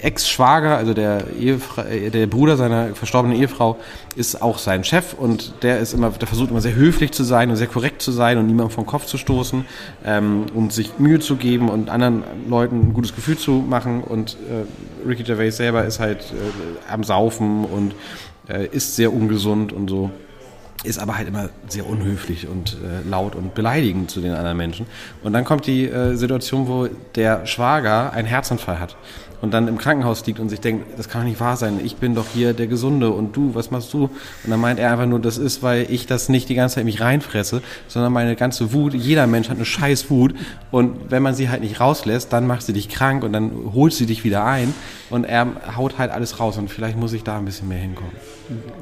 Ex-Schwager, 0.00 0.76
also 0.76 0.94
der, 0.94 1.24
äh, 1.38 2.10
der 2.10 2.26
Bruder 2.26 2.56
seiner 2.56 2.94
verstorbenen 2.94 3.38
Ehefrau, 3.38 3.76
ist 4.14 4.40
auch 4.40 4.58
sein 4.58 4.84
Chef 4.84 5.14
und 5.14 5.62
der 5.62 5.78
ist 5.78 5.92
immer, 5.92 6.10
der 6.10 6.28
versucht 6.28 6.50
immer 6.50 6.60
sehr 6.60 6.74
höflich 6.74 7.12
zu 7.12 7.24
sein 7.24 7.50
und 7.50 7.56
sehr 7.56 7.66
korrekt 7.66 8.02
zu 8.02 8.12
sein 8.12 8.38
und 8.38 8.46
niemandem 8.46 8.74
vom 8.74 8.86
Kopf 8.86 9.06
zu 9.06 9.18
stoßen 9.18 9.64
ähm, 10.04 10.46
und 10.54 10.72
sich 10.72 10.98
Mühe 10.98 11.18
zu 11.18 11.36
geben 11.36 11.68
und 11.68 11.90
anderen 11.90 12.24
Leuten 12.48 12.88
ein 12.88 12.92
gutes 12.94 13.14
Gefühl 13.14 13.36
zu 13.36 13.52
machen. 13.52 14.02
Und 14.02 14.36
äh, 14.50 15.08
Ricky 15.08 15.22
Gervais 15.22 15.50
selber 15.50 15.84
ist 15.84 16.00
halt 16.00 16.20
äh, 16.32 16.92
am 16.92 17.04
Saufen 17.04 17.64
und 17.64 17.94
äh, 18.48 18.66
ist 18.66 18.96
sehr 18.96 19.12
ungesund 19.12 19.72
und 19.72 19.88
so. 19.88 20.10
ist 20.84 20.98
aber 20.98 21.16
halt 21.16 21.28
immer 21.28 21.50
sehr 21.68 21.86
unhöflich 21.86 22.46
und 22.48 22.74
äh, 22.74 23.08
laut 23.08 23.34
und 23.34 23.54
beleidigend 23.54 24.10
zu 24.10 24.20
den 24.20 24.32
anderen 24.32 24.56
Menschen. 24.56 24.86
Und 25.22 25.32
dann 25.32 25.44
kommt 25.44 25.66
die 25.66 25.88
äh, 25.88 26.14
Situation, 26.14 26.68
wo 26.68 26.88
der 27.14 27.46
Schwager 27.46 28.12
einen 28.12 28.28
Herzinfall 28.28 28.80
hat 28.80 28.96
und 29.40 29.52
dann 29.52 29.68
im 29.68 29.78
Krankenhaus 29.78 30.24
liegt 30.26 30.40
und 30.40 30.48
sich 30.48 30.60
denkt, 30.60 30.98
das 30.98 31.08
kann 31.08 31.22
doch 31.22 31.28
nicht 31.28 31.40
wahr 31.40 31.56
sein, 31.56 31.80
ich 31.84 31.96
bin 31.96 32.14
doch 32.14 32.26
hier 32.32 32.52
der 32.52 32.66
Gesunde 32.66 33.10
und 33.10 33.36
du, 33.36 33.54
was 33.54 33.70
machst 33.70 33.92
du? 33.92 34.04
Und 34.04 34.50
dann 34.50 34.60
meint 34.60 34.78
er 34.78 34.92
einfach 34.92 35.06
nur, 35.06 35.20
das 35.20 35.38
ist, 35.38 35.62
weil 35.62 35.86
ich 35.90 36.06
das 36.06 36.28
nicht 36.28 36.48
die 36.48 36.54
ganze 36.54 36.76
Zeit 36.76 36.84
mich 36.84 37.00
reinfresse, 37.00 37.62
sondern 37.88 38.12
meine 38.12 38.36
ganze 38.36 38.72
Wut, 38.72 38.94
jeder 38.94 39.26
Mensch 39.26 39.48
hat 39.48 39.56
eine 39.56 39.64
scheiß 39.64 40.10
Wut 40.10 40.34
und 40.70 41.10
wenn 41.10 41.22
man 41.22 41.34
sie 41.34 41.48
halt 41.48 41.62
nicht 41.62 41.80
rauslässt, 41.80 42.32
dann 42.32 42.46
macht 42.46 42.62
sie 42.62 42.72
dich 42.72 42.88
krank 42.88 43.24
und 43.24 43.32
dann 43.32 43.50
holt 43.72 43.92
sie 43.92 44.06
dich 44.06 44.24
wieder 44.24 44.44
ein 44.44 44.74
und 45.10 45.24
er 45.24 45.46
haut 45.76 45.98
halt 45.98 46.10
alles 46.10 46.40
raus 46.40 46.56
und 46.58 46.70
vielleicht 46.70 46.96
muss 46.96 47.12
ich 47.12 47.24
da 47.24 47.38
ein 47.38 47.44
bisschen 47.44 47.68
mehr 47.68 47.78
hinkommen. 47.78 48.12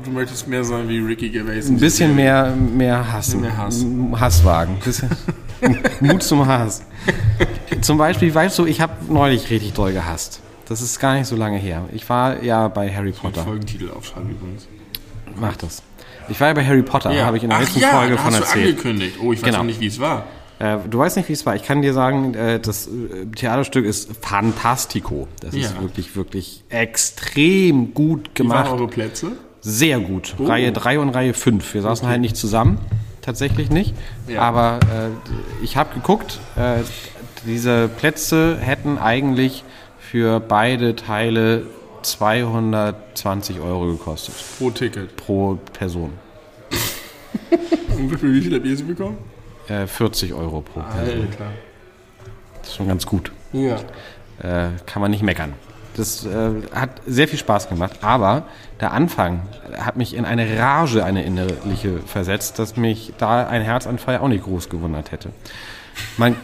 Du 0.04 0.10
möchtest 0.10 0.46
mehr 0.46 0.64
sein 0.64 0.88
wie 0.88 0.98
Ricky 0.98 1.30
Gervais. 1.30 1.68
Ein 1.68 1.78
bisschen 1.78 2.14
mehr, 2.14 2.54
mehr 2.54 3.12
hassen. 3.12 3.40
Mehr 3.40 3.56
Hass. 3.56 3.84
Hasswagen. 4.16 4.78
Bisschen 4.84 5.10
Mut 6.00 6.22
zum 6.22 6.46
Hass. 6.46 6.82
Zum 7.80 7.98
Beispiel, 7.98 8.34
weißt 8.34 8.58
du, 8.58 8.66
ich 8.66 8.80
habe 8.80 8.92
neulich 9.12 9.50
richtig 9.50 9.72
doll 9.74 9.92
gehasst. 9.92 10.40
Das 10.68 10.80
ist 10.80 10.98
gar 10.98 11.14
nicht 11.14 11.26
so 11.26 11.36
lange 11.36 11.58
her. 11.58 11.84
Ich 11.92 12.08
war 12.08 12.42
ja 12.42 12.68
bei 12.68 12.92
Harry 12.94 13.12
Potter. 13.12 13.42
Folgentitel 13.42 13.90
aufschreiben 13.90 14.30
übrigens. 14.30 14.66
Mach 15.38 15.56
das. 15.56 15.82
Ich 16.28 16.40
war 16.40 16.48
ja 16.48 16.54
bei 16.54 16.64
Harry 16.64 16.82
Potter, 16.82 17.10
habe 17.24 17.36
ich 17.36 17.42
in 17.42 17.50
der 17.50 17.58
Ach 17.58 17.62
letzten 17.62 17.80
ja, 17.80 17.88
Folge 17.90 18.16
von 18.16 18.26
hast 18.32 18.38
du 18.38 18.42
erzählt. 18.44 18.68
angekündigt. 18.70 19.16
Oh, 19.22 19.32
ich 19.32 19.40
weiß 19.40 19.46
Genau. 19.46 19.58
noch 19.58 19.64
nicht, 19.66 19.80
wie 19.80 19.86
es 19.88 20.00
war. 20.00 20.24
Äh, 20.58 20.78
du 20.88 20.98
weißt 20.98 21.16
nicht, 21.18 21.28
wie 21.28 21.32
es 21.34 21.44
war. 21.44 21.54
Ich 21.56 21.64
kann 21.64 21.82
dir 21.82 21.92
sagen, 21.92 22.32
äh, 22.34 22.60
das 22.60 22.86
äh, 22.86 23.26
Theaterstück 23.34 23.84
ist 23.84 24.10
fantastico. 24.22 25.28
Das 25.40 25.52
ist 25.54 25.74
Ja. 25.74 25.82
wirklich, 25.82 26.16
wirklich 26.16 26.62
extrem 26.70 27.92
gut 27.92 28.30
Wie 28.34 28.48
waren 28.48 28.64
gemacht. 28.64 28.70
eure 28.72 28.88
Plätze? 28.88 29.32
Sehr 29.60 29.98
gut. 30.00 30.34
Oh. 30.38 30.44
Reihe 30.44 30.72
3 30.72 30.98
und 31.00 31.10
Reihe 31.10 31.34
5. 31.34 31.74
Wir 31.74 31.82
saßen 31.82 32.06
halt 32.08 32.20
nicht 32.20 32.36
zusammen, 32.36 32.78
tatsächlich 33.24 33.70
nicht. 33.70 33.94
Ja. 34.28 34.42
Aber 34.42 34.78
äh, 34.82 35.64
ich 35.64 35.76
habe 35.76 35.94
geguckt, 35.94 36.38
äh, 36.56 36.82
diese 37.46 37.88
Plätze 37.88 38.58
hätten 38.58 38.98
eigentlich 38.98 39.64
für 39.98 40.40
beide 40.40 40.94
Teile 40.96 41.66
220 42.02 43.60
Euro 43.60 43.86
gekostet 43.92 44.34
Pro 44.58 44.70
Ticket. 44.70 45.16
pro 45.16 45.58
Person. 45.72 46.12
Und 47.96 48.10
wie 48.10 48.16
viel, 48.16 48.34
wie 48.34 48.40
viel 48.42 48.54
habt 48.54 48.66
ihr 48.66 48.76
sie 48.76 48.82
bekommen? 48.82 49.18
Äh, 49.68 49.86
40 49.86 50.34
Euro 50.34 50.60
pro 50.60 50.80
Person. 50.80 51.20
Alter. 51.22 51.52
Das 52.58 52.68
ist 52.68 52.76
schon 52.76 52.88
ganz 52.88 53.06
gut. 53.06 53.32
Ja. 53.52 53.76
Äh, 54.42 54.70
kann 54.86 55.00
man 55.00 55.10
nicht 55.10 55.22
meckern. 55.22 55.54
Das 55.96 56.26
äh, 56.26 56.50
hat 56.74 56.90
sehr 57.06 57.28
viel 57.28 57.38
Spaß 57.38 57.68
gemacht, 57.68 57.98
aber 58.02 58.44
der 58.80 58.92
Anfang 58.92 59.42
hat 59.76 59.96
mich 59.96 60.14
in 60.14 60.24
eine 60.24 60.58
Rage, 60.58 61.04
eine 61.04 61.24
innerliche 61.24 61.98
versetzt, 62.06 62.58
dass 62.58 62.76
mich 62.76 63.12
da 63.18 63.46
ein 63.46 63.62
Herzanfall 63.62 64.18
auch 64.18 64.28
nicht 64.28 64.44
groß 64.44 64.68
gewundert 64.68 65.12
hätte. 65.12 65.30
Man 66.16 66.36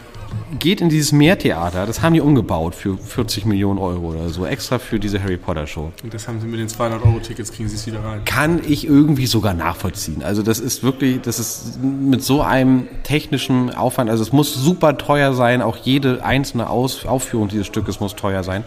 geht 0.59 0.81
in 0.81 0.89
dieses 0.89 1.11
Meertheater, 1.11 1.85
das 1.85 2.01
haben 2.01 2.13
die 2.13 2.21
umgebaut 2.21 2.75
für 2.75 2.97
40 2.97 3.45
Millionen 3.45 3.79
Euro 3.79 4.11
oder 4.11 4.29
so, 4.29 4.45
extra 4.45 4.79
für 4.79 4.99
diese 4.99 5.21
Harry 5.21 5.37
Potter 5.37 5.67
Show. 5.67 5.91
Und 6.03 6.13
das 6.13 6.27
haben 6.27 6.39
sie 6.39 6.47
mit 6.47 6.59
den 6.59 6.67
200 6.67 7.03
Euro 7.03 7.19
Tickets, 7.19 7.51
kriegen 7.51 7.69
sie 7.69 7.75
es 7.75 7.87
wieder 7.87 8.03
rein. 8.03 8.23
Kann 8.25 8.61
ich 8.65 8.85
irgendwie 8.85 9.25
sogar 9.25 9.53
nachvollziehen. 9.53 10.23
Also 10.23 10.43
das 10.43 10.59
ist 10.59 10.83
wirklich, 10.83 11.21
das 11.21 11.39
ist 11.39 11.79
mit 11.81 12.23
so 12.23 12.41
einem 12.41 12.87
technischen 13.03 13.73
Aufwand, 13.73 14.09
also 14.09 14.23
es 14.23 14.31
muss 14.31 14.53
super 14.53 14.97
teuer 14.97 15.33
sein, 15.33 15.61
auch 15.61 15.77
jede 15.77 16.23
einzelne 16.23 16.69
Aus 16.69 17.05
Aufführung 17.05 17.47
dieses 17.47 17.67
Stückes 17.67 17.99
muss 17.99 18.15
teuer 18.15 18.43
sein. 18.43 18.63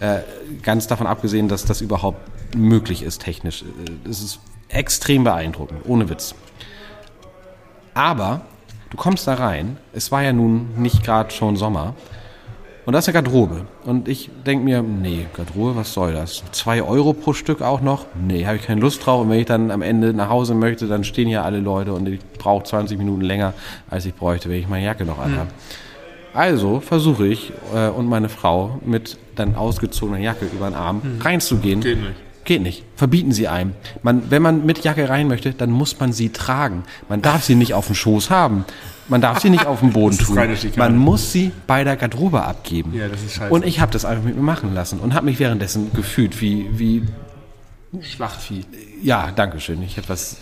Äh, 0.00 0.20
ganz 0.62 0.86
davon 0.86 1.06
abgesehen, 1.06 1.48
dass 1.48 1.64
das 1.64 1.80
überhaupt 1.80 2.20
möglich 2.56 3.02
ist 3.02 3.22
technisch. 3.22 3.62
Äh, 3.62 4.08
Es 4.08 4.22
ist 4.22 4.40
extrem 4.68 5.24
beeindruckend, 5.24 5.80
ohne 5.86 6.08
Witz. 6.08 6.34
Aber 7.94 8.42
du 8.90 8.96
kommst 8.96 9.26
da 9.26 9.34
rein, 9.34 9.76
es 9.92 10.12
war 10.12 10.22
ja 10.22 10.32
nun 10.32 10.68
nicht 10.76 11.02
gerade 11.04 11.30
schon 11.30 11.56
Sommer, 11.56 11.94
und 12.88 12.94
da 12.94 13.00
ist 13.00 13.08
eine 13.08 13.12
Garderobe. 13.12 13.66
Und 13.84 14.08
ich 14.08 14.30
denke 14.46 14.64
mir, 14.64 14.80
nee, 14.80 15.26
Garderobe, 15.36 15.76
was 15.76 15.92
soll 15.92 16.14
das? 16.14 16.42
Zwei 16.52 16.82
Euro 16.82 17.12
pro 17.12 17.34
Stück 17.34 17.60
auch 17.60 17.82
noch? 17.82 18.06
Nee, 18.18 18.46
habe 18.46 18.56
ich 18.56 18.62
keine 18.62 18.80
Lust 18.80 19.04
drauf. 19.04 19.20
Und 19.20 19.28
wenn 19.28 19.40
ich 19.40 19.44
dann 19.44 19.70
am 19.70 19.82
Ende 19.82 20.14
nach 20.14 20.30
Hause 20.30 20.54
möchte, 20.54 20.86
dann 20.86 21.04
stehen 21.04 21.28
hier 21.28 21.44
alle 21.44 21.60
Leute 21.60 21.92
und 21.92 22.08
ich 22.08 22.18
brauche 22.38 22.64
20 22.64 22.96
Minuten 22.96 23.20
länger, 23.20 23.52
als 23.90 24.06
ich 24.06 24.14
bräuchte, 24.14 24.48
wenn 24.48 24.58
ich 24.60 24.68
meine 24.68 24.86
Jacke 24.86 25.04
noch 25.04 25.18
anhabe. 25.18 25.50
Also 26.32 26.80
versuche 26.80 27.26
ich 27.26 27.52
äh, 27.74 27.88
und 27.88 28.06
meine 28.06 28.30
Frau 28.30 28.80
mit 28.82 29.18
dann 29.38 29.54
ausgezogener 29.54 30.18
Jacke 30.18 30.46
über 30.46 30.68
den 30.70 30.74
Arm 30.74 31.02
reinzugehen. 31.20 31.80
Geht 31.80 31.98
nicht. 31.98 32.14
Geht 32.44 32.62
nicht. 32.62 32.84
Verbieten 32.96 33.32
sie 33.32 33.46
einem. 33.46 33.74
Man, 34.02 34.30
wenn 34.30 34.40
man 34.40 34.64
mit 34.64 34.82
Jacke 34.82 35.08
rein 35.08 35.28
möchte, 35.28 35.52
dann 35.52 35.70
muss 35.70 36.00
man 36.00 36.12
sie 36.12 36.30
tragen. 36.30 36.84
Man 37.08 37.20
darf 37.20 37.44
sie 37.44 37.54
nicht 37.54 37.74
auf 37.74 37.86
dem 37.86 37.94
Schoß 37.94 38.30
haben. 38.30 38.64
Man 39.08 39.20
darf 39.20 39.40
sie 39.40 39.50
nicht 39.50 39.66
auf 39.66 39.80
dem 39.80 39.92
Boden 39.92 40.16
tun. 40.24 40.38
Man 40.76 40.96
muss 40.96 41.32
sie 41.32 41.52
bei 41.66 41.84
der 41.84 41.96
Garderobe 41.96 42.42
abgeben. 42.42 42.94
Ja, 42.94 43.08
das 43.08 43.22
ist 43.22 43.34
scheiße. 43.34 43.52
Und 43.52 43.66
ich 43.66 43.80
habe 43.80 43.92
das 43.92 44.04
einfach 44.04 44.24
mit 44.24 44.36
mir 44.36 44.42
machen 44.42 44.74
lassen 44.74 44.98
und 44.98 45.14
habe 45.14 45.26
mich 45.26 45.38
währenddessen 45.38 45.92
gefühlt 45.92 46.40
wie, 46.40 46.68
wie 46.72 47.02
Schlachtvieh. 48.02 48.64
ja, 49.02 49.30
danke 49.34 49.60
schön. 49.60 49.82
Ich 49.82 49.96
hätte 49.96 50.10
was 50.10 50.36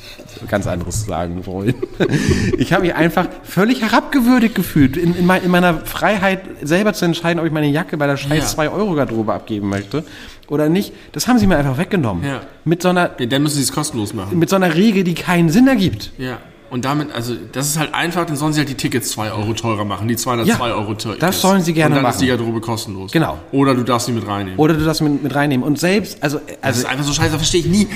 ganz 0.49 0.67
anderes 0.67 1.07
sagen 1.07 1.47
wollen. 1.47 1.75
Ich 2.59 2.73
habe 2.73 2.83
mich 2.83 2.95
einfach 2.95 3.29
völlig 3.45 3.83
herabgewürdigt 3.83 4.55
gefühlt, 4.55 4.97
in, 4.97 5.15
in, 5.15 5.27
mein, 5.27 5.43
in 5.45 5.51
meiner 5.51 5.81
Freiheit 5.87 6.41
selber 6.63 6.93
zu 6.93 7.05
entscheiden, 7.05 7.39
ob 7.39 7.47
ich 7.47 7.53
meine 7.53 7.69
Jacke 7.69 7.97
bei 7.97 8.07
der 8.07 8.17
scheiß 8.17 8.57
Ja. 8.57 8.65
2-Euro-Garderobe 8.65 9.33
abgeben 9.33 9.69
möchte 9.69 10.05
oder 10.49 10.69
nicht. 10.69 10.93
Das 11.13 11.29
haben 11.29 11.39
sie 11.39 11.47
mir 11.47 11.57
einfach 11.57 11.79
weggenommen. 11.79 12.25
Ja. 12.25 12.41
Mit, 12.65 12.83
so 12.83 12.89
einer, 12.89 13.11
Ja, 13.19 13.27
dann 13.27 13.43
müssen 13.43 13.57
sie 13.57 13.63
es 13.63 13.73
kostenlos 13.73 14.13
machen. 14.15 14.39
mit 14.39 14.49
so 14.49 14.57
einer 14.57 14.75
Regel, 14.75 15.05
die 15.05 15.15
keinen 15.15 15.51
Sinn 15.51 15.69
ergibt. 15.69 16.13
Ja. 16.19 16.39
Und 16.71 16.85
damit, 16.85 17.13
also, 17.13 17.35
das 17.53 17.69
ist 17.69 17.79
halt 17.79 17.95
einfach, 17.95 18.27
dann 18.27 18.37
sollen 18.37 18.53
sie 18.53 18.59
halt 18.61 18.69
die 18.69 18.75
Tickets 18.75 19.11
2 19.11 19.31
Euro 19.33 19.53
teurer 19.55 19.85
machen, 19.85 20.09
die 20.09 20.17
202 20.17 20.69
Ja, 20.69 20.75
Euro 20.75 20.95
teurer. 20.95 21.17
das 21.17 21.41
sollen 21.41 21.63
sie 21.63 21.73
gerne 21.73 21.95
Und 21.97 22.03
dann 22.03 22.11
ist 22.11 22.17
machen. 22.17 22.23
die 22.25 22.29
Garderobe 22.29 22.61
kostenlos. 22.61 23.13
Genau. 23.13 23.39
Oder 23.53 23.75
du 23.75 23.83
darfst 23.85 24.07
sie 24.07 24.13
mit 24.13 24.27
reinnehmen. 24.27 24.59
Oder 24.59 24.75
du 24.75 24.85
das 24.85 25.01
mit, 25.01 25.23
mit 25.23 25.35
reinnehmen. 25.35 25.65
Und 25.65 25.79
selbst, 25.79 26.23
also, 26.23 26.39
das 26.39 26.57
also 26.63 26.81
ist 26.81 26.87
einfach 26.87 27.05
so 27.05 27.13
scheiße, 27.13 27.37
verstehe 27.37 27.61
ich 27.61 27.67
nie. 27.67 27.89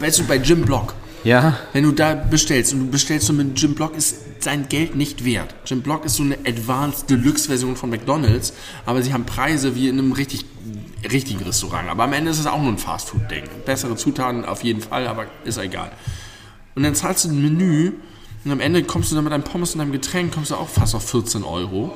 Weißt 0.00 0.18
du, 0.18 0.24
bei 0.24 0.36
Jim 0.36 0.62
Block, 0.62 0.94
ja, 1.24 1.56
wenn 1.72 1.84
du 1.84 1.92
da 1.92 2.14
bestellst 2.14 2.72
und 2.72 2.80
du 2.80 2.86
bestellst 2.88 3.30
und 3.30 3.36
mit 3.36 3.60
Jim 3.60 3.74
Block 3.74 3.96
ist 3.96 4.16
sein 4.42 4.68
Geld 4.68 4.94
nicht 4.96 5.24
wert. 5.24 5.54
Jim 5.64 5.82
Block 5.82 6.04
ist 6.04 6.16
so 6.16 6.22
eine 6.22 6.36
Advanced 6.46 7.08
Deluxe 7.10 7.48
Version 7.48 7.74
von 7.76 7.90
McDonald's, 7.90 8.52
aber 8.84 9.02
sie 9.02 9.12
haben 9.12 9.24
Preise 9.24 9.74
wie 9.74 9.88
in 9.88 9.98
einem 9.98 10.12
richtig 10.12 10.44
richtigen 11.10 11.42
Restaurant. 11.42 11.88
Aber 11.88 12.04
am 12.04 12.12
Ende 12.12 12.30
ist 12.30 12.38
es 12.38 12.46
auch 12.46 12.60
nur 12.60 12.70
ein 12.72 12.78
Fastfood-Ding. 12.78 13.44
Bessere 13.64 13.96
Zutaten 13.96 14.44
auf 14.44 14.62
jeden 14.64 14.80
Fall, 14.80 15.06
aber 15.06 15.26
ist 15.44 15.58
egal. 15.58 15.90
Und 16.74 16.82
dann 16.82 16.94
zahlst 16.94 17.24
du 17.24 17.30
ein 17.30 17.40
Menü 17.42 17.92
und 18.46 18.52
am 18.52 18.60
Ende 18.60 18.84
kommst 18.84 19.10
du 19.10 19.16
dann 19.16 19.24
mit 19.24 19.32
deinem 19.32 19.42
Pommes 19.42 19.72
und 19.74 19.80
deinem 19.80 19.90
Getränk, 19.90 20.32
kommst 20.32 20.52
du 20.52 20.54
auch 20.54 20.68
fast 20.68 20.94
auf 20.94 21.08
14 21.10 21.42
Euro. 21.42 21.92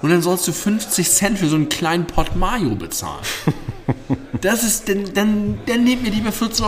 Und 0.00 0.08
dann 0.08 0.22
sollst 0.22 0.48
du 0.48 0.52
50 0.52 1.10
Cent 1.10 1.38
für 1.38 1.46
so 1.46 1.56
einen 1.56 1.68
kleinen 1.68 2.06
Pot 2.06 2.34
Mayo 2.34 2.74
bezahlen. 2.74 3.22
Das 4.40 4.64
ist, 4.64 4.88
dann, 4.88 5.12
dann, 5.12 5.58
dann 5.66 5.84
nehmt 5.84 6.02
mir 6.02 6.10
lieber 6.10 6.30
14,50 6.30 6.62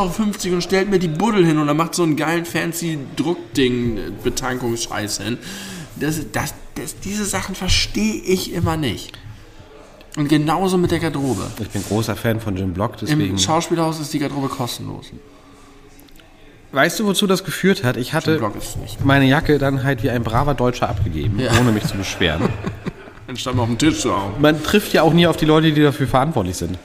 Euro 0.47 0.55
und 0.57 0.63
stellt 0.63 0.91
mir 0.91 0.99
die 0.99 1.09
Buddel 1.09 1.47
hin 1.47 1.57
und 1.57 1.67
dann 1.69 1.77
macht 1.77 1.95
so 1.95 2.03
einen 2.03 2.17
geilen 2.17 2.45
fancy 2.45 2.99
Druckding, 3.17 3.97
äh, 3.97 4.01
Betankungsscheiß 4.23 5.23
hin. 5.23 5.39
Das, 5.97 6.21
das, 6.33 6.53
das, 6.75 6.97
diese 7.01 7.25
Sachen 7.25 7.55
verstehe 7.55 8.21
ich 8.21 8.53
immer 8.53 8.77
nicht. 8.77 9.19
Und 10.17 10.29
genauso 10.29 10.77
mit 10.77 10.91
der 10.91 10.99
Garderobe. 10.99 11.51
ich 11.61 11.71
bin 11.71 11.83
großer 11.83 12.17
Fan 12.17 12.41
von 12.41 12.57
Jim 12.57 12.75
Block, 12.75 12.99
deswegen. 12.99 13.21
Im 13.23 13.39
Schauspielhaus 13.39 14.01
ist 14.01 14.13
die 14.13 14.19
Garderobe 14.19 14.49
kostenlos. 14.49 15.07
Weißt 16.73 16.99
du, 17.01 17.05
wozu 17.05 17.27
das 17.27 17.45
geführt 17.45 17.85
hat? 17.85 17.97
Ich 17.97 18.15
hatte 18.15 18.41
meine 19.05 19.27
Jacke 19.27 19.59
dann 19.59 19.85
halt 19.85 20.03
wie 20.03 20.11
ein 20.11 20.23
braver 20.23 20.55
Deutscher 20.55 20.89
abgegeben, 20.89 21.39
Ja. 21.39 21.51
ohne 21.61 21.71
mich 21.73 21.85
zu 21.85 21.97
beschweren. 21.97 22.49
Dann 23.27 23.37
stand 23.37 23.57
man 23.57 23.63
auf 23.65 23.69
dem 23.69 23.79
Tisch 23.79 24.01
so 24.01 24.13
auf. 24.13 24.39
Man 24.41 24.63
trifft 24.63 24.93
ja 24.93 25.03
auch 25.03 25.13
nie 25.15 25.27
auf 25.27 25.37
die 25.37 25.45
Leute, 25.45 25.73
die 25.73 25.81
dafür 25.83 26.07
verantwortlich 26.07 26.57
sind. 26.57 26.77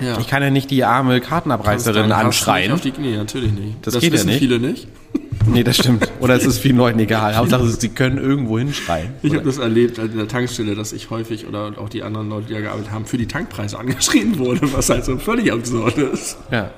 Ja. 0.00 0.18
Ich 0.18 0.26
kann 0.26 0.42
ja 0.42 0.50
nicht 0.50 0.70
die 0.70 0.82
arme 0.84 1.20
Kartenabreißerin 1.20 2.10
anschreien. 2.10 2.72
Nicht 2.72 2.86
auf 2.86 2.96
die, 2.96 3.00
nee, 3.00 3.16
natürlich 3.16 3.52
nicht. 3.52 3.86
Das 3.86 3.94
geht 3.94 4.04
ja 4.04 4.12
wissen 4.12 4.28
nicht. 4.28 4.38
viele 4.38 4.58
nicht. 4.58 4.88
Nee, 5.44 5.64
das 5.64 5.76
stimmt. 5.76 6.06
Oder 6.20 6.36
es 6.36 6.44
ist 6.46 6.58
vielen 6.58 6.76
Leuten 6.76 7.00
egal. 7.00 7.36
Hauptsache, 7.36 7.66
sie 7.66 7.88
können 7.88 8.16
irgendwo 8.16 8.60
hinschreien. 8.60 9.10
Ich 9.22 9.34
habe 9.34 9.44
das 9.44 9.58
erlebt 9.58 9.98
an 9.98 10.16
der 10.16 10.28
Tankstelle, 10.28 10.76
dass 10.76 10.92
ich 10.92 11.10
häufig 11.10 11.48
oder 11.48 11.72
auch 11.78 11.88
die 11.88 12.04
anderen 12.04 12.28
Leute, 12.28 12.46
die 12.46 12.54
da 12.54 12.60
gearbeitet 12.60 12.92
haben, 12.92 13.06
für 13.06 13.18
die 13.18 13.26
Tankpreise 13.26 13.76
angeschrien 13.76 14.38
wurde, 14.38 14.60
was 14.72 14.88
halt 14.88 15.04
so 15.04 15.18
völlig 15.18 15.50
absurd 15.52 15.98
ist. 15.98 16.36
Ja. 16.52 16.70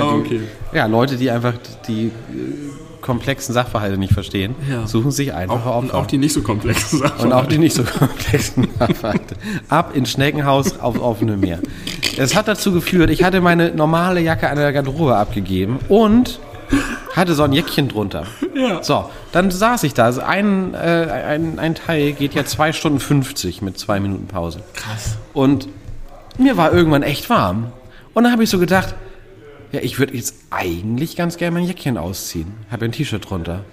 Aber 0.00 0.14
okay. 0.16 0.40
Ja, 0.72 0.86
Leute, 0.86 1.16
die 1.16 1.30
einfach 1.30 1.54
die 1.86 2.06
äh, 2.06 2.10
komplexen 3.00 3.54
Sachverhalte 3.54 3.96
nicht 3.96 4.12
verstehen, 4.12 4.54
Ja. 4.70 4.86
suchen 4.86 5.10
sich 5.10 5.32
einfache 5.32 5.68
Auch, 5.70 5.82
und 5.82 5.94
auch 5.94 6.06
die 6.06 6.18
nicht 6.18 6.34
so 6.34 6.42
komplexen 6.42 6.98
Sachen. 6.98 7.20
Und 7.26 7.32
auch 7.32 7.46
die 7.46 7.58
nicht 7.58 7.74
so 7.74 7.84
komplexen 7.84 8.68
Sachverhalte. 8.78 9.36
Ab 9.68 9.94
ins 9.94 10.10
Schneckenhaus 10.10 10.78
auf 10.80 11.00
offene 11.00 11.36
Meer. 11.36 11.60
Es 12.18 12.34
hat 12.34 12.48
dazu 12.48 12.72
geführt, 12.72 13.10
ich 13.10 13.22
hatte 13.22 13.40
meine 13.40 13.70
normale 13.72 14.20
Jacke 14.20 14.48
an 14.50 14.56
der 14.56 14.72
Garderobe 14.72 15.16
abgegeben 15.16 15.78
und 15.88 16.40
hatte 17.14 17.34
so 17.34 17.44
ein 17.44 17.52
Jäckchen 17.52 17.88
drunter. 17.88 18.24
Ja. 18.54 18.82
So, 18.82 19.08
dann 19.32 19.50
saß 19.50 19.84
ich 19.84 19.94
da. 19.94 20.04
Also 20.04 20.20
ein, 20.20 20.74
äh, 20.74 20.76
ein, 20.78 21.58
ein 21.58 21.74
Teil 21.74 22.12
geht 22.12 22.34
ja 22.34 22.44
2 22.44 22.72
Stunden 22.72 23.00
50 23.00 23.62
mit 23.62 23.78
zwei 23.78 24.00
Minuten 24.00 24.26
Pause. 24.26 24.60
Krass. 24.74 25.16
Und 25.32 25.68
mir 26.36 26.56
war 26.58 26.72
irgendwann 26.72 27.02
echt 27.02 27.30
warm. 27.30 27.72
Und 28.12 28.24
dann 28.24 28.32
habe 28.32 28.42
ich 28.44 28.50
so 28.50 28.58
gedacht, 28.58 28.94
Ja, 29.72 29.80
ich 29.80 29.98
würde 29.98 30.14
jetzt 30.16 30.34
eigentlich 30.50 31.16
ganz 31.16 31.36
gerne 31.36 31.58
mein 31.58 31.66
Jäckchen 31.66 31.98
ausziehen. 31.98 32.52
Habe 32.70 32.86
ein 32.86 32.92
T-Shirt 32.92 33.28
drunter. 33.28 33.64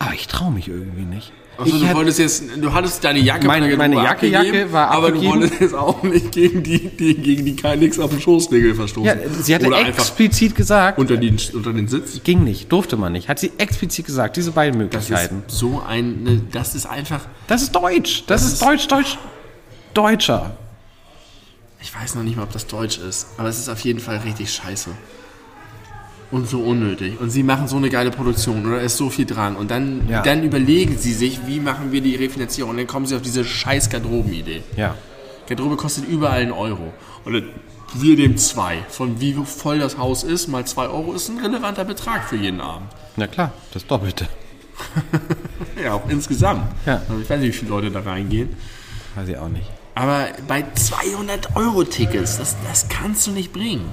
Aber 0.00 0.14
ich 0.14 0.26
traue 0.28 0.52
mich 0.52 0.68
irgendwie 0.68 1.02
nicht. 1.04 1.32
Also 1.56 1.74
ich 1.74 1.82
du 1.82 1.92
wolltest 1.94 2.20
jetzt, 2.20 2.44
du 2.60 2.72
hattest 2.72 3.02
deine 3.02 3.18
Jacke 3.18 3.48
Meine- 3.48 3.76
meine 3.76 3.96
Jacke- 3.96 4.28
Jacke 4.28 4.72
war 4.72 4.92
aber 4.92 5.10
du 5.10 5.24
wolltest 5.24 5.60
jetzt 5.60 5.74
auch 5.74 6.04
nicht 6.04 6.30
gegen 6.30 6.62
die, 6.62 6.88
die 6.88 7.14
gegen 7.16 7.44
die 7.44 7.56
kein 7.56 7.80
nix 7.80 7.98
auf 7.98 8.10
den 8.10 8.20
Schoßregel 8.20 8.76
verstoßen. 8.76 9.04
ja, 9.04 9.16
sie 9.42 9.52
hatte 9.56 9.66
Oder 9.66 9.88
explizit 9.88 10.54
gesagt, 10.54 11.00
unter 11.00 11.16
den, 11.16 11.36
unter 11.54 11.72
den 11.72 11.88
Sitz. 11.88 12.22
ging 12.22 12.44
nicht, 12.44 12.70
durfte 12.70 12.96
man 12.96 13.10
nicht. 13.12 13.28
Hat 13.28 13.40
sie 13.40 13.50
explizit 13.58 14.06
gesagt, 14.06 14.36
diese 14.36 14.52
beiden 14.52 14.88
Das 14.88 15.04
ist 15.04 15.10
Möglichkeiten. 15.10 15.42
so 15.48 15.82
ein, 15.84 16.22
ne, 16.22 16.42
das 16.52 16.76
ist 16.76 16.86
einfach, 16.86 17.22
Das 17.48 17.62
ist 17.62 17.72
Deutsch. 17.74 18.22
Das, 18.28 18.44
ist, 18.44 18.52
ist- 18.52 18.62
Deutsch, 18.62 18.86
Deutsch, 18.86 19.18
Deutscher. 19.94 20.56
ich 21.82 21.92
weiß 21.92 22.14
noch 22.14 22.22
nicht 22.22 22.36
mal, 22.36 22.44
ob 22.44 22.52
das 22.52 22.68
Deutsch 22.68 22.98
ist, 22.98 23.26
aber 23.36 23.48
es 23.48 23.58
ist 23.58 23.68
auf 23.68 23.80
jeden 23.80 23.98
Fall 23.98 24.18
richtig 24.18 24.52
scheiße. 24.52 24.90
Und 26.30 26.46
so 26.46 26.60
unnötig. 26.60 27.18
Und 27.20 27.30
sie 27.30 27.42
machen 27.42 27.68
so 27.68 27.76
eine 27.78 27.88
geile 27.88 28.10
Produktion 28.10 28.66
oder 28.66 28.82
ist 28.82 28.98
so 28.98 29.08
viel 29.08 29.24
dran. 29.24 29.56
Und 29.56 29.70
dann, 29.70 30.06
Ja. 30.10 30.22
dann 30.22 30.42
überlegen 30.42 30.98
sie 30.98 31.14
sich, 31.14 31.40
wie 31.46 31.58
machen 31.58 31.90
wir 31.90 32.02
die 32.02 32.16
Refinanzierung. 32.16 32.72
Und 32.72 32.76
dann 32.76 32.86
kommen 32.86 33.06
sie 33.06 33.16
auf 33.16 33.22
diese 33.22 33.44
scheiß 33.44 33.88
Garderobenidee. 33.88 34.62
Ja. 34.76 34.94
Garderobe 35.48 35.76
kostet 35.76 36.06
überall 36.06 36.42
einen 36.42 36.52
Euro. 36.52 36.92
Und 37.24 37.44
wir 37.94 38.16
nehmen 38.16 38.36
zwei. 38.36 38.78
Von 38.90 39.20
wie 39.22 39.32
voll 39.44 39.78
das 39.78 39.96
Haus 39.96 40.22
ist, 40.22 40.48
mal 40.48 40.66
zwei 40.66 40.88
Euro 40.88 41.14
ist 41.14 41.30
ein 41.30 41.38
relevanter 41.38 41.86
Betrag 41.86 42.28
für 42.28 42.36
jeden 42.36 42.60
Abend. 42.60 42.88
Na 43.16 43.26
klar, 43.26 43.52
das 43.72 43.86
Doppelte. 43.86 44.28
Ja, 45.82 45.94
auch 45.94 46.08
insgesamt. 46.08 46.62
Ja. 46.86 47.02
Also 47.08 47.20
ich 47.22 47.30
weiß 47.30 47.40
nicht, 47.40 47.54
wie 47.54 47.58
viele 47.58 47.70
Leute 47.70 47.90
da 47.90 48.00
reingehen. 48.00 48.56
Weiß 49.14 49.28
ich 49.28 49.36
auch 49.36 49.48
nicht. 49.48 49.66
Aber 49.94 50.26
bei 50.46 50.64
200 50.74 51.56
Euro 51.56 51.84
Tickets, 51.84 52.36
das, 52.38 52.56
das 52.68 52.88
kannst 52.88 53.26
du 53.26 53.30
nicht 53.32 53.52
bringen. 53.52 53.84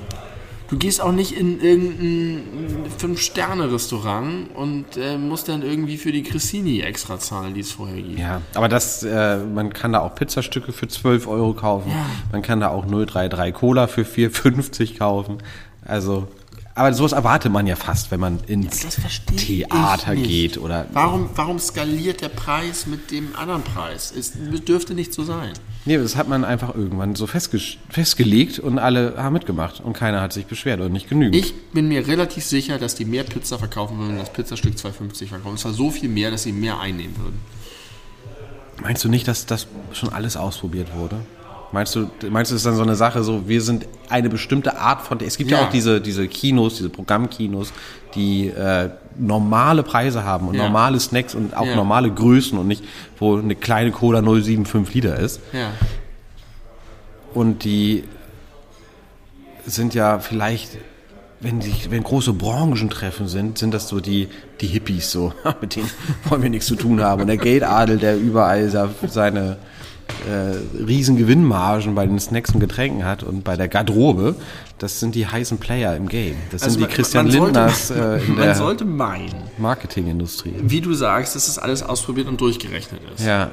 Du 0.68 0.78
gehst 0.78 0.99
auch 0.99 1.11
nicht 1.11 1.34
in 1.34 1.61
irgendein 1.61 2.89
Fünf-Sterne-Restaurant 2.97 4.55
und 4.55 4.86
äh, 4.97 5.18
musst 5.18 5.47
dann 5.47 5.61
irgendwie 5.61 5.97
für 5.97 6.11
die 6.11 6.24
Cressini 6.24 6.82
extra 6.82 7.20
zahlen, 7.20 7.53
die 7.53 7.59
es 7.59 7.72
vorher 7.72 8.01
gibt. 8.01 8.18
Ja, 8.20 8.41
aber 8.55 8.68
das, 8.68 9.03
äh, 9.03 9.38
man 9.38 9.74
kann 9.74 9.93
da 9.93 9.99
auch 9.99 10.16
Pizzastücke 10.16 10.72
für 10.72 10.88
12 10.88 11.28
Euro 11.28 11.53
kaufen. 11.53 11.91
Ja. 11.91 12.05
Man 12.32 12.41
kann 12.41 12.61
da 12.61 12.70
auch 12.70 12.86
033 12.86 13.53
Cola 13.53 13.88
für 13.88 14.01
4,50 14.01 14.97
kaufen. 14.97 15.38
Also, 15.84 16.28
aber 16.78 16.93
sowas 16.93 17.13
erwartet 17.13 17.53
man 17.53 17.65
ja 17.67 17.78
fast, 17.78 18.11
wenn 18.11 18.19
man 18.19 18.39
ins 18.47 18.84
verstehe 18.84 19.38
Theater 19.38 20.13
geht 20.13 20.57
oder. 20.57 20.86
Warum, 20.91 21.30
warum 21.34 21.57
skaliert 21.57 22.19
der 22.19 22.28
Preis 22.28 22.86
mit 22.86 23.11
dem 23.11 23.34
anderen 23.38 23.63
Preis? 23.63 24.13
Es 24.15 24.34
dürfte 24.36 24.93
nicht 24.93 25.13
so 25.13 25.23
sein. 25.23 25.53
Nee, 25.86 25.97
das 25.97 26.17
hat 26.17 26.28
man 26.28 26.43
einfach 26.43 26.76
irgendwann 26.76 27.15
so 27.15 27.28
festge 27.28 27.61
festgelegt 27.89 28.59
und 28.59 28.78
alle 28.78 29.15
haben 29.17 29.32
mitgemacht 29.32 29.80
und 29.80 29.93
keiner 29.93 30.19
hat 30.19 30.34
sich 30.34 30.47
beschwert 30.47 30.82
und 30.82 30.91
nicht 30.91 31.07
genügend. 31.07 31.38
Ich 31.38 31.53
bin 31.71 31.88
mir 31.88 32.05
relativ 32.07 32.43
sicher, 32.43 32.78
dass 32.78 32.95
die 32.95 33.05
mehr 33.05 33.23
Pizza 33.23 33.57
verkaufen 33.57 33.97
würden, 33.97 34.17
das 34.17 34.34
Pizzastück 34.34 34.76
2,50 34.76 35.28
verkaufen. 35.28 35.51
Und 35.51 35.59
zwar 35.59 35.71
so 35.71 35.91
viel 35.91 36.09
mehr, 36.09 36.30
dass 36.30 36.43
sie 36.43 36.51
mehr 36.51 36.80
einnehmen 36.82 37.15
würden. 37.17 37.39
Meinst 38.82 39.01
du 39.05 39.09
nicht, 39.09 39.30
dass 39.30 39.45
das 39.45 39.67
schon 39.93 40.09
alles 40.09 40.36
ausprobiert 40.36 40.93
wurde? 40.93 41.21
Meinst 41.72 41.95
du, 41.95 42.09
meinst 42.30 42.51
du, 42.51 42.55
es 42.55 42.61
ist 42.61 42.66
dann 42.66 42.76
so 42.76 42.84
eine 42.84 42.95
Sache, 42.95 43.24
so 43.24 43.47
wir 43.47 43.61
sind 43.61 43.86
eine 44.09 44.30
bestimmte 44.30 44.78
Art 44.78 45.01
von. 45.01 45.20
Es 45.20 45.38
gibt 45.38 45.51
ja, 45.51 45.59
Ja. 45.59 45.66
auch 45.68 45.70
diese, 45.72 45.99
diese 45.99 46.28
Kinos, 46.28 46.76
diese 46.78 46.89
Programmkinos, 46.89 47.74
die 48.13 48.47
äh, 48.47 48.89
normale 49.18 49.84
Preise 49.84 50.24
haben 50.24 50.47
und 50.47 50.55
Ja. 50.55 50.63
normale 50.63 50.99
Snacks 50.99 51.36
und 51.36 51.55
auch 51.55 51.66
Ja. 51.66 51.76
normale 51.76 52.11
Größen 52.11 52.57
und 52.57 52.68
nicht, 52.68 52.84
wo 53.20 53.38
eine 53.38 53.55
kleine 53.55 53.91
Cola 53.91 54.22
075 54.22 54.93
Liter 54.93 55.20
ist. 55.20 55.41
Ja. 55.53 55.72
Und 57.34 57.63
die 57.66 58.03
sind 59.66 59.93
ja 59.93 60.20
vielleicht, 60.20 60.78
wenn 61.41 61.59
die, 61.59 61.74
wenn 61.89 62.03
große 62.03 62.34
Branchentreffen 62.34 63.28
sind, 63.28 63.57
sind 63.57 63.74
das 63.74 63.88
so 63.89 63.99
die, 63.99 64.30
die 64.61 64.68
Hippies 64.68 65.11
so, 65.11 65.34
mit 65.61 65.76
denen 65.76 65.89
wollen 66.26 66.41
wir 66.43 66.49
nichts 66.49 66.68
zu 66.68 66.76
tun 66.76 67.01
haben. 67.01 67.22
Und 67.22 67.28
der 67.28 67.38
Geldadel, 67.38 67.97
der 67.97 68.18
überall 68.18 68.70
seine 69.07 69.57
äh, 70.30 70.82
riesen 70.84 71.18
Gewinnmargen 71.18 71.95
bei 71.95 72.06
den 72.06 72.20
Snacks 72.20 72.51
und 72.51 72.60
Getränken 72.60 73.06
hat 73.06 73.24
und 73.24 73.43
bei 73.43 73.56
der 73.58 73.68
Garderobe, 73.68 74.36
das 74.80 74.99
sind 74.99 75.16
die 75.16 75.28
heißen 75.28 75.58
Player 75.60 75.95
im 75.95 76.08
Game. 76.10 76.36
Das 76.51 76.62
sind 76.64 76.80
die 76.80 76.86
Christian 76.86 77.26
man 77.28 77.32
sollte- 77.34 77.45
Lindners 77.60 77.91
äh, 77.91 78.18
in 78.26 78.36
man 78.36 78.43
der 78.45 78.56
sollte 78.56 78.86
meinen, 78.86 79.36
Marketingindustrie. 79.58 80.53
wie 80.62 80.82
du 80.82 80.93
sagst, 80.93 81.36
dass 81.36 81.45
das 81.47 81.58
alles 81.60 81.84
ausprobiert 81.84 82.28
und 82.28 82.39
durchgerechnet 82.41 83.01
ist. 83.16 83.26
Ja, 83.26 83.51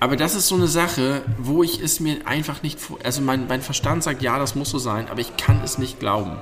Aber 0.00 0.16
das 0.16 0.34
ist 0.34 0.48
so 0.48 0.54
eine 0.56 0.66
Sache, 0.68 1.22
wo 1.38 1.62
ich 1.62 1.80
es 1.82 2.00
mir 2.00 2.16
einfach 2.26 2.62
nicht 2.62 2.80
vor. 2.80 2.98
Also 3.04 3.20
mein, 3.22 3.46
mein 3.48 3.62
Verstand 3.62 4.02
sagt, 4.02 4.22
ja, 4.22 4.38
das 4.38 4.54
muss 4.54 4.70
so 4.70 4.78
sein, 4.78 5.06
aber 5.10 5.20
ich 5.20 5.36
kann 5.36 5.60
es 5.64 5.78
nicht 5.78 6.00
glauben. 6.00 6.32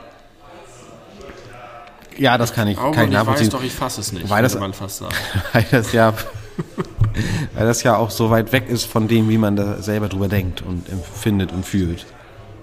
ja, 2.19 2.37
das 2.39 2.53
kann 2.53 2.69
ich, 2.69 2.79
Augen 2.79 2.95
kann 2.95 3.05
ich 3.05 3.11
ich 3.11 3.15
weiß 3.19 3.27
nachvollziehen. 3.27 3.51
doch, 3.51 3.63
ich 3.63 3.73
fasse 3.73 4.01
es 4.01 4.13
nicht, 4.13 4.29
Weil 4.29 4.43
das- 4.43 4.59
man 4.59 4.73
fast 4.73 4.99
sagen. 4.99 5.15
weil 5.53 5.65
das 5.71 5.93
ja 5.93 6.13
weil 7.55 7.67
das 7.67 7.83
ja 7.83 7.97
auch 7.97 8.11
so 8.11 8.31
weit 8.31 8.53
weg 8.53 8.69
ist 8.69 8.85
von 8.85 9.09
dem, 9.09 9.29
wie 9.29 9.39
man 9.39 9.57
da 9.57 9.83
selber 9.83 10.09
drüber 10.09 10.29
denkt 10.29 10.63
und 10.63 10.89
empfindet 10.89 11.53
und 11.53 11.65
fühlt. 11.67 12.07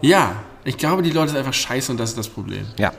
Ja, 0.01 0.35
ich 0.63 0.77
glaube, 0.77 1.01
die 1.03 1.11
Leute 1.11 1.29
sind 1.29 1.37
einfach 1.39 1.53
scheiße 1.53 1.91
und 1.91 1.97
das 1.99 2.09
ist 2.11 2.17
das 2.17 2.27
Problem. 2.29 2.65
Ja, 2.77 2.91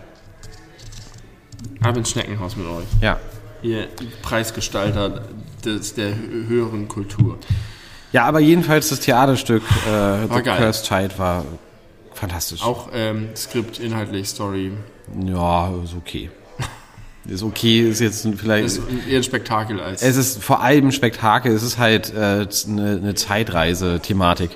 Ab 1.82 1.96
ins 1.96 2.10
Schneckenhaus 2.10 2.56
mit 2.56 2.66
euch. 2.66 2.84
ja. 3.00 3.18
Ihr 3.62 3.88
Preisgestalter 4.22 5.20
des, 5.62 5.92
der 5.92 6.12
hö- 6.12 6.48
höheren 6.48 6.88
Kultur. 6.88 7.36
Ja, 8.10 8.24
aber 8.24 8.40
jedenfalls 8.40 8.88
das 8.88 9.00
Theaterstück 9.00 9.62
äh, 9.86 10.22
The 10.34 10.42
geil. 10.42 10.56
Cursed 10.56 10.86
Child 10.86 11.18
war 11.18 11.44
fantastisch. 12.14 12.62
Auch 12.62 12.88
ähm, 12.94 13.28
Skript, 13.36 13.78
inhaltlich, 13.78 14.30
Story. 14.30 14.72
Ja, 15.26 15.70
ist 15.84 15.94
okay. 15.94 16.30
Ist 17.28 17.42
okay, 17.42 17.88
ist 17.88 18.00
jetzt 18.00 18.26
vielleicht. 18.36 18.64
Ist 18.66 18.80
eher 19.08 19.18
ein 19.18 19.22
Spektakel 19.22 19.78
als. 19.78 20.02
es 20.02 20.16
ist 20.16 20.42
vor 20.42 20.62
allem 20.62 20.88
ein 20.88 20.92
Spektakel, 20.92 21.52
es 21.52 21.62
ist 21.62 21.76
halt 21.78 22.14
äh, 22.14 22.46
eine, 22.66 22.90
eine 22.96 23.14
Zeitreise-Thematik. 23.14 24.50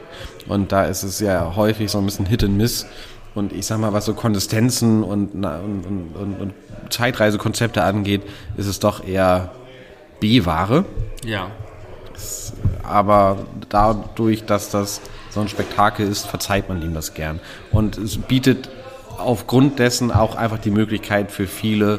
Und 0.48 0.72
da 0.72 0.84
ist 0.84 1.02
es 1.02 1.20
ja 1.20 1.56
häufig 1.56 1.90
so 1.90 1.98
ein 1.98 2.06
bisschen 2.06 2.26
Hit 2.26 2.42
and 2.44 2.56
Miss. 2.56 2.86
Und 3.34 3.52
ich 3.52 3.66
sag 3.66 3.78
mal, 3.78 3.92
was 3.92 4.06
so 4.06 4.14
Konsistenzen 4.14 5.02
und, 5.02 5.34
na- 5.34 5.58
und, 5.58 5.84
und, 5.84 6.16
und, 6.16 6.40
und 6.40 6.54
Zeitreisekonzepte 6.90 7.82
angeht, 7.82 8.22
ist 8.56 8.66
es 8.66 8.78
doch 8.78 9.06
eher 9.06 9.50
B-Ware. 10.20 10.84
ja. 11.26 11.50
aber 12.82 13.38
dadurch, 13.68 14.44
dass 14.44 14.70
das 14.70 15.00
so 15.30 15.40
ein 15.40 15.48
Spektakel 15.48 16.06
ist, 16.06 16.26
verzeiht 16.26 16.68
man 16.68 16.80
ihm 16.80 16.94
das 16.94 17.14
gern. 17.14 17.40
Und 17.72 17.98
es 17.98 18.16
bietet 18.16 18.70
aufgrund 19.18 19.78
dessen 19.78 20.12
auch 20.12 20.36
einfach 20.36 20.58
die 20.58 20.70
Möglichkeit 20.70 21.32
für 21.32 21.46
viele 21.46 21.98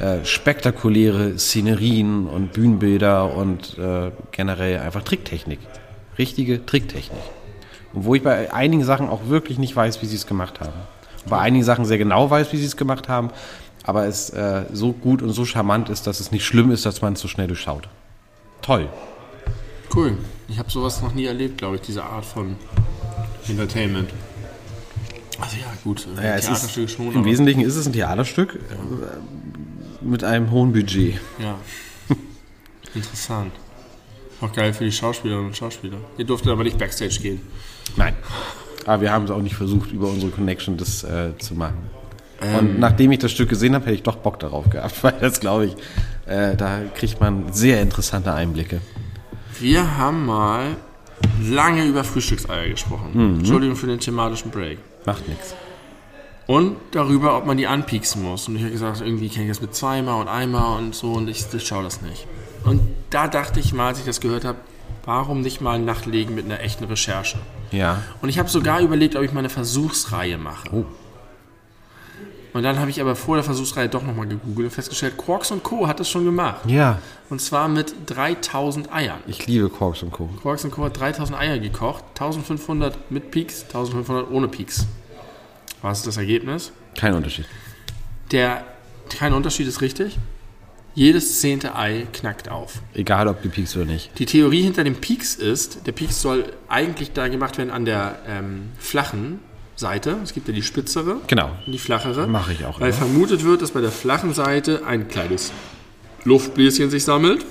äh, 0.00 0.24
spektakuläre 0.24 1.38
Szenerien 1.38 2.26
und 2.26 2.52
Bühnenbilder 2.52 3.34
und 3.34 3.78
äh, 3.78 4.10
generell 4.32 4.80
einfach 4.80 5.02
Tricktechnik. 5.02 5.58
Richtige 6.18 6.64
Tricktechnik. 6.64 7.20
Und 7.92 8.04
wo 8.04 8.14
ich 8.14 8.22
bei 8.22 8.52
einigen 8.52 8.84
Sachen 8.84 9.08
auch 9.08 9.28
wirklich 9.28 9.58
nicht 9.58 9.74
weiß, 9.74 10.02
wie 10.02 10.06
sie 10.06 10.16
es 10.16 10.26
gemacht 10.26 10.60
haben. 10.60 10.72
Bei 11.26 11.38
einigen 11.38 11.64
Sachen 11.64 11.84
sehr 11.84 11.98
genau 11.98 12.30
weiß, 12.30 12.52
wie 12.52 12.56
sie 12.56 12.66
es 12.66 12.76
gemacht 12.76 13.08
haben, 13.08 13.30
aber 13.84 14.06
es 14.06 14.30
äh, 14.30 14.64
so 14.72 14.92
gut 14.92 15.22
und 15.22 15.30
so 15.30 15.44
charmant 15.44 15.88
ist, 15.88 16.06
dass 16.06 16.20
es 16.20 16.32
nicht 16.32 16.44
schlimm 16.44 16.70
ist, 16.70 16.86
dass 16.86 17.02
man 17.02 17.14
es 17.14 17.20
so 17.20 17.28
schnell 17.28 17.46
durchschaut. 17.46 17.88
Toll. 18.62 18.88
Cool. 19.94 20.18
Ich 20.48 20.58
habe 20.58 20.70
sowas 20.70 21.00
noch 21.02 21.14
nie 21.14 21.24
erlebt, 21.26 21.58
glaube 21.58 21.76
ich, 21.76 21.82
diese 21.82 22.02
Art 22.02 22.24
von 22.24 22.56
Entertainment. 23.48 24.10
Also 25.40 25.56
ja, 25.56 25.66
gut. 25.82 26.06
äh, 26.18 26.26
Ja, 26.26 26.34
es 26.34 26.48
ist, 26.48 26.60
Theaterstück 26.60 26.90
schon, 26.90 27.12
Im 27.12 27.24
Wesentlichen 27.24 27.60
ist 27.60 27.76
es 27.76 27.86
ein 27.86 27.92
Theaterstück 27.92 28.54
äh, 28.54 28.58
mit 30.04 30.24
einem 30.24 30.50
hohen 30.50 30.72
Budget. 30.72 31.20
Ja. 31.38 31.58
Interessant. 32.94 33.52
Auch 34.40 34.52
geil 34.52 34.72
für 34.72 34.84
die 34.84 34.92
Schauspielerinnen 34.92 35.48
und 35.48 35.56
Schauspieler. 35.56 35.98
Ihr 36.18 36.24
durftet 36.24 36.50
aber 36.50 36.64
nicht 36.64 36.78
Backstage 36.78 37.18
gehen. 37.20 37.40
Nein. 37.96 38.14
Aber 38.86 39.02
wir 39.02 39.12
haben 39.12 39.24
es 39.24 39.30
auch 39.30 39.40
nicht 39.40 39.54
versucht, 39.56 39.92
über 39.92 40.08
unsere 40.08 40.30
Connection 40.30 40.76
das 40.76 41.02
äh, 41.04 41.36
zu 41.38 41.54
machen. 41.54 41.90
Ähm. 42.42 42.58
Und 42.58 42.78
nachdem 42.78 43.12
ich 43.12 43.20
das 43.20 43.32
Stück 43.32 43.48
gesehen 43.48 43.74
habe, 43.74 43.86
hätte 43.86 43.94
ich 43.94 44.02
doch 44.02 44.16
Bock 44.16 44.38
darauf 44.38 44.68
gehabt, 44.70 44.94
weil 45.02 45.14
das 45.20 45.40
glaube 45.40 45.66
ich, 45.66 45.76
äh, 46.26 46.56
da 46.56 46.80
kriegt 46.94 47.20
man 47.20 47.52
sehr 47.52 47.80
interessante 47.80 48.32
Einblicke. 48.32 48.80
Wir 49.60 49.96
haben 49.96 50.26
mal 50.26 50.76
lange 51.42 51.86
über 51.86 52.04
Frühstückseier 52.04 52.68
gesprochen. 52.68 53.10
Mhm. 53.14 53.38
Entschuldigung 53.38 53.76
für 53.76 53.86
den 53.86 54.00
thematischen 54.00 54.50
Break. 54.50 54.78
Macht 55.06 55.28
nichts. 55.28 55.54
Und 56.46 56.76
darüber, 56.90 57.38
ob 57.38 57.46
man 57.46 57.56
die 57.56 57.66
anpieksen 57.66 58.22
muss. 58.22 58.48
Und 58.48 58.56
ich 58.56 58.62
habe 58.62 58.72
gesagt, 58.72 59.00
irgendwie 59.00 59.28
kenne 59.28 59.44
ich 59.44 59.50
das 59.50 59.60
mit 59.60 59.74
zweimal 59.74 60.20
und 60.20 60.28
einmal 60.28 60.78
und 60.78 60.94
so 60.94 61.12
und 61.12 61.28
ich, 61.28 61.46
ich 61.52 61.66
schaue 61.66 61.82
das 61.82 62.02
nicht. 62.02 62.26
Und 62.64 62.80
da 63.10 63.28
dachte 63.28 63.60
ich 63.60 63.72
mal, 63.72 63.88
als 63.88 63.98
ich 63.98 64.04
das 64.04 64.20
gehört 64.20 64.44
habe, 64.44 64.58
warum 65.04 65.40
nicht 65.40 65.60
mal 65.60 65.78
nachlegen 65.78 66.34
mit 66.34 66.44
einer 66.44 66.60
echten 66.60 66.84
Recherche? 66.84 67.38
Ja. 67.70 68.02
Und 68.22 68.28
ich 68.28 68.38
habe 68.38 68.48
sogar 68.48 68.80
überlegt, 68.80 69.16
ob 69.16 69.22
ich 69.22 69.32
mal 69.32 69.40
eine 69.40 69.48
Versuchsreihe 69.48 70.38
mache. 70.38 70.68
Oh. 70.72 70.84
Und 72.54 72.62
dann 72.62 72.78
habe 72.78 72.88
ich 72.88 73.00
aber 73.00 73.16
vor 73.16 73.34
der 73.34 73.42
Versuchsreihe 73.42 73.88
doch 73.88 74.04
nochmal 74.04 74.28
gegoogelt 74.28 74.68
und 74.68 74.70
festgestellt, 74.70 75.16
Quarks 75.16 75.50
und 75.50 75.64
Co. 75.64 75.88
hat 75.88 75.98
das 75.98 76.08
schon 76.08 76.24
gemacht. 76.24 76.60
Ja. 76.66 77.00
Und 77.28 77.40
zwar 77.40 77.68
mit 77.68 77.92
3000 78.06 78.92
Eiern. 78.92 79.18
Ich 79.26 79.44
liebe 79.48 79.68
Quarks 79.68 80.04
und 80.04 80.12
Co. 80.12 80.28
Quarks 80.40 80.64
und 80.64 80.70
Co. 80.70 80.84
hat 80.84 80.98
3000 80.98 81.36
Eier 81.36 81.58
gekocht, 81.58 82.04
1500 82.10 83.10
mit 83.10 83.32
Peaks, 83.32 83.64
1500 83.64 84.30
ohne 84.30 84.46
Peaks. 84.46 84.86
Was 85.84 85.98
ist 85.98 86.06
das 86.06 86.16
Ergebnis? 86.16 86.72
Kein 86.98 87.12
Unterschied. 87.12 87.44
Der, 88.30 88.64
kein 89.10 89.34
Unterschied 89.34 89.66
ist 89.68 89.82
richtig. 89.82 90.16
Jedes 90.94 91.42
zehnte 91.42 91.76
Ei 91.76 92.06
knackt 92.14 92.48
auf. 92.48 92.80
Egal, 92.94 93.28
ob 93.28 93.42
gepiekst 93.42 93.76
oder 93.76 93.84
nicht. 93.84 94.18
Die 94.18 94.24
Theorie 94.24 94.62
hinter 94.62 94.82
dem 94.82 94.94
Peaks 94.94 95.34
ist, 95.34 95.86
der 95.86 95.92
Peaks 95.92 96.22
soll 96.22 96.54
eigentlich 96.68 97.12
da 97.12 97.28
gemacht 97.28 97.58
werden 97.58 97.68
an 97.70 97.84
der 97.84 98.18
ähm, 98.26 98.70
flachen 98.78 99.40
Seite. 99.76 100.16
Es 100.22 100.32
gibt 100.32 100.48
ja 100.48 100.54
die 100.54 100.62
spitzere 100.62 101.18
Genau. 101.26 101.50
und 101.66 101.72
die 101.72 101.78
flachere. 101.78 102.28
Mache 102.28 102.54
ich 102.54 102.64
auch 102.64 102.80
Weil 102.80 102.88
immer. 102.88 102.96
vermutet 102.96 103.44
wird, 103.44 103.60
dass 103.60 103.72
bei 103.72 103.82
der 103.82 103.90
flachen 103.92 104.32
Seite 104.32 104.86
ein 104.86 105.08
kleines 105.08 105.52
Luftbläschen 106.24 106.88
sich 106.88 107.04
sammelt. 107.04 107.44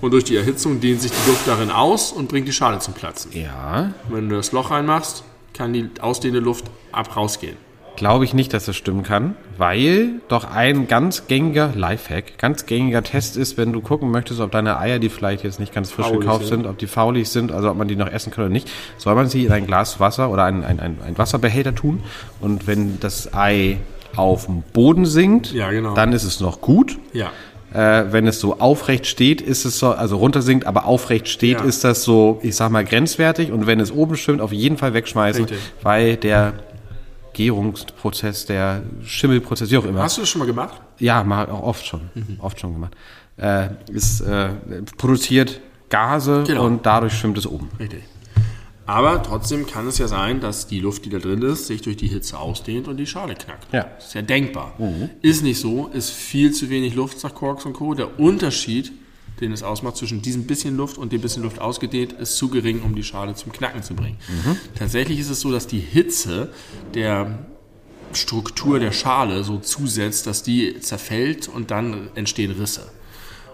Und 0.00 0.12
durch 0.12 0.24
die 0.24 0.36
Erhitzung 0.36 0.80
dehnt 0.80 1.02
sich 1.02 1.10
die 1.12 1.28
Luft 1.30 1.46
darin 1.46 1.70
aus 1.70 2.12
und 2.12 2.28
bringt 2.30 2.48
die 2.48 2.52
Schale 2.54 2.78
zum 2.78 2.94
Platzen. 2.94 3.30
Ja. 3.32 3.92
Wenn 4.08 4.30
du 4.30 4.36
das 4.36 4.52
Loch 4.52 4.70
reinmachst, 4.70 5.22
kann 5.52 5.74
die 5.74 5.90
ausdehnende 6.00 6.40
Luft 6.42 6.64
ab 6.92 7.14
rausgehen. 7.14 7.58
Glaube 7.96 8.24
ich 8.24 8.34
nicht, 8.34 8.52
dass 8.52 8.64
das 8.64 8.74
stimmen 8.74 9.04
kann, 9.04 9.36
weil 9.56 10.14
doch 10.28 10.50
ein 10.50 10.88
ganz 10.88 11.28
gängiger 11.28 11.70
Lifehack, 11.76 12.38
ganz 12.38 12.66
gängiger 12.66 13.02
Test 13.04 13.36
ist, 13.36 13.56
wenn 13.56 13.72
du 13.72 13.80
gucken 13.80 14.10
möchtest, 14.10 14.40
ob 14.40 14.50
deine 14.50 14.78
Eier, 14.78 14.98
die 14.98 15.08
vielleicht 15.08 15.44
jetzt 15.44 15.60
nicht 15.60 15.72
ganz 15.72 15.92
frisch 15.92 16.06
Faulig 16.06 16.20
gekauft 16.22 16.46
sind. 16.46 16.66
ob 16.66 16.76
die 16.76 16.88
faulig 16.88 17.28
sind, 17.28 17.52
also 17.52 17.70
ob 17.70 17.76
man 17.76 17.86
die 17.86 17.94
noch 17.94 18.10
essen 18.10 18.32
kann 18.32 18.44
oder 18.46 18.52
nicht, 18.52 18.68
soll 18.98 19.14
man 19.14 19.28
sie 19.28 19.44
in 19.44 19.52
ein 19.52 19.66
Glas 19.66 20.00
Wasser 20.00 20.30
oder 20.30 20.44
ein, 20.44 20.64
ein, 20.64 20.80
ein, 20.80 20.98
ein 21.06 21.16
Wasserbehälter 21.18 21.74
tun. 21.74 22.02
Und 22.40 22.66
wenn 22.66 22.98
das 22.98 23.32
Ei 23.32 23.78
auf 24.16 24.46
dem 24.46 24.62
Boden 24.72 25.06
sinkt, 25.06 25.52
Ja, 25.52 25.70
genau. 25.70 25.94
dann 25.94 26.12
ist 26.12 26.24
es 26.24 26.40
noch 26.40 26.60
gut. 26.60 26.98
Ja. 27.12 27.30
Äh, 27.72 28.12
wenn 28.12 28.26
es 28.26 28.40
so 28.40 28.58
aufrecht 28.60 29.06
steht, 29.06 29.40
ist 29.40 29.64
es 29.64 29.78
so, 29.78 29.90
also 29.92 30.16
runtersinkt, 30.16 30.66
aber 30.66 30.86
aufrecht 30.86 31.28
steht, 31.28 31.60
Ja. 31.60 31.64
ist 31.64 31.84
das 31.84 32.02
so, 32.04 32.38
ich 32.42 32.56
sag 32.56 32.70
mal, 32.70 32.84
grenzwertig. 32.84 33.52
Und 33.52 33.66
wenn 33.68 33.78
es 33.78 33.92
oben 33.92 34.16
schwimmt, 34.16 34.40
auf 34.40 34.52
jeden 34.52 34.78
Fall 34.78 34.94
wegschmeißen, 34.94 35.44
Richtig. 35.44 35.60
weil 35.82 36.16
der 36.16 36.54
Gärungsprozess, 37.34 38.46
der 38.46 38.82
Schimmelprozess, 39.04 39.70
wie 39.70 39.76
auch 39.76 39.84
immer. 39.84 40.02
Hast 40.02 40.16
du 40.16 40.22
das 40.22 40.28
schon 40.30 40.38
mal 40.38 40.46
gemacht? 40.46 40.80
Ja, 40.98 41.22
mal 41.24 41.46
auch 41.50 41.62
oft 41.62 41.86
schon, 41.86 42.00
Mhm. 42.14 42.36
oft 42.38 42.58
schon 42.58 42.72
gemacht. 42.72 42.94
Äh, 43.36 43.68
ist 43.92 44.20
äh, 44.22 44.48
produziert 44.96 45.60
Gase 45.90 46.44
Genau. 46.46 46.64
und 46.64 46.86
dadurch 46.86 47.12
schwimmt 47.18 47.36
es 47.36 47.46
oben. 47.46 47.68
Richtig. 47.78 48.04
Aber 48.86 49.22
trotzdem 49.22 49.66
kann 49.66 49.86
es 49.86 49.96
ja 49.98 50.08
sein, 50.08 50.40
dass 50.40 50.66
die 50.66 50.78
Luft, 50.78 51.04
die 51.06 51.10
da 51.10 51.18
drin 51.18 51.40
ist, 51.42 51.66
sich 51.68 51.80
durch 51.82 51.96
die 51.96 52.06
Hitze 52.06 52.38
ausdehnt 52.38 52.86
und 52.86 52.98
die 52.98 53.06
Schale 53.06 53.34
knackt. 53.34 53.72
Ja. 53.72 53.86
Ist 53.98 54.12
ja 54.14 54.20
denkbar. 54.22 54.74
Ist 55.22 55.42
nicht 55.42 55.58
so, 55.58 55.88
ist 55.92 56.10
viel 56.10 56.52
zu 56.52 56.68
wenig 56.68 56.94
Luft, 56.94 57.18
sagt 57.18 57.34
Quarks 57.34 57.64
und 57.64 57.72
Co. 57.72 57.94
Der 57.94 58.20
Unterschied, 58.20 58.92
den 59.40 59.52
es 59.52 59.62
ausmacht 59.62 59.96
zwischen 59.96 60.22
diesem 60.22 60.46
bisschen 60.46 60.76
Luft 60.76 60.98
und 60.98 61.12
dem 61.12 61.20
bisschen 61.20 61.42
Luft 61.42 61.60
ausgedehnt, 61.60 62.12
ist 62.12 62.36
zu 62.36 62.48
gering, 62.48 62.82
um 62.82 62.94
die 62.94 63.04
Schale 63.04 63.34
zum 63.34 63.52
Knacken 63.52 63.82
zu 63.82 63.94
bringen. 63.94 64.18
Tatsächlich 64.74 65.18
ist 65.18 65.30
es 65.30 65.40
so, 65.40 65.50
dass 65.50 65.66
die 65.66 65.80
Hitze 65.80 66.52
der 66.94 67.46
Struktur 68.12 68.78
der 68.78 68.92
Schale 68.92 69.44
so 69.44 69.58
zusetzt, 69.58 70.26
dass 70.26 70.42
die 70.42 70.78
zerfällt 70.80 71.48
und 71.48 71.70
dann 71.70 72.10
entstehen 72.14 72.52
Risse. 72.52 72.86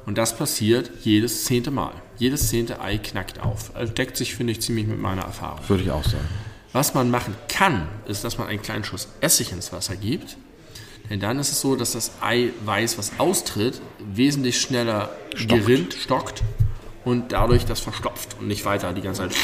Und 0.06 0.18
das 0.18 0.36
passiert 0.36 0.90
jedes 1.02 1.44
zehnte 1.44 1.70
Mal. 1.70 1.92
Jedes 2.18 2.48
zehnte 2.48 2.80
Ei 2.80 2.98
knackt 2.98 3.40
auf. 3.40 3.74
Also 3.76 3.92
deckt 3.92 4.16
sich, 4.16 4.34
finde 4.34 4.52
ich, 4.52 4.60
ziemlich 4.60 4.86
mit 4.86 4.98
meiner 4.98 5.22
Erfahrung. 5.22 5.60
Würde 5.68 5.84
ich 5.84 5.90
auch 5.90 6.04
sagen. 6.04 6.28
Was 6.72 6.94
man 6.94 7.10
machen 7.10 7.34
kann, 7.48 7.88
ist, 8.06 8.24
dass 8.24 8.38
man 8.38 8.46
einen 8.46 8.62
kleinen 8.62 8.84
Schuss 8.84 9.08
Essig 9.20 9.52
ins 9.52 9.72
Wasser 9.72 9.96
gibt. 9.96 10.36
Denn 11.10 11.18
dann 11.18 11.40
ist 11.40 11.50
es 11.50 11.60
so, 11.60 11.74
dass 11.74 11.92
das 11.92 12.12
Eiweiß, 12.20 12.96
was 12.96 13.18
austritt, 13.18 13.82
wesentlich 13.98 14.60
schneller 14.60 15.10
gerinnt, 15.48 15.94
stockt 15.94 16.44
und 17.04 17.32
dadurch 17.32 17.66
das 17.66 17.80
verstopft 17.80 18.36
und 18.38 18.46
nicht 18.46 18.64
weiter 18.64 18.92
die 18.92 19.02
ganze 19.02 19.22
Zeit. 19.22 19.34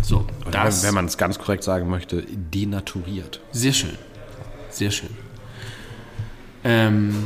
So, 0.00 0.24
das 0.50 0.82
wenn, 0.82 0.88
wenn 0.88 0.94
man 0.94 1.06
es 1.06 1.18
ganz 1.18 1.38
korrekt 1.38 1.64
sagen 1.64 1.90
möchte, 1.90 2.22
denaturiert. 2.22 3.40
sehr 3.50 3.72
schön. 3.72 3.98
Sehr 4.70 4.92
schön. 4.92 5.10
Ähm, 6.62 7.24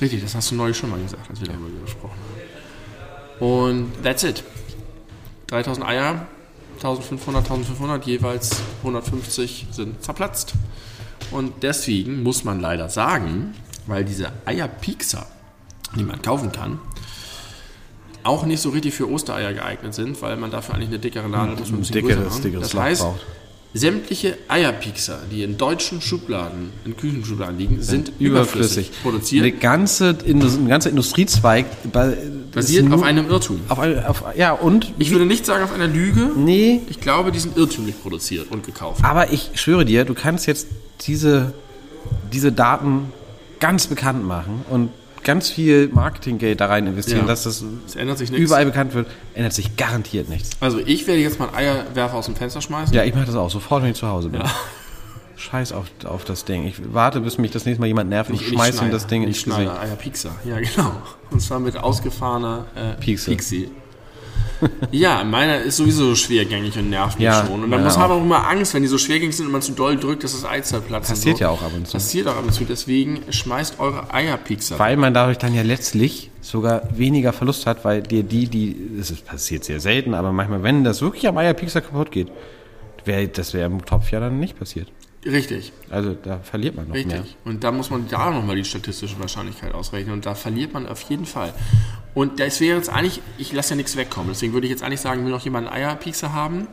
richtig, 0.00 0.22
das 0.22 0.34
hast 0.36 0.52
du 0.52 0.54
neulich 0.54 0.76
schon 0.76 0.90
mal 0.90 1.00
gesagt, 1.02 1.28
als 1.28 1.40
wir 1.40 1.48
darüber 1.48 1.68
gesprochen 1.84 2.16
haben. 3.40 3.44
Und 3.44 4.02
that's 4.04 4.22
it. 4.22 4.44
3000 5.48 5.86
Eier, 5.86 6.26
1500, 6.76 7.42
1500, 7.42 8.06
jeweils 8.06 8.62
150 8.78 9.66
sind 9.72 10.02
zerplatzt. 10.02 10.54
Und 11.32 11.62
deswegen 11.62 12.22
muss 12.22 12.44
man 12.44 12.60
leider 12.60 12.88
sagen, 12.88 13.54
weil 13.86 14.04
diese 14.04 14.30
Eierpiekser, 14.44 15.26
die 15.96 16.04
man 16.04 16.20
kaufen 16.22 16.52
kann, 16.52 16.78
auch 18.24 18.46
nicht 18.46 18.60
so 18.60 18.70
richtig 18.70 18.94
für 18.94 19.10
Ostereier 19.10 19.52
geeignet 19.52 19.94
sind, 19.94 20.20
weil 20.22 20.36
man 20.36 20.50
dafür 20.50 20.74
eigentlich 20.76 20.88
eine 20.90 20.98
dickere 21.00 21.28
Nadel 21.28 21.56
muss, 21.56 21.70
man 21.70 21.80
ein 21.80 21.84
dickeres- 21.84 22.40
dickeres 22.40 22.70
Das 22.70 22.80
heißt, 22.80 23.02
braucht. 23.02 23.20
sämtliche 23.74 24.38
Eierpiekser, 24.46 25.20
die 25.30 25.42
in 25.42 25.56
deutschen 25.58 26.00
Schubladen, 26.00 26.70
in 26.84 26.96
Küchenschubladen 26.96 27.58
liegen, 27.58 27.82
sind 27.82 28.12
Überflüssig. 28.20 28.88
überflüssig 28.90 29.02
produziert, 29.02 29.42
Eine 29.44 29.52
ganze, 29.52 30.16
ein 30.24 30.68
ganzer 30.68 30.90
Industriezweig 30.90 31.66
basiert 32.52 32.92
auf 32.92 33.02
einem 33.02 33.28
Irrtum. 33.30 33.60
auf, 33.68 33.78
ein- 33.78 34.04
auf 34.04 34.24
Ja, 34.36 34.52
und? 34.52 34.92
Ich 34.98 35.10
würde 35.10 35.26
nicht 35.26 35.44
sagen 35.46 35.64
auf 35.64 35.72
einer 35.72 35.86
Lüge. 35.88 36.30
Nee, 36.36 36.80
Ich 36.88 37.00
glaube, 37.00 37.32
die 37.32 37.38
sind 37.38 37.56
irrtümlich 37.56 38.00
produziert 38.00 38.50
und 38.50 38.64
gekauft. 38.64 39.04
aber 39.04 39.32
ich 39.32 39.50
schwöre 39.54 39.84
dir, 39.84 40.04
du 40.04 40.14
kannst 40.14 40.46
jetzt 40.46 40.66
diese, 41.06 41.52
diese 42.32 42.52
Daten 42.52 43.12
ganz 43.60 43.86
bekannt 43.86 44.24
machen 44.26 44.62
und 44.70 44.90
ganz 45.24 45.50
viel 45.50 45.88
Marketinggeld 45.88 46.60
da 46.60 46.66
rein 46.66 46.86
investieren, 46.86 47.20
Ja. 47.20 47.26
dass 47.28 47.44
das 47.44 47.62
nichts. 47.62 47.94
überall 48.30 48.64
bekannt 48.66 48.92
wird, 48.92 49.06
ändert 49.34 49.52
sich 49.52 49.76
garantiert 49.76 50.28
nichts. 50.28 50.50
Also 50.58 50.78
ich 50.84 51.06
werde 51.06 51.20
jetzt 51.22 51.38
mal 51.38 51.46
einen 51.50 51.54
Eierwerfer 51.56 52.16
aus 52.16 52.26
dem 52.26 52.34
Fenster 52.34 52.60
schmeißen. 52.60 52.92
Ja, 52.94 53.04
ich 53.04 53.14
mache 53.14 53.26
das 53.26 53.36
auch 53.36 53.48
sofort, 53.50 53.84
wenn 53.84 53.90
ich 53.92 53.96
zu 53.96 54.08
Hause 54.08 54.28
bin. 54.30 54.42
Scheiß 55.42 55.72
auf, 55.72 55.86
auf 56.04 56.24
das 56.24 56.44
Ding. 56.44 56.66
Ich 56.66 56.76
warte, 56.94 57.20
bis 57.20 57.36
mich 57.38 57.50
das 57.50 57.64
nächste 57.66 57.80
Mal 57.80 57.86
jemand 57.88 58.08
nervt 58.10 58.30
und 58.30 58.40
schmeiß 58.40 58.80
ihm 58.80 58.90
das 58.90 59.06
Ding 59.06 59.22
ich 59.22 59.28
ins 59.28 59.44
Gesicht. 59.44 59.70
Eierpiekser. 59.70 60.30
Ja, 60.44 60.58
genau. 60.60 60.92
Und 61.30 61.40
zwar 61.40 61.58
mit 61.60 61.76
ausgefahrener 61.76 62.66
äh, 62.74 63.00
Piekse. 63.00 63.30
Pixie. 63.30 63.70
ja, 64.92 65.24
meiner 65.24 65.58
ist 65.58 65.76
sowieso 65.76 66.10
so 66.10 66.14
schwergängig 66.14 66.78
und 66.78 66.88
nervt 66.90 67.18
mich 67.18 67.24
Ja, 67.24 67.44
schon. 67.44 67.54
Und 67.54 67.60
dann 67.62 67.70
meiner 67.70 67.82
muss 67.84 67.94
man 67.96 68.02
auch. 68.02 68.10
aber 68.10 68.14
auch 68.14 68.22
immer 68.24 68.46
Angst, 68.48 68.74
wenn 68.74 68.82
die 68.82 68.88
so 68.88 68.96
schwergängig 68.98 69.36
sind 69.36 69.46
und 69.46 69.52
man 69.52 69.62
zu 69.62 69.72
doll 69.72 69.96
drückt, 69.96 70.22
dass 70.22 70.32
das 70.32 70.44
Ei 70.48 70.60
zerplatzt. 70.60 71.10
und 71.10 71.16
Passiert 71.16 71.38
so. 71.38 71.42
ja 71.44 71.50
auch 71.50 71.62
ab 71.62 71.72
und 71.74 71.86
zu. 71.86 71.92
Passiert 71.94 72.28
auch 72.28 72.36
ab 72.36 72.44
und 72.44 72.52
zu. 72.52 72.64
Deswegen 72.64 73.20
schmeißt 73.28 73.80
eure 73.80 74.14
Eierpiekser. 74.14 74.78
Weil 74.78 74.96
man 74.96 75.12
dadurch 75.14 75.38
dann 75.38 75.52
ja 75.54 75.62
letztlich 75.62 76.30
sogar 76.40 76.82
weniger 76.96 77.32
Verlust 77.32 77.66
hat, 77.66 77.84
weil 77.84 78.02
dir 78.02 78.22
die, 78.22 78.46
die, 78.46 78.76
das 78.98 79.10
ist, 79.10 79.26
passiert 79.26 79.64
sehr 79.64 79.80
selten, 79.80 80.14
aber 80.14 80.30
manchmal, 80.32 80.62
wenn 80.62 80.84
das 80.84 81.02
wirklich 81.02 81.26
am 81.26 81.36
Eierpiekser 81.38 81.80
kaputt 81.80 82.12
geht, 82.12 82.28
wär, 83.04 83.26
das 83.26 83.54
wäre 83.54 83.66
im 83.66 83.84
Topf 83.84 84.12
ja 84.12 84.20
dann 84.20 84.38
nicht 84.38 84.56
passiert. 84.56 84.86
Richtig. 85.24 85.72
Also 85.88 86.16
da 86.20 86.40
verliert 86.40 86.74
man 86.74 86.88
noch 86.88 86.94
Richtig. 86.94 87.12
mehr. 87.12 87.24
Und 87.44 87.62
da 87.62 87.70
muss 87.70 87.90
man 87.90 88.08
da 88.08 88.30
nochmal 88.30 88.56
die 88.56 88.64
statistische 88.64 89.20
Wahrscheinlichkeit 89.20 89.72
ausrechnen. 89.72 90.14
Und 90.14 90.26
da 90.26 90.34
verliert 90.34 90.72
man 90.72 90.88
auf 90.88 91.02
jeden 91.02 91.26
Fall. 91.26 91.54
Und 92.14 92.40
das 92.40 92.60
wäre 92.60 92.76
jetzt 92.76 92.90
eigentlich, 92.90 93.22
ich 93.38 93.52
lasse 93.52 93.70
ja 93.70 93.76
nichts 93.76 93.96
wegkommen. 93.96 94.30
Deswegen 94.30 94.52
würde 94.52 94.66
ich 94.66 94.70
jetzt 94.72 94.82
eigentlich 94.82 95.00
sagen, 95.00 95.24
will 95.24 95.30
noch 95.30 95.44
jemand 95.44 95.68
einen 95.68 95.76
Eierpiekser 95.76 96.32
haben? 96.32 96.66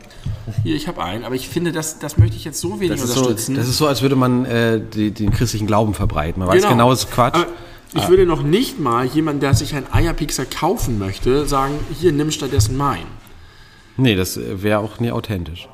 Hier, 0.64 0.74
ich 0.74 0.88
habe 0.88 1.02
einen. 1.02 1.24
Aber 1.24 1.36
ich 1.36 1.48
finde, 1.48 1.70
das, 1.70 2.00
das 2.00 2.18
möchte 2.18 2.36
ich 2.36 2.44
jetzt 2.44 2.60
so 2.60 2.80
wenig 2.80 3.00
Das 3.00 3.08
ist, 3.08 3.14
so, 3.14 3.20
unterstützen. 3.20 3.54
das 3.54 3.68
ist 3.68 3.78
so, 3.78 3.86
als 3.86 4.02
würde 4.02 4.16
man 4.16 4.44
äh, 4.44 4.80
die, 4.80 5.12
den 5.12 5.30
christlichen 5.30 5.68
Glauben 5.68 5.94
verbreiten. 5.94 6.40
Man 6.40 6.48
weiß 6.48 6.66
genau, 6.66 6.90
es 6.92 7.04
ist 7.04 7.12
Quatsch. 7.12 7.34
Aber 7.34 7.46
ich 7.94 8.08
würde 8.08 8.26
noch 8.26 8.42
nicht 8.42 8.80
mal 8.80 9.06
jemand, 9.06 9.42
der 9.42 9.54
sich 9.54 9.74
einen 9.74 9.86
Eierpiekser 9.92 10.44
kaufen 10.44 10.98
möchte, 10.98 11.46
sagen, 11.46 11.74
hier, 12.00 12.12
nimm 12.12 12.30
stattdessen 12.32 12.76
meinen. 12.76 13.06
nee, 13.96 14.16
das 14.16 14.38
wäre 14.38 14.80
auch 14.80 14.98
nie 14.98 15.12
authentisch. 15.12 15.68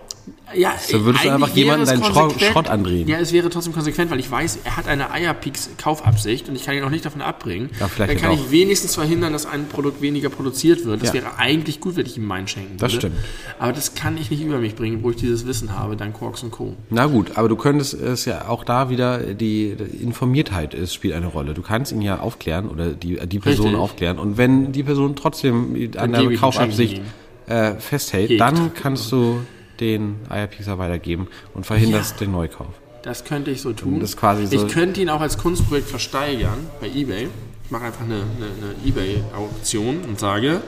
Ja, 0.54 0.74
So 0.78 1.04
würdest 1.04 1.24
du 1.24 1.30
einfach 1.32 1.48
es 1.48 1.88
deinen 1.88 2.04
Schrott- 2.04 2.40
Schrott 2.40 2.68
andrehen. 2.68 3.08
Ja, 3.08 3.18
es 3.18 3.32
wäre 3.32 3.50
trotzdem 3.50 3.72
konsequent, 3.72 4.10
weil 4.12 4.20
ich 4.20 4.30
weiß, 4.30 4.60
er 4.64 4.76
hat 4.76 4.86
eine 4.86 5.10
Eierpieks-Kaufabsicht 5.10 6.48
und 6.48 6.54
ich 6.54 6.64
kann 6.64 6.76
ihn 6.76 6.84
auch 6.84 6.90
nicht 6.90 7.04
davon 7.04 7.20
abbringen. 7.20 7.70
Ja, 7.80 7.88
vielleicht 7.88 8.12
Dann 8.12 8.20
kann 8.20 8.32
ich 8.32 8.40
auch. 8.40 8.50
wenigstens 8.50 8.94
verhindern, 8.94 9.32
dass 9.32 9.44
ein 9.44 9.66
Produkt 9.68 10.00
weniger 10.02 10.28
produziert 10.28 10.84
wird. 10.84 11.02
Das 11.02 11.08
Ja. 11.08 11.14
wäre 11.14 11.38
eigentlich 11.38 11.80
gut, 11.80 11.96
wenn 11.96 12.06
ich 12.06 12.16
ihm 12.16 12.26
meinen 12.26 12.46
schenken 12.46 12.74
würde. 12.74 12.78
Das 12.80 12.92
stimmt. 12.92 13.16
Aber 13.58 13.72
das 13.72 13.94
kann 13.94 14.16
ich 14.18 14.30
nicht 14.30 14.40
über 14.42 14.58
mich 14.58 14.76
bringen, 14.76 15.02
wo 15.02 15.10
ich 15.10 15.16
dieses 15.16 15.46
Wissen 15.46 15.76
habe, 15.76 15.96
dank 15.96 16.16
Quarks 16.16 16.42
und 16.44 16.52
Co. 16.52 16.76
Na 16.90 17.06
gut, 17.06 17.32
aber 17.36 17.48
du 17.48 17.56
könntest 17.56 17.94
es 17.94 18.24
ja 18.24 18.48
auch 18.48 18.62
da 18.64 18.88
wieder, 18.88 19.18
die, 19.34 19.74
Informiertheit 20.00 20.74
ist, 20.74 20.94
spielt 20.94 21.14
eine 21.14 21.26
Rolle. 21.26 21.54
Du 21.54 21.62
kannst 21.62 21.90
ihn 21.92 22.02
ja 22.02 22.20
aufklären 22.20 22.68
oder 22.68 22.90
die, 22.90 23.18
die 23.26 23.38
Person 23.40 23.66
Richtig. 23.66 23.80
aufklären. 23.82 24.18
Und 24.20 24.38
wenn 24.38 24.70
die 24.72 24.82
Person 24.84 25.16
trotzdem 25.16 25.74
an 25.96 26.12
gebe 26.12 26.28
der 26.30 26.38
Kaufabsicht 26.38 27.00
äh, 27.48 27.74
festhält, 27.74 28.30
Hegt. 28.30 28.40
dann 28.40 28.72
kannst 28.74 29.10
du 29.12 29.40
den 29.80 30.16
Eierpiekser 30.28 30.78
weitergeben 30.78 31.28
und 31.54 31.66
verhinderst 31.66 32.12
Ja. 32.20 32.26
den 32.26 32.32
Neukauf. 32.32 32.68
Das 33.02 33.24
könnte 33.24 33.50
ich 33.50 33.60
so 33.62 33.72
tun. 33.72 34.00
Das 34.00 34.16
quasi 34.16 34.46
so- 34.46 34.66
ich 34.66 34.72
könnte 34.72 35.00
ihn 35.00 35.08
auch 35.10 35.20
als 35.20 35.38
Kunstprojekt 35.38 35.88
versteigern 35.88 36.58
bei 36.80 36.88
Ebay. 36.88 37.28
Ich 37.64 37.70
mache 37.70 37.84
einfach 37.84 38.02
eine, 38.04 38.14
eine, 38.14 38.24
eine 38.24 38.74
Ebay-Auktion 38.84 40.00
und 40.08 40.18
sage, 40.20 40.60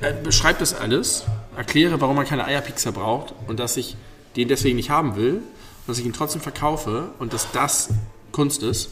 äh, 0.00 0.12
beschreibe 0.22 0.58
das 0.60 0.74
alles, 0.74 1.24
erkläre, 1.56 2.00
warum 2.00 2.16
man 2.16 2.26
keine 2.26 2.44
Eierpixer 2.44 2.92
braucht 2.92 3.34
und 3.46 3.60
dass 3.60 3.76
ich 3.76 3.96
den 4.36 4.48
deswegen 4.48 4.76
nicht 4.76 4.90
haben 4.90 5.16
will 5.16 5.34
und 5.34 5.42
dass 5.86 5.98
ich 5.98 6.06
ihn 6.06 6.12
trotzdem 6.12 6.40
verkaufe 6.40 7.10
und 7.18 7.32
dass 7.32 7.50
das 7.52 7.90
Kunst 8.32 8.62
ist. 8.62 8.90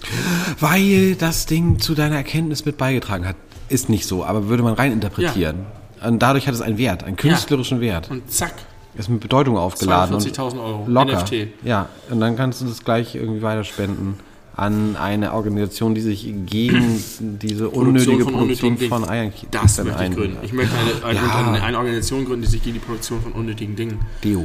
Weil 0.61 1.15
das 1.15 1.47
Ding 1.47 1.79
zu 1.79 1.95
deiner 1.95 2.17
Erkenntnis 2.17 2.65
mit 2.67 2.77
beigetragen 2.77 3.27
hat. 3.27 3.37
Ist 3.69 3.89
nicht 3.89 4.07
so, 4.07 4.25
aber 4.25 4.49
würde 4.49 4.63
man 4.63 4.75
rein 4.75 4.93
interpretieren. 4.93 5.65
Und 6.05 6.19
dadurch 6.21 6.47
hat 6.47 6.55
es 6.55 6.61
einen 6.61 6.77
Wert, 6.79 7.05
einen 7.05 7.17
künstlerischen 7.17 7.81
Wert. 7.81 8.11
Und 8.11 8.31
zack, 8.31 8.55
Ist 9.01 9.09
mit 9.09 9.21
Bedeutung 9.21 9.57
aufgeladen. 9.57 10.15
und 10.15 10.23
42.000 10.23 10.63
Euro. 10.63 10.85
Locker. 10.87 11.23
NFT. 11.23 11.49
Ja, 11.65 11.89
und 12.11 12.21
dann 12.21 12.37
kannst 12.37 12.61
du 12.61 12.67
das 12.67 12.85
gleich 12.85 13.15
irgendwie 13.15 13.43
weiterspenden 13.43 14.15
an 14.57 14.97
eine 14.97 15.33
Organisation, 15.33 15.95
die 15.95 16.03
sich 16.03 16.25
gegen 16.47 17.03
diese 17.21 17.71
unnötige 17.71 18.25
von 18.25 18.35
Produktion 18.35 18.77
von 18.77 19.03
Dingen. 19.03 19.11
Eiern 19.11 19.33
Das 19.51 19.83
möchte 19.83 20.05
ich 20.05 20.11
gründen. 20.15 20.37
Ich 20.43 20.53
möchte 20.53 20.75
eine, 20.77 21.05
eine, 21.07 21.19
Ja. 21.27 21.47
eine, 21.49 21.63
eine 21.63 21.79
Organisation 21.79 22.25
gründen, 22.27 22.43
die 22.43 22.49
sich 22.49 22.63
gegen 22.63 22.75
die 22.75 22.81
Produktion 22.81 23.23
von 23.23 23.33
unnötigen 23.33 23.75
Dingen 23.75 24.01
Deo. 24.23 24.45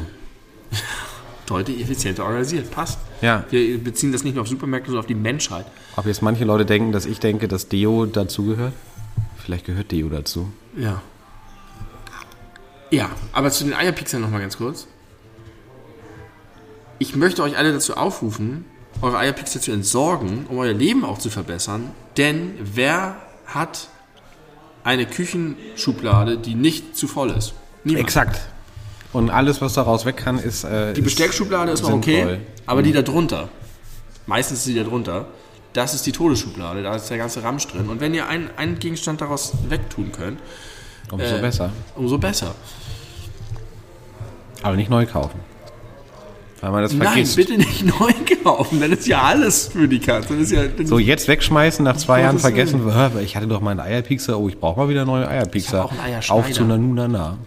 deutlich 1.48 1.82
effizienter 1.82 2.24
organisiert. 2.24 2.72
Passt. 2.72 3.00
Ja. 3.22 3.44
Wir 3.50 3.78
beziehen 3.84 4.12
das 4.12 4.24
nicht 4.24 4.36
nur 4.36 4.44
auf 4.44 4.48
Supermärkte, 4.48 4.88
sondern 4.88 5.02
auf 5.02 5.08
die 5.08 5.16
Menschheit. 5.16 5.66
Ob 5.96 6.06
jetzt 6.06 6.22
manche 6.22 6.46
Leute 6.46 6.66
denken, 6.66 6.92
dass 6.92 7.06
ich 7.06 7.20
denke, 7.20 7.48
dass 7.48 7.68
Deo 7.68 8.06
dazugehört? 8.06 8.74
Vielleicht 9.38 9.66
gehört 9.66 9.92
Deo 9.92 10.10
dazu. 10.10 10.48
Ja. 10.78 11.02
Ja, 12.92 13.10
aber 13.34 13.52
zu 13.52 13.64
den 13.64 13.74
Eierpixern 13.74 14.22
noch 14.22 14.30
mal 14.30 14.42
ganz 14.42 14.58
kurz. 14.58 14.88
Ich 17.00 17.16
möchte 17.16 17.44
euch 17.44 17.58
alle 17.58 17.74
dazu 17.74 17.98
aufrufen, 17.98 18.66
eure 19.02 19.18
Eierpixer 19.18 19.60
zu 19.60 19.72
entsorgen, 19.72 20.46
um 20.50 20.58
euer 20.58 20.74
Leben 20.74 21.04
auch 21.04 21.18
zu 21.18 21.30
verbessern. 21.30 21.92
Denn 22.18 22.54
wer 22.62 23.18
hat 23.46 23.90
eine 24.84 25.06
Küchenschublade, 25.06 26.38
die 26.38 26.56
nicht 26.56 26.96
zu 26.96 27.08
voll 27.08 27.32
ist? 27.32 27.54
Niemand. 27.84 28.06
Exakt. 28.06 28.40
Und 29.12 29.30
alles, 29.30 29.62
was 29.62 29.74
daraus 29.74 30.06
weg 30.06 30.18
kann, 30.18 30.40
ist. 30.40 30.64
Äh, 30.64 30.94
Die 30.94 31.02
Besteckschublade 31.02 31.72
ist 31.72 31.84
noch 31.84 31.94
okay, 31.94 32.40
aber 32.66 32.82
die 32.84 32.92
da 32.92 33.02
drunter, 33.02 33.50
meistens 34.26 34.60
ist 34.60 34.68
die 34.68 34.76
da 34.76 34.84
drunter, 34.84 35.28
das 35.74 35.94
ist 35.94 36.06
die 36.06 36.12
Todesschublade, 36.12 36.84
da 36.84 36.96
ist 36.96 37.10
der 37.10 37.18
ganze 37.18 37.44
Ramsch 37.44 37.68
drin. 37.68 37.90
Und 37.90 38.00
wenn 38.00 38.14
ihr 38.14 38.28
einen, 38.28 38.50
einen 38.58 38.80
Gegenstand 38.80 39.22
daraus 39.22 39.54
wegtun 39.70 40.12
könnt, 40.12 40.40
Umso 41.12 41.36
äh, 41.36 41.42
besser. 41.42 41.70
umso 41.96 42.18
besser. 42.18 42.56
Aber 44.64 44.76
nicht 44.76 44.90
neu 44.90 45.06
kaufen. 45.06 45.40
Weil 46.62 46.72
man 46.72 46.82
das 46.82 46.94
Nein, 46.94 47.08
vergisst. 47.08 47.36
bitte 47.36 47.58
nicht 47.58 47.86
neu 48.00 48.12
kaufen, 48.44 48.80
dann 48.80 48.92
ist 48.92 49.06
ja 49.08 49.22
alles 49.22 49.68
für 49.68 49.88
die 49.88 50.00
Katze. 50.00 50.36
Ja, 50.36 50.64
So, 50.86 50.98
jetzt 50.98 51.28
wegschmeißen, 51.28 51.84
nach 51.84 51.98
zwei 51.98 52.22
Jahren 52.22 52.40
vergessen, 52.40 52.82
hör, 52.84 53.12
ich 53.22 53.36
hatte 53.36 53.48
doch 53.48 53.62
mal 53.62 53.72
einen 53.72 53.82
Eierpixer, 53.82 54.40
oh, 54.40 54.50
ich 54.50 54.60
brauche 54.60 54.80
mal 54.80 54.90
wieder 54.90 55.06
neue 55.06 55.28
Eierpixer. 55.28 55.90
Auf 56.30 56.52
zu 56.52 56.64
Nanunana. 56.64 57.38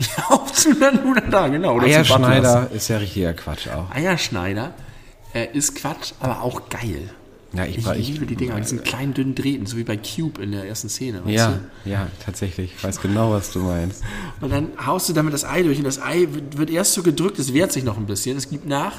auf 0.30 0.52
zu 0.52 0.70
Nanuna 0.72 1.20
da, 1.30 1.48
genau. 1.48 1.74
oder. 1.74 1.84
Eierschneider 1.84 2.70
ist 2.72 2.88
ja 2.88 2.96
richtiger 2.98 3.34
Quatsch 3.34 3.68
auch. 3.68 3.94
Eierschneider 3.94 4.72
äh, 5.34 5.48
ist 5.52 5.74
Quatsch, 5.74 6.12
aber 6.20 6.42
auch 6.42 6.68
geil. 6.70 7.10
Ja, 7.52 7.64
ich, 7.64 7.78
Ich, 7.78 7.84
war- 7.86 7.96
ich, 7.96 8.08
liebe 8.08 8.26
die 8.26 8.36
Dinger, 8.36 8.56
die 8.60 8.64
sind 8.66 8.84
kleinen, 8.84 9.12
dünnen 9.12 9.34
Drähten, 9.34 9.66
so 9.66 9.76
wie 9.76 9.82
bei 9.84 9.96
Cube 9.96 10.40
in 10.42 10.52
der 10.52 10.64
ersten 10.66 10.88
Szene. 10.88 11.20
Ja, 11.26 11.58
du? 11.84 11.90
ja, 11.90 12.06
tatsächlich. 12.24 12.74
Ich 12.76 12.84
weiß 12.84 13.00
genau, 13.00 13.32
was 13.32 13.50
du 13.52 13.58
meinst. 13.60 14.02
Und 14.40 14.50
dann 14.52 14.68
haust 14.86 15.08
du 15.08 15.12
damit 15.12 15.34
das 15.34 15.44
Ei 15.44 15.62
durch 15.62 15.78
und 15.78 15.84
das 15.84 16.00
Ei 16.00 16.28
wird, 16.30 16.58
wird 16.58 16.70
erst 16.70 16.92
so 16.94 17.02
gedrückt, 17.02 17.38
es 17.40 17.52
wehrt 17.52 17.72
sich 17.72 17.82
noch 17.84 17.96
ein 17.98 18.06
bisschen, 18.06 18.36
es 18.36 18.48
gibt 18.50 18.66
nach. 18.68 18.92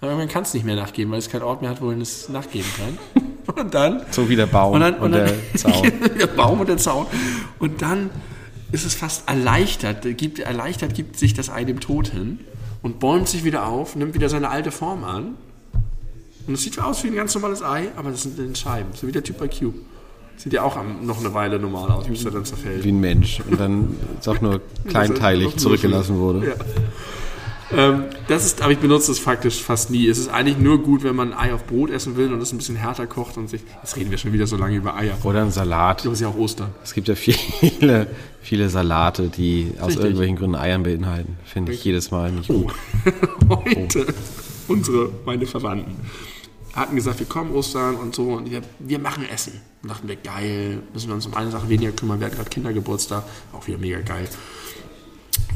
Aber 0.00 0.14
man 0.14 0.28
kann 0.28 0.44
es 0.44 0.54
nicht 0.54 0.64
mehr 0.64 0.76
nachgeben, 0.76 1.10
weil 1.10 1.18
es 1.18 1.28
keinen 1.28 1.42
Ort 1.42 1.60
mehr 1.60 1.70
hat, 1.70 1.80
wohin 1.82 2.00
es 2.00 2.28
nachgeben 2.28 2.68
kann. 2.76 3.24
Und 3.64 3.74
dann 3.74 4.02
So 4.12 4.28
wie 4.28 4.36
der 4.36 4.46
Baum 4.46 4.74
und, 4.74 4.82
und, 4.82 4.92
dann, 4.92 5.00
und 5.00 5.12
dann, 5.12 5.24
der 5.26 5.54
Zaun. 5.56 5.92
der 6.20 6.26
Baum 6.28 6.60
und 6.60 6.68
der 6.68 6.76
Zaun. 6.76 7.06
Und 7.58 7.80
dann 7.82 8.10
ist 8.70 8.84
es 8.84 8.94
fast 8.94 9.26
erleichtert, 9.28 10.06
gibt, 10.18 10.38
erleichtert 10.38 10.94
gibt 10.94 11.18
sich 11.18 11.32
das 11.34 11.48
Ei 11.50 11.64
dem 11.64 11.80
Tod 11.80 12.08
hin 12.08 12.38
und 12.82 13.00
bäumt 13.00 13.26
sich 13.26 13.44
wieder 13.44 13.66
auf, 13.66 13.96
nimmt 13.96 14.12
wieder 14.14 14.28
seine 14.28 14.50
alte 14.50 14.70
Form 14.70 15.02
an. 15.02 15.34
Und 16.48 16.54
es 16.54 16.62
sieht 16.62 16.78
aus 16.80 17.04
wie 17.04 17.08
ein 17.08 17.14
ganz 17.14 17.34
normales 17.34 17.62
Ei, 17.62 17.88
aber 17.96 18.10
das 18.10 18.22
sind 18.22 18.38
in 18.38 18.54
Scheiben, 18.56 18.88
so 18.94 19.06
wie 19.06 19.12
der 19.12 19.22
Typ 19.22 19.38
bei 19.38 19.48
Cube. 19.48 19.78
Sieht 20.36 20.52
ja 20.54 20.62
auch 20.62 20.76
am- 20.76 21.04
noch 21.04 21.20
eine 21.20 21.34
Weile 21.34 21.58
normal 21.58 21.90
aus, 21.90 22.06
bis 22.06 22.24
er 22.24 22.30
dann 22.30 22.44
zerfällt. 22.44 22.84
Wie 22.84 22.88
ein 22.92 23.00
Mensch. 23.00 23.40
Und 23.50 23.60
dann 23.60 23.96
ist 24.18 24.28
auch 24.28 24.40
nur 24.40 24.60
kleinteilig 24.88 25.56
zurückgelassen 25.56 26.16
wurde. 26.18 26.48
Ja. 26.48 26.54
Ähm, 27.70 28.04
das 28.28 28.46
ist, 28.46 28.62
aber 28.62 28.72
ich 28.72 28.78
benutze 28.78 29.12
es 29.12 29.18
faktisch 29.18 29.62
fast 29.62 29.90
nie. 29.90 30.08
Es 30.08 30.16
ist 30.16 30.28
eigentlich 30.30 30.56
nur 30.56 30.78
gut, 30.82 31.02
wenn 31.02 31.14
man 31.16 31.34
ein 31.34 31.50
Ei 31.50 31.52
auf 31.54 31.66
Brot 31.66 31.90
essen 31.90 32.16
will 32.16 32.32
und 32.32 32.40
es 32.40 32.50
ein 32.52 32.56
bisschen 32.56 32.76
härter 32.76 33.06
kocht 33.06 33.36
und 33.36 33.50
sich. 33.50 33.60
Jetzt 33.82 33.96
reden 33.96 34.10
wir 34.10 34.16
schon 34.16 34.32
wieder 34.32 34.46
so 34.46 34.56
lange 34.56 34.76
über 34.76 34.96
Eier. 34.96 35.18
Oder 35.24 35.42
ein 35.42 35.50
Salat. 35.50 36.06
Das 36.06 36.14
ist 36.14 36.20
ja 36.20 36.28
auch 36.28 36.36
Ostern. 36.38 36.70
Es 36.82 36.94
gibt 36.94 37.08
ja 37.08 37.14
viele, 37.14 38.06
viele 38.40 38.70
Salate, 38.70 39.28
die 39.28 39.72
aus 39.80 39.88
Richtig. 39.88 40.02
irgendwelchen 40.04 40.36
Gründen 40.36 40.56
Eiern 40.56 40.82
beinhalten. 40.82 41.36
Finde 41.44 41.72
ich 41.72 41.84
jedes 41.84 42.10
Mal 42.10 42.32
nicht 42.32 42.48
gut. 42.48 42.72
Heute 43.50 44.06
unsere, 44.68 45.10
meine 45.26 45.44
Verwandten, 45.46 45.96
hatten 46.74 46.96
gesagt, 46.96 47.18
wir 47.18 47.26
kommen 47.26 47.52
Ostern 47.52 47.96
und 47.96 48.14
so 48.14 48.34
und 48.34 48.50
wir, 48.50 48.62
wir 48.78 48.98
machen 48.98 49.28
Essen. 49.28 49.60
Und 49.82 49.90
dachten 49.90 50.08
wir, 50.08 50.16
geil, 50.16 50.82
müssen 50.92 51.08
wir 51.08 51.14
uns 51.14 51.26
um 51.26 51.34
eine 51.34 51.50
Sache 51.50 51.68
weniger 51.68 51.92
kümmern. 51.92 52.20
Wir 52.20 52.26
hatten 52.26 52.36
gerade 52.36 52.50
Kindergeburtstag, 52.50 53.24
auch 53.52 53.66
wieder 53.66 53.78
mega 53.78 54.00
geil. 54.00 54.28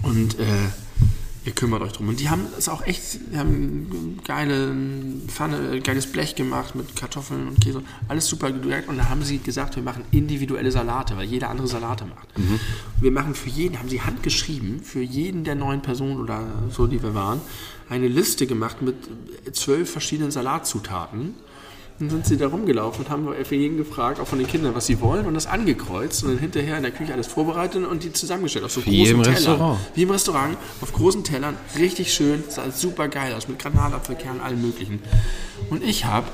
Und 0.03 0.39
äh, 0.39 0.47
ihr 1.45 1.53
kümmert 1.53 1.83
euch 1.83 1.93
drum. 1.93 2.09
Und 2.09 2.21
die 2.21 2.29
haben 2.29 2.47
es 2.57 2.69
auch 2.69 2.87
echt, 2.87 3.19
die 3.33 3.37
haben 3.37 4.19
geile 4.25 4.75
Pfanne, 5.27 5.81
geiles 5.81 6.07
Blech 6.07 6.35
gemacht 6.35 6.75
mit 6.75 6.95
Kartoffeln 6.95 7.49
und 7.49 7.61
Käse. 7.61 7.83
Alles 8.09 8.27
super 8.27 8.53
gedreht. 8.53 8.89
Und 8.89 8.99
da 8.99 9.09
haben 9.09 9.23
sie 9.23 9.39
gesagt, 9.39 9.77
wir 9.77 9.83
machen 9.83 10.05
individuelle 10.13 10.71
Salate, 10.71 11.17
weil 11.17 11.27
jeder 11.27 11.51
andere 11.51 11.67
Salate 11.67 12.05
macht. 12.05 12.29
Wir 13.01 13.11
machen 13.11 13.35
für 13.35 13.49
jeden, 13.49 13.79
haben 13.79 13.89
sie 13.89 14.01
handgeschrieben, 14.01 14.83
für 14.83 15.03
jeden 15.03 15.45
der 15.45 15.57
neun 15.57 15.83
Personen 15.83 16.21
oder 16.21 16.47
so, 16.71 16.87
die 16.87 17.03
wir 17.03 17.15
waren, 17.15 17.41
eine 17.93 18.09
Liste 18.09 18.47
gemacht 18.47 18.81
mit 18.81 18.97
zwölf 19.53 19.91
verschiedenen 19.91 20.31
Salatzutaten. 20.31 21.35
Dann 21.99 22.09
sind 22.09 22.27
sie 22.27 22.37
da 22.39 22.49
rumgelaufen 22.49 23.05
und 23.05 23.11
haben 23.11 23.29
für 23.45 23.55
jeden 23.55 23.77
gefragt, 23.77 24.19
auch 24.19 24.27
von 24.27 24.39
den 24.39 24.49
Kindern, 24.49 24.75
was 24.75 24.87
sie 24.87 25.01
wollen 25.01 25.27
und 25.27 25.35
das 25.35 25.47
angekreuzt 25.47 26.25
und 26.25 26.31
dann 26.31 26.39
hinterher 26.39 26.79
in 26.79 26.83
der 26.83 26.91
Küche 26.91 27.13
alles 27.13 27.27
vorbereitet 27.27 27.87
und 27.87 28.03
die 28.03 28.13
zusammengestellt 28.13 28.65
auf 28.65 28.73
so 28.73 28.85
Wie 28.87 28.99
großen 28.99 29.17
im 29.17 29.23
Tellern. 29.23 29.37
Restaurant. 29.37 29.81
Wie 29.95 30.03
im 30.03 30.11
Restaurant, 30.11 30.57
auf 30.81 30.93
großen 30.93 31.23
Tellern, 31.23 31.57
richtig 31.79 32.15
schön, 32.15 32.43
sah 32.49 32.71
super 32.71 33.09
geil 33.09 33.35
aus, 33.35 33.47
mit 33.47 33.59
Granatapfelkernen, 33.59 34.41
allem 34.41 34.63
möglichen. 34.63 35.01
Und 35.71 35.85
ich 35.85 36.07
habe 36.07 36.27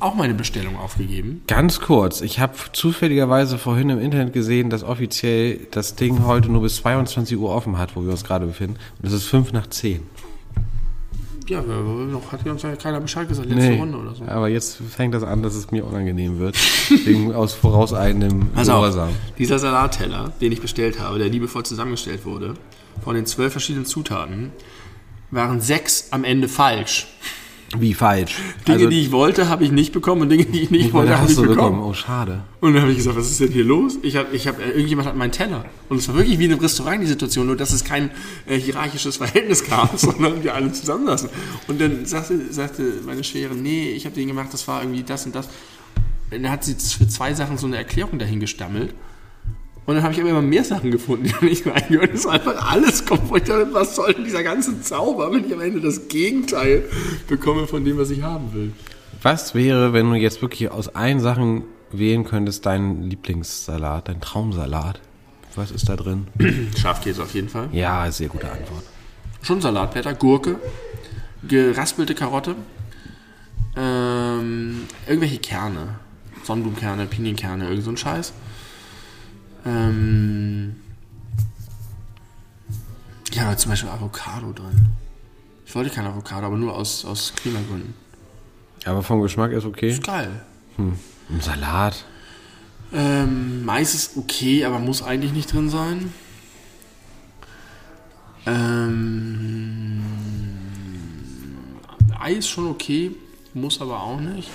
auch 0.00 0.14
meine 0.14 0.34
Bestellung 0.34 0.76
aufgegeben. 0.76 1.42
Ganz 1.46 1.80
kurz, 1.80 2.20
ich 2.20 2.40
habe 2.40 2.54
zufälligerweise 2.72 3.56
vorhin 3.56 3.88
im 3.88 4.00
Internet 4.00 4.32
gesehen, 4.32 4.68
dass 4.68 4.82
offiziell 4.82 5.60
das 5.70 5.94
Ding 5.94 6.26
heute 6.26 6.50
nur 6.50 6.62
bis 6.62 6.76
22 6.76 7.38
Uhr 7.38 7.50
offen 7.50 7.78
hat, 7.78 7.94
wo 7.94 8.02
wir 8.02 8.10
uns 8.10 8.24
gerade 8.24 8.46
befinden. 8.46 8.78
Und 9.00 9.06
es 9.06 9.12
ist 9.14 9.26
5 9.26 9.52
nach 9.52 9.68
10. 9.68 10.02
Ja, 11.52 11.58
aber 11.58 11.82
noch 11.82 12.32
hat 12.32 12.46
uns 12.46 12.62
ja 12.62 12.74
keiner 12.76 13.00
Bescheid 13.00 13.28
gesagt, 13.28 13.48
letzte 13.48 13.74
Runde 13.74 13.98
oder 13.98 14.14
so. 14.14 14.24
aber 14.24 14.48
jetzt 14.48 14.78
fängt 14.90 15.12
das 15.14 15.22
an, 15.22 15.42
dass 15.42 15.54
es 15.54 15.70
mir 15.70 15.84
unangenehm 15.84 16.38
wird. 16.38 16.56
Wegen 17.04 17.34
aus 17.34 17.52
vorauseilendem 17.52 18.54
Gehorsam. 18.54 19.10
dieser 19.38 19.58
Salatteller, 19.58 20.32
den 20.40 20.52
ich 20.52 20.60
bestellt 20.60 20.98
habe, 20.98 21.18
der 21.18 21.28
liebevoll 21.28 21.64
zusammengestellt 21.64 22.24
wurde, 22.24 22.54
von 23.04 23.14
den 23.14 23.26
zwölf 23.26 23.52
verschiedenen 23.52 23.84
Zutaten, 23.84 24.52
waren 25.30 25.60
sechs 25.60 26.08
am 26.10 26.24
Ende 26.24 26.48
falsch. 26.48 27.06
Wie 27.78 27.94
falsch. 27.94 28.36
Dinge, 28.68 28.88
die 28.88 29.00
ich 29.00 29.12
wollte, 29.12 29.48
habe 29.48 29.64
ich 29.64 29.72
nicht 29.72 29.92
bekommen 29.92 30.22
und 30.22 30.28
Dinge, 30.28 30.44
die 30.44 30.60
ich 30.60 30.70
nicht 30.70 30.92
wollte, 30.92 31.18
habe 31.18 31.30
ich 31.30 31.36
bekommen. 31.36 31.56
bekommen. 31.56 31.82
Oh, 31.82 31.94
schade. 31.94 32.42
Und 32.60 32.74
dann 32.74 32.82
habe 32.82 32.92
ich 32.92 32.98
gesagt, 32.98 33.16
was 33.16 33.30
ist 33.30 33.40
denn 33.40 33.50
hier 33.50 33.64
los? 33.64 33.96
Ich 34.02 34.16
habe, 34.16 34.34
ich 34.36 34.46
habe, 34.46 34.62
äh, 34.62 34.72
irgendjemand 34.72 35.08
hat 35.08 35.16
meinen 35.16 35.32
Teller. 35.32 35.64
Und 35.88 35.96
es 35.96 36.06
war 36.08 36.16
wirklich 36.16 36.38
wie 36.38 36.44
in 36.44 36.52
einem 36.52 36.60
Restaurant 36.60 37.02
die 37.02 37.06
Situation, 37.06 37.46
nur 37.46 37.56
dass 37.56 37.72
es 37.72 37.84
kein 37.84 38.10
äh, 38.46 38.58
hierarchisches 38.58 39.16
Verhältnis 39.16 39.64
gab, 39.64 39.90
sondern 39.98 40.44
wir 40.44 40.54
alle 40.54 40.70
zusammensaßen. 40.70 41.30
Und 41.66 41.80
dann 41.80 42.04
sagte, 42.04 42.52
sagte 42.52 42.82
meine 43.06 43.24
Schwere, 43.24 43.54
nee, 43.54 43.90
ich 43.92 44.04
habe 44.04 44.14
den 44.14 44.28
gemacht, 44.28 44.48
das 44.52 44.68
war 44.68 44.82
irgendwie 44.82 45.02
das 45.02 45.24
und 45.24 45.34
das. 45.34 45.46
Und 46.30 46.42
dann 46.42 46.50
hat 46.50 46.64
sie 46.64 46.74
für 46.74 47.08
zwei 47.08 47.32
Sachen 47.32 47.56
so 47.56 47.66
eine 47.66 47.76
Erklärung 47.76 48.18
dahin 48.18 48.40
gestammelt. 48.40 48.94
Und 49.84 49.96
dann 49.96 50.04
habe 50.04 50.14
ich 50.14 50.20
aber 50.20 50.30
immer 50.30 50.42
mehr 50.42 50.64
Sachen 50.64 50.90
gefunden, 50.90 51.24
die 51.40 51.44
nicht 51.44 51.66
reingehören. 51.66 52.10
Es 52.14 52.24
war 52.24 52.34
einfach 52.34 52.70
alles 52.70 53.04
dachte, 53.04 53.68
was 53.72 53.96
soll 53.96 54.14
denn 54.14 54.24
dieser 54.24 54.42
ganze 54.42 54.80
Zauber, 54.80 55.32
wenn 55.32 55.44
ich 55.46 55.52
am 55.52 55.60
Ende 55.60 55.80
das 55.80 56.08
Gegenteil 56.08 56.84
bekomme 57.28 57.66
von 57.66 57.84
dem, 57.84 57.98
was 57.98 58.10
ich 58.10 58.22
haben 58.22 58.52
will? 58.52 58.72
Was 59.22 59.54
wäre, 59.54 59.92
wenn 59.92 60.10
du 60.10 60.16
jetzt 60.16 60.42
wirklich 60.42 60.70
aus 60.70 60.88
allen 60.88 61.20
Sachen 61.20 61.64
wählen 61.90 62.24
könntest, 62.24 62.66
deinen 62.66 63.02
Lieblingssalat, 63.02 64.08
dein 64.08 64.20
Traumsalat? 64.20 65.00
Was 65.54 65.70
ist 65.70 65.88
da 65.88 65.96
drin? 65.96 66.28
Schafkäse 66.76 67.22
auf 67.22 67.34
jeden 67.34 67.48
Fall. 67.48 67.68
Ja, 67.72 68.10
sehr 68.10 68.28
gute 68.28 68.50
Antwort. 68.50 68.84
Schon 69.42 69.60
Salatblätter, 69.60 70.14
Gurke, 70.14 70.56
geraspelte 71.46 72.14
Karotte, 72.14 72.54
ähm, 73.76 74.82
irgendwelche 75.06 75.38
Kerne, 75.38 75.96
Sonnenblumenkerne, 76.44 77.06
Pinienkerne, 77.06 77.68
irgend 77.68 77.84
so 77.84 77.90
ein 77.90 77.96
Scheiß. 77.96 78.32
Ähm, 79.64 80.76
ja, 83.32 83.56
zum 83.56 83.70
Beispiel 83.70 83.90
Avocado 83.90 84.52
drin. 84.52 84.88
Ich 85.66 85.74
wollte 85.74 85.90
kein 85.90 86.04
Avocado, 86.06 86.46
aber 86.46 86.56
nur 86.56 86.74
aus, 86.76 87.04
aus 87.04 87.32
Klimagründen. 87.34 87.94
Aber 88.84 89.02
vom 89.02 89.22
Geschmack 89.22 89.52
ist 89.52 89.64
okay. 89.64 89.90
Ist 89.90 90.04
geil. 90.04 90.42
Ein 90.76 91.40
Salat. 91.40 92.04
Ähm, 92.92 93.64
Mais 93.64 93.94
ist 93.94 94.16
okay, 94.16 94.64
aber 94.64 94.78
muss 94.78 95.02
eigentlich 95.02 95.32
nicht 95.32 95.52
drin 95.52 95.70
sein. 95.70 96.12
Ähm, 98.44 100.02
Ei 102.18 102.34
ist 102.34 102.48
schon 102.48 102.66
okay, 102.68 103.12
muss 103.54 103.80
aber 103.80 104.02
auch 104.02 104.20
nicht. 104.20 104.50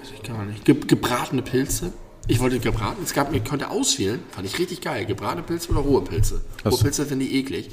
Weiß 0.00 0.12
ich 0.14 0.22
gar 0.22 0.44
nicht. 0.44 0.64
Ge 0.64 0.74
gebratene 0.86 1.42
Pilze, 1.42 1.92
Ich 2.26 2.40
wollte 2.40 2.58
gebraten, 2.58 3.02
es 3.02 3.12
gab, 3.12 3.34
ich 3.34 3.44
konnte 3.44 3.70
auswählen, 3.70 4.20
fand 4.30 4.46
ich 4.46 4.58
richtig 4.58 4.80
geil. 4.80 5.04
Gebratene 5.04 5.42
Pilze 5.42 5.70
oder 5.70 5.80
rohe 5.80 6.02
Pilze. 6.02 6.40
Rohe 6.64 6.78
Pilze 6.78 7.04
finde 7.04 7.26
ich 7.26 7.34
eklig. 7.34 7.70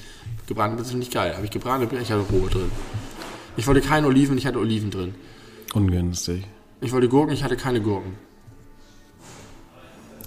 Gebratene 0.48 0.76
Pilze 0.76 0.92
finde 0.92 1.06
ich 1.06 1.12
geil. 1.12 1.34
Habe 1.36 1.46
ich 1.46 1.52
gebratene 1.52 1.88
Pilze, 1.88 2.04
ich 2.04 2.12
hatte 2.12 2.26
rohe 2.32 2.50
drin. 2.50 2.72
Ich 3.56 3.66
wollte 3.68 3.82
keine 3.82 4.08
Oliven, 4.08 4.38
ich 4.38 4.46
hatte 4.46 4.60
Oliven 4.60 4.92
drin. 4.92 5.16
Ungünstig. 5.74 6.44
Ich 6.82 6.92
wollte 6.92 7.08
Gurken, 7.08 7.34
ich 7.34 7.44
hatte 7.44 7.56
keine 7.56 7.80
Gurken. 7.82 8.16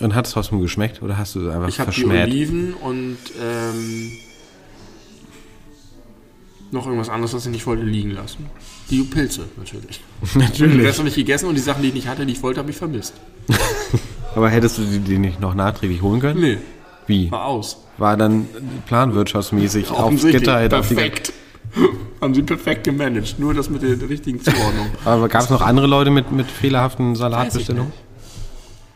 Und 0.01 0.14
hat 0.14 0.26
es 0.26 0.32
trotzdem 0.32 0.60
geschmeckt 0.60 1.02
oder 1.02 1.18
hast 1.18 1.34
du 1.34 1.46
es 1.46 1.55
einfach 1.55 1.68
Ich 1.68 1.78
habe 1.78 1.90
die 1.90 2.01
verschmäht? 2.01 2.26
Oliven 2.26 2.74
und 2.74 3.18
ähm, 3.40 4.10
noch 6.70 6.86
irgendwas 6.86 7.09
anderes, 7.09 7.34
was 7.34 7.46
ich 7.46 7.52
nicht 7.52 7.66
wollte, 7.66 7.84
liegen 7.84 8.10
lassen. 8.10 8.46
Die 8.90 9.02
Pilze, 9.02 9.44
natürlich. 9.56 10.01
Den 10.34 10.40
Natürlich. 10.42 10.86
Rest 10.86 10.98
habe 10.98 11.09
ich 11.09 11.14
gegessen 11.14 11.46
und 11.48 11.55
die 11.55 11.60
Sachen, 11.60 11.82
die 11.82 11.88
ich 11.88 11.94
nicht 11.94 12.09
hatte, 12.09 12.26
die 12.26 12.32
ich 12.32 12.42
wollte, 12.42 12.60
habe 12.60 12.70
ich 12.70 12.76
vermisst. 12.76 13.14
Aber 14.35 14.48
hättest 14.51 14.78
du 14.78 14.82
die, 14.82 14.98
die 14.98 15.19
nicht 15.19 15.40
noch 15.40 15.55
nachträglich 15.55 16.02
holen 16.02 16.20
können? 16.20 16.40
Nee, 16.40 16.59
Wie? 17.06 17.31
war 17.31 17.44
aus. 17.47 17.78
War 17.98 18.16
dann 18.16 18.47
planwirtschaftsmäßig 18.86 19.90
aufs. 19.90 20.23
Gitter 20.27 20.69
Perfekt. 20.69 21.32
Haben 22.20 22.35
sie 22.35 22.43
perfekt 22.43 22.85
gemanagt. 22.85 23.36
Nur 23.39 23.52
das 23.55 23.69
mit 23.70 23.82
der 23.82 24.09
richtigen 24.09 24.40
Zuordnung. 24.40 24.86
Aber 25.05 25.28
gab 25.28 25.43
es 25.43 25.51
noch 25.51 25.61
andere 25.62 25.86
Leute 25.86 26.11
mit, 26.11 26.31
mit 26.32 26.47
fehlerhaften 26.51 27.15
Salatbestellungen? 27.16 27.93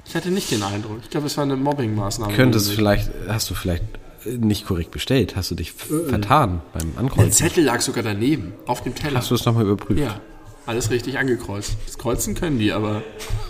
Ich 0.07 0.15
hatte 0.15 0.31
nicht 0.31 0.51
den 0.51 0.63
Eindruck. 0.63 0.99
Ich 1.03 1.11
glaube, 1.11 1.27
es 1.27 1.37
war 1.37 1.45
eine 1.45 1.57
Mobbing-Maßnahme. 1.57 2.33
Könntest 2.35 2.69
Nicht. 2.69 2.77
vielleicht, 2.77 3.11
hast 3.29 3.51
du 3.51 3.55
vielleicht 3.55 3.85
äh, 4.25 4.31
nicht 4.39 4.67
korrekt 4.67 4.91
bestellt? 4.91 5.37
Hast 5.37 5.51
du 5.51 5.55
dich 5.55 5.75
f- 5.79 5.91
Äh, 5.91 6.09
vertan 6.09 6.63
beim 6.73 6.93
Der 6.93 7.01
Ankreuzen? 7.01 7.33
Zettel 7.33 7.65
lag 7.65 7.81
sogar 7.81 8.03
daneben, 8.03 8.53
auf 8.67 8.83
dem 8.83 8.95
Teller. 8.95 9.19
Hast 9.19 9.31
du 9.31 9.35
es 9.35 9.45
nochmal 9.45 9.65
überprüft? 9.65 10.01
Ja, 10.01 10.21
alles 10.69 10.91
richtig 10.91 11.19
angekreuzt. 11.19 11.77
Das 11.87 11.99
Kreuzen 11.99 12.35
können 12.35 12.59
die, 12.59 12.73
aber 12.73 13.03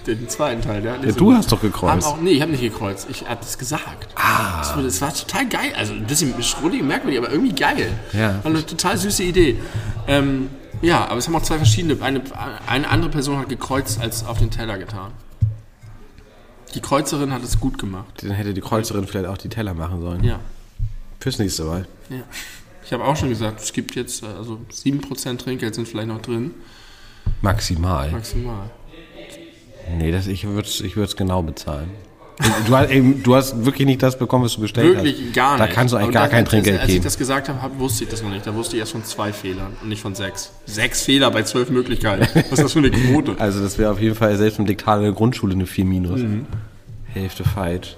den 0.06 0.28
zweiten 0.28 0.62
Teil, 0.62 0.82
der 0.82 0.92
hat 0.92 1.02
nicht 1.02 1.14
Ja, 1.14 1.18
du 1.18 1.32
hast 1.32 1.50
doch 1.50 1.60
gekreuzt. 1.60 2.06
Haben 2.06 2.14
auch, 2.14 2.20
nee, 2.20 2.30
ich 2.30 2.40
habe 2.40 2.52
nicht 2.52 2.62
gekreuzt. 2.62 3.08
Ich 3.10 3.28
habe 3.28 3.40
das 3.40 3.58
gesagt. 3.58 4.08
Ah. 4.14 4.58
Das, 4.58 4.76
war, 4.76 4.82
das 4.82 5.00
war 5.00 5.12
total 5.12 5.48
geil. 5.48 5.72
Also 5.76 5.92
ein 5.92 6.06
bisschen 6.06 6.40
schrullig, 6.42 6.82
merkwürdig, 6.82 7.18
aber 7.18 7.30
irgendwie 7.30 7.54
geil. 7.54 7.90
Ja. 8.12 8.42
War 8.42 8.52
eine 8.52 8.64
total 8.64 8.96
süße 8.96 9.24
Idee. 9.24 9.58
Ähm, 10.06 10.48
ja, 10.80 11.06
aber 11.06 11.18
es 11.18 11.26
haben 11.26 11.34
auch 11.34 11.42
zwei 11.42 11.56
verschiedene. 11.56 12.00
Eine, 12.00 12.22
eine 12.66 12.88
andere 12.88 13.10
Person 13.10 13.38
hat 13.38 13.48
gekreuzt 13.48 14.00
als 14.00 14.24
auf 14.24 14.38
den 14.38 14.50
Teller 14.50 14.78
getan. 14.78 15.10
Die 16.74 16.80
Kreuzerin 16.80 17.32
hat 17.32 17.42
es 17.42 17.58
gut 17.58 17.78
gemacht. 17.78 18.22
Dann 18.22 18.30
hätte 18.30 18.54
die 18.54 18.60
Kreuzerin 18.60 19.06
vielleicht 19.06 19.26
auch 19.26 19.38
die 19.38 19.48
Teller 19.48 19.74
machen 19.74 20.00
sollen. 20.00 20.22
Ja. 20.22 20.38
Fürs 21.18 21.38
nächste 21.38 21.64
Mal. 21.64 21.86
ja. 22.10 22.22
Ich 22.84 22.92
habe 22.94 23.04
auch 23.04 23.16
schon 23.16 23.28
gesagt, 23.28 23.60
es 23.60 23.74
gibt 23.74 23.96
jetzt, 23.96 24.22
äh, 24.22 24.26
also 24.26 24.60
7% 24.72 25.36
Trinkgeld 25.36 25.74
sind 25.74 25.86
vielleicht 25.86 26.08
noch 26.08 26.22
drin. 26.22 26.54
Maximal. 27.42 28.10
Maximal. 28.10 28.70
Nee, 29.96 30.12
das, 30.12 30.26
ich 30.26 30.46
würde 30.46 30.68
es 30.68 30.80
ich 30.80 30.96
würd's 30.96 31.16
genau 31.16 31.42
bezahlen. 31.42 31.90
Du 32.68 32.76
hast, 32.76 32.90
eben, 32.90 33.22
du 33.24 33.34
hast 33.34 33.64
wirklich 33.64 33.86
nicht 33.86 34.00
das 34.00 34.16
bekommen, 34.16 34.44
was 34.44 34.54
du 34.54 34.60
bestellt 34.60 34.96
hast. 34.96 35.04
Wirklich 35.04 35.32
gar 35.32 35.58
nicht. 35.58 35.68
Da 35.68 35.74
kannst 35.74 35.92
du 35.92 35.96
eigentlich 35.96 36.12
gar 36.12 36.28
kein 36.28 36.44
Trinkgeld 36.44 36.78
Als 36.78 36.88
ich 36.88 36.94
geben. 36.94 37.04
das 37.04 37.18
gesagt 37.18 37.48
habe, 37.48 37.60
hab, 37.60 37.78
wusste 37.80 38.04
ich 38.04 38.10
das 38.10 38.22
noch 38.22 38.30
nicht. 38.30 38.46
Da 38.46 38.54
wusste 38.54 38.76
ich 38.76 38.80
erst 38.80 38.92
von 38.92 39.04
zwei 39.04 39.32
Fehlern 39.32 39.76
und 39.82 39.88
nicht 39.88 40.00
von 40.00 40.14
sechs. 40.14 40.52
Sechs 40.64 41.02
Fehler 41.02 41.32
bei 41.32 41.42
zwölf 41.42 41.70
Möglichkeiten. 41.70 42.28
Was 42.34 42.52
ist 42.52 42.62
das 42.62 42.72
für 42.72 42.78
eine 42.78 42.90
Quote? 42.90 43.34
Also 43.38 43.60
das 43.60 43.76
wäre 43.78 43.90
auf 43.90 44.00
jeden 44.00 44.14
Fall 44.14 44.36
selbst 44.36 44.58
im 44.58 44.66
Diktat 44.66 44.98
in 44.98 45.04
der 45.04 45.12
Grundschule 45.12 45.54
eine 45.54 45.66
4 45.66 45.84
minus. 45.84 46.20
Mhm. 46.20 46.46
Hälfte 47.12 47.42
falsch. 47.42 47.96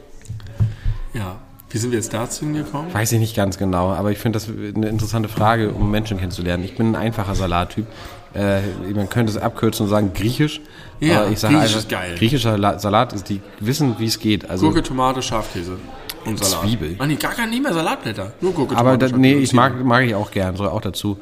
Ja. 1.13 1.37
Wie 1.69 1.79
sind 1.79 1.91
wir 1.91 1.99
jetzt 1.99 2.13
dazu 2.13 2.45
hingekommen? 2.47 2.93
Weiß 2.93 3.13
ich 3.13 3.21
nicht 3.21 3.37
ganz 3.37 3.59
genau, 3.59 3.93
aber 3.93 4.11
ich 4.11 4.19
finde 4.19 4.39
das 4.39 4.49
eine 4.49 4.89
interessante 4.89 5.29
Frage, 5.29 5.71
um 5.71 5.91
Menschen 5.91 6.19
kennenzulernen. 6.19 6.65
Ich 6.65 6.77
bin 6.77 6.93
ein 6.93 6.97
einfacher 6.97 7.35
Salattyp. 7.35 7.87
Äh, 8.35 8.61
man 8.95 9.09
könnte 9.09 9.33
es 9.33 9.39
abkürzen 9.39 9.85
und 9.87 9.91
sagen 9.91 10.13
griechisch. 10.15 10.61
Ja, 11.01 11.23
aber 11.23 11.31
ich 11.31 11.39
sage 11.41 11.55
Griechisch 11.55 11.69
einfach, 11.71 11.79
ist 11.81 11.89
geil. 11.89 12.15
Griechischer 12.17 12.59
La- 12.59 12.79
Salat 12.79 13.13
ist, 13.13 13.29
die 13.29 13.41
wissen, 13.59 13.97
wie 13.99 14.07
es 14.07 14.19
geht. 14.21 14.49
Also, 14.49 14.67
Gurke, 14.67 14.83
Tomate, 14.83 15.21
Schafkäse 15.23 15.79
und 16.25 16.39
Salat. 16.39 16.67
Zwiebel. 16.69 16.95
Ah, 16.99 17.07
nee, 17.07 17.17
gar 17.17 17.33
kein, 17.33 17.51
nicht 17.51 17.63
mehr 17.63 17.73
Salatblätter. 17.73 18.33
Nur 18.41 18.53
Gurke, 18.53 18.77
aber 18.77 18.93
Tomate, 18.99 19.13
da, 19.13 19.17
nee, 19.19 19.35
ich 19.35 19.53
mag, 19.53 19.83
mag 19.85 20.05
ich 20.05 20.15
auch 20.15 20.31
gern, 20.31 20.55
soll 20.57 20.69
auch 20.69 20.81
dazu. 20.81 21.19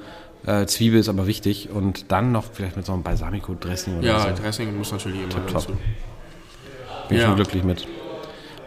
Äh, 0.46 0.66
Zwiebel 0.66 1.00
ist 1.00 1.08
aber 1.08 1.26
wichtig 1.26 1.70
und 1.72 2.10
dann 2.12 2.30
noch 2.32 2.44
vielleicht 2.52 2.76
mit 2.76 2.84
so 2.86 2.92
einem 2.92 3.02
Balsamico-Dressing 3.02 3.98
oder 3.98 4.06
Ja, 4.06 4.20
so. 4.36 4.42
Dressing 4.42 4.76
muss 4.76 4.92
natürlich 4.92 5.20
immer 5.20 5.28
top. 5.30 5.52
dazu. 5.52 5.68
Bin 7.08 7.16
ich 7.16 7.18
Ja. 7.22 7.26
schon 7.28 7.36
glücklich 7.36 7.64
mit. 7.64 7.86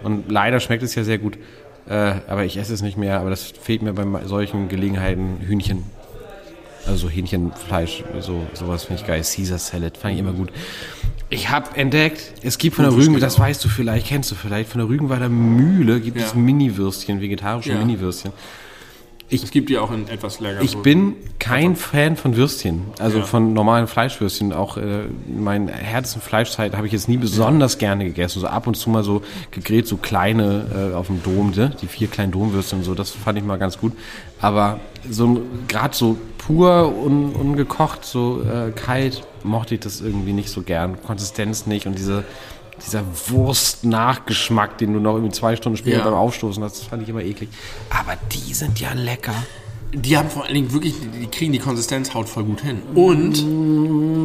Und 0.03 0.31
leider 0.31 0.59
schmeckt 0.59 0.81
es 0.83 0.95
ja 0.95 1.03
sehr 1.03 1.17
gut. 1.19 1.37
Äh, 1.87 2.15
aber 2.27 2.43
ich 2.45 2.57
esse 2.57 2.73
es 2.73 2.81
nicht 2.81 2.97
mehr. 2.97 3.19
Aber 3.19 3.29
das 3.29 3.43
fehlt 3.43 3.81
mir 3.83 3.93
bei 3.93 4.25
solchen 4.25 4.67
Gelegenheiten. 4.67 5.37
Hühnchen. 5.41 5.83
Also 6.87 7.09
Hähnchenfleisch. 7.09 8.03
So, 8.19 8.45
sowas 8.53 8.85
finde 8.85 9.01
ich 9.01 9.07
geil. 9.07 9.21
Caesar 9.23 9.57
Salad 9.57 9.97
fand 9.97 10.15
ich 10.15 10.19
immer 10.19 10.33
gut. 10.33 10.49
Ich 11.29 11.49
habe 11.49 11.75
entdeckt, 11.77 12.33
es 12.43 12.57
gibt 12.57 12.75
von 12.75 12.83
der 12.83 12.93
Rügen, 12.93 13.17
das 13.19 13.39
weißt 13.39 13.63
du 13.63 13.69
vielleicht, 13.69 14.07
kennst 14.07 14.31
du 14.31 14.35
vielleicht, 14.35 14.69
von 14.69 14.79
der 14.79 14.89
Rügenwalder 14.89 15.29
Mühle 15.29 16.01
gibt 16.01 16.17
es 16.17 16.33
Ja. 16.33 16.37
Mini-Würstchen, 16.37 17.21
vegetarische 17.21 17.71
Ja. 17.71 17.77
Mini-Würstchen. 17.79 18.33
Es 19.31 19.49
gibt 19.51 19.69
die 19.69 19.77
auch 19.77 19.91
in 19.91 20.07
etwas 20.09 20.39
länger. 20.39 20.61
Ich 20.61 20.77
bin 20.77 21.15
kein 21.39 21.75
Fan 21.75 22.17
von 22.17 22.35
Würstchen, 22.35 22.81
also 22.99 23.19
Ja. 23.19 23.23
von 23.23 23.53
normalen 23.53 23.87
Fleischwürstchen. 23.87 24.51
Auch 24.51 24.77
äh, 24.77 25.05
meine 25.27 25.71
härtesten 25.71 26.21
Fleischzeit 26.21 26.75
habe 26.75 26.87
ich 26.87 26.93
jetzt 26.93 27.07
nie 27.07 27.17
besonders 27.17 27.77
gerne 27.77 28.03
gegessen. 28.05 28.41
So 28.41 28.47
ab 28.47 28.67
und 28.67 28.75
zu 28.75 28.89
mal 28.89 29.03
so 29.03 29.21
gegrillt, 29.51 29.87
so 29.87 29.97
kleine 29.97 30.91
äh, 30.91 30.95
auf 30.95 31.07
dem 31.07 31.23
Dom, 31.23 31.51
ne? 31.51 31.71
die 31.81 31.87
vier 31.87 32.07
kleinen 32.07 32.31
Domwürstchen 32.31 32.79
und 32.79 32.85
so, 32.85 32.93
das 32.93 33.11
fand 33.11 33.37
ich 33.37 33.43
mal 33.43 33.57
ganz 33.57 33.77
gut. 33.79 33.93
Aber 34.41 34.79
so 35.09 35.41
gerade 35.67 35.95
so 35.95 36.17
pur 36.37 36.93
un, 37.03 37.31
ungekocht, 37.33 38.03
so 38.03 38.41
äh, 38.43 38.71
kalt, 38.71 39.23
mochte 39.43 39.75
ich 39.75 39.81
das 39.81 40.01
irgendwie 40.01 40.33
nicht 40.33 40.49
so 40.49 40.61
gern. 40.61 41.01
Konsistenz 41.01 41.65
nicht 41.67 41.87
und 41.87 41.97
diese 41.97 42.23
dieser 42.85 43.03
Wurst-Nachgeschmack, 43.27 44.77
den 44.77 44.93
du 44.93 44.99
noch 44.99 45.13
irgendwie 45.15 45.33
zwei 45.33 45.55
Stunden 45.55 45.77
später 45.77 45.99
Ja. 45.99 46.03
beim 46.03 46.13
Aufstoßen 46.13 46.63
hast, 46.63 46.79
das 46.79 46.85
fand 46.87 47.03
ich 47.03 47.09
immer 47.09 47.21
eklig. 47.21 47.49
Aber 47.89 48.13
die 48.31 48.53
sind 48.53 48.79
ja 48.79 48.93
lecker. 48.93 49.33
Die 49.93 50.17
haben 50.17 50.29
vor 50.29 50.45
allen 50.45 50.53
Dingen 50.53 50.71
wirklich, 50.71 50.93
die 51.19 51.27
kriegen 51.27 51.51
die 51.51 51.59
Konsistenzhaut 51.59 52.29
voll 52.29 52.45
gut 52.45 52.61
hin. 52.61 52.81
Und 52.95 53.37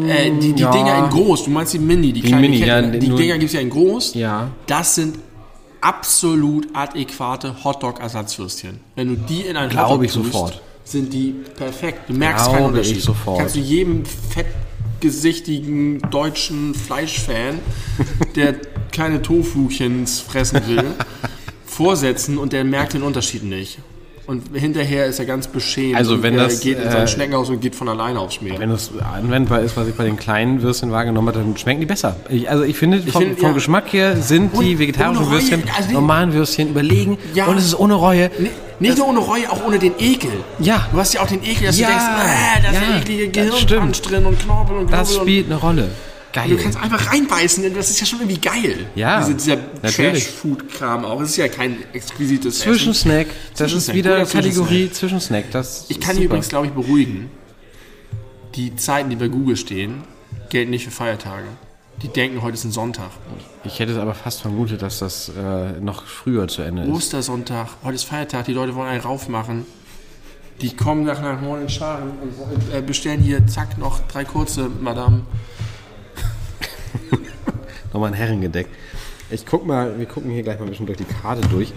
äh, 0.09 0.31
die, 0.39 0.53
die 0.53 0.63
Ja. 0.63 0.71
Dinger 0.71 0.99
in 1.05 1.11
groß, 1.11 1.45
du 1.45 1.51
meinst 1.51 1.73
die 1.75 1.81
Mini, 1.81 2.13
die, 2.13 2.21
kleinen 2.23 2.41
Mini, 2.43 2.61
Ketten, 2.61 2.93
ja, 2.95 3.01
die 3.01 3.09
Dinger 3.11 3.35
gibt 3.39 3.49
es 3.49 3.53
ja 3.53 3.61
in 3.61 3.71
groß. 3.71 4.15
Ja. 4.15 4.51
Das 4.67 4.95
sind 4.95 5.19
absolut 5.81 6.69
adäquate 6.73 7.65
Hotdog-Ersatzwürstchen. 7.65 8.81
Wenn 8.95 9.09
du 9.09 9.17
die 9.17 9.41
in 9.43 9.57
einen 9.57 9.71
Glaube 9.71 9.89
Hotdog 9.95 10.05
ich 10.05 10.13
tust, 10.13 10.33
sofort. 10.33 10.63
sind 10.85 11.13
die 11.13 11.35
perfekt. 11.57 12.09
Du 12.09 12.15
merkst 12.15 12.45
Glaube 12.47 12.57
keinen 12.59 12.65
ich 12.67 12.79
Unterschied. 12.79 13.03
sofort. 13.03 13.39
Kannst 13.41 13.57
du 13.57 13.61
jedem 13.61 14.05
fettgesichtigen 14.97 16.01
deutschen 16.11 16.75
Fleischfan, 16.75 17.59
der 18.35 18.55
keine 18.93 19.21
Tofuchens 19.21 20.21
fressen 20.21 20.67
will, 20.67 20.85
vorsetzen 21.67 22.39
und 22.39 22.53
der 22.53 22.65
merkt 22.65 22.95
den 22.95 23.03
Unterschied 23.03 23.43
nicht. 23.43 23.79
Und 24.27 24.43
hinterher 24.55 25.07
ist 25.07 25.21
er 25.21 25.25
ganz 25.25 25.47
beschämt. 25.47 25.97
Also 25.97 26.15
und 26.15 26.23
wenn 26.25 26.37
er 26.37 26.45
das, 26.45 26.61
geht 26.61 26.79
in 26.79 26.89
äh, 26.89 26.91
sein 26.91 27.07
Schneckenhaus 27.07 27.49
und 27.49 27.61
geht 27.61 27.77
von 27.77 27.89
alleine 27.89 28.19
aufs 28.19 28.41
Meer. 28.41 28.59
Wenn 28.59 28.71
das 28.71 28.91
anwendbar 29.17 29.61
ist, 29.61 29.77
was 29.77 29.87
ich 29.87 29.95
bei 29.95 30.03
den 30.05 30.17
kleinen 30.17 30.63
Würstchen 30.63 30.91
wahrgenommen 30.91 31.29
habe, 31.29 31.39
dann 31.45 31.57
schmecken 31.57 31.79
die 31.81 31.87
besser. 31.87 32.17
Ich, 32.29 32.51
also 32.51 32.65
ich 32.65 32.77
finde, 32.77 33.01
vom, 33.03 33.23
finde, 33.23 33.37
vom 33.37 33.49
ja. 33.51 33.55
Geschmack 33.55 33.93
her 33.93 34.17
sind 34.17 34.53
die 34.55 34.73
Und 34.73 34.79
vegetarischen 34.81 35.17
ohne 35.19 35.27
Reue, 35.27 35.33
Würstchen 35.41 35.63
also 35.77 35.89
die- 35.89 35.95
normalen 35.95 36.33
Würstchen 36.33 36.69
überlegen 36.71 37.19
Ja. 37.35 37.47
und 37.47 37.57
es 37.57 37.67
ist 37.67 37.79
ohne 37.79 37.95
Reue. 37.95 38.31
Ni- 38.39 38.51
Nicht 38.81 38.99
nur 38.99 39.09
ohne 39.09 39.21
Reue, 39.21 39.49
auch 39.51 39.65
ohne 39.65 39.79
den 39.79 39.93
Ekel. 39.99 40.31
Ja. 40.59 40.89
Du 40.93 40.99
hast 40.99 41.15
ja 41.15 41.23
auch 41.23 41.29
den 41.29 41.43
Ekel, 41.45 41.69
dass 41.69 41.79
Ja, 41.79 41.87
du 41.87 41.93
denkst, 41.93 42.07
äh, 42.07 42.63
da 42.63 42.71
ist 42.71 42.91
ja, 42.91 42.99
eklige 42.99 43.47
das 43.47 43.61
stimmt. 43.61 44.11
drin 44.11 44.27
und 44.27 44.39
Knorpel 44.41 44.77
und 44.77 44.93
Das 44.93 45.09
Knorpel 45.11 45.17
und 45.19 45.23
spielt 45.29 45.47
eine 45.47 45.55
Rolle. 45.61 45.89
Geil. 46.37 46.51
Du 46.51 46.57
kannst 46.59 46.79
einfach 46.79 47.11
reinbeißen, 47.11 47.63
denn 47.63 47.73
das 47.75 47.89
ist 47.89 47.99
ja 47.99 48.05
schon 48.05 48.19
irgendwie 48.21 48.39
geil. 48.39 48.87
Ja, 48.95 49.21
Diese, 49.27 49.35
dieser. 49.35 49.57
Trash-Food-Kram 49.81 51.07
auch. 51.07 51.19
Es 51.23 51.31
ist 51.31 51.37
ja 51.39 51.49
kein 51.49 51.79
exquisites 51.95 52.59
Zwischensnack, 52.59 53.29
das 53.29 53.33
ist 53.33 53.57
Zwischensnack, 53.87 53.97
wieder 53.97 54.19
guter 54.21 54.33
Kategorie 54.43 54.91
Zwischensnack. 54.91 55.51
Das 55.51 55.87
Ich 55.89 55.97
ist 55.97 56.05
kann 56.07 56.17
dich 56.17 56.27
übrigens, 56.27 56.51
glaube 56.51 56.67
ich, 56.67 56.73
beruhigen. 56.75 57.31
Die 58.55 58.77
Zeiten, 58.77 59.09
die 59.09 59.17
bei 59.17 59.29
Google 59.29 59.57
stehen, 59.57 60.03
gelten 60.51 60.73
nicht 60.73 60.85
für 60.85 60.91
Feiertage. 60.91 61.47
Die 62.03 62.09
denken, 62.09 62.43
heute 62.43 62.53
ist 62.53 62.65
ein 62.65 62.73
Sonntag. 62.73 63.09
Ich 63.65 63.79
hätte 63.79 63.93
es 63.93 63.99
aber 63.99 64.15
fast 64.15 64.43
vermutet, 64.43 64.83
dass 64.83 64.99
das 64.99 65.31
äh, 65.31 65.81
noch 65.81 66.05
früher 66.05 66.49
zu 66.49 66.61
Ende 66.61 66.83
ist. 66.83 66.91
Ostersonntag, 66.91 67.69
heute 67.83 67.95
ist 67.95 68.05
Feiertag, 68.05 68.45
die 68.45 68.53
Leute 68.53 68.75
wollen 68.75 68.91
einen 68.91 69.01
raufmachen. 69.01 69.65
Die 70.61 70.77
kommen 70.77 71.05
nach 71.05 71.23
nach 71.23 71.41
neuen 71.41 71.71
Scharen 71.71 72.11
und 72.11 72.75
äh, 72.75 72.83
bestellen 72.83 73.23
hier, 73.23 73.47
zack, 73.47 73.79
noch 73.79 74.01
drei 74.09 74.25
kurze, 74.25 74.69
Madame. 74.83 75.23
Nochmal 77.93 78.11
ein 78.11 78.15
Herrengedeck. 78.15 78.67
Ich 79.31 79.45
guck 79.45 79.67
mal, 79.67 79.99
wir 79.99 80.07
gucken 80.07 80.31
hier 80.31 80.43
gleich 80.43 80.59
mal 80.59 80.67
ein 80.67 80.71
bisschen 80.71 80.87
durch 80.87 80.99
die 80.99 81.05
Karte 81.05 81.41
durch. 81.49 81.73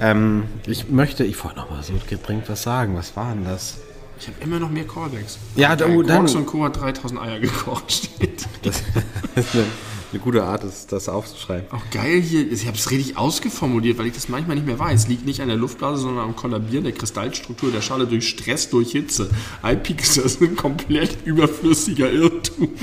Ähm, 0.00 0.44
ich 0.66 0.88
möchte, 0.88 1.24
ich 1.24 1.42
wollte 1.44 1.58
noch 1.58 1.70
mal 1.70 1.82
so 1.82 1.92
gedrängt 2.08 2.48
was 2.48 2.62
sagen. 2.62 2.96
Was 2.96 3.14
war 3.16 3.32
denn 3.34 3.44
das? 3.44 3.78
Ich 4.20 4.26
habe 4.26 4.36
immer 4.40 4.58
noch 4.58 4.68
mehr 4.70 4.84
Callbacks. 4.84 5.38
Ja, 5.54 5.76
da- 5.76 5.84
Äh, 5.86 5.96
dann- 5.98 6.06
Quarks 6.06 6.34
und 6.34 6.46
Co. 6.46 6.64
hat 6.64 6.80
3000 6.80 7.20
Eier 7.20 7.38
gekocht, 7.38 7.92
steht. 7.92 8.46
Das 8.62 8.82
ist 9.36 9.54
eine, 9.54 9.64
eine 10.12 10.20
gute 10.20 10.44
Art, 10.44 10.64
das, 10.64 10.86
das 10.86 11.08
aufzuschreiben. 11.08 11.70
Auch 11.70 11.90
geil 11.90 12.20
hier, 12.20 12.50
ich 12.50 12.66
habe 12.66 12.76
es 12.76 12.90
richtig 12.90 13.16
ausgeformuliert, 13.16 13.98
weil 13.98 14.06
ich 14.06 14.14
das 14.14 14.28
manchmal 14.28 14.56
nicht 14.56 14.66
mehr 14.66 14.78
weiß. 14.78 15.08
Liegt 15.08 15.26
nicht 15.26 15.40
an 15.40 15.48
der 15.48 15.56
Luftblase, 15.56 16.02
sondern 16.02 16.24
am 16.24 16.36
Kollabieren 16.36 16.84
der 16.84 16.92
Kristallstruktur 16.92 17.70
der 17.70 17.82
Schale 17.82 18.06
durch 18.06 18.28
Stress, 18.28 18.70
durch 18.70 18.92
Hitze. 18.92 19.30
iPix 19.62 20.16
ist 20.16 20.40
ein 20.40 20.56
komplett 20.56 21.18
überflüssiger 21.24 22.10
Irrtum. 22.10 22.70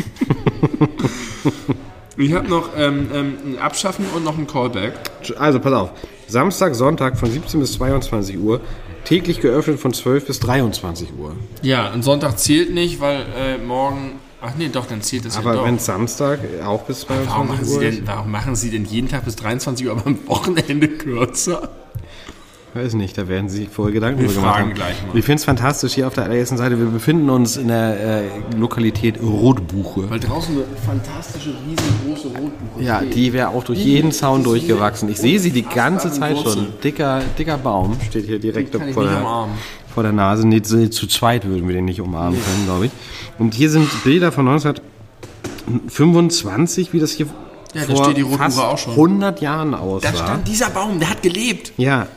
Ich 2.17 2.31
habe 2.31 2.47
noch 2.47 2.69
ähm, 2.77 3.09
ähm, 3.13 3.33
ein 3.45 3.59
Abschaffen 3.59 4.05
und 4.15 4.23
noch 4.23 4.37
ein 4.37 4.47
Callback. 4.47 4.93
Also, 5.37 5.59
pass 5.59 5.73
auf. 5.73 5.91
Samstag, 6.27 6.73
Sonntag 6.73 7.17
von 7.17 7.29
17 7.29 7.59
bis 7.59 7.73
22 7.73 8.37
Uhr. 8.39 8.61
Täglich 9.03 9.41
geöffnet 9.41 9.79
von 9.79 9.93
12 9.93 10.25
bis 10.25 10.39
23 10.39 11.09
Uhr. 11.19 11.35
Ja, 11.61 11.91
und 11.93 12.03
Sonntag 12.03 12.39
zählt 12.39 12.73
nicht, 12.73 13.01
weil 13.01 13.25
äh, 13.37 13.57
morgen. 13.57 14.13
Ach 14.47 14.51
nee, 14.57 14.69
doch, 14.69 14.85
dann 14.85 15.01
zählt 15.01 15.25
das 15.25 15.35
ja 15.35 15.41
Aber 15.41 15.53
doch. 15.55 15.65
wenn 15.65 15.79
Samstag 15.79 16.39
auch 16.65 16.83
bis 16.83 17.05
Warum 17.09 17.47
22 17.47 17.49
machen, 17.49 17.65
Sie 17.65 17.75
Uhr 17.75 17.81
ist? 17.83 17.97
denn, 17.99 18.07
warum 18.07 18.31
machen 18.31 18.55
Sie 18.55 18.69
denn 18.71 18.85
jeden 18.85 19.09
Tag 19.09 19.25
bis 19.25 19.35
23 19.35 19.85
Uhr, 19.87 19.91
aber 19.93 20.05
am 20.05 20.19
Wochenende 20.27 20.87
kürzer? 20.87 21.69
Weiß 22.73 22.93
nicht, 22.95 23.17
da 23.17 23.29
werden 23.29 23.47
Sie 23.47 23.59
sich 23.59 23.69
vorher 23.69 23.93
Gedanken 23.93 24.19
Wir 24.19 24.27
drüber 24.27 24.41
gemacht 24.41 24.55
fragen 24.55 24.69
haben. 24.71 24.75
gleich 24.75 25.07
mal. 25.07 25.17
Ich 25.17 25.23
finde 25.23 25.39
es 25.39 25.45
fantastisch 25.45 25.93
hier 25.93 26.07
auf 26.07 26.13
der 26.13 26.25
allerersten 26.25 26.57
Seite. 26.57 26.77
Wir 26.77 26.87
befinden 26.87 27.29
uns 27.29 27.55
in 27.55 27.69
der 27.69 28.23
äh, 28.23 28.23
Lokalität 28.57 29.17
Rotbuche. 29.23 30.09
Weil 30.09 30.19
draußen 30.19 30.53
eine 30.55 30.65
fantastische, 30.85 31.51
riesengroße 31.51 32.27
Rotbuche 32.37 32.83
Ja, 32.83 32.99
die 33.01 33.31
wäre 33.31 33.47
auch 33.47 33.63
durch 33.63 33.79
jeden 33.79 34.11
Zaun 34.11 34.43
durchgewachsen. 34.43 35.07
Ich 35.07 35.19
sehe 35.19 35.39
sie 35.39 35.51
die 35.51 35.61
ganze 35.61 36.11
Zeit 36.11 36.37
schon. 36.37 36.67
Dicker, 36.83 37.21
dicker 37.39 37.57
Baum 37.57 37.95
steht 38.09 38.25
hier 38.25 38.39
direkt 38.39 38.75
vor 38.75 39.03
der. 39.05 39.47
Vor 39.95 40.03
der 40.03 40.11
Nase. 40.11 40.47
Nee, 40.47 40.61
zu 40.61 41.07
zweit 41.07 41.47
würden 41.47 41.67
wir 41.67 41.73
den 41.73 41.85
nicht 41.85 42.01
umarmen 42.01 42.39
können, 42.39 42.65
glaube 42.65 42.85
ich. 42.87 42.91
Und 43.39 43.55
hier 43.55 43.69
sind 43.71 43.89
Bilder 44.03 44.31
von 44.31 44.47
1925, 44.47 46.93
wie 46.93 46.99
das 46.99 47.11
hier 47.11 47.27
Ja, 47.73 47.85
da 47.87 47.95
vor 47.95 48.05
steht 48.05 48.17
die 48.17 48.23
fast 48.23 48.59
auch 48.59 48.77
schon. 48.77 48.93
100 48.93 49.41
Jahren 49.41 49.73
aussah. 49.73 50.11
Da 50.11 50.17
stand 50.17 50.47
dieser 50.47 50.69
Baum, 50.69 50.99
der 50.99 51.09
hat 51.09 51.23
gelebt. 51.23 51.73
Ja. 51.77 52.07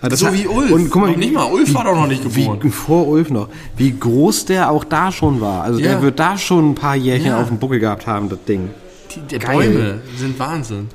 Aber 0.00 0.10
das 0.10 0.20
So 0.20 0.26
hat- 0.26 0.34
wie 0.34 0.46
Ulf. 0.46 0.70
Und 0.72 0.90
guck 0.90 1.02
mal, 1.02 1.10
Noch 1.10 1.16
nicht 1.16 1.32
mal, 1.32 1.44
Ulf 1.44 1.72
war 1.74 1.84
doch 1.84 1.94
noch 1.94 2.06
nicht 2.06 2.22
geboren. 2.22 2.58
Wie, 2.62 2.70
vor 2.70 3.06
Ulf 3.06 3.30
noch. 3.30 3.48
Wie 3.76 3.96
groß 3.98 4.44
der 4.46 4.70
auch 4.70 4.84
da 4.84 5.10
schon 5.12 5.40
war. 5.40 5.62
Also 5.62 5.78
Ja. 5.78 5.92
der 5.92 6.02
wird 6.02 6.18
da 6.18 6.36
schon 6.36 6.70
ein 6.70 6.74
paar 6.74 6.96
Jährchen 6.96 7.28
Ja. 7.28 7.40
auf 7.40 7.48
dem 7.48 7.58
Buckel 7.58 7.78
gehabt 7.80 8.06
haben, 8.06 8.28
das 8.28 8.38
Ding. 8.46 8.70
Die, 9.14 9.20
die. 9.20 9.38
Bäume 9.38 10.00
sind 10.16 10.38
Wahnsinn. 10.38 10.88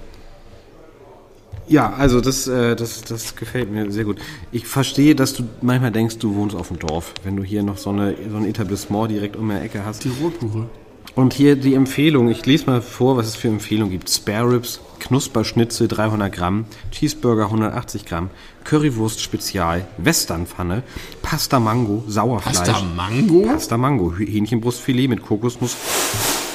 Ja, 1.67 1.93
also 1.93 2.21
das, 2.21 2.47
äh, 2.47 2.75
das, 2.75 3.01
das 3.03 3.35
gefällt 3.35 3.71
mir 3.71 3.91
sehr 3.91 4.03
gut. 4.03 4.19
Ich 4.51 4.67
verstehe, 4.67 5.15
dass 5.15 5.33
du 5.33 5.43
manchmal 5.61 5.91
denkst, 5.91 6.17
du 6.17 6.35
wohnst 6.35 6.55
auf 6.55 6.67
dem 6.67 6.79
Dorf, 6.79 7.13
wenn 7.23 7.35
du 7.35 7.43
hier 7.43 7.63
noch 7.63 7.77
so, 7.77 7.91
eine, 7.91 8.15
so 8.29 8.37
ein 8.37 8.45
Etablissement 8.45 9.11
direkt 9.11 9.35
um 9.35 9.49
die 9.49 9.55
Ecke 9.55 9.85
hast. 9.85 10.03
Die 10.03 10.11
Rotbuche. 10.21 10.67
Und 11.13 11.33
hier 11.33 11.57
die 11.57 11.73
Empfehlung, 11.73 12.29
ich 12.29 12.45
lese 12.45 12.67
mal 12.67 12.81
vor, 12.81 13.17
was 13.17 13.27
es 13.27 13.35
für 13.35 13.49
Empfehlungen 13.49 13.91
gibt. 13.91 14.09
Spare 14.09 14.53
Ribs, 14.53 14.79
Knusperschnitzel 14.99 15.89
300 15.89 16.31
Gramm, 16.33 16.65
Cheeseburger 16.91 17.45
180 17.45 18.05
Gramm, 18.05 18.29
Currywurst 18.63 19.19
Spezial, 19.19 19.85
Westernpfanne, 19.97 20.83
Pasta 21.21 21.59
Mango, 21.59 22.03
Sauerfleisch. 22.07 22.59
Pasta 22.59 22.81
Mango? 22.95 23.41
Pasta 23.41 23.77
Mango, 23.77 24.13
Hähnchenbrustfilet 24.17 25.09
mit 25.09 25.21
Kokosnuss, 25.21 25.75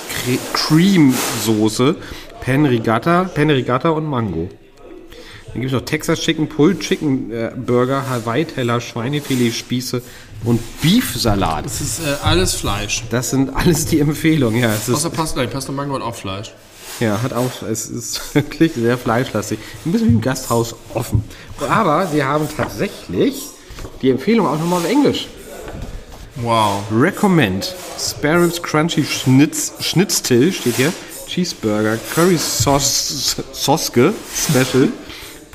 Cre 0.08 0.38
Cream-Soße, 0.54 1.96
Pen 2.40 2.64
Rigatta, 2.64 3.24
Pen 3.24 3.50
Rigatta 3.50 3.90
und 3.90 4.06
Mango. 4.06 4.48
Dann 5.56 5.62
gibt 5.62 5.72
es 5.72 5.80
noch 5.80 5.86
Texas 5.86 6.20
Chicken, 6.20 6.50
Pulled 6.50 6.80
Chicken 6.80 7.30
äh, 7.32 7.50
Burger, 7.56 8.10
Hawaii-Teller, 8.10 8.78
Schweinefilet, 8.78 9.54
Spieße 9.54 10.02
und 10.44 10.60
Beef-Salat. 10.82 11.64
Das 11.64 11.80
ist 11.80 12.00
äh, 12.00 12.14
alles 12.22 12.52
Fleisch. 12.52 13.04
Das 13.08 13.30
sind 13.30 13.56
alles 13.56 13.86
die 13.86 14.00
Empfehlungen. 14.00 14.60
Ja, 14.60 14.74
es 14.74 14.86
ist 14.86 14.96
Außer 14.96 15.08
Pasta, 15.08 15.40
nein, 15.40 15.48
Pasta 15.48 15.72
Mango 15.72 15.94
hat 15.94 16.02
auch 16.02 16.14
Fleisch. 16.14 16.52
ja, 17.00 17.22
hat 17.22 17.32
auch, 17.32 17.62
es 17.62 17.88
ist 17.88 18.20
wirklich 18.34 18.74
sehr 18.74 18.98
fleischlastig. 18.98 19.58
Ein 19.86 19.92
bisschen 19.92 20.08
wie 20.08 20.12
im 20.12 20.20
Gasthaus 20.20 20.74
offen. 20.92 21.24
Aber 21.66 22.06
sie 22.06 22.22
haben 22.22 22.46
tatsächlich 22.54 23.44
die 24.02 24.10
Empfehlung 24.10 24.46
auch 24.46 24.58
nochmal 24.58 24.80
auf 24.80 24.90
Englisch. 24.90 25.26
Wow. 26.34 26.82
Recommend 26.92 27.74
Spare 27.98 28.44
Ribs 28.44 28.62
Crunchy 28.62 29.06
Schnitz, 29.06 29.72
Schnitztil 29.80 30.52
steht 30.52 30.76
hier. 30.76 30.92
Cheeseburger, 31.26 31.98
Curry 32.14 32.36
Sauce, 32.36 33.36
Soske 33.52 34.12
Special, 34.34 34.90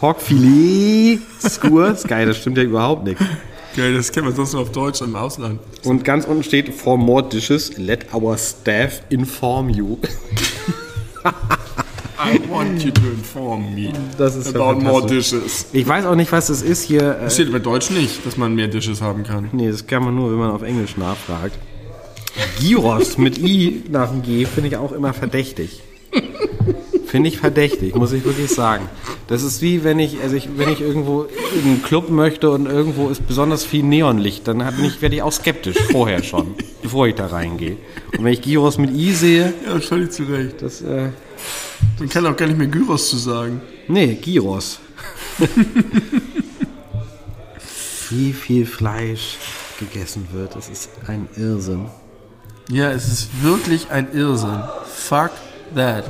Pork 0.01 0.19
Filet 0.19 1.19
Skur. 1.47 1.91
Ist 1.91 2.07
geil, 2.07 2.25
das 2.25 2.37
stimmt 2.37 2.57
ja 2.57 2.63
überhaupt 2.63 3.03
nicht. 3.05 3.19
Geil, 3.75 3.93
das 3.93 4.11
kennt 4.11 4.25
man 4.25 4.35
sonst 4.35 4.53
nur 4.53 4.63
auf 4.63 4.71
Deutsch 4.71 4.99
im 5.01 5.15
Ausland. 5.15 5.59
Und 5.83 6.03
ganz 6.03 6.25
unten 6.25 6.41
steht, 6.43 6.73
for 6.73 6.97
more 6.97 7.21
dishes, 7.21 7.77
let 7.77 8.11
our 8.11 8.35
staff 8.35 9.03
inform 9.09 9.69
you. 9.69 9.97
I 11.23 12.39
want 12.49 12.83
you 12.83 12.89
to 12.89 13.01
inform 13.15 13.75
me 13.75 13.93
Das 14.17 14.35
ist 14.35 14.55
ja 14.55 14.59
about 14.59 14.81
more 14.81 15.01
fantastisch. 15.01 15.29
dishes. 15.39 15.65
Ich 15.71 15.87
weiß 15.87 16.05
auch 16.05 16.15
nicht, 16.15 16.31
was 16.31 16.47
das 16.47 16.63
ist 16.63 16.81
hier. 16.81 17.01
Äh, 17.19 17.23
Das 17.25 17.35
steht 17.35 17.51
bei 17.51 17.59
Deutsch 17.59 17.91
nicht, 17.91 18.25
dass 18.25 18.37
man 18.37 18.55
mehr 18.55 18.69
Dishes 18.69 19.01
haben 19.03 19.21
kann. 19.21 19.49
Nee, 19.51 19.69
das 19.69 19.85
kann 19.85 20.03
man 20.03 20.15
nur, 20.15 20.31
wenn 20.31 20.39
man 20.39 20.49
auf 20.49 20.63
Englisch 20.63 20.97
nachfragt. 20.97 21.53
Gyros 22.59 23.19
mit 23.19 23.37
I 23.37 23.83
nach 23.91 24.09
dem 24.09 24.23
G 24.23 24.45
finde 24.45 24.69
ich 24.69 24.77
auch 24.77 24.93
immer 24.93 25.13
verdächtig. 25.13 25.83
Finde 27.11 27.27
ich 27.27 27.39
verdächtig, 27.39 27.93
muss 27.93 28.13
ich 28.13 28.23
wirklich 28.23 28.49
sagen. 28.51 28.87
Das 29.27 29.43
ist 29.43 29.61
wie 29.61 29.83
wenn 29.83 29.99
ich, 29.99 30.21
also 30.21 30.33
ich, 30.33 30.47
wenn 30.55 30.69
ich 30.69 30.79
irgendwo 30.79 31.23
in 31.23 31.65
einen 31.65 31.83
Club 31.83 32.09
möchte 32.09 32.49
und 32.51 32.67
irgendwo 32.67 33.09
ist 33.09 33.27
besonders 33.27 33.65
viel 33.65 33.83
Neonlicht, 33.83 34.47
dann 34.47 34.63
hab 34.63 34.79
ich, 34.79 35.01
werde 35.01 35.15
ich 35.15 35.21
auch 35.21 35.33
skeptisch 35.33 35.75
vorher 35.91 36.23
schon, 36.23 36.55
bevor 36.81 37.07
ich 37.07 37.15
da 37.15 37.27
reingehe. 37.27 37.75
Und 38.17 38.23
wenn 38.23 38.31
ich 38.31 38.41
Gyros 38.41 38.77
mit 38.77 38.91
I 38.91 39.11
sehe, 39.11 39.53
Ja, 39.65 39.77
völlig 39.81 40.11
zu 40.13 40.23
Recht. 40.23 40.61
das, 40.61 40.81
äh, 40.83 41.09
Man 41.99 42.07
kann 42.07 42.25
auch 42.27 42.37
gar 42.37 42.45
nicht 42.47 42.57
mehr 42.57 42.67
Gyros 42.67 43.09
zu 43.09 43.17
sagen. 43.17 43.61
nee, 43.89 44.15
Gyros. 44.15 44.79
wie 48.09 48.31
viel 48.31 48.65
Fleisch 48.65 49.37
gegessen 49.81 50.29
wird, 50.31 50.55
das 50.55 50.69
ist 50.69 50.89
ein 51.07 51.27
Irrsinn. 51.35 51.87
Ja, 52.69 52.89
es 52.91 53.09
ist 53.11 53.43
wirklich 53.43 53.91
ein 53.91 54.13
Irrsinn. 54.13 54.63
Fuck 54.85 55.31
that. 55.75 56.05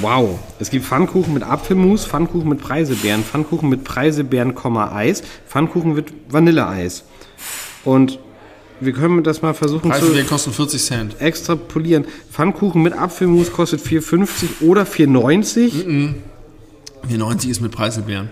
Wow. 0.00 0.38
Es 0.58 0.70
gibt 0.70 0.84
Pfannkuchen 0.84 1.34
mit 1.34 1.42
Apfelmus, 1.42 2.06
Pfannkuchen 2.06 2.48
mit 2.48 2.60
Preiselbeeren, 2.60 3.22
Pfannkuchen 3.22 3.68
mit 3.68 3.84
Preiselbeeren, 3.84 4.54
Komma, 4.54 4.92
Eis, 4.92 5.22
Pfannkuchen 5.48 5.94
mit 5.94 6.12
Vanilleeis. 6.28 7.04
Und 7.84 8.18
wir 8.80 8.92
können 8.92 9.22
das 9.22 9.40
mal 9.42 9.54
versuchen 9.54 9.90
Preise, 9.90 10.12
zu 10.12 10.24
kosten 10.24 10.52
40 10.52 10.82
Cent. 10.82 11.20
extrapolieren. 11.20 12.06
Pfannkuchen 12.30 12.82
mit 12.82 12.92
Apfelmus 12.92 13.52
kostet 13.52 13.80
4,50 13.80 14.62
oder 14.66 14.82
4,90. 14.82 16.14
4,90 17.08 17.48
ist 17.48 17.60
mit 17.60 17.70
Preiselbeeren. 17.72 18.30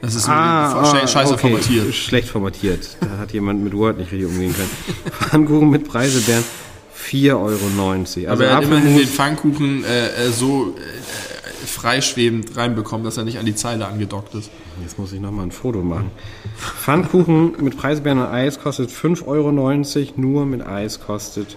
Das 0.00 0.16
ist 0.16 0.28
Ah, 0.28 0.80
ah, 0.82 1.06
scheiße 1.06 1.34
okay. 1.34 1.40
formatiert. 1.42 1.94
Schlecht 1.94 2.28
formatiert. 2.28 2.96
Da 3.00 3.18
hat 3.18 3.32
jemand 3.32 3.62
mit 3.62 3.72
Word 3.72 3.98
nicht 3.98 4.10
richtig 4.10 4.26
umgehen 4.28 4.52
können. 4.52 4.70
Pfannkuchen 5.20 5.70
mit 5.70 5.86
Preiselbeeren 5.86 6.42
4,90 7.10 7.34
Euro. 7.34 7.48
Also 8.00 8.28
Aber 8.28 8.44
er 8.44 8.56
hat 8.56 8.64
immerhin 8.64 8.96
den 8.96 9.08
Pfannkuchen 9.08 9.84
äh, 9.84 10.26
äh, 10.26 10.30
so 10.30 10.74
äh, 10.76 11.66
freischwebend 11.66 12.56
reinbekommen, 12.56 13.04
dass 13.04 13.16
er 13.16 13.24
nicht 13.24 13.38
an 13.38 13.46
die 13.46 13.54
Zeile 13.54 13.86
angedockt 13.86 14.34
ist. 14.34 14.50
Jetzt 14.82 14.98
muss 14.98 15.12
ich 15.12 15.20
nochmal 15.20 15.46
ein 15.46 15.52
Foto 15.52 15.80
machen. 15.82 16.10
Pfannkuchen 16.56 17.54
mit 17.62 17.76
Preiselbeeren 17.76 18.20
und 18.20 18.26
Eis 18.26 18.60
kostet 18.60 18.90
5,90 18.90 19.26
Euro, 19.26 19.52
nur 20.16 20.46
mit 20.46 20.66
Eis 20.66 21.00
kostet 21.00 21.56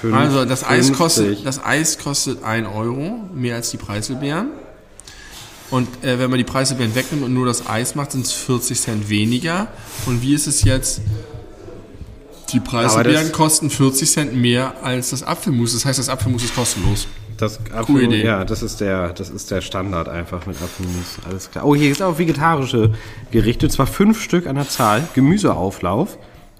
5 0.00 0.14
Also 0.14 0.44
das 0.44 0.64
Eis, 0.64 0.86
50. 0.86 0.96
kostet, 0.96 1.46
das 1.46 1.64
Eis 1.64 1.98
kostet 1.98 2.42
1 2.42 2.68
Euro, 2.68 3.20
mehr 3.34 3.56
als 3.56 3.70
die 3.70 3.78
Preiselbeeren. 3.78 4.48
Und 5.70 5.88
äh, 6.04 6.18
wenn 6.18 6.28
man 6.28 6.38
die 6.38 6.44
Preiselbeeren 6.44 6.94
wegnimmt 6.94 7.24
und 7.24 7.32
nur 7.32 7.46
das 7.46 7.66
Eis 7.66 7.94
macht, 7.94 8.12
sind 8.12 8.26
es 8.26 8.32
40 8.32 8.78
Cent 8.78 9.08
weniger. 9.08 9.68
Und 10.04 10.20
wie 10.20 10.34
ist 10.34 10.46
es 10.46 10.64
jetzt? 10.64 11.00
Die 12.52 12.60
Preiselbeeren 12.60 13.28
das- 13.28 13.32
kosten 13.32 13.70
40 13.70 14.10
Cent 14.10 14.34
mehr 14.36 14.74
als 14.82 15.10
das 15.10 15.22
Apfelmus. 15.22 15.72
Das 15.72 15.84
heißt, 15.84 15.98
das 15.98 16.08
Apfelmus 16.08 16.44
ist 16.44 16.54
kostenlos. 16.54 17.06
Das 17.38 17.58
Apfel, 17.72 17.84
Coole 17.86 18.04
Idee. 18.04 18.24
Ja, 18.24 18.44
das 18.44 18.62
ist, 18.62 18.80
der, 18.80 19.08
das 19.14 19.30
ist 19.30 19.50
der 19.50 19.62
Standard 19.62 20.08
einfach 20.08 20.46
mit 20.46 20.56
Apfelmus. 20.62 21.16
Alles 21.28 21.50
klar. 21.50 21.64
Oh, 21.66 21.74
hier 21.74 21.90
ist 21.90 22.02
auch 22.02 22.18
vegetarische 22.18 22.92
Gerichte. 23.30 23.68
Zwar 23.68 23.86
fünf 23.86 24.20
Stück 24.22 24.46
an 24.46 24.54
der 24.56 24.68
Zahl. 24.68 25.02
Gemüseauflauf, 25.14 26.18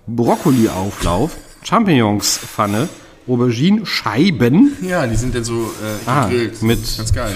Brokkoliauflauf, 0.09 1.37
Champignonspfanne, 1.63 2.89
Aubergine-Scheiben. 3.29 4.77
Ja, 4.83 5.07
die 5.07 5.15
sind 5.17 5.35
dann 5.35 5.45
so 5.45 5.71
äh, 6.07 6.09
Ah, 6.09 6.29
mit 6.63 6.81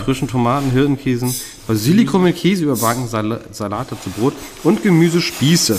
frischen 0.05 0.27
Tomaten, 0.29 0.71
Hirtenkäsen, 0.71 1.33
Basilikum 1.69 2.25
mit 2.25 2.37
Käse 2.37 2.65
überbacken, 2.65 3.07
Sal 3.07 3.41
Salat 3.53 3.93
dazu 3.93 4.11
Brot 4.11 4.35
und 4.65 4.83
Gemüsespieße. 4.83 5.79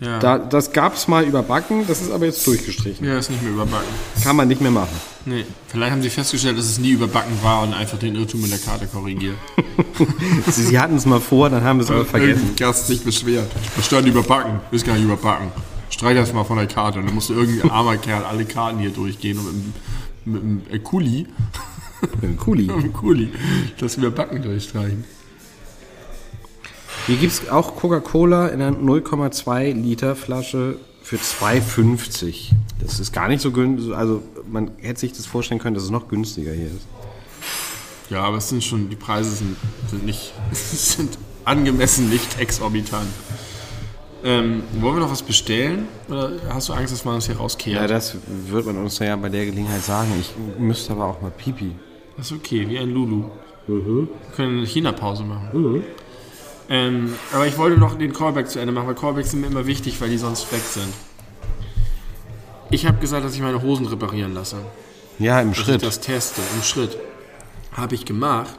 Ja. 0.00 0.18
Da, 0.18 0.38
das 0.38 0.72
gab's 0.72 1.08
mal 1.08 1.24
überbacken, 1.24 1.86
das 1.88 2.02
ist 2.02 2.10
aber 2.10 2.26
jetzt 2.26 2.46
durchgestrichen. 2.46 3.06
ja, 3.06 3.16
ist 3.18 3.30
nicht 3.30 3.42
mehr 3.42 3.52
überbacken. 3.52 3.88
Kann 4.22 4.36
man 4.36 4.46
nicht 4.48 4.60
mehr 4.60 4.70
machen. 4.70 4.94
Nee. 5.24 5.44
Vielleicht 5.68 5.90
haben 5.92 6.02
sie 6.02 6.10
festgestellt, 6.10 6.58
dass 6.58 6.66
es 6.66 6.78
nie 6.78 6.90
überbacken 6.90 7.32
war 7.42 7.62
und 7.62 7.72
einfach 7.72 7.98
den 7.98 8.14
Irrtum 8.14 8.44
in 8.44 8.50
der 8.50 8.58
Karte 8.58 8.86
korrigiert. 8.86 9.36
Sie, 10.50 10.62
sie 10.64 10.78
hatten 10.78 10.96
es 10.96 11.04
mal 11.06 11.20
vor, 11.20 11.48
dann 11.50 11.64
haben 11.64 11.80
sie 11.80 11.84
es 11.86 11.90
aber 11.90 12.04
vergessen. 12.04 12.50
Gast 12.56 12.86
sich 12.86 13.02
beschwert. 13.02 13.50
Da 13.76 13.82
stand 13.82 14.06
überbacken. 14.06 14.60
Ist 14.70 14.86
gar 14.86 14.94
nicht 14.94 15.04
überbacken. 15.04 15.48
Streich 15.90 16.16
das 16.16 16.32
mal 16.32 16.44
von 16.44 16.56
der 16.58 16.66
Karte. 16.66 16.98
Und 16.98 17.06
dann 17.06 17.14
musste 17.14 17.32
irgendein 17.34 17.70
armer 17.70 17.96
Kerl 17.96 18.24
alle 18.24 18.44
Karten 18.44 18.78
hier 18.78 18.90
durchgehen 18.90 19.38
und 19.38 19.46
mit, 19.46 19.54
dem- 19.64 20.32
mit 20.32 20.42
dem 20.70 20.74
äh, 20.74 20.78
Kuli, 20.78 21.26
mit 22.20 22.22
dem 22.22 22.36
Kuli, 22.92 23.30
das 23.78 23.96
Überbacken 23.96 24.42
durchstreichen. 24.42 25.04
Hier 27.06 27.16
gibt 27.16 27.32
es 27.32 27.48
auch 27.48 27.76
Coca-Cola 27.76 28.48
in 28.48 28.60
einer 28.60 28.76
0,2 28.76 29.74
Liter 29.74 30.16
Flasche 30.16 30.76
für 31.02 31.16
2,50. 31.16 32.50
Das 32.80 32.98
ist 32.98 33.12
gar 33.12 33.28
nicht 33.28 33.40
so 33.40 33.52
günstig. 33.52 33.94
Also 33.94 34.22
man 34.50 34.72
hätte 34.78 35.00
sich 35.00 35.12
das 35.12 35.26
vorstellen 35.26 35.60
können, 35.60 35.74
dass 35.74 35.84
es 35.84 35.90
noch 35.90 36.08
günstiger 36.08 36.52
hier 36.52 36.66
ist. 36.66 36.86
Ja, 38.10 38.22
aber 38.22 38.38
es 38.38 38.48
sind 38.48 38.64
schon, 38.64 38.88
die 38.88 38.96
Preise 38.96 39.30
sind, 39.30 39.56
sind 39.88 40.04
nicht, 40.04 40.32
sind 40.52 41.18
angemessen 41.44 42.08
nicht 42.08 42.40
exorbitant. 42.40 43.08
Ähm, 44.24 44.64
wollen 44.80 44.96
wir 44.96 45.00
noch 45.02 45.12
was 45.12 45.22
bestellen? 45.22 45.86
Oder 46.08 46.32
hast 46.48 46.68
du 46.68 46.72
Angst, 46.72 46.92
dass 46.92 47.04
man 47.04 47.14
uns 47.16 47.26
hier 47.26 47.36
rauskehrt? 47.36 47.80
Ja, 47.80 47.86
das 47.86 48.16
wird 48.26 48.66
man 48.66 48.76
uns 48.78 48.98
ja 48.98 49.14
bei 49.14 49.28
der 49.28 49.44
Gelegenheit 49.44 49.84
sagen. 49.84 50.08
Ich 50.18 50.32
müsste 50.58 50.92
aber 50.92 51.04
auch 51.04 51.22
mal 51.22 51.30
pipi. 51.30 51.72
Das 52.16 52.32
ist 52.32 52.36
okay, 52.36 52.68
wie 52.68 52.78
ein 52.78 52.90
Lulu. 52.90 53.26
Wir 53.68 54.08
können 54.34 54.58
eine 54.58 54.66
China-Pause 54.66 55.22
machen. 55.24 55.84
Ähm, 56.68 57.14
aber 57.32 57.46
ich 57.46 57.56
wollte 57.58 57.78
noch 57.78 57.96
den 57.96 58.12
Callback 58.12 58.48
zu 58.48 58.58
Ende 58.58 58.72
machen, 58.72 58.88
weil 58.88 58.94
Callbacks 58.96 59.30
sind 59.30 59.40
mir 59.40 59.46
immer 59.46 59.66
wichtig, 59.66 60.00
weil 60.00 60.10
die 60.10 60.18
sonst 60.18 60.50
weg 60.52 60.62
sind. 60.68 60.92
Ich 62.70 62.86
habe 62.86 62.98
gesagt, 62.98 63.24
dass 63.24 63.34
ich 63.34 63.40
meine 63.40 63.62
Hosen 63.62 63.86
reparieren 63.86 64.34
lasse. 64.34 64.56
Ja, 65.18 65.40
im 65.40 65.50
Dass 65.50 65.58
ich 65.58 65.64
Schritt. 65.64 65.82
das 65.82 66.00
teste, 66.00 66.40
im 66.56 66.62
Schritt. 66.62 66.96
Habe 67.72 67.94
ich 67.94 68.04
gemacht. 68.04 68.58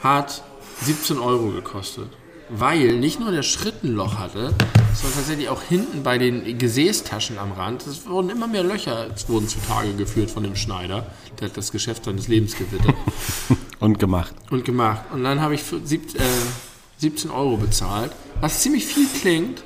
Hat 0.00 0.42
17 0.82 1.18
Euro 1.18 1.48
gekostet. 1.50 2.08
Weil 2.48 2.98
nicht 2.98 3.18
nur 3.20 3.30
der 3.32 3.42
Schritt 3.42 3.82
ein 3.82 3.92
Loch 3.94 4.18
hatte, 4.18 4.54
sondern 4.94 5.18
tatsächlich 5.18 5.48
auch 5.48 5.62
hinten 5.62 6.02
bei 6.02 6.18
den 6.18 6.58
Gesäßtaschen 6.58 7.38
am 7.38 7.52
Rand. 7.52 7.86
Es 7.86 8.06
wurden 8.06 8.30
immer 8.30 8.46
mehr 8.46 8.62
Löcher, 8.64 9.08
es 9.14 9.28
wurden 9.28 9.48
zutage 9.48 9.94
geführt 9.94 10.30
von 10.30 10.42
dem 10.44 10.54
Schneider. 10.56 11.06
Der 11.40 11.48
hat 11.48 11.56
das 11.56 11.72
Geschäft 11.72 12.04
seines 12.04 12.28
Lebens 12.28 12.54
gewittert 12.56 12.94
Und 13.80 13.98
gemacht. 13.98 14.32
und 14.50 14.64
gemacht. 14.64 15.02
Und 15.12 15.24
dann 15.24 15.40
habe 15.40 15.54
ich 15.54 15.62
für 15.62 15.80
sieb, 15.84 16.14
äh, 16.18 16.22
17 16.98 17.30
Euro 17.30 17.56
bezahlt, 17.56 18.12
was 18.40 18.60
ziemlich 18.60 18.86
viel 18.86 19.06
klingt. 19.20 19.62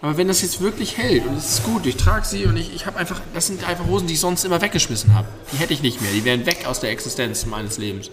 Aber 0.00 0.16
wenn 0.16 0.26
das 0.26 0.42
jetzt 0.42 0.60
wirklich 0.60 0.96
hält 0.98 1.24
und 1.26 1.36
es 1.36 1.58
ist 1.58 1.64
gut, 1.64 1.86
ich 1.86 1.96
trage 1.96 2.26
sie 2.26 2.46
und 2.46 2.56
ich, 2.56 2.74
ich 2.74 2.86
habe 2.86 2.98
einfach, 2.98 3.20
das 3.34 3.46
sind 3.46 3.66
einfach 3.68 3.86
Hosen, 3.86 4.08
die 4.08 4.14
ich 4.14 4.20
sonst 4.20 4.44
immer 4.44 4.60
weggeschmissen 4.60 5.14
habe. 5.14 5.28
Die 5.52 5.58
hätte 5.58 5.72
ich 5.72 5.82
nicht 5.82 6.00
mehr, 6.00 6.10
die 6.10 6.24
wären 6.24 6.44
weg 6.44 6.66
aus 6.66 6.80
der 6.80 6.90
Existenz 6.90 7.46
meines 7.46 7.78
Lebens. 7.78 8.10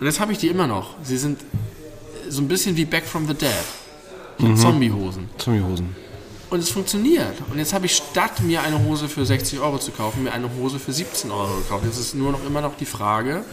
Und 0.00 0.06
jetzt 0.06 0.18
habe 0.18 0.32
ich 0.32 0.38
die 0.38 0.48
immer 0.48 0.66
noch. 0.66 0.96
Sie 1.04 1.16
sind 1.16 1.40
so 2.28 2.42
ein 2.42 2.48
bisschen 2.48 2.76
wie 2.76 2.84
Back 2.84 3.04
from 3.04 3.28
the 3.28 3.34
Dead. 3.34 3.50
Hab 4.42 4.56
Zombiehosen. 4.56 5.28
Zombiehosen. 5.38 5.96
Und 6.50 6.60
es 6.60 6.70
funktioniert. 6.70 7.34
Und 7.50 7.58
jetzt 7.58 7.72
habe 7.72 7.86
ich 7.86 7.96
statt 7.96 8.40
mir 8.40 8.62
eine 8.62 8.82
Hose 8.84 9.08
für 9.08 9.24
60 9.24 9.60
Euro 9.60 9.78
zu 9.78 9.90
kaufen, 9.90 10.24
mir 10.24 10.32
eine 10.32 10.48
Hose 10.56 10.78
für 10.78 10.92
17 10.92 11.30
Euro 11.30 11.58
gekauft. 11.58 11.84
Jetzt 11.84 11.98
ist 11.98 12.14
nur 12.14 12.32
noch 12.32 12.44
immer 12.44 12.60
noch 12.60 12.76
die 12.76 12.86
Frage, 12.86 13.44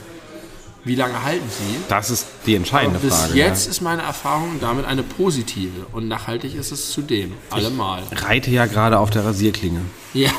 wie 0.86 0.96
lange 0.96 1.22
halten 1.24 1.46
sie? 1.50 1.76
Das 1.90 2.10
ist 2.10 2.26
die 2.46 2.56
entscheidende 2.56 3.00
Bis 3.00 3.14
Frage. 3.16 3.34
jetzt 3.34 3.68
ist 3.68 3.82
meine 3.82 4.04
Erfahrung 4.04 4.60
damit 4.62 4.86
eine 4.86 5.04
positive 5.04 5.86
und 5.92 6.08
nachhaltig 6.08 6.56
ist 6.56 6.72
es 6.72 6.92
zudem. 6.92 7.34
Allemal. 7.50 8.04
Ja. 8.12 8.18
Reite 8.28 8.52
ja 8.52 8.66
gerade 8.68 9.00
auf 9.00 9.10
der 9.10 9.26
Rasierklinge. 9.26 9.82
Ja. 10.14 10.30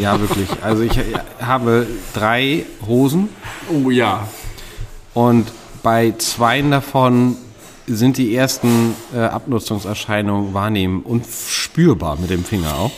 Ja, 0.00 0.18
wirklich. 0.20 0.48
Also 0.62 0.82
ich 0.82 0.98
habe 1.40 1.86
drei 2.14 2.64
Hosen 2.86 3.28
Oh 3.70 3.90
ja. 3.90 4.26
und 5.14 5.52
bei 5.82 6.14
zweien 6.16 6.70
davon 6.70 7.36
sind 7.88 8.16
die 8.16 8.34
ersten 8.34 8.94
äh, 9.12 9.18
Abnutzungserscheinungen 9.18 10.54
wahrnehmen 10.54 11.02
und 11.02 11.26
spürbar 11.48 12.16
mit 12.18 12.30
dem 12.30 12.44
Finger 12.44 12.72
auch. 12.78 12.92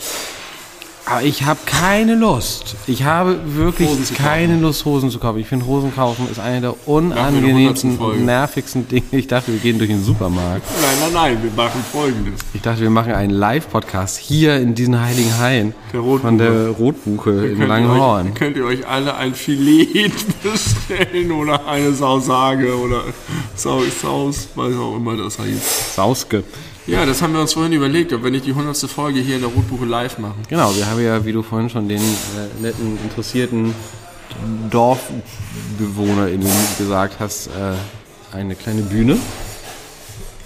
Aber 1.07 1.21
ich 1.21 1.43
habe 1.43 1.59
keine 1.67 2.15
Lust. 2.15 2.75
Ich 2.87 3.03
habe 3.03 3.39
wirklich 3.45 3.89
keine 4.15 4.57
Lust, 4.59 4.85
Hosen 4.85 5.11
zu 5.11 5.19
kaufen. 5.19 5.39
Ich 5.39 5.47
finde, 5.47 5.67
Hosen 5.67 5.93
kaufen 5.93 6.27
ist 6.31 6.39
eine 6.39 6.61
der 6.61 6.69
Nach 6.71 6.75
der 6.85 6.93
100. 6.95 7.17
unangenehmsten, 7.19 8.25
nervigsten 8.25 8.87
Dinge. 8.87 9.03
Ich 9.11 9.27
dachte, 9.27 9.51
wir 9.51 9.59
gehen 9.59 9.77
durch 9.77 9.91
den 9.91 10.03
Supermarkt. 10.03 10.63
Nein, 10.81 10.97
nein, 11.01 11.13
nein, 11.13 11.43
wir 11.43 11.51
machen 11.51 11.83
folgendes. 11.91 12.39
Ich 12.53 12.61
dachte, 12.61 12.81
wir 12.81 12.89
machen 12.89 13.13
einen 13.13 13.29
Live-Podcast 13.29 14.17
hier 14.17 14.55
in 14.57 14.73
diesen 14.73 14.99
heiligen 14.99 15.37
Hain 15.37 15.75
Der 15.93 16.01
von 16.01 16.39
der 16.39 16.69
Rotbuche 16.69 17.45
in 17.47 17.67
Langenhorn. 17.67 18.29
euch, 18.29 18.33
könnt 18.33 18.57
ihr 18.57 18.65
euch 18.65 18.87
alle 18.87 19.15
ein 19.15 19.35
Filet 19.35 20.11
bestellen 20.43 21.31
oder 21.31 21.67
eine 21.67 21.93
Sausage 21.93 22.75
oder 22.79 23.03
Sau, 23.55 23.81
Saus, 24.01 24.47
weiß 24.55 24.75
auch 24.75 24.95
immer 24.95 25.15
das 25.15 25.37
heißt. 25.37 25.95
Sauske. 25.95 26.43
Ja, 26.87 27.05
das 27.05 27.21
haben 27.21 27.33
wir 27.33 27.41
uns 27.41 27.53
vorhin 27.53 27.73
überlegt, 27.73 28.13
ob 28.13 28.23
wir 28.23 28.29
nicht 28.31 28.45
die 28.45 28.51
100. 28.51 28.77
Folge 28.89 29.19
hier 29.19 29.35
in 29.35 29.41
der 29.41 29.49
Rotbuche 29.49 29.85
live 29.85 30.19
machen. 30.19 30.43
Genau, 30.49 30.75
wir 30.75 30.85
haben 30.85 31.03
ja, 31.03 31.25
wie 31.25 31.31
du 31.33 31.41
vorhin 31.41 31.69
schon 31.69 31.87
den 31.89 32.01
äh, 32.01 32.61
netten, 32.61 32.97
interessierten 33.03 33.73
DorfbewohnerInnen 34.69 36.51
gesagt 36.77 37.15
hast, 37.19 37.47
äh, 37.47 37.51
eine 38.35 38.55
kleine 38.55 38.81
Bühne. 38.83 39.17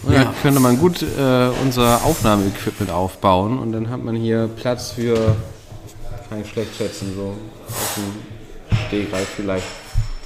Und 0.04 0.14
Ja. 0.14 0.26
da 0.26 0.34
könnte 0.42 0.62
man 0.62 0.78
gut 0.80 1.02
äh, 1.02 1.50
unser 1.62 2.06
Aufnahmeequipment 2.06 2.90
aufbauen 2.90 3.60
und 3.60 3.74
dann 3.74 3.90
hat 3.90 4.02
man 4.04 4.16
hier 4.16 4.48
Platz 4.48 4.92
für, 4.92 5.36
kann 6.30 6.42
ich 6.42 6.50
schlecht 6.50 6.74
schätzen, 6.78 7.14
so 7.16 7.36
auf 7.68 7.98
dem 7.98 8.78
Stegreif 8.88 9.28
vielleicht 9.36 9.66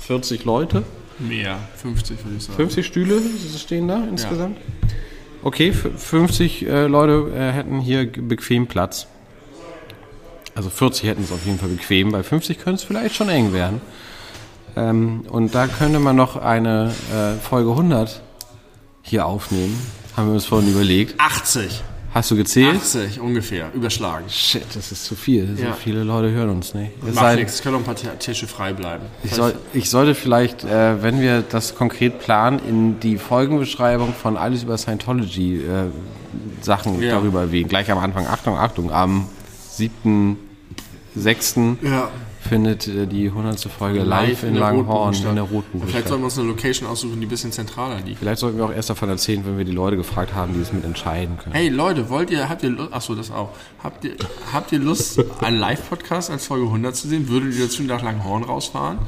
40 0.05 0.45
Leute. 0.45 0.83
Mehr, 1.17 1.57
50 1.81 2.23
würde 2.23 2.37
ich 2.37 2.43
sagen. 2.43 2.55
50 2.57 2.85
Stühle 2.85 3.19
stehen 3.57 3.87
da 3.87 4.03
insgesamt? 4.07 4.57
Okay, 5.43 5.69
f- 5.69 5.89
50 5.97 6.65
äh, 6.65 6.87
Leute 6.87 7.31
äh, 7.35 7.51
hätten 7.51 7.79
hier 7.79 8.09
bequem 8.09 8.67
Platz. 8.67 9.07
Also 10.55 10.69
40 10.69 11.09
hätten 11.09 11.23
es 11.23 11.31
auf 11.31 11.45
jeden 11.45 11.59
Fall 11.59 11.69
bequem, 11.69 12.11
bei 12.11 12.23
50 12.23 12.59
könnte 12.59 12.75
es 12.75 12.83
vielleicht 12.83 13.15
schon 13.15 13.29
eng 13.29 13.53
werden. 13.53 13.81
Ähm, 14.75 15.21
und 15.29 15.53
da 15.55 15.67
könnte 15.67 15.99
man 15.99 16.15
noch 16.15 16.35
eine 16.37 16.93
äh, 17.13 17.33
Folge 17.41 17.71
100 17.71 18.21
hier 19.01 19.25
aufnehmen. 19.25 19.79
Haben 20.15 20.27
wir 20.27 20.33
uns 20.35 20.45
vorhin 20.45 20.71
überlegt. 20.71 21.19
80. 21.19 21.81
Hast 22.13 22.29
du 22.29 22.35
gezählt? 22.35 22.75
80 22.75 23.19
ungefähr, 23.19 23.71
überschlagen. 23.73 24.25
Shit, 24.29 24.63
das 24.75 24.91
ist 24.91 25.03
zu 25.05 25.15
viel. 25.15 25.55
So 25.57 25.63
Ja. 25.63 25.73
viele 25.73 26.03
Leute 26.03 26.29
hören 26.31 26.49
uns 26.49 26.75
nicht. 26.75 26.91
Es 27.07 27.15
Macht 27.15 27.37
nichts, 27.37 27.53
es 27.55 27.61
können 27.63 27.81
noch 27.81 27.87
ein 27.87 27.95
paar 27.95 28.19
Tische 28.19 28.45
frei 28.47 28.71
bleiben. 28.73 29.05
Ich, 29.23 29.31
soll, 29.33 29.55
ich 29.73 29.89
sollte 29.89 30.13
vielleicht, 30.13 30.63
äh, 30.63 31.01
wenn 31.01 31.19
wir 31.21 31.41
das 31.41 31.73
konkret 31.73 32.19
planen, 32.19 32.59
in 32.67 32.99
die 32.99 33.17
Folgenbeschreibung 33.17 34.13
von 34.13 34.37
alles 34.37 34.61
über 34.61 34.77
Scientology 34.77 35.55
äh, 35.57 35.85
Sachen 36.61 37.01
Ja. 37.01 37.13
darüber 37.15 37.41
erwähnen. 37.41 37.67
Gleich 37.67 37.89
am 37.91 37.97
Anfang, 37.97 38.27
Achtung, 38.27 38.57
Achtung, 38.59 38.91
am 38.91 39.27
7.6. 39.75 41.77
Ja. 41.81 42.09
Findet 42.43 42.87
äh, 42.87 43.07
die 43.07 43.27
100. 43.27 43.59
Folge 43.61 44.03
live, 44.03 44.43
in 44.43 44.53
der 44.53 44.61
Langhorn 44.61 45.13
in 45.13 45.35
der. 45.35 45.43
Rotbuche 45.43 45.87
Vielleicht 45.87 46.07
sollten 46.07 46.23
wir 46.23 46.25
uns 46.25 46.37
eine 46.37 46.47
Location 46.47 46.87
aussuchen, 46.87 47.19
die 47.19 47.25
ein 47.25 47.29
bisschen 47.29 47.51
zentraler 47.51 47.99
liegt. 48.01 48.19
Vielleicht 48.19 48.39
sollten 48.39 48.57
wir 48.57 48.65
auch 48.65 48.73
erst 48.73 48.89
davon 48.89 49.09
erzählen, 49.09 49.43
wenn 49.45 49.57
wir 49.57 49.65
die 49.65 49.71
Leute 49.71 49.97
gefragt 49.97 50.33
haben, 50.33 50.53
die 50.53 50.61
es 50.61 50.71
mit 50.71 50.85
entscheiden 50.85 51.37
können. 51.37 51.55
Hey 51.55 51.69
Leute, 51.69 52.09
wollt 52.09 52.29
ihr, 52.31 52.49
habt 52.49 52.63
ihr 52.63 52.69
Lust, 52.69 52.93
achso, 52.93 53.15
das 53.15 53.31
auch. 53.31 53.49
Habt 53.83 54.05
ihr, 54.05 54.15
habt 54.51 54.71
ihr 54.71 54.79
Lust, 54.79 55.23
einen 55.41 55.57
Live-Podcast 55.57 56.29
als 56.29 56.47
Folge 56.47 56.65
100 56.65 56.95
zu 56.95 57.07
sehen? 57.07 57.27
Würdet 57.29 57.55
ihr 57.55 57.65
dazu 57.65 57.83
nach 57.83 58.01
Langhorn 58.01 58.43
rausfahren? 58.43 58.99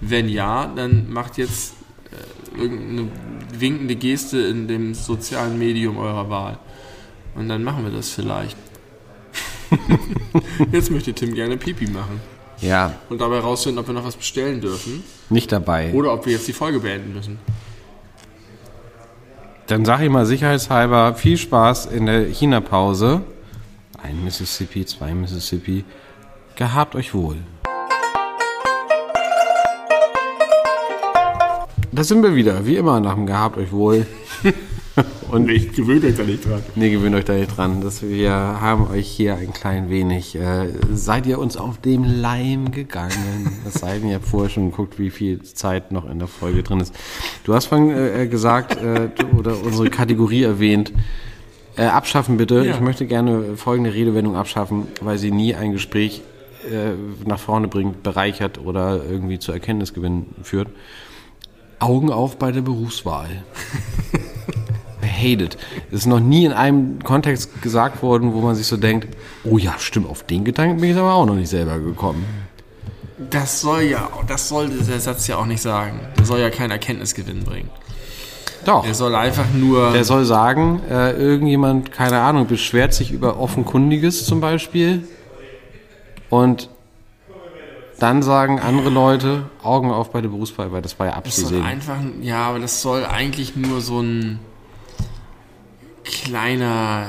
Wenn 0.00 0.28
ja, 0.28 0.66
dann 0.66 1.10
macht 1.10 1.38
jetzt 1.38 1.74
äh, 2.10 2.60
irgendeine 2.60 3.08
winkende 3.58 3.96
Geste 3.96 4.38
in 4.38 4.68
dem 4.68 4.94
sozialen 4.94 5.58
Medium 5.58 5.96
eurer 5.98 6.30
Wahl. 6.30 6.58
Und 7.34 7.48
dann 7.48 7.64
machen 7.64 7.84
wir 7.84 7.92
das 7.92 8.10
vielleicht. 8.10 8.56
jetzt 10.72 10.90
möchte 10.90 11.12
Tim 11.12 11.34
gerne 11.34 11.56
Pipi 11.56 11.86
machen. 11.88 12.20
Ja, 12.60 12.94
Und 13.08 13.20
dabei 13.20 13.38
rausfinden, 13.38 13.78
ob 13.78 13.86
wir 13.86 13.94
noch 13.94 14.04
was 14.04 14.16
bestellen 14.16 14.60
dürfen. 14.60 15.04
nicht 15.30 15.52
dabei. 15.52 15.92
Oder 15.92 16.12
ob 16.12 16.26
wir 16.26 16.32
jetzt 16.32 16.48
die 16.48 16.52
Folge 16.52 16.80
beenden 16.80 17.14
müssen. 17.14 17.38
Dann 19.68 19.84
sage 19.84 20.04
ich 20.04 20.10
mal 20.10 20.26
sicherheitshalber 20.26 21.14
viel 21.14 21.36
Spaß 21.36 21.86
in 21.86 22.06
der 22.06 22.24
China-Pause. 22.26 23.20
Ein 24.02 24.24
Mississippi, 24.24 24.86
zwei 24.86 25.12
Mississippi. 25.14 25.84
Gehabt 26.56 26.94
euch 26.96 27.14
wohl. 27.14 27.36
Da 31.92 32.04
sind 32.04 32.22
wir 32.22 32.34
wieder, 32.34 32.64
wie 32.66 32.76
immer 32.76 33.00
nach 33.00 33.14
dem 33.14 33.26
Gehabt 33.26 33.56
euch 33.56 33.72
wohl. 33.72 34.06
Und 35.30 35.50
Ich 35.50 35.72
gewöhnt 35.72 36.04
euch 36.04 36.16
da 36.16 36.22
nicht 36.22 36.44
dran. 36.44 36.62
Nee, 36.74 36.90
gewöhnt 36.90 37.14
euch 37.14 37.24
da 37.24 37.34
nicht 37.34 37.56
dran. 37.56 37.80
Dass 37.80 38.02
wir 38.02 38.32
haben 38.32 38.88
euch 38.88 39.08
hier 39.08 39.36
ein 39.36 39.52
klein 39.52 39.90
wenig. 39.90 40.34
Äh, 40.36 40.68
seid 40.92 41.26
ihr 41.26 41.38
uns 41.38 41.56
auf 41.56 41.78
dem 41.78 42.04
Leim 42.04 42.70
gegangen? 42.70 43.50
Das 43.64 43.74
sei 43.74 43.98
denn, 43.98 44.08
ihr 44.08 44.14
habt 44.16 44.26
vorher 44.26 44.48
schon 44.48 44.70
geguckt, 44.70 44.98
wie 44.98 45.10
viel 45.10 45.42
Zeit 45.42 45.92
noch 45.92 46.08
in 46.08 46.18
der 46.18 46.28
Folge 46.28 46.62
drin 46.62 46.80
ist. 46.80 46.94
Du 47.44 47.54
hast 47.54 47.66
vorhin 47.66 47.90
äh, 47.90 48.26
gesagt, 48.26 48.76
äh, 48.76 49.10
du, 49.14 49.38
oder 49.38 49.62
unsere 49.62 49.90
Kategorie 49.90 50.42
erwähnt. 50.42 50.92
Äh, 51.76 51.84
abschaffen 51.84 52.38
bitte. 52.38 52.64
Ja. 52.64 52.74
Ich 52.74 52.80
möchte 52.80 53.06
gerne 53.06 53.56
folgende 53.56 53.92
Redewendung 53.92 54.36
abschaffen, 54.36 54.86
weil 55.00 55.18
sie 55.18 55.30
nie 55.30 55.54
ein 55.54 55.72
Gespräch 55.72 56.22
äh, 56.64 56.92
nach 57.26 57.38
vorne 57.38 57.68
bringt, 57.68 58.02
bereichert 58.02 58.58
oder 58.58 59.02
irgendwie 59.04 59.38
zu 59.38 59.52
Erkenntnisgewinn 59.52 60.26
führt. 60.42 60.68
Augen 61.78 62.10
auf 62.10 62.38
bei 62.38 62.50
der 62.50 62.62
Berufswahl. 62.62 63.28
I 65.18 65.32
hate 65.34 65.44
it. 65.44 65.56
Es 65.90 66.00
ist 66.00 66.06
noch 66.06 66.20
nie 66.20 66.44
in 66.44 66.52
einem 66.52 67.02
Kontext 67.02 67.60
gesagt 67.62 68.02
worden, 68.02 68.32
wo 68.32 68.40
man 68.40 68.54
sich 68.54 68.66
so 68.66 68.76
denkt, 68.76 69.08
oh 69.44 69.58
ja, 69.58 69.74
stimmt, 69.78 70.08
auf 70.08 70.22
den 70.24 70.44
Gedanken 70.44 70.80
bin 70.80 70.90
ich 70.90 70.96
aber 70.96 71.14
auch 71.14 71.26
noch 71.26 71.34
nicht 71.34 71.48
selber 71.48 71.78
gekommen. 71.78 72.24
Das 73.30 73.60
soll 73.60 73.82
ja, 73.82 74.08
das 74.28 74.48
soll 74.48 74.68
der 74.68 75.00
Satz 75.00 75.26
ja 75.26 75.36
auch 75.36 75.46
nicht 75.46 75.60
sagen. 75.60 76.00
Der 76.16 76.24
soll 76.24 76.38
ja 76.38 76.50
keinen 76.50 76.70
Erkenntnisgewinn 76.70 77.42
bringen. 77.44 77.68
Doch. 78.64 78.86
Er 78.86 78.94
soll 78.94 79.14
einfach 79.14 79.46
nur. 79.54 79.92
Der 79.92 80.04
soll 80.04 80.24
sagen, 80.24 80.80
äh, 80.88 81.12
irgendjemand, 81.12 81.90
keine 81.90 82.20
Ahnung, 82.20 82.46
beschwert 82.46 82.94
sich 82.94 83.10
über 83.10 83.40
Offenkundiges 83.40 84.24
zum 84.26 84.40
Beispiel. 84.40 85.08
Und 86.30 86.68
dann 87.98 88.22
sagen 88.22 88.60
andere 88.60 88.90
Leute, 88.90 89.46
Augen 89.62 89.90
auf 89.90 90.10
bei 90.12 90.20
der 90.20 90.28
Berufswahl, 90.28 90.70
weil 90.70 90.82
das 90.82 90.98
war 91.00 91.06
ja 91.06 91.20
Das 91.20 91.34
soll 91.36 91.44
abzusehen. 91.46 91.64
einfach, 91.64 91.96
ja, 92.20 92.48
aber 92.48 92.60
das 92.60 92.80
soll 92.82 93.04
eigentlich 93.04 93.56
nur 93.56 93.80
so 93.80 94.00
ein 94.00 94.38
kleiner 96.08 97.06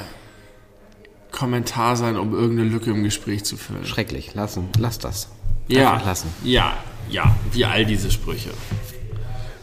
Kommentar 1.31 1.95
sein, 1.95 2.17
um 2.17 2.33
irgendeine 2.33 2.69
Lücke 2.69 2.91
im 2.91 3.03
Gespräch 3.03 3.45
zu 3.45 3.57
füllen. 3.57 3.85
Schrecklich, 3.85 4.33
lassen, 4.35 4.69
lass 4.77 4.99
das. 4.99 5.29
Ja, 5.67 5.93
Einfach 5.93 6.07
lassen. 6.07 6.29
ja, 6.43 6.73
ja, 7.09 7.35
wie 7.51 7.65
all 7.65 7.85
diese 7.85 8.11
Sprüche. 8.11 8.49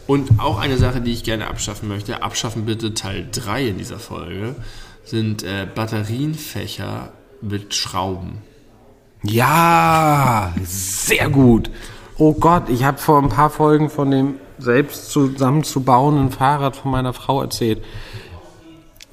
Und 0.07 0.39
auch 0.39 0.57
eine 0.59 0.77
Sache, 0.77 1.01
die 1.01 1.11
ich 1.11 1.23
gerne 1.23 1.47
abschaffen 1.47 1.89
möchte, 1.89 2.23
abschaffen 2.23 2.65
bitte 2.65 2.93
Teil 2.93 3.27
3 3.31 3.67
in 3.67 3.77
dieser 3.77 3.99
Folge, 3.99 4.55
sind 5.03 5.43
äh, 5.43 5.67
Batterienfächer 5.73 7.11
mit 7.41 7.75
Schrauben. 7.75 8.41
Ja, 9.23 10.53
sehr 10.63 11.29
gut. 11.29 11.69
Oh 12.17 12.33
Gott, 12.33 12.69
ich 12.69 12.83
habe 12.83 12.97
vor 12.97 13.21
ein 13.21 13.29
paar 13.29 13.49
Folgen 13.49 13.89
von 13.89 14.09
dem 14.11 14.35
selbst 14.57 15.11
zusammenzubauenden 15.11 16.31
Fahrrad 16.31 16.75
von 16.75 16.91
meiner 16.91 17.13
Frau 17.13 17.41
erzählt. 17.41 17.83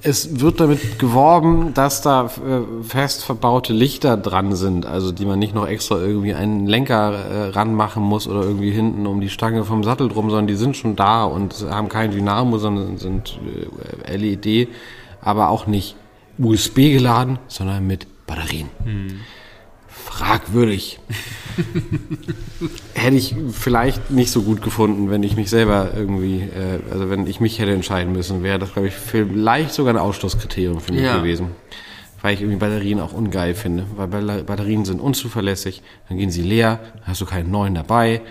Es 0.06 0.38
wird 0.40 0.60
damit 0.60 0.98
geworben, 0.98 1.72
dass 1.72 2.02
da 2.02 2.26
äh, 2.26 2.84
fest 2.84 3.24
verbaute 3.24 3.72
Lichter 3.72 4.18
dran 4.18 4.54
sind, 4.54 4.84
also 4.84 5.12
die 5.12 5.24
man 5.24 5.38
nicht 5.38 5.54
noch 5.54 5.66
extra 5.66 5.96
irgendwie 5.96 6.34
einen 6.34 6.66
Lenker 6.66 7.12
äh, 7.14 7.48
ranmachen 7.48 8.02
muss 8.02 8.28
oder 8.28 8.42
irgendwie 8.42 8.70
hinten 8.70 9.06
um 9.06 9.22
die 9.22 9.30
Stange 9.30 9.64
vom 9.64 9.82
Sattel 9.82 10.10
drum, 10.10 10.28
sondern 10.28 10.46
die 10.46 10.56
sind 10.56 10.76
schon 10.76 10.94
da 10.94 11.24
und 11.24 11.64
haben 11.70 11.88
kein 11.88 12.10
Dynamo, 12.10 12.58
sondern 12.58 12.98
sind 12.98 13.40
äh, 14.06 14.16
LED, 14.16 14.68
aber 15.22 15.48
auch 15.48 15.66
nicht 15.66 15.96
USB 16.36 16.92
geladen, 16.92 17.38
sondern 17.48 17.86
mit 17.86 18.06
Batterien 18.26 18.68
fragwürdig. 20.04 20.98
hätte 22.94 23.16
ich 23.16 23.34
vielleicht 23.52 24.10
nicht 24.10 24.30
so 24.30 24.42
gut 24.42 24.62
gefunden, 24.62 25.10
wenn 25.10 25.22
ich 25.22 25.36
mich 25.36 25.50
selber 25.50 25.90
irgendwie, 25.96 26.40
äh, 26.40 26.78
also 26.90 27.10
wenn 27.10 27.26
ich 27.26 27.40
mich 27.40 27.58
hätte 27.58 27.72
entscheiden 27.72 28.12
müssen, 28.12 28.42
wäre 28.42 28.58
das, 28.58 28.72
glaube 28.72 28.88
ich, 28.88 28.94
vielleicht 28.94 29.72
sogar 29.74 29.94
ein 29.94 29.98
Ausschlusskriterium 29.98 30.80
für 30.80 30.92
mich 30.92 31.02
Ja. 31.02 31.18
gewesen. 31.18 31.48
Weil 32.22 32.34
ich 32.34 32.40
irgendwie 32.40 32.58
Batterien 32.58 33.00
auch 33.00 33.12
ungeil 33.12 33.54
finde. 33.54 33.84
Weil 33.96 34.06
Ba- 34.08 34.42
Batterien 34.46 34.84
sind 34.86 35.00
unzuverlässig, 35.00 35.82
dann 36.08 36.16
gehen 36.18 36.30
sie 36.30 36.42
leer, 36.42 36.80
dann 36.94 37.02
hast 37.08 37.20
du 37.20 37.26
keinen 37.26 37.50
neuen 37.50 37.74
dabei. 37.74 38.22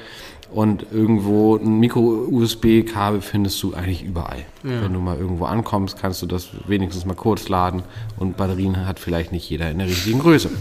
Und 0.52 0.86
irgendwo 0.92 1.56
ein 1.58 1.80
Micro-USB-Kabel 1.80 3.22
findest 3.22 3.62
du 3.64 3.74
eigentlich 3.74 4.04
überall. 4.04 4.46
Wenn 4.62 4.94
du 4.94 5.00
mal 5.00 5.18
irgendwo 5.18 5.46
ankommst, 5.46 5.98
kannst 6.00 6.22
du 6.22 6.28
das 6.28 6.50
wenigstens 6.68 7.06
mal 7.06 7.16
kurz 7.16 7.50
laden. 7.50 7.82
Und 8.18 8.38
Batterien 8.38 8.86
hat 8.86 9.00
vielleicht 9.00 9.32
nicht 9.32 9.50
jeder 9.50 9.72
in 9.72 9.80
der 9.80 9.88
richtigen 9.88 10.20
Größe. 10.20 10.52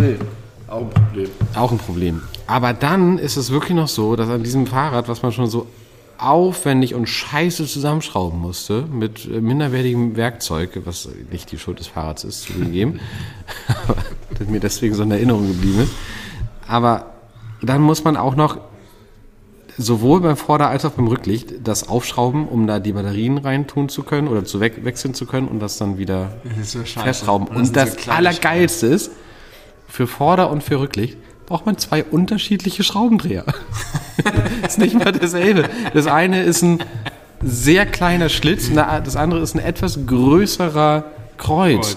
Nee, 0.00 0.16
auch 0.68 0.80
ein 0.82 0.90
Problem. 0.90 1.28
Auch 1.54 1.72
ein 1.72 1.78
Problem. 1.78 2.22
Aber 2.46 2.72
dann 2.72 3.18
ist 3.18 3.36
es 3.36 3.50
wirklich 3.50 3.76
noch 3.76 3.88
so, 3.88 4.16
dass 4.16 4.28
an 4.28 4.42
diesem 4.42 4.66
Fahrrad, 4.66 5.08
was 5.08 5.22
man 5.22 5.32
schon 5.32 5.46
so 5.48 5.66
aufwendig 6.18 6.94
und 6.94 7.08
scheiße 7.08 7.66
zusammenschrauben 7.66 8.38
musste, 8.38 8.82
mit 8.92 9.28
minderwertigem 9.28 10.14
Werkzeug, 10.16 10.70
was 10.84 11.08
nicht 11.30 11.50
die 11.50 11.58
Schuld 11.58 11.80
des 11.80 11.88
Fahrrads 11.88 12.24
ist, 12.24 12.42
zugegeben, 12.42 13.00
aber 13.68 13.96
das 14.38 14.48
mir 14.48 14.60
deswegen 14.60 14.94
so 14.94 15.02
in 15.02 15.10
Erinnerung 15.10 15.48
geblieben 15.48 15.80
ist. 15.80 15.92
Aber 16.68 17.06
dann 17.60 17.80
muss 17.82 18.04
man 18.04 18.16
auch 18.16 18.36
noch 18.36 18.58
sowohl 19.78 20.20
beim 20.20 20.36
Vorder- 20.36 20.68
als 20.68 20.84
auch 20.84 20.90
beim 20.92 21.08
Rücklicht 21.08 21.54
das 21.64 21.88
aufschrauben, 21.88 22.46
um 22.46 22.66
da 22.66 22.78
die 22.78 22.92
Batterien 22.92 23.38
reintun 23.38 23.88
zu 23.88 24.02
können 24.02 24.28
oder 24.28 24.44
zu 24.44 24.60
we 24.60 24.70
wechseln 24.84 25.14
zu 25.14 25.26
können 25.26 25.48
und 25.48 25.60
das 25.60 25.78
dann 25.78 25.98
wieder 25.98 26.34
Das 26.44 26.58
ist 26.58 26.72
so 26.72 26.84
scheiße. 26.84 27.04
festschrauben. 27.06 27.48
Und 27.48 27.56
Und 27.56 27.76
das, 27.76 27.90
so 27.92 27.96
kleine 27.96 28.18
Allergeilste 28.18 28.86
ist, 28.86 29.10
für 29.92 30.06
Vorder- 30.06 30.50
und 30.50 30.62
für 30.62 30.80
Rücklicht 30.80 31.18
braucht 31.44 31.66
man 31.66 31.76
zwei 31.76 32.02
unterschiedliche 32.02 32.82
Schraubendreher. 32.82 33.44
ist 34.66 34.78
nicht 34.78 34.94
mal 34.94 35.12
dasselbe. 35.12 35.68
Das 35.92 36.06
eine 36.06 36.42
ist 36.44 36.62
ein 36.62 36.82
sehr 37.42 37.84
kleiner 37.84 38.30
Schlitz, 38.30 38.70
das 38.72 39.16
andere 39.16 39.42
ist 39.42 39.54
ein 39.54 39.58
etwas 39.58 40.06
größerer 40.06 41.04
Kreuz. 41.36 41.88
Kreuz. 41.88 41.96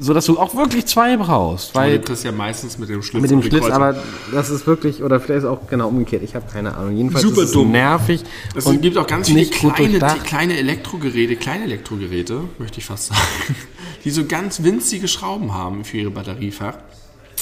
Sodass 0.00 0.24
du 0.24 0.38
auch 0.38 0.56
wirklich 0.56 0.86
zwei 0.86 1.18
brauchst. 1.18 1.74
Weil 1.74 1.98
du 1.98 2.06
kriegst 2.06 2.24
ja 2.24 2.32
meistens 2.32 2.78
mit 2.78 2.88
dem 2.88 3.02
Schlitz. 3.02 3.20
mit 3.20 3.30
dem 3.30 3.42
Schlitz, 3.42 3.66
aber 3.66 3.94
das 4.32 4.48
ist 4.48 4.66
wirklich, 4.66 5.02
oder 5.02 5.20
vielleicht 5.20 5.44
ist 5.44 5.48
auch 5.48 5.66
genau 5.68 5.88
umgekehrt, 5.88 6.22
ich 6.22 6.34
habe 6.34 6.46
keine 6.50 6.74
Ahnung. 6.74 6.96
Jedenfalls 6.96 7.24
Super 7.24 7.42
ist 7.42 7.48
es 7.48 7.52
dumm. 7.52 7.72
nervig. 7.72 8.24
Es 8.56 8.64
und 8.64 8.80
gibt 8.80 8.96
auch 8.96 9.06
ganz 9.06 9.28
viele 9.28 9.44
kleine, 9.44 9.98
kleine 10.24 10.56
Elektrogeräte, 10.56 11.36
kleine 11.36 11.64
Elektrogeräte, 11.64 12.40
möchte 12.58 12.78
ich 12.78 12.86
fast 12.86 13.08
sagen, 13.08 13.20
die 14.04 14.10
so 14.10 14.24
ganz 14.24 14.62
winzige 14.62 15.08
Schrauben 15.08 15.52
haben 15.52 15.84
für 15.84 15.98
ihre 15.98 16.10
Batteriefach, 16.10 16.78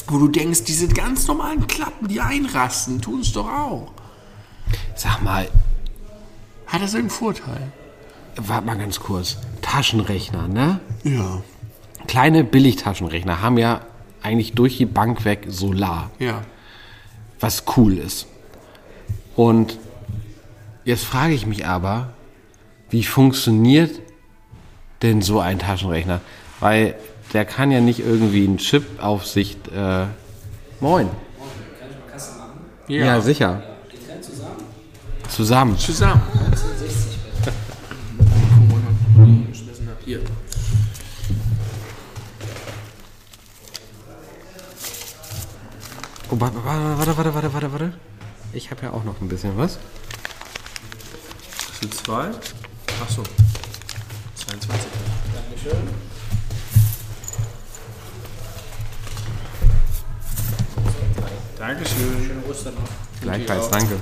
wo 0.08 0.18
du 0.18 0.28
denkst, 0.28 0.64
diese 0.64 0.88
ganz 0.88 1.26
normalen 1.26 1.66
Klappen, 1.66 2.08
die 2.08 2.20
einrasten, 2.20 3.00
tun 3.00 3.20
es 3.20 3.32
doch 3.32 3.48
auch. 3.48 3.92
Sag 4.94 5.22
mal, 5.22 5.48
Hat 6.66 6.80
das 6.82 6.94
irgendeinen 6.94 7.18
Vorteil? 7.18 7.72
warte 8.36 8.64
mal 8.66 8.78
ganz 8.78 8.98
kurz. 8.98 9.36
Taschenrechner, 9.60 10.48
ne? 10.48 10.80
Ja. 11.04 11.42
Kleine 12.06 12.44
Billigtaschenrechner 12.44 13.42
haben 13.42 13.58
ja 13.58 13.82
eigentlich 14.22 14.52
durch 14.54 14.78
die 14.78 14.86
Bank 14.86 15.24
weg 15.26 15.44
Solar, 15.48 16.10
Ja. 16.18 16.42
was 17.40 17.64
cool 17.76 17.98
ist. 17.98 18.26
Und 19.36 19.78
jetzt 20.84 21.04
frage 21.04 21.34
ich 21.34 21.46
mich 21.46 21.66
aber, 21.66 22.14
wie 22.90 23.04
funktioniert 23.04 24.00
denn 25.02 25.20
so 25.22 25.40
ein 25.40 25.58
Taschenrechner? 25.58 26.20
Weil 26.60 26.94
der 27.32 27.44
kann 27.44 27.70
ja 27.70 27.80
nicht 27.80 28.00
irgendwie 28.00 28.44
einen 28.46 28.58
Chip 28.58 29.02
auf 29.02 29.26
sich. 29.26 29.56
Äh, 29.74 30.06
moin. 30.80 31.08
Ja, 32.88 33.20
sicher. 33.20 33.62
Zusammen. 35.28 35.78
Zusammen. 35.78 36.20
Hier. 40.04 40.20
Oh, 46.30 46.40
warte, 46.40 46.56
warte, 46.64 47.16
warte, 47.16 47.34
warte, 47.34 47.54
warte, 47.54 47.72
warte. 47.72 47.92
Ich 48.52 48.70
habe 48.70 48.82
ja 48.82 48.92
auch 48.92 49.04
noch 49.04 49.20
ein 49.20 49.28
bisschen 49.28 49.56
was. 49.56 49.78
Das 51.68 51.80
sind 51.80 51.94
zwei. 51.94 52.30
Achso. 53.00 53.22
22. 54.34 54.90
Dankeschön. 55.34 56.11
Schöne 61.62 62.42
Ostern 62.50 62.74
noch. 62.74 63.22
Gleichfalls, 63.22 63.70
danke. 63.70 63.94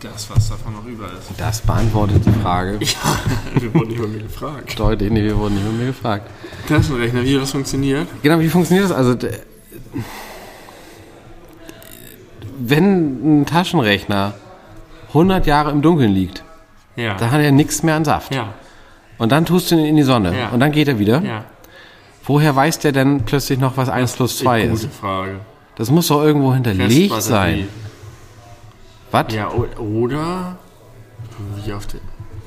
Das, 0.00 0.28
was 0.30 0.48
davon 0.48 0.74
noch 0.74 0.84
über 0.84 1.06
ist. 1.06 1.30
Das 1.36 1.60
beantwortet 1.60 2.24
die 2.26 2.32
Frage. 2.42 2.78
Wir 3.54 3.72
wurden 3.74 3.88
nicht 3.88 4.00
bei 4.02 4.08
mir 4.08 4.22
gefragt. 4.22 4.78
Deutlich, 4.78 5.10
nee, 5.10 5.22
wir 5.22 5.36
wurden 5.36 5.54
nicht 5.54 5.64
mit 5.66 5.78
mir 5.78 5.86
gefragt. 5.86 6.28
Taschenrechner, 6.68 7.22
wie 7.22 7.34
das 7.34 7.50
funktioniert? 7.50 8.06
Genau, 8.22 8.38
wie 8.40 8.48
funktioniert 8.48 8.90
das? 8.90 8.96
Also, 8.96 9.16
wenn 12.58 13.40
ein 13.40 13.46
Taschenrechner 13.46 14.34
100 15.08 15.46
Jahre 15.46 15.70
im 15.70 15.82
Dunkeln 15.82 16.12
liegt, 16.12 16.42
Ja. 16.96 17.14
dann 17.14 17.30
hat 17.30 17.40
er 17.40 17.52
nichts 17.52 17.82
mehr 17.82 17.94
an 17.96 18.04
Saft. 18.04 18.34
Ja. 18.34 18.54
Und 19.18 19.32
dann 19.32 19.46
tust 19.46 19.70
du 19.70 19.76
ihn 19.76 19.84
in 19.86 19.96
die 19.96 20.02
Sonne. 20.04 20.36
Ja. 20.36 20.48
Und 20.50 20.60
dann 20.60 20.70
geht 20.72 20.88
er 20.88 20.98
wieder. 20.98 21.22
Ja. 21.22 21.44
Woher 22.28 22.54
weiß 22.54 22.78
der 22.80 22.92
denn 22.92 23.22
plötzlich 23.24 23.58
noch, 23.58 23.76
was 23.78 23.88
1 23.88 24.12
plus 24.12 24.38
2 24.38 24.66
Gute 24.68 24.72
ist? 24.86 24.94
Frage. 24.94 25.40
Das 25.76 25.90
muss 25.90 26.08
doch 26.08 26.22
irgendwo 26.22 26.52
hinterlegt 26.52 27.22
sein. 27.22 27.68
Was? 29.10 29.32
Ja, 29.32 29.50
oder 29.50 30.58
wie 31.64 31.72
auf 31.72 31.86
der. 31.86 32.00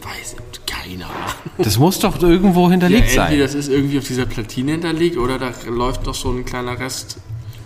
Weiß 0.04 0.36
ich, 0.54 0.66
keine 0.66 1.06
Ahnung. 1.06 1.18
Das 1.58 1.78
muss 1.80 2.00
doch 2.00 2.22
irgendwo 2.22 2.66
Ja, 2.66 2.72
hinterlegt 2.72 3.08
entweder 3.16 3.28
sein. 3.28 3.40
das 3.40 3.54
ist 3.56 3.70
irgendwie 3.70 3.98
auf 3.98 4.06
dieser 4.06 4.26
Platine 4.28 4.74
hinterlegt 4.74 5.18
oder 5.18 5.38
da 5.40 5.52
läuft 5.68 6.06
doch 6.08 6.16
so 6.16 6.30
ein 6.32 6.46
kleiner 6.46 6.80
Rest. 6.80 7.18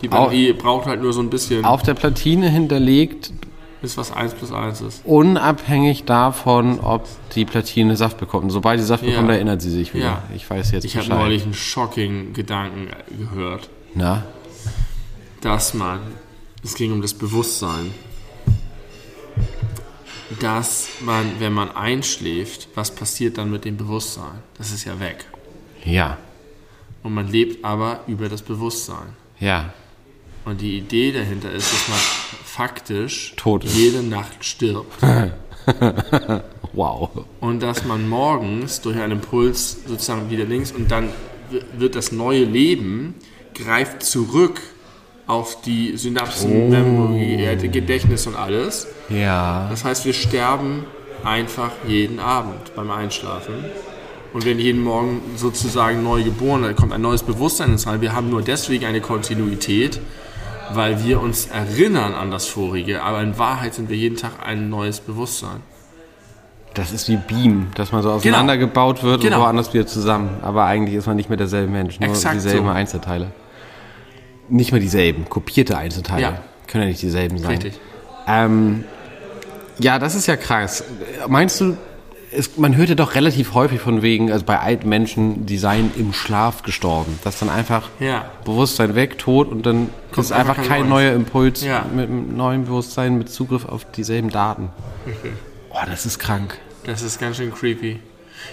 Die 0.01 0.07
Batterie 0.07 0.53
braucht 0.53 0.85
halt 0.85 1.01
nur 1.01 1.11
so 1.13 1.21
ein 1.21 1.29
bisschen, 1.29 1.65
Auf 1.65 1.81
der 1.83 1.93
Platine 1.95 2.49
hinterlegt, 2.49 3.31
bis 3.85 3.97
was 3.97 4.11
1 4.11 4.33
plus 4.33 4.51
1 4.51 4.81
ist. 4.81 5.01
unabhängig 5.05 6.05
davon, 6.05 6.79
ob 6.79 7.07
die 7.35 7.45
Platine 7.45 7.95
Saft 7.95 8.17
bekommt. 8.17 8.45
Und 8.45 8.49
sobald 8.49 8.79
sie 8.79 8.85
Saft 8.87 9.03
Ja. 9.03 9.11
bekommt, 9.11 9.29
erinnert 9.29 9.61
sie 9.61 9.69
sich 9.69 9.93
wieder. 9.93 10.05
Ja. 10.05 10.23
Ich 10.35 10.49
weiß 10.49 10.71
jetzt 10.71 10.85
Ich 10.85 10.97
habe 10.97 11.07
neulich 11.09 11.43
einen 11.43 11.53
shocking 11.53 12.33
Gedanken 12.33 12.87
gehört, 13.15 13.69
Na? 13.93 14.23
dass 15.41 15.75
man, 15.75 15.99
es 16.63 16.73
ging 16.73 16.91
um 16.93 17.03
das 17.03 17.13
Bewusstsein, 17.13 17.91
dass 20.39 20.87
man, 21.01 21.39
wenn 21.39 21.53
man 21.53 21.69
einschläft, 21.75 22.67
was 22.73 22.89
passiert 22.93 23.37
dann 23.37 23.51
mit 23.51 23.65
dem 23.65 23.77
Bewusstsein? 23.77 24.41
Das 24.57 24.71
ist 24.71 24.83
ja 24.85 24.99
weg. 24.99 25.25
Ja. 25.83 26.17
Und 27.03 27.13
man 27.13 27.27
lebt 27.27 27.63
aber 27.63 27.99
über 28.07 28.29
das 28.29 28.41
Bewusstsein. 28.41 29.15
Ja. 29.39 29.73
Und 30.45 30.61
die 30.61 30.77
Idee 30.77 31.11
dahinter 31.11 31.51
ist, 31.51 31.73
dass 31.73 31.87
man 31.89 31.97
faktisch 32.45 33.33
Tot 33.35 33.63
ist. 33.65 33.75
jede 33.75 34.03
Nacht 34.03 34.43
stirbt. 34.45 34.93
Wow. 36.73 37.09
und 37.39 37.63
dass 37.63 37.85
man 37.85 38.07
morgens 38.07 38.81
durch 38.81 38.97
einen 38.97 39.13
Impuls 39.13 39.77
sozusagen 39.87 40.29
wieder 40.29 40.43
links 40.43 40.71
und 40.71 40.91
dann 40.91 41.09
wird 41.77 41.95
das 41.95 42.11
neue 42.11 42.43
Leben 42.43 43.15
greift 43.55 44.03
zurück 44.03 44.61
auf 45.27 45.61
die 45.61 45.97
Synapsen, 45.97 46.69
Memory, 46.69 47.45
äh, 47.45 47.55
Gedächtnis 47.67 48.27
und 48.27 48.35
alles. 48.35 48.87
Ja. 49.09 49.67
Das 49.69 49.83
heißt, 49.83 50.05
wir 50.05 50.13
sterben 50.13 50.85
einfach 51.23 51.71
jeden 51.87 52.19
Abend 52.19 52.75
beim 52.75 52.91
Einschlafen 52.91 53.55
und 54.33 54.45
werden 54.45 54.59
jeden 54.59 54.83
Morgen 54.83 55.21
sozusagen 55.37 56.03
neu 56.03 56.23
geboren. 56.23 56.61
Da 56.61 56.73
kommt 56.73 56.93
ein 56.93 57.01
neues 57.01 57.23
Bewusstsein 57.23 57.71
ins 57.71 57.87
Rein. 57.87 58.01
Wir 58.01 58.13
haben 58.13 58.29
nur 58.29 58.41
deswegen 58.43 58.85
eine 58.85 59.01
Kontinuität, 59.01 59.99
weil 60.73 61.03
wir 61.03 61.21
uns 61.21 61.47
erinnern 61.47 62.13
an 62.13 62.31
das 62.31 62.47
Vorige. 62.47 63.03
Aber 63.03 63.21
in 63.21 63.37
Wahrheit 63.37 63.73
sind 63.73 63.89
wir 63.89 63.97
jeden 63.97 64.17
Tag 64.17 64.31
ein 64.45 64.69
neues 64.69 64.99
Bewusstsein. 64.99 65.61
Das 66.73 66.91
ist 66.91 67.07
wie 67.07 67.15
Beam, 67.17 67.67
dass 67.75 67.91
man 67.93 68.03
so 68.03 68.11
auseinandergebaut 68.11 69.01
wird 69.03 69.21
Genau. 69.21 69.37
und 69.37 69.43
woanders 69.43 69.73
wieder 69.73 69.87
zusammen. 69.87 70.29
Aber 70.41 70.65
eigentlich 70.65 70.95
ist 70.95 71.07
man 71.07 71.15
nicht 71.15 71.29
mehr 71.29 71.37
derselbe 71.37 71.71
Mensch, 71.71 71.99
nur 71.99 72.09
Exakt 72.09 72.35
dieselben 72.35 72.65
so. 72.65 72.71
Einzelteile. 72.71 73.31
Nicht 74.49 74.71
mehr 74.71 74.81
dieselben, 74.81 75.29
kopierte 75.29 75.77
Einzelteile. 75.77 76.21
Ja. 76.21 76.39
Können 76.67 76.83
ja 76.83 76.89
nicht 76.89 77.01
dieselben 77.01 77.37
sein. 77.37 77.51
Richtig. 77.51 77.79
Ähm, 78.27 78.83
ja, 79.79 79.99
das 79.99 80.15
ist 80.15 80.27
ja 80.27 80.35
krass. 80.35 80.83
Meinst 81.27 81.61
du, 81.61 81.77
es, 82.37 82.57
man 82.57 82.75
hört 82.75 82.89
ja 82.89 82.95
doch 82.95 83.15
relativ 83.15 83.53
häufig 83.53 83.79
von 83.81 84.01
wegen, 84.01 84.31
also 84.31 84.45
bei 84.45 84.59
alten 84.59 84.87
Menschen, 84.89 85.45
die 85.45 85.57
seien 85.57 85.91
im 85.97 86.13
Schlaf 86.13 86.63
gestorben. 86.63 87.19
Dass 87.23 87.39
dann 87.39 87.49
einfach 87.49 87.89
Ja. 87.99 88.25
Bewusstsein 88.43 88.95
weg, 88.95 89.17
tot 89.17 89.49
und 89.49 89.65
dann 89.65 89.89
Kommt 90.11 90.25
ist 90.25 90.31
einfach 90.31 90.55
kein 90.55 90.67
kein 90.67 90.89
neuer 90.89 91.13
Impuls 91.13 91.63
Ja. 91.63 91.85
mit 91.93 92.09
einem 92.09 92.35
neuen 92.35 92.65
Bewusstsein, 92.65 93.17
mit 93.17 93.29
Zugriff 93.29 93.65
auf 93.65 93.89
dieselben 93.91 94.29
Daten. 94.29 94.69
Boah, 95.69 95.85
das 95.89 96.05
ist 96.05 96.19
krank. 96.19 96.57
Das 96.85 97.01
ist 97.01 97.19
ganz 97.19 97.37
schön 97.37 97.53
creepy. 97.53 97.99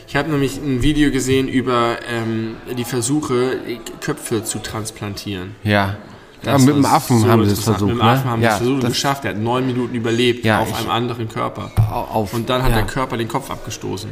Ich 0.09 0.17
habe 0.17 0.31
nämlich 0.31 0.57
ein 0.57 0.83
Video 0.83 1.11
gesehen 1.11 1.49
über 1.49 1.97
ähm, 2.11 2.57
die 2.79 2.85
Versuche, 2.85 3.59
Köpfe 4.01 4.43
zu 4.45 4.59
transplantieren. 4.61 5.55
Ja. 5.65 5.97
Ja 6.45 6.59
mit 6.59 6.69
dem 6.69 6.85
Affen 6.85 7.21
so 7.21 7.29
haben 7.29 7.45
sie 7.45 7.53
es 7.53 7.65
versucht. 7.65 7.91
Mit 7.91 7.99
dem 7.99 8.03
Affen 8.03 8.25
ne? 8.25 8.31
haben 8.31 8.41
sie 8.41 8.45
ja, 8.47 8.53
es 8.53 8.57
versucht 8.59 8.85
und 8.85 8.89
geschafft. 8.91 9.25
Er 9.25 9.31
hat 9.31 9.39
neun 9.39 9.67
Minuten 9.67 9.95
überlebt 9.95 10.45
Ja, 10.45 10.61
auf 10.61 10.69
ich- 10.71 10.77
einem 10.77 10.91
anderen 10.91 11.29
Körper. 11.29 11.71
auf, 11.91 12.33
Und 12.35 12.49
dann 12.49 12.63
hat 12.63 12.75
der 12.75 12.87
Körper 12.87 13.17
den 13.17 13.29
Kopf 13.29 13.51
abgestoßen. 13.51 14.11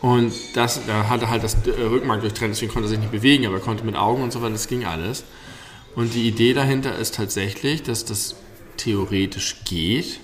Und 0.00 0.34
das, 0.54 0.80
da 0.86 1.08
hatte 1.08 1.30
halt 1.30 1.42
das 1.42 1.54
äh, 1.66 1.70
Rückenmark 1.82 2.20
durchtrennt, 2.20 2.52
deswegen 2.54 2.70
konnte 2.72 2.88
er 2.88 2.90
sich 2.90 2.98
nicht 2.98 3.10
bewegen, 3.12 3.46
aber 3.46 3.54
er 3.56 3.62
konnte 3.62 3.84
mit 3.84 3.96
Augen 3.96 4.22
und 4.22 4.32
so 4.32 4.42
weiter, 4.42 4.52
das 4.52 4.68
ging 4.68 4.84
alles. 4.84 5.24
Und 5.94 6.12
die 6.12 6.28
Idee 6.28 6.52
dahinter 6.52 6.94
ist 6.98 7.14
tatsächlich, 7.14 7.82
dass 7.84 8.04
das 8.04 8.36
theoretisch 8.76 9.56
geht, 9.64 10.20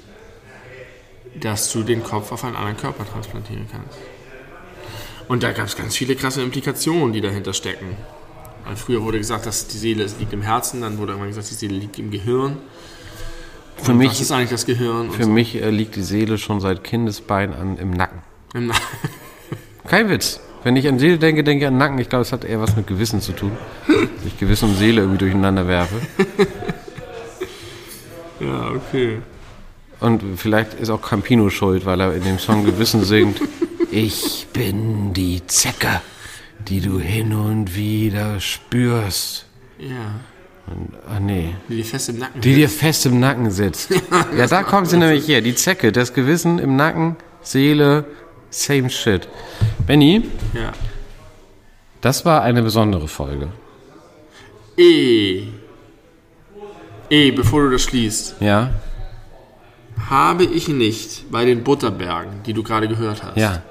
dass 1.40 1.72
du 1.72 1.82
den 1.82 2.02
Kopf 2.02 2.30
auf 2.32 2.44
einen 2.44 2.56
anderen 2.56 2.76
Körper 2.76 3.06
transplantieren 3.10 3.66
kannst. 3.72 3.96
Und 5.28 5.42
da 5.44 5.52
gab 5.52 5.66
es 5.66 5.76
ganz 5.76 5.96
viele 5.96 6.14
krasse 6.16 6.42
Implikationen, 6.42 7.12
die 7.14 7.20
dahinter 7.22 7.54
stecken. 7.54 7.96
Weil 8.64 8.76
früher 8.76 9.02
wurde 9.02 9.18
gesagt, 9.18 9.46
dass 9.46 9.66
die 9.66 9.78
Seele 9.78 10.06
liegt 10.18 10.32
im 10.32 10.42
Herzen, 10.42 10.80
dann 10.82 10.98
wurde 10.98 11.12
irgendwann 11.12 11.28
gesagt, 11.30 11.50
die 11.50 11.54
Seele 11.54 11.74
liegt 11.76 11.98
im 11.98 12.10
Gehirn. 12.10 12.56
Für 13.82 13.92
Und 13.92 13.98
mich, 13.98 14.10
was 14.10 14.20
ist 14.20 14.30
eigentlich 14.32 14.50
das 14.50 14.66
Gehirn? 14.66 15.10
Für 15.10 15.26
mich 15.26 15.54
äh, 15.60 15.70
liegt 15.70 15.96
die 15.96 16.02
Seele 16.02 16.36
schon 16.38 16.60
seit 16.60 16.84
Kindesbein 16.84 17.54
an 17.54 17.78
im 17.78 17.90
Nacken. 17.90 18.18
Im 18.54 18.66
Na- 18.66 18.74
Kein 19.88 20.08
Witz. 20.10 20.40
Wenn 20.62 20.76
ich 20.76 20.86
an 20.86 20.98
Seele 20.98 21.16
denke, 21.18 21.42
denke 21.42 21.64
ich 21.64 21.68
an 21.68 21.78
Nacken. 21.78 21.98
Ich 21.98 22.10
glaube, 22.10 22.22
es 22.22 22.32
hat 22.32 22.44
eher 22.44 22.60
was 22.60 22.76
mit 22.76 22.86
Gewissen 22.86 23.22
zu 23.22 23.32
tun. 23.32 23.52
Dass 23.86 23.96
ich 24.26 24.38
Gewissen 24.38 24.68
und 24.70 24.76
Seele 24.76 25.00
irgendwie 25.00 25.18
durcheinander 25.18 25.66
werfe. 25.66 25.96
Ja, 28.40 28.70
okay. 28.70 29.18
Und 30.00 30.22
vielleicht 30.38 30.74
ist 30.74 30.88
auch 30.88 31.02
Campino 31.02 31.50
schuld, 31.50 31.84
weil 31.84 32.00
er 32.00 32.14
in 32.14 32.24
dem 32.24 32.38
Song 32.38 32.64
Gewissen 32.64 33.04
singt. 33.04 33.40
Ich 33.92 34.46
bin 34.52 35.12
die 35.14 35.44
Zecke, 35.48 36.00
die 36.68 36.80
du 36.80 36.98
hin 37.00 37.34
und 37.34 37.74
wieder 37.74 38.40
spürst. 38.40 39.46
Ja. 39.78 40.20
Ah 41.08 41.18
nee. 41.18 41.54
Die 41.68 41.76
die 41.76 41.82
fest 41.82 42.08
im 42.10 42.18
Nacken. 42.18 42.40
Die 42.40 42.54
dir 42.54 42.68
fest 42.68 43.06
im 43.06 43.18
Nacken 43.18 43.50
sitzt. 43.50 43.90
Ja, 44.36 44.46
da 44.46 44.62
kommt 44.62 44.88
sie 44.88 44.98
nämlich 44.98 45.26
her. 45.26 45.40
Die 45.40 45.54
Zecke, 45.54 45.90
das 45.90 46.14
Gewissen 46.14 46.58
im 46.60 46.76
Nacken, 46.76 47.16
Seele, 47.42 48.04
same 48.50 48.88
shit. 48.90 49.26
Benny, 49.86 50.22
Ja. 50.54 50.72
das 52.00 52.24
war 52.24 52.42
eine 52.42 52.62
besondere 52.62 53.08
Folge. 53.08 53.48
E. 54.76 55.48
E, 57.10 57.30
bevor 57.32 57.62
du 57.64 57.70
das 57.70 57.82
schließt. 57.82 58.36
Ja? 58.40 58.70
Habe 60.08 60.44
ich 60.44 60.68
nicht 60.68 61.30
bei 61.30 61.44
den 61.44 61.64
Butterbergen, 61.64 62.42
die 62.46 62.52
du 62.52 62.62
gerade 62.62 62.86
gehört 62.86 63.22
hast, 63.24 63.36
Ja. 63.36 63.62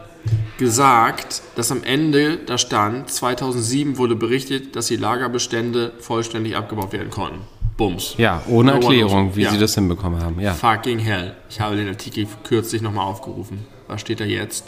Gesagt, 0.57 1.41
dass 1.55 1.71
am 1.71 1.83
Ende 1.83 2.37
da 2.45 2.57
stand, 2.57 3.09
2007 3.09 3.97
wurde 3.97 4.15
berichtet, 4.15 4.75
dass 4.75 4.87
die 4.87 4.97
Lagerbestände 4.97 5.93
vollständig 5.99 6.55
abgebaut 6.55 6.91
werden 6.91 7.09
konnten. 7.09 7.39
Bums. 7.77 8.15
Ja, 8.17 8.43
ohne 8.47 8.71
No 8.71 8.77
Erklärung, 8.81 9.35
wie 9.37 9.43
Ja. 9.43 9.51
sie 9.51 9.57
das 9.57 9.73
hinbekommen 9.75 10.21
haben. 10.21 10.39
Ja. 10.41 10.53
Fucking 10.53 10.99
hell. 10.99 11.35
Ich 11.49 11.61
habe 11.61 11.77
den 11.77 11.87
Artikel 11.87 12.27
kürzlich 12.43 12.81
nochmal 12.81 13.05
aufgerufen. 13.05 13.65
Was 13.87 14.01
steht 14.01 14.19
da 14.19 14.25
jetzt? 14.25 14.65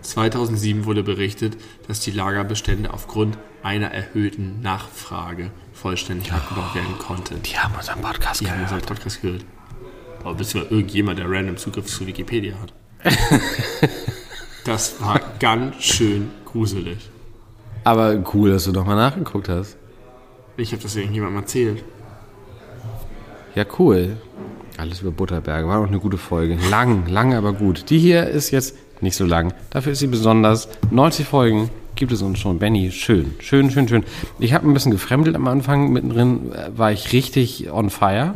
2007 0.00 0.86
wurde 0.86 1.02
berichtet, 1.02 1.58
dass 1.86 2.00
die 2.00 2.10
Lagerbestände 2.10 2.92
aufgrund 2.94 3.36
einer 3.62 3.88
erhöhten 3.88 4.62
Nachfrage 4.62 5.50
vollständig 5.74 6.32
abgebaut 6.32 6.74
werden 6.74 6.98
konnten. 6.98 7.42
Die 7.42 7.58
haben 7.58 7.74
unseren 7.74 8.00
Podcast 8.00 8.40
Die 8.40 8.50
haben 8.50 8.62
unseren 8.62 8.80
Podcast 8.80 9.20
gehört. 9.20 9.44
Aber 10.24 10.34
bist 10.34 10.54
du 10.54 10.58
mal 10.58 10.66
irgendjemand, 10.70 11.18
der 11.18 11.30
random 11.30 11.58
Zugriff 11.58 11.86
zu 11.86 12.06
Wikipedia 12.06 12.54
hat? 12.62 12.72
das 14.68 15.00
war 15.00 15.18
ganz 15.40 15.82
schön 15.82 16.30
gruselig. 16.44 17.10
Aber 17.84 18.22
cool, 18.34 18.50
dass 18.50 18.64
du 18.64 18.72
doch 18.72 18.84
mal 18.84 18.96
nachgeguckt 18.96 19.48
hast. 19.48 19.78
Ich 20.58 20.72
habe 20.72 20.82
das 20.82 20.94
irgendjemandem 20.94 21.40
erzählt. 21.40 21.84
Ja, 23.54 23.64
cool. 23.78 24.18
Alles 24.76 25.00
über 25.00 25.10
Butterberge. 25.10 25.66
War 25.66 25.80
auch 25.80 25.88
eine 25.88 25.98
gute 25.98 26.18
Folge. 26.18 26.58
Lang, 26.70 27.06
lang, 27.08 27.32
aber 27.34 27.54
gut. 27.54 27.88
Die 27.88 27.98
hier 27.98 28.26
ist 28.26 28.50
jetzt 28.50 28.76
nicht 29.00 29.16
so 29.16 29.24
lang. 29.24 29.54
Dafür 29.70 29.92
ist 29.92 30.00
sie 30.00 30.06
besonders. 30.06 30.68
90 30.90 31.26
Folgen 31.26 31.70
gibt 31.94 32.12
es 32.12 32.20
uns 32.20 32.38
schon. 32.38 32.58
Benny, 32.58 32.92
schön. 32.92 33.34
Schön, 33.40 33.70
schön, 33.70 33.88
schön. 33.88 34.04
Ich 34.38 34.52
habe 34.52 34.68
ein 34.68 34.74
bisschen 34.74 34.92
gefremdelt 34.92 35.34
am 35.34 35.48
Anfang. 35.48 35.92
Mittendrin 35.92 36.52
äh, 36.52 36.76
war 36.76 36.92
ich 36.92 37.12
richtig 37.12 37.70
on 37.70 37.88
fire. 37.88 38.34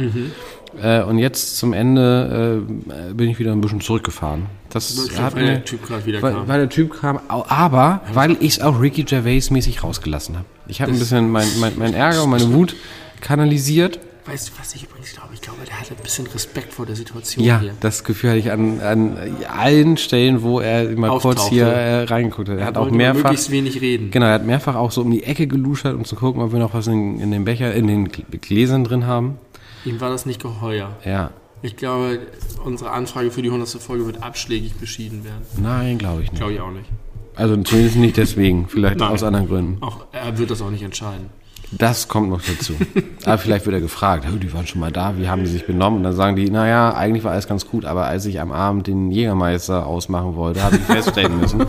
Äh, 0.81 1.03
und 1.03 1.19
jetzt 1.19 1.57
zum 1.57 1.73
Ende 1.73 2.63
äh, 3.11 3.13
bin 3.15 3.29
ich 3.29 3.39
wieder 3.39 3.53
ein 3.53 3.61
bisschen 3.61 3.81
zurückgefahren. 3.81 4.47
Das 4.71 4.97
hat 5.19 5.35
weil 5.37 5.45
der 5.45 5.55
mir, 5.57 5.65
Typ 5.65 5.87
gerade 5.87 6.07
wieder 6.07 6.23
weil, 6.23 6.33
kam. 6.33 6.49
weil 6.49 6.59
der 6.61 6.69
Typ 6.69 6.99
kam, 7.01 7.21
aber 7.29 8.01
weil 8.13 8.33
ich 8.41 8.57
es 8.57 8.61
auch 8.61 8.81
Ricky 8.81 9.03
Gervais 9.03 9.51
mäßig 9.51 9.83
rausgelassen 9.85 10.37
habe. 10.37 10.47
Ich 10.67 10.81
habe 10.81 10.93
ein 10.93 10.99
bisschen 10.99 11.31
mein, 11.31 11.47
mein, 11.61 11.73
mein 11.77 11.95
Ärger 11.95 12.25
und 12.25 12.31
meine 12.31 12.53
Wut 12.55 12.75
kanalisiert. 13.21 14.01
Weißt 14.25 14.49
du, 14.49 14.53
was 14.59 14.73
ich 14.77 14.85
übrigens 14.85 15.13
glaube? 15.13 15.31
Ich 15.35 15.41
glaube, 15.43 15.59
der 15.67 15.81
hatte 15.81 15.95
ein 15.95 16.03
bisschen 16.03 16.29
Respekt 16.29 16.73
vor 16.73 16.87
der 16.87 16.95
Situation 16.95 17.45
Ja, 17.45 17.59
hier. 17.61 17.75
das 17.81 18.05
Gefühl 18.05 18.31
hatte 18.31 18.39
ich 18.39 18.53
an, 18.53 18.81
an 18.81 19.17
allen 19.53 19.97
Stellen, 19.97 20.43
wo 20.43 20.61
er 20.61 20.85
mal 20.97 21.09
kurz 21.11 21.25
Auftauchte. 21.25 21.51
hier 21.55 21.67
äh, 21.67 22.03
reingeguckt 22.05 22.49
hat. 22.49 22.59
Er 22.59 22.67
hat 22.67 22.79
auch 22.79 22.89
mehrfach, 22.91 23.25
möglichst 23.25 23.51
wenig 23.51 23.81
reden. 23.81 24.13
genau, 24.13 24.27
er 24.27 24.35
hat 24.35 24.47
mehrfach 24.47 24.77
auch 24.77 24.93
so 24.93 25.03
um 25.03 25.11
die 25.11 25.25
Ecke 25.25 25.49
geluschert, 25.49 25.97
um 25.97 26.05
zu 26.05 26.15
gucken, 26.15 26.41
ob 26.41 26.53
wir 26.53 26.61
noch 26.61 26.73
was 26.73 26.87
in, 26.87 27.19
in 27.19 27.33
den 27.33 27.45
Becher, 27.45 27.75
in 27.75 27.89
den 27.89 28.09
Gläsern 28.41 28.85
drin 28.85 29.07
haben. 29.07 29.39
Ihm 29.85 30.01
war 30.01 30.11
das 30.11 30.27
nicht 30.27 30.41
geheuer. 30.43 30.97
Ja, 31.05 31.31
Ich 31.63 31.77
glaube, 31.77 32.21
unsere 32.65 32.91
Anfrage 32.91 33.31
für 33.31 33.43
die 33.43 33.49
100. 33.49 33.69
Folge 33.81 34.07
wird 34.07 34.23
abschlägig 34.23 34.75
beschieden 34.75 35.25
werden. 35.25 35.43
nein, 35.61 35.99
glaube 35.99 36.23
ich 36.23 36.31
nicht. 36.31 36.39
Glaube 36.41 36.55
ich 36.55 36.61
auch 36.61 36.71
nicht. 36.73 36.89
Also 37.35 37.57
zumindest 37.63 37.97
nicht 37.97 38.17
deswegen, 38.19 38.69
vielleicht 38.69 38.99
Nein. 38.99 39.09
aus 39.11 39.23
anderen 39.23 39.49
Gründen. 39.49 39.83
Auch, 39.83 40.05
er 40.13 40.37
wird 40.37 40.51
das 40.51 40.61
auch 40.61 40.71
nicht 40.71 40.83
entscheiden. 40.83 41.27
Das 41.71 42.07
kommt 42.07 42.29
noch 42.29 42.43
dazu. 42.43 42.75
aber 43.25 43.39
vielleicht 43.39 43.65
wird 43.65 43.73
er 43.75 43.81
gefragt, 43.81 44.27
"Oh, 44.31 44.37
die 44.37 44.53
waren 44.53 44.67
schon 44.67 44.81
mal 44.81 44.93
da, 44.93 45.17
wie 45.17 45.27
haben 45.29 45.43
die 45.43 45.49
sich 45.49 45.65
benommen? 45.67 45.97
Und 45.99 46.03
dann 46.05 46.15
sagen 46.15 46.37
die, 46.37 46.51
naja, 46.51 46.93
eigentlich 46.95 47.25
war 47.25 47.33
alles 47.33 47.49
ganz 47.49 47.67
gut, 47.67 47.87
aber 47.87 48.05
als 48.05 48.27
ich 48.27 48.39
am 48.41 48.53
Abend 48.53 48.87
den 48.87 49.11
Jägermeister 49.11 49.87
ausmachen 49.87 50.35
wollte, 50.37 50.63
habe 50.63 50.77
ich 50.77 50.83
feststellen 50.83 51.41
müssen, 51.41 51.65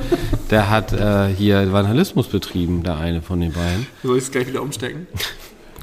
der 0.52 0.70
hat 0.70 0.92
äh, 0.92 1.30
hier 1.34 1.72
Vandalismus 1.72 2.28
betrieben, 2.28 2.84
der 2.84 2.98
eine 2.98 3.22
von 3.22 3.40
den 3.40 3.54
beiden. 3.54 3.88
Soll 4.04 4.18
ich 4.18 4.26
es 4.26 4.32
gleich 4.32 4.48
wieder 4.48 4.62
umstecken? 4.62 5.08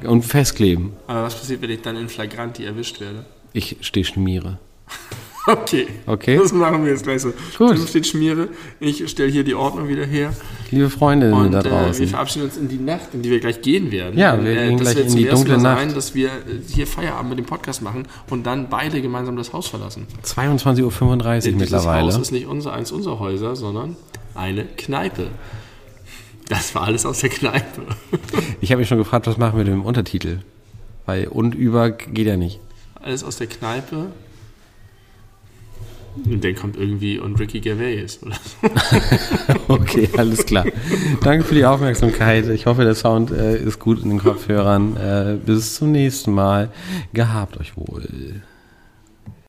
Und 0.04 0.22
festkleben. 0.24 0.92
Aber 1.06 1.24
was 1.24 1.34
passiert, 1.34 1.62
wenn 1.62 1.70
ich 1.70 1.82
dann 1.82 1.96
in 1.96 2.08
Flagranti 2.08 2.64
erwischt 2.64 3.00
werde? 3.00 3.24
Ich 3.52 3.76
stehe 3.80 4.04
schmiere. 4.04 4.58
Okay. 5.46 5.86
Okay. 6.06 6.36
Das 6.36 6.52
machen 6.52 6.84
wir 6.84 6.92
jetzt 6.92 7.02
gleich 7.02 7.22
so. 7.22 7.32
Gut. 7.56 7.74
Tim 7.74 7.86
steht 7.86 8.06
Schmiere. 8.06 8.48
Ich 8.78 9.08
stelle 9.10 9.30
hier 9.30 9.42
die 9.42 9.54
Ordnung 9.54 9.88
wieder 9.88 10.04
her. 10.04 10.34
Liebe 10.70 10.90
Freundinnen 10.90 11.32
Und 11.32 11.52
da 11.52 11.60
äh, 11.60 11.64
wir 11.64 11.70
draußen. 11.70 12.06
verabschieden 12.08 12.44
uns 12.44 12.56
in 12.58 12.68
die 12.68 12.76
Nacht, 12.78 13.14
in 13.14 13.22
die 13.22 13.30
wir 13.30 13.40
gleich 13.40 13.62
gehen 13.62 13.90
werden. 13.90 14.18
Ja, 14.18 14.42
wir 14.42 14.54
gehen 14.54 14.76
das 14.76 14.92
gleich 14.92 14.96
wird 14.96 15.08
in 15.08 15.16
die 15.16 15.24
dunkle 15.24 15.58
Nacht. 15.58 15.78
sein, 15.78 15.94
dass 15.94 16.14
wir 16.14 16.28
äh, 16.28 16.60
hier 16.68 16.86
Feierabend 16.86 17.30
mit 17.30 17.38
dem 17.38 17.46
Podcast 17.46 17.80
machen 17.82 18.06
und 18.28 18.44
dann 18.46 18.68
beide 18.68 19.00
gemeinsam 19.00 19.36
das 19.36 19.52
Haus 19.52 19.66
verlassen. 19.66 20.06
22.35 20.24 21.52
Uhr 21.52 21.58
mittlerweile. 21.58 22.06
Haus 22.08 22.18
ist 22.18 22.32
nicht 22.32 22.46
unser, 22.46 22.74
eins 22.74 22.92
unserer 22.92 23.18
Häuser, 23.18 23.56
sondern 23.56 23.96
eine 24.34 24.64
Kneipe. 24.64 25.28
Das 26.50 26.74
war 26.74 26.82
alles 26.82 27.06
aus 27.06 27.20
der 27.20 27.30
Kneipe. 27.30 27.86
Ich 28.60 28.72
habe 28.72 28.80
mich 28.80 28.88
schon 28.88 28.98
gefragt, 28.98 29.28
was 29.28 29.38
machen 29.38 29.56
wir 29.56 29.64
mit 29.64 29.72
dem 29.72 29.84
Untertitel? 29.84 30.40
Weil 31.06 31.28
und 31.28 31.54
über 31.54 31.92
geht 31.92 32.26
ja 32.26 32.36
nicht. 32.36 32.58
Alles 33.00 33.22
aus 33.22 33.36
der 33.36 33.46
Kneipe. 33.46 34.08
Und 36.16 36.42
dann 36.42 36.56
kommt 36.56 36.76
irgendwie 36.76 37.20
und 37.20 37.38
Ricky 37.38 37.60
Gervais 37.60 38.18
oder 38.22 38.34
so. 38.34 38.68
Okay, 39.68 40.08
alles 40.16 40.44
klar. 40.44 40.66
Danke 41.22 41.44
für 41.44 41.54
die 41.54 41.64
Aufmerksamkeit. 41.64 42.48
Ich 42.48 42.66
hoffe, 42.66 42.82
der 42.82 42.96
Sound 42.96 43.30
äh, 43.30 43.56
ist 43.56 43.78
gut 43.78 44.02
in 44.02 44.10
den 44.10 44.18
Kopfhörern. 44.18 44.96
Äh, 44.96 45.38
bis 45.46 45.76
zum 45.76 45.92
nächsten 45.92 46.32
Mal. 46.32 46.72
Gehabt 47.12 47.60
euch 47.60 47.76
wohl. 47.76 48.42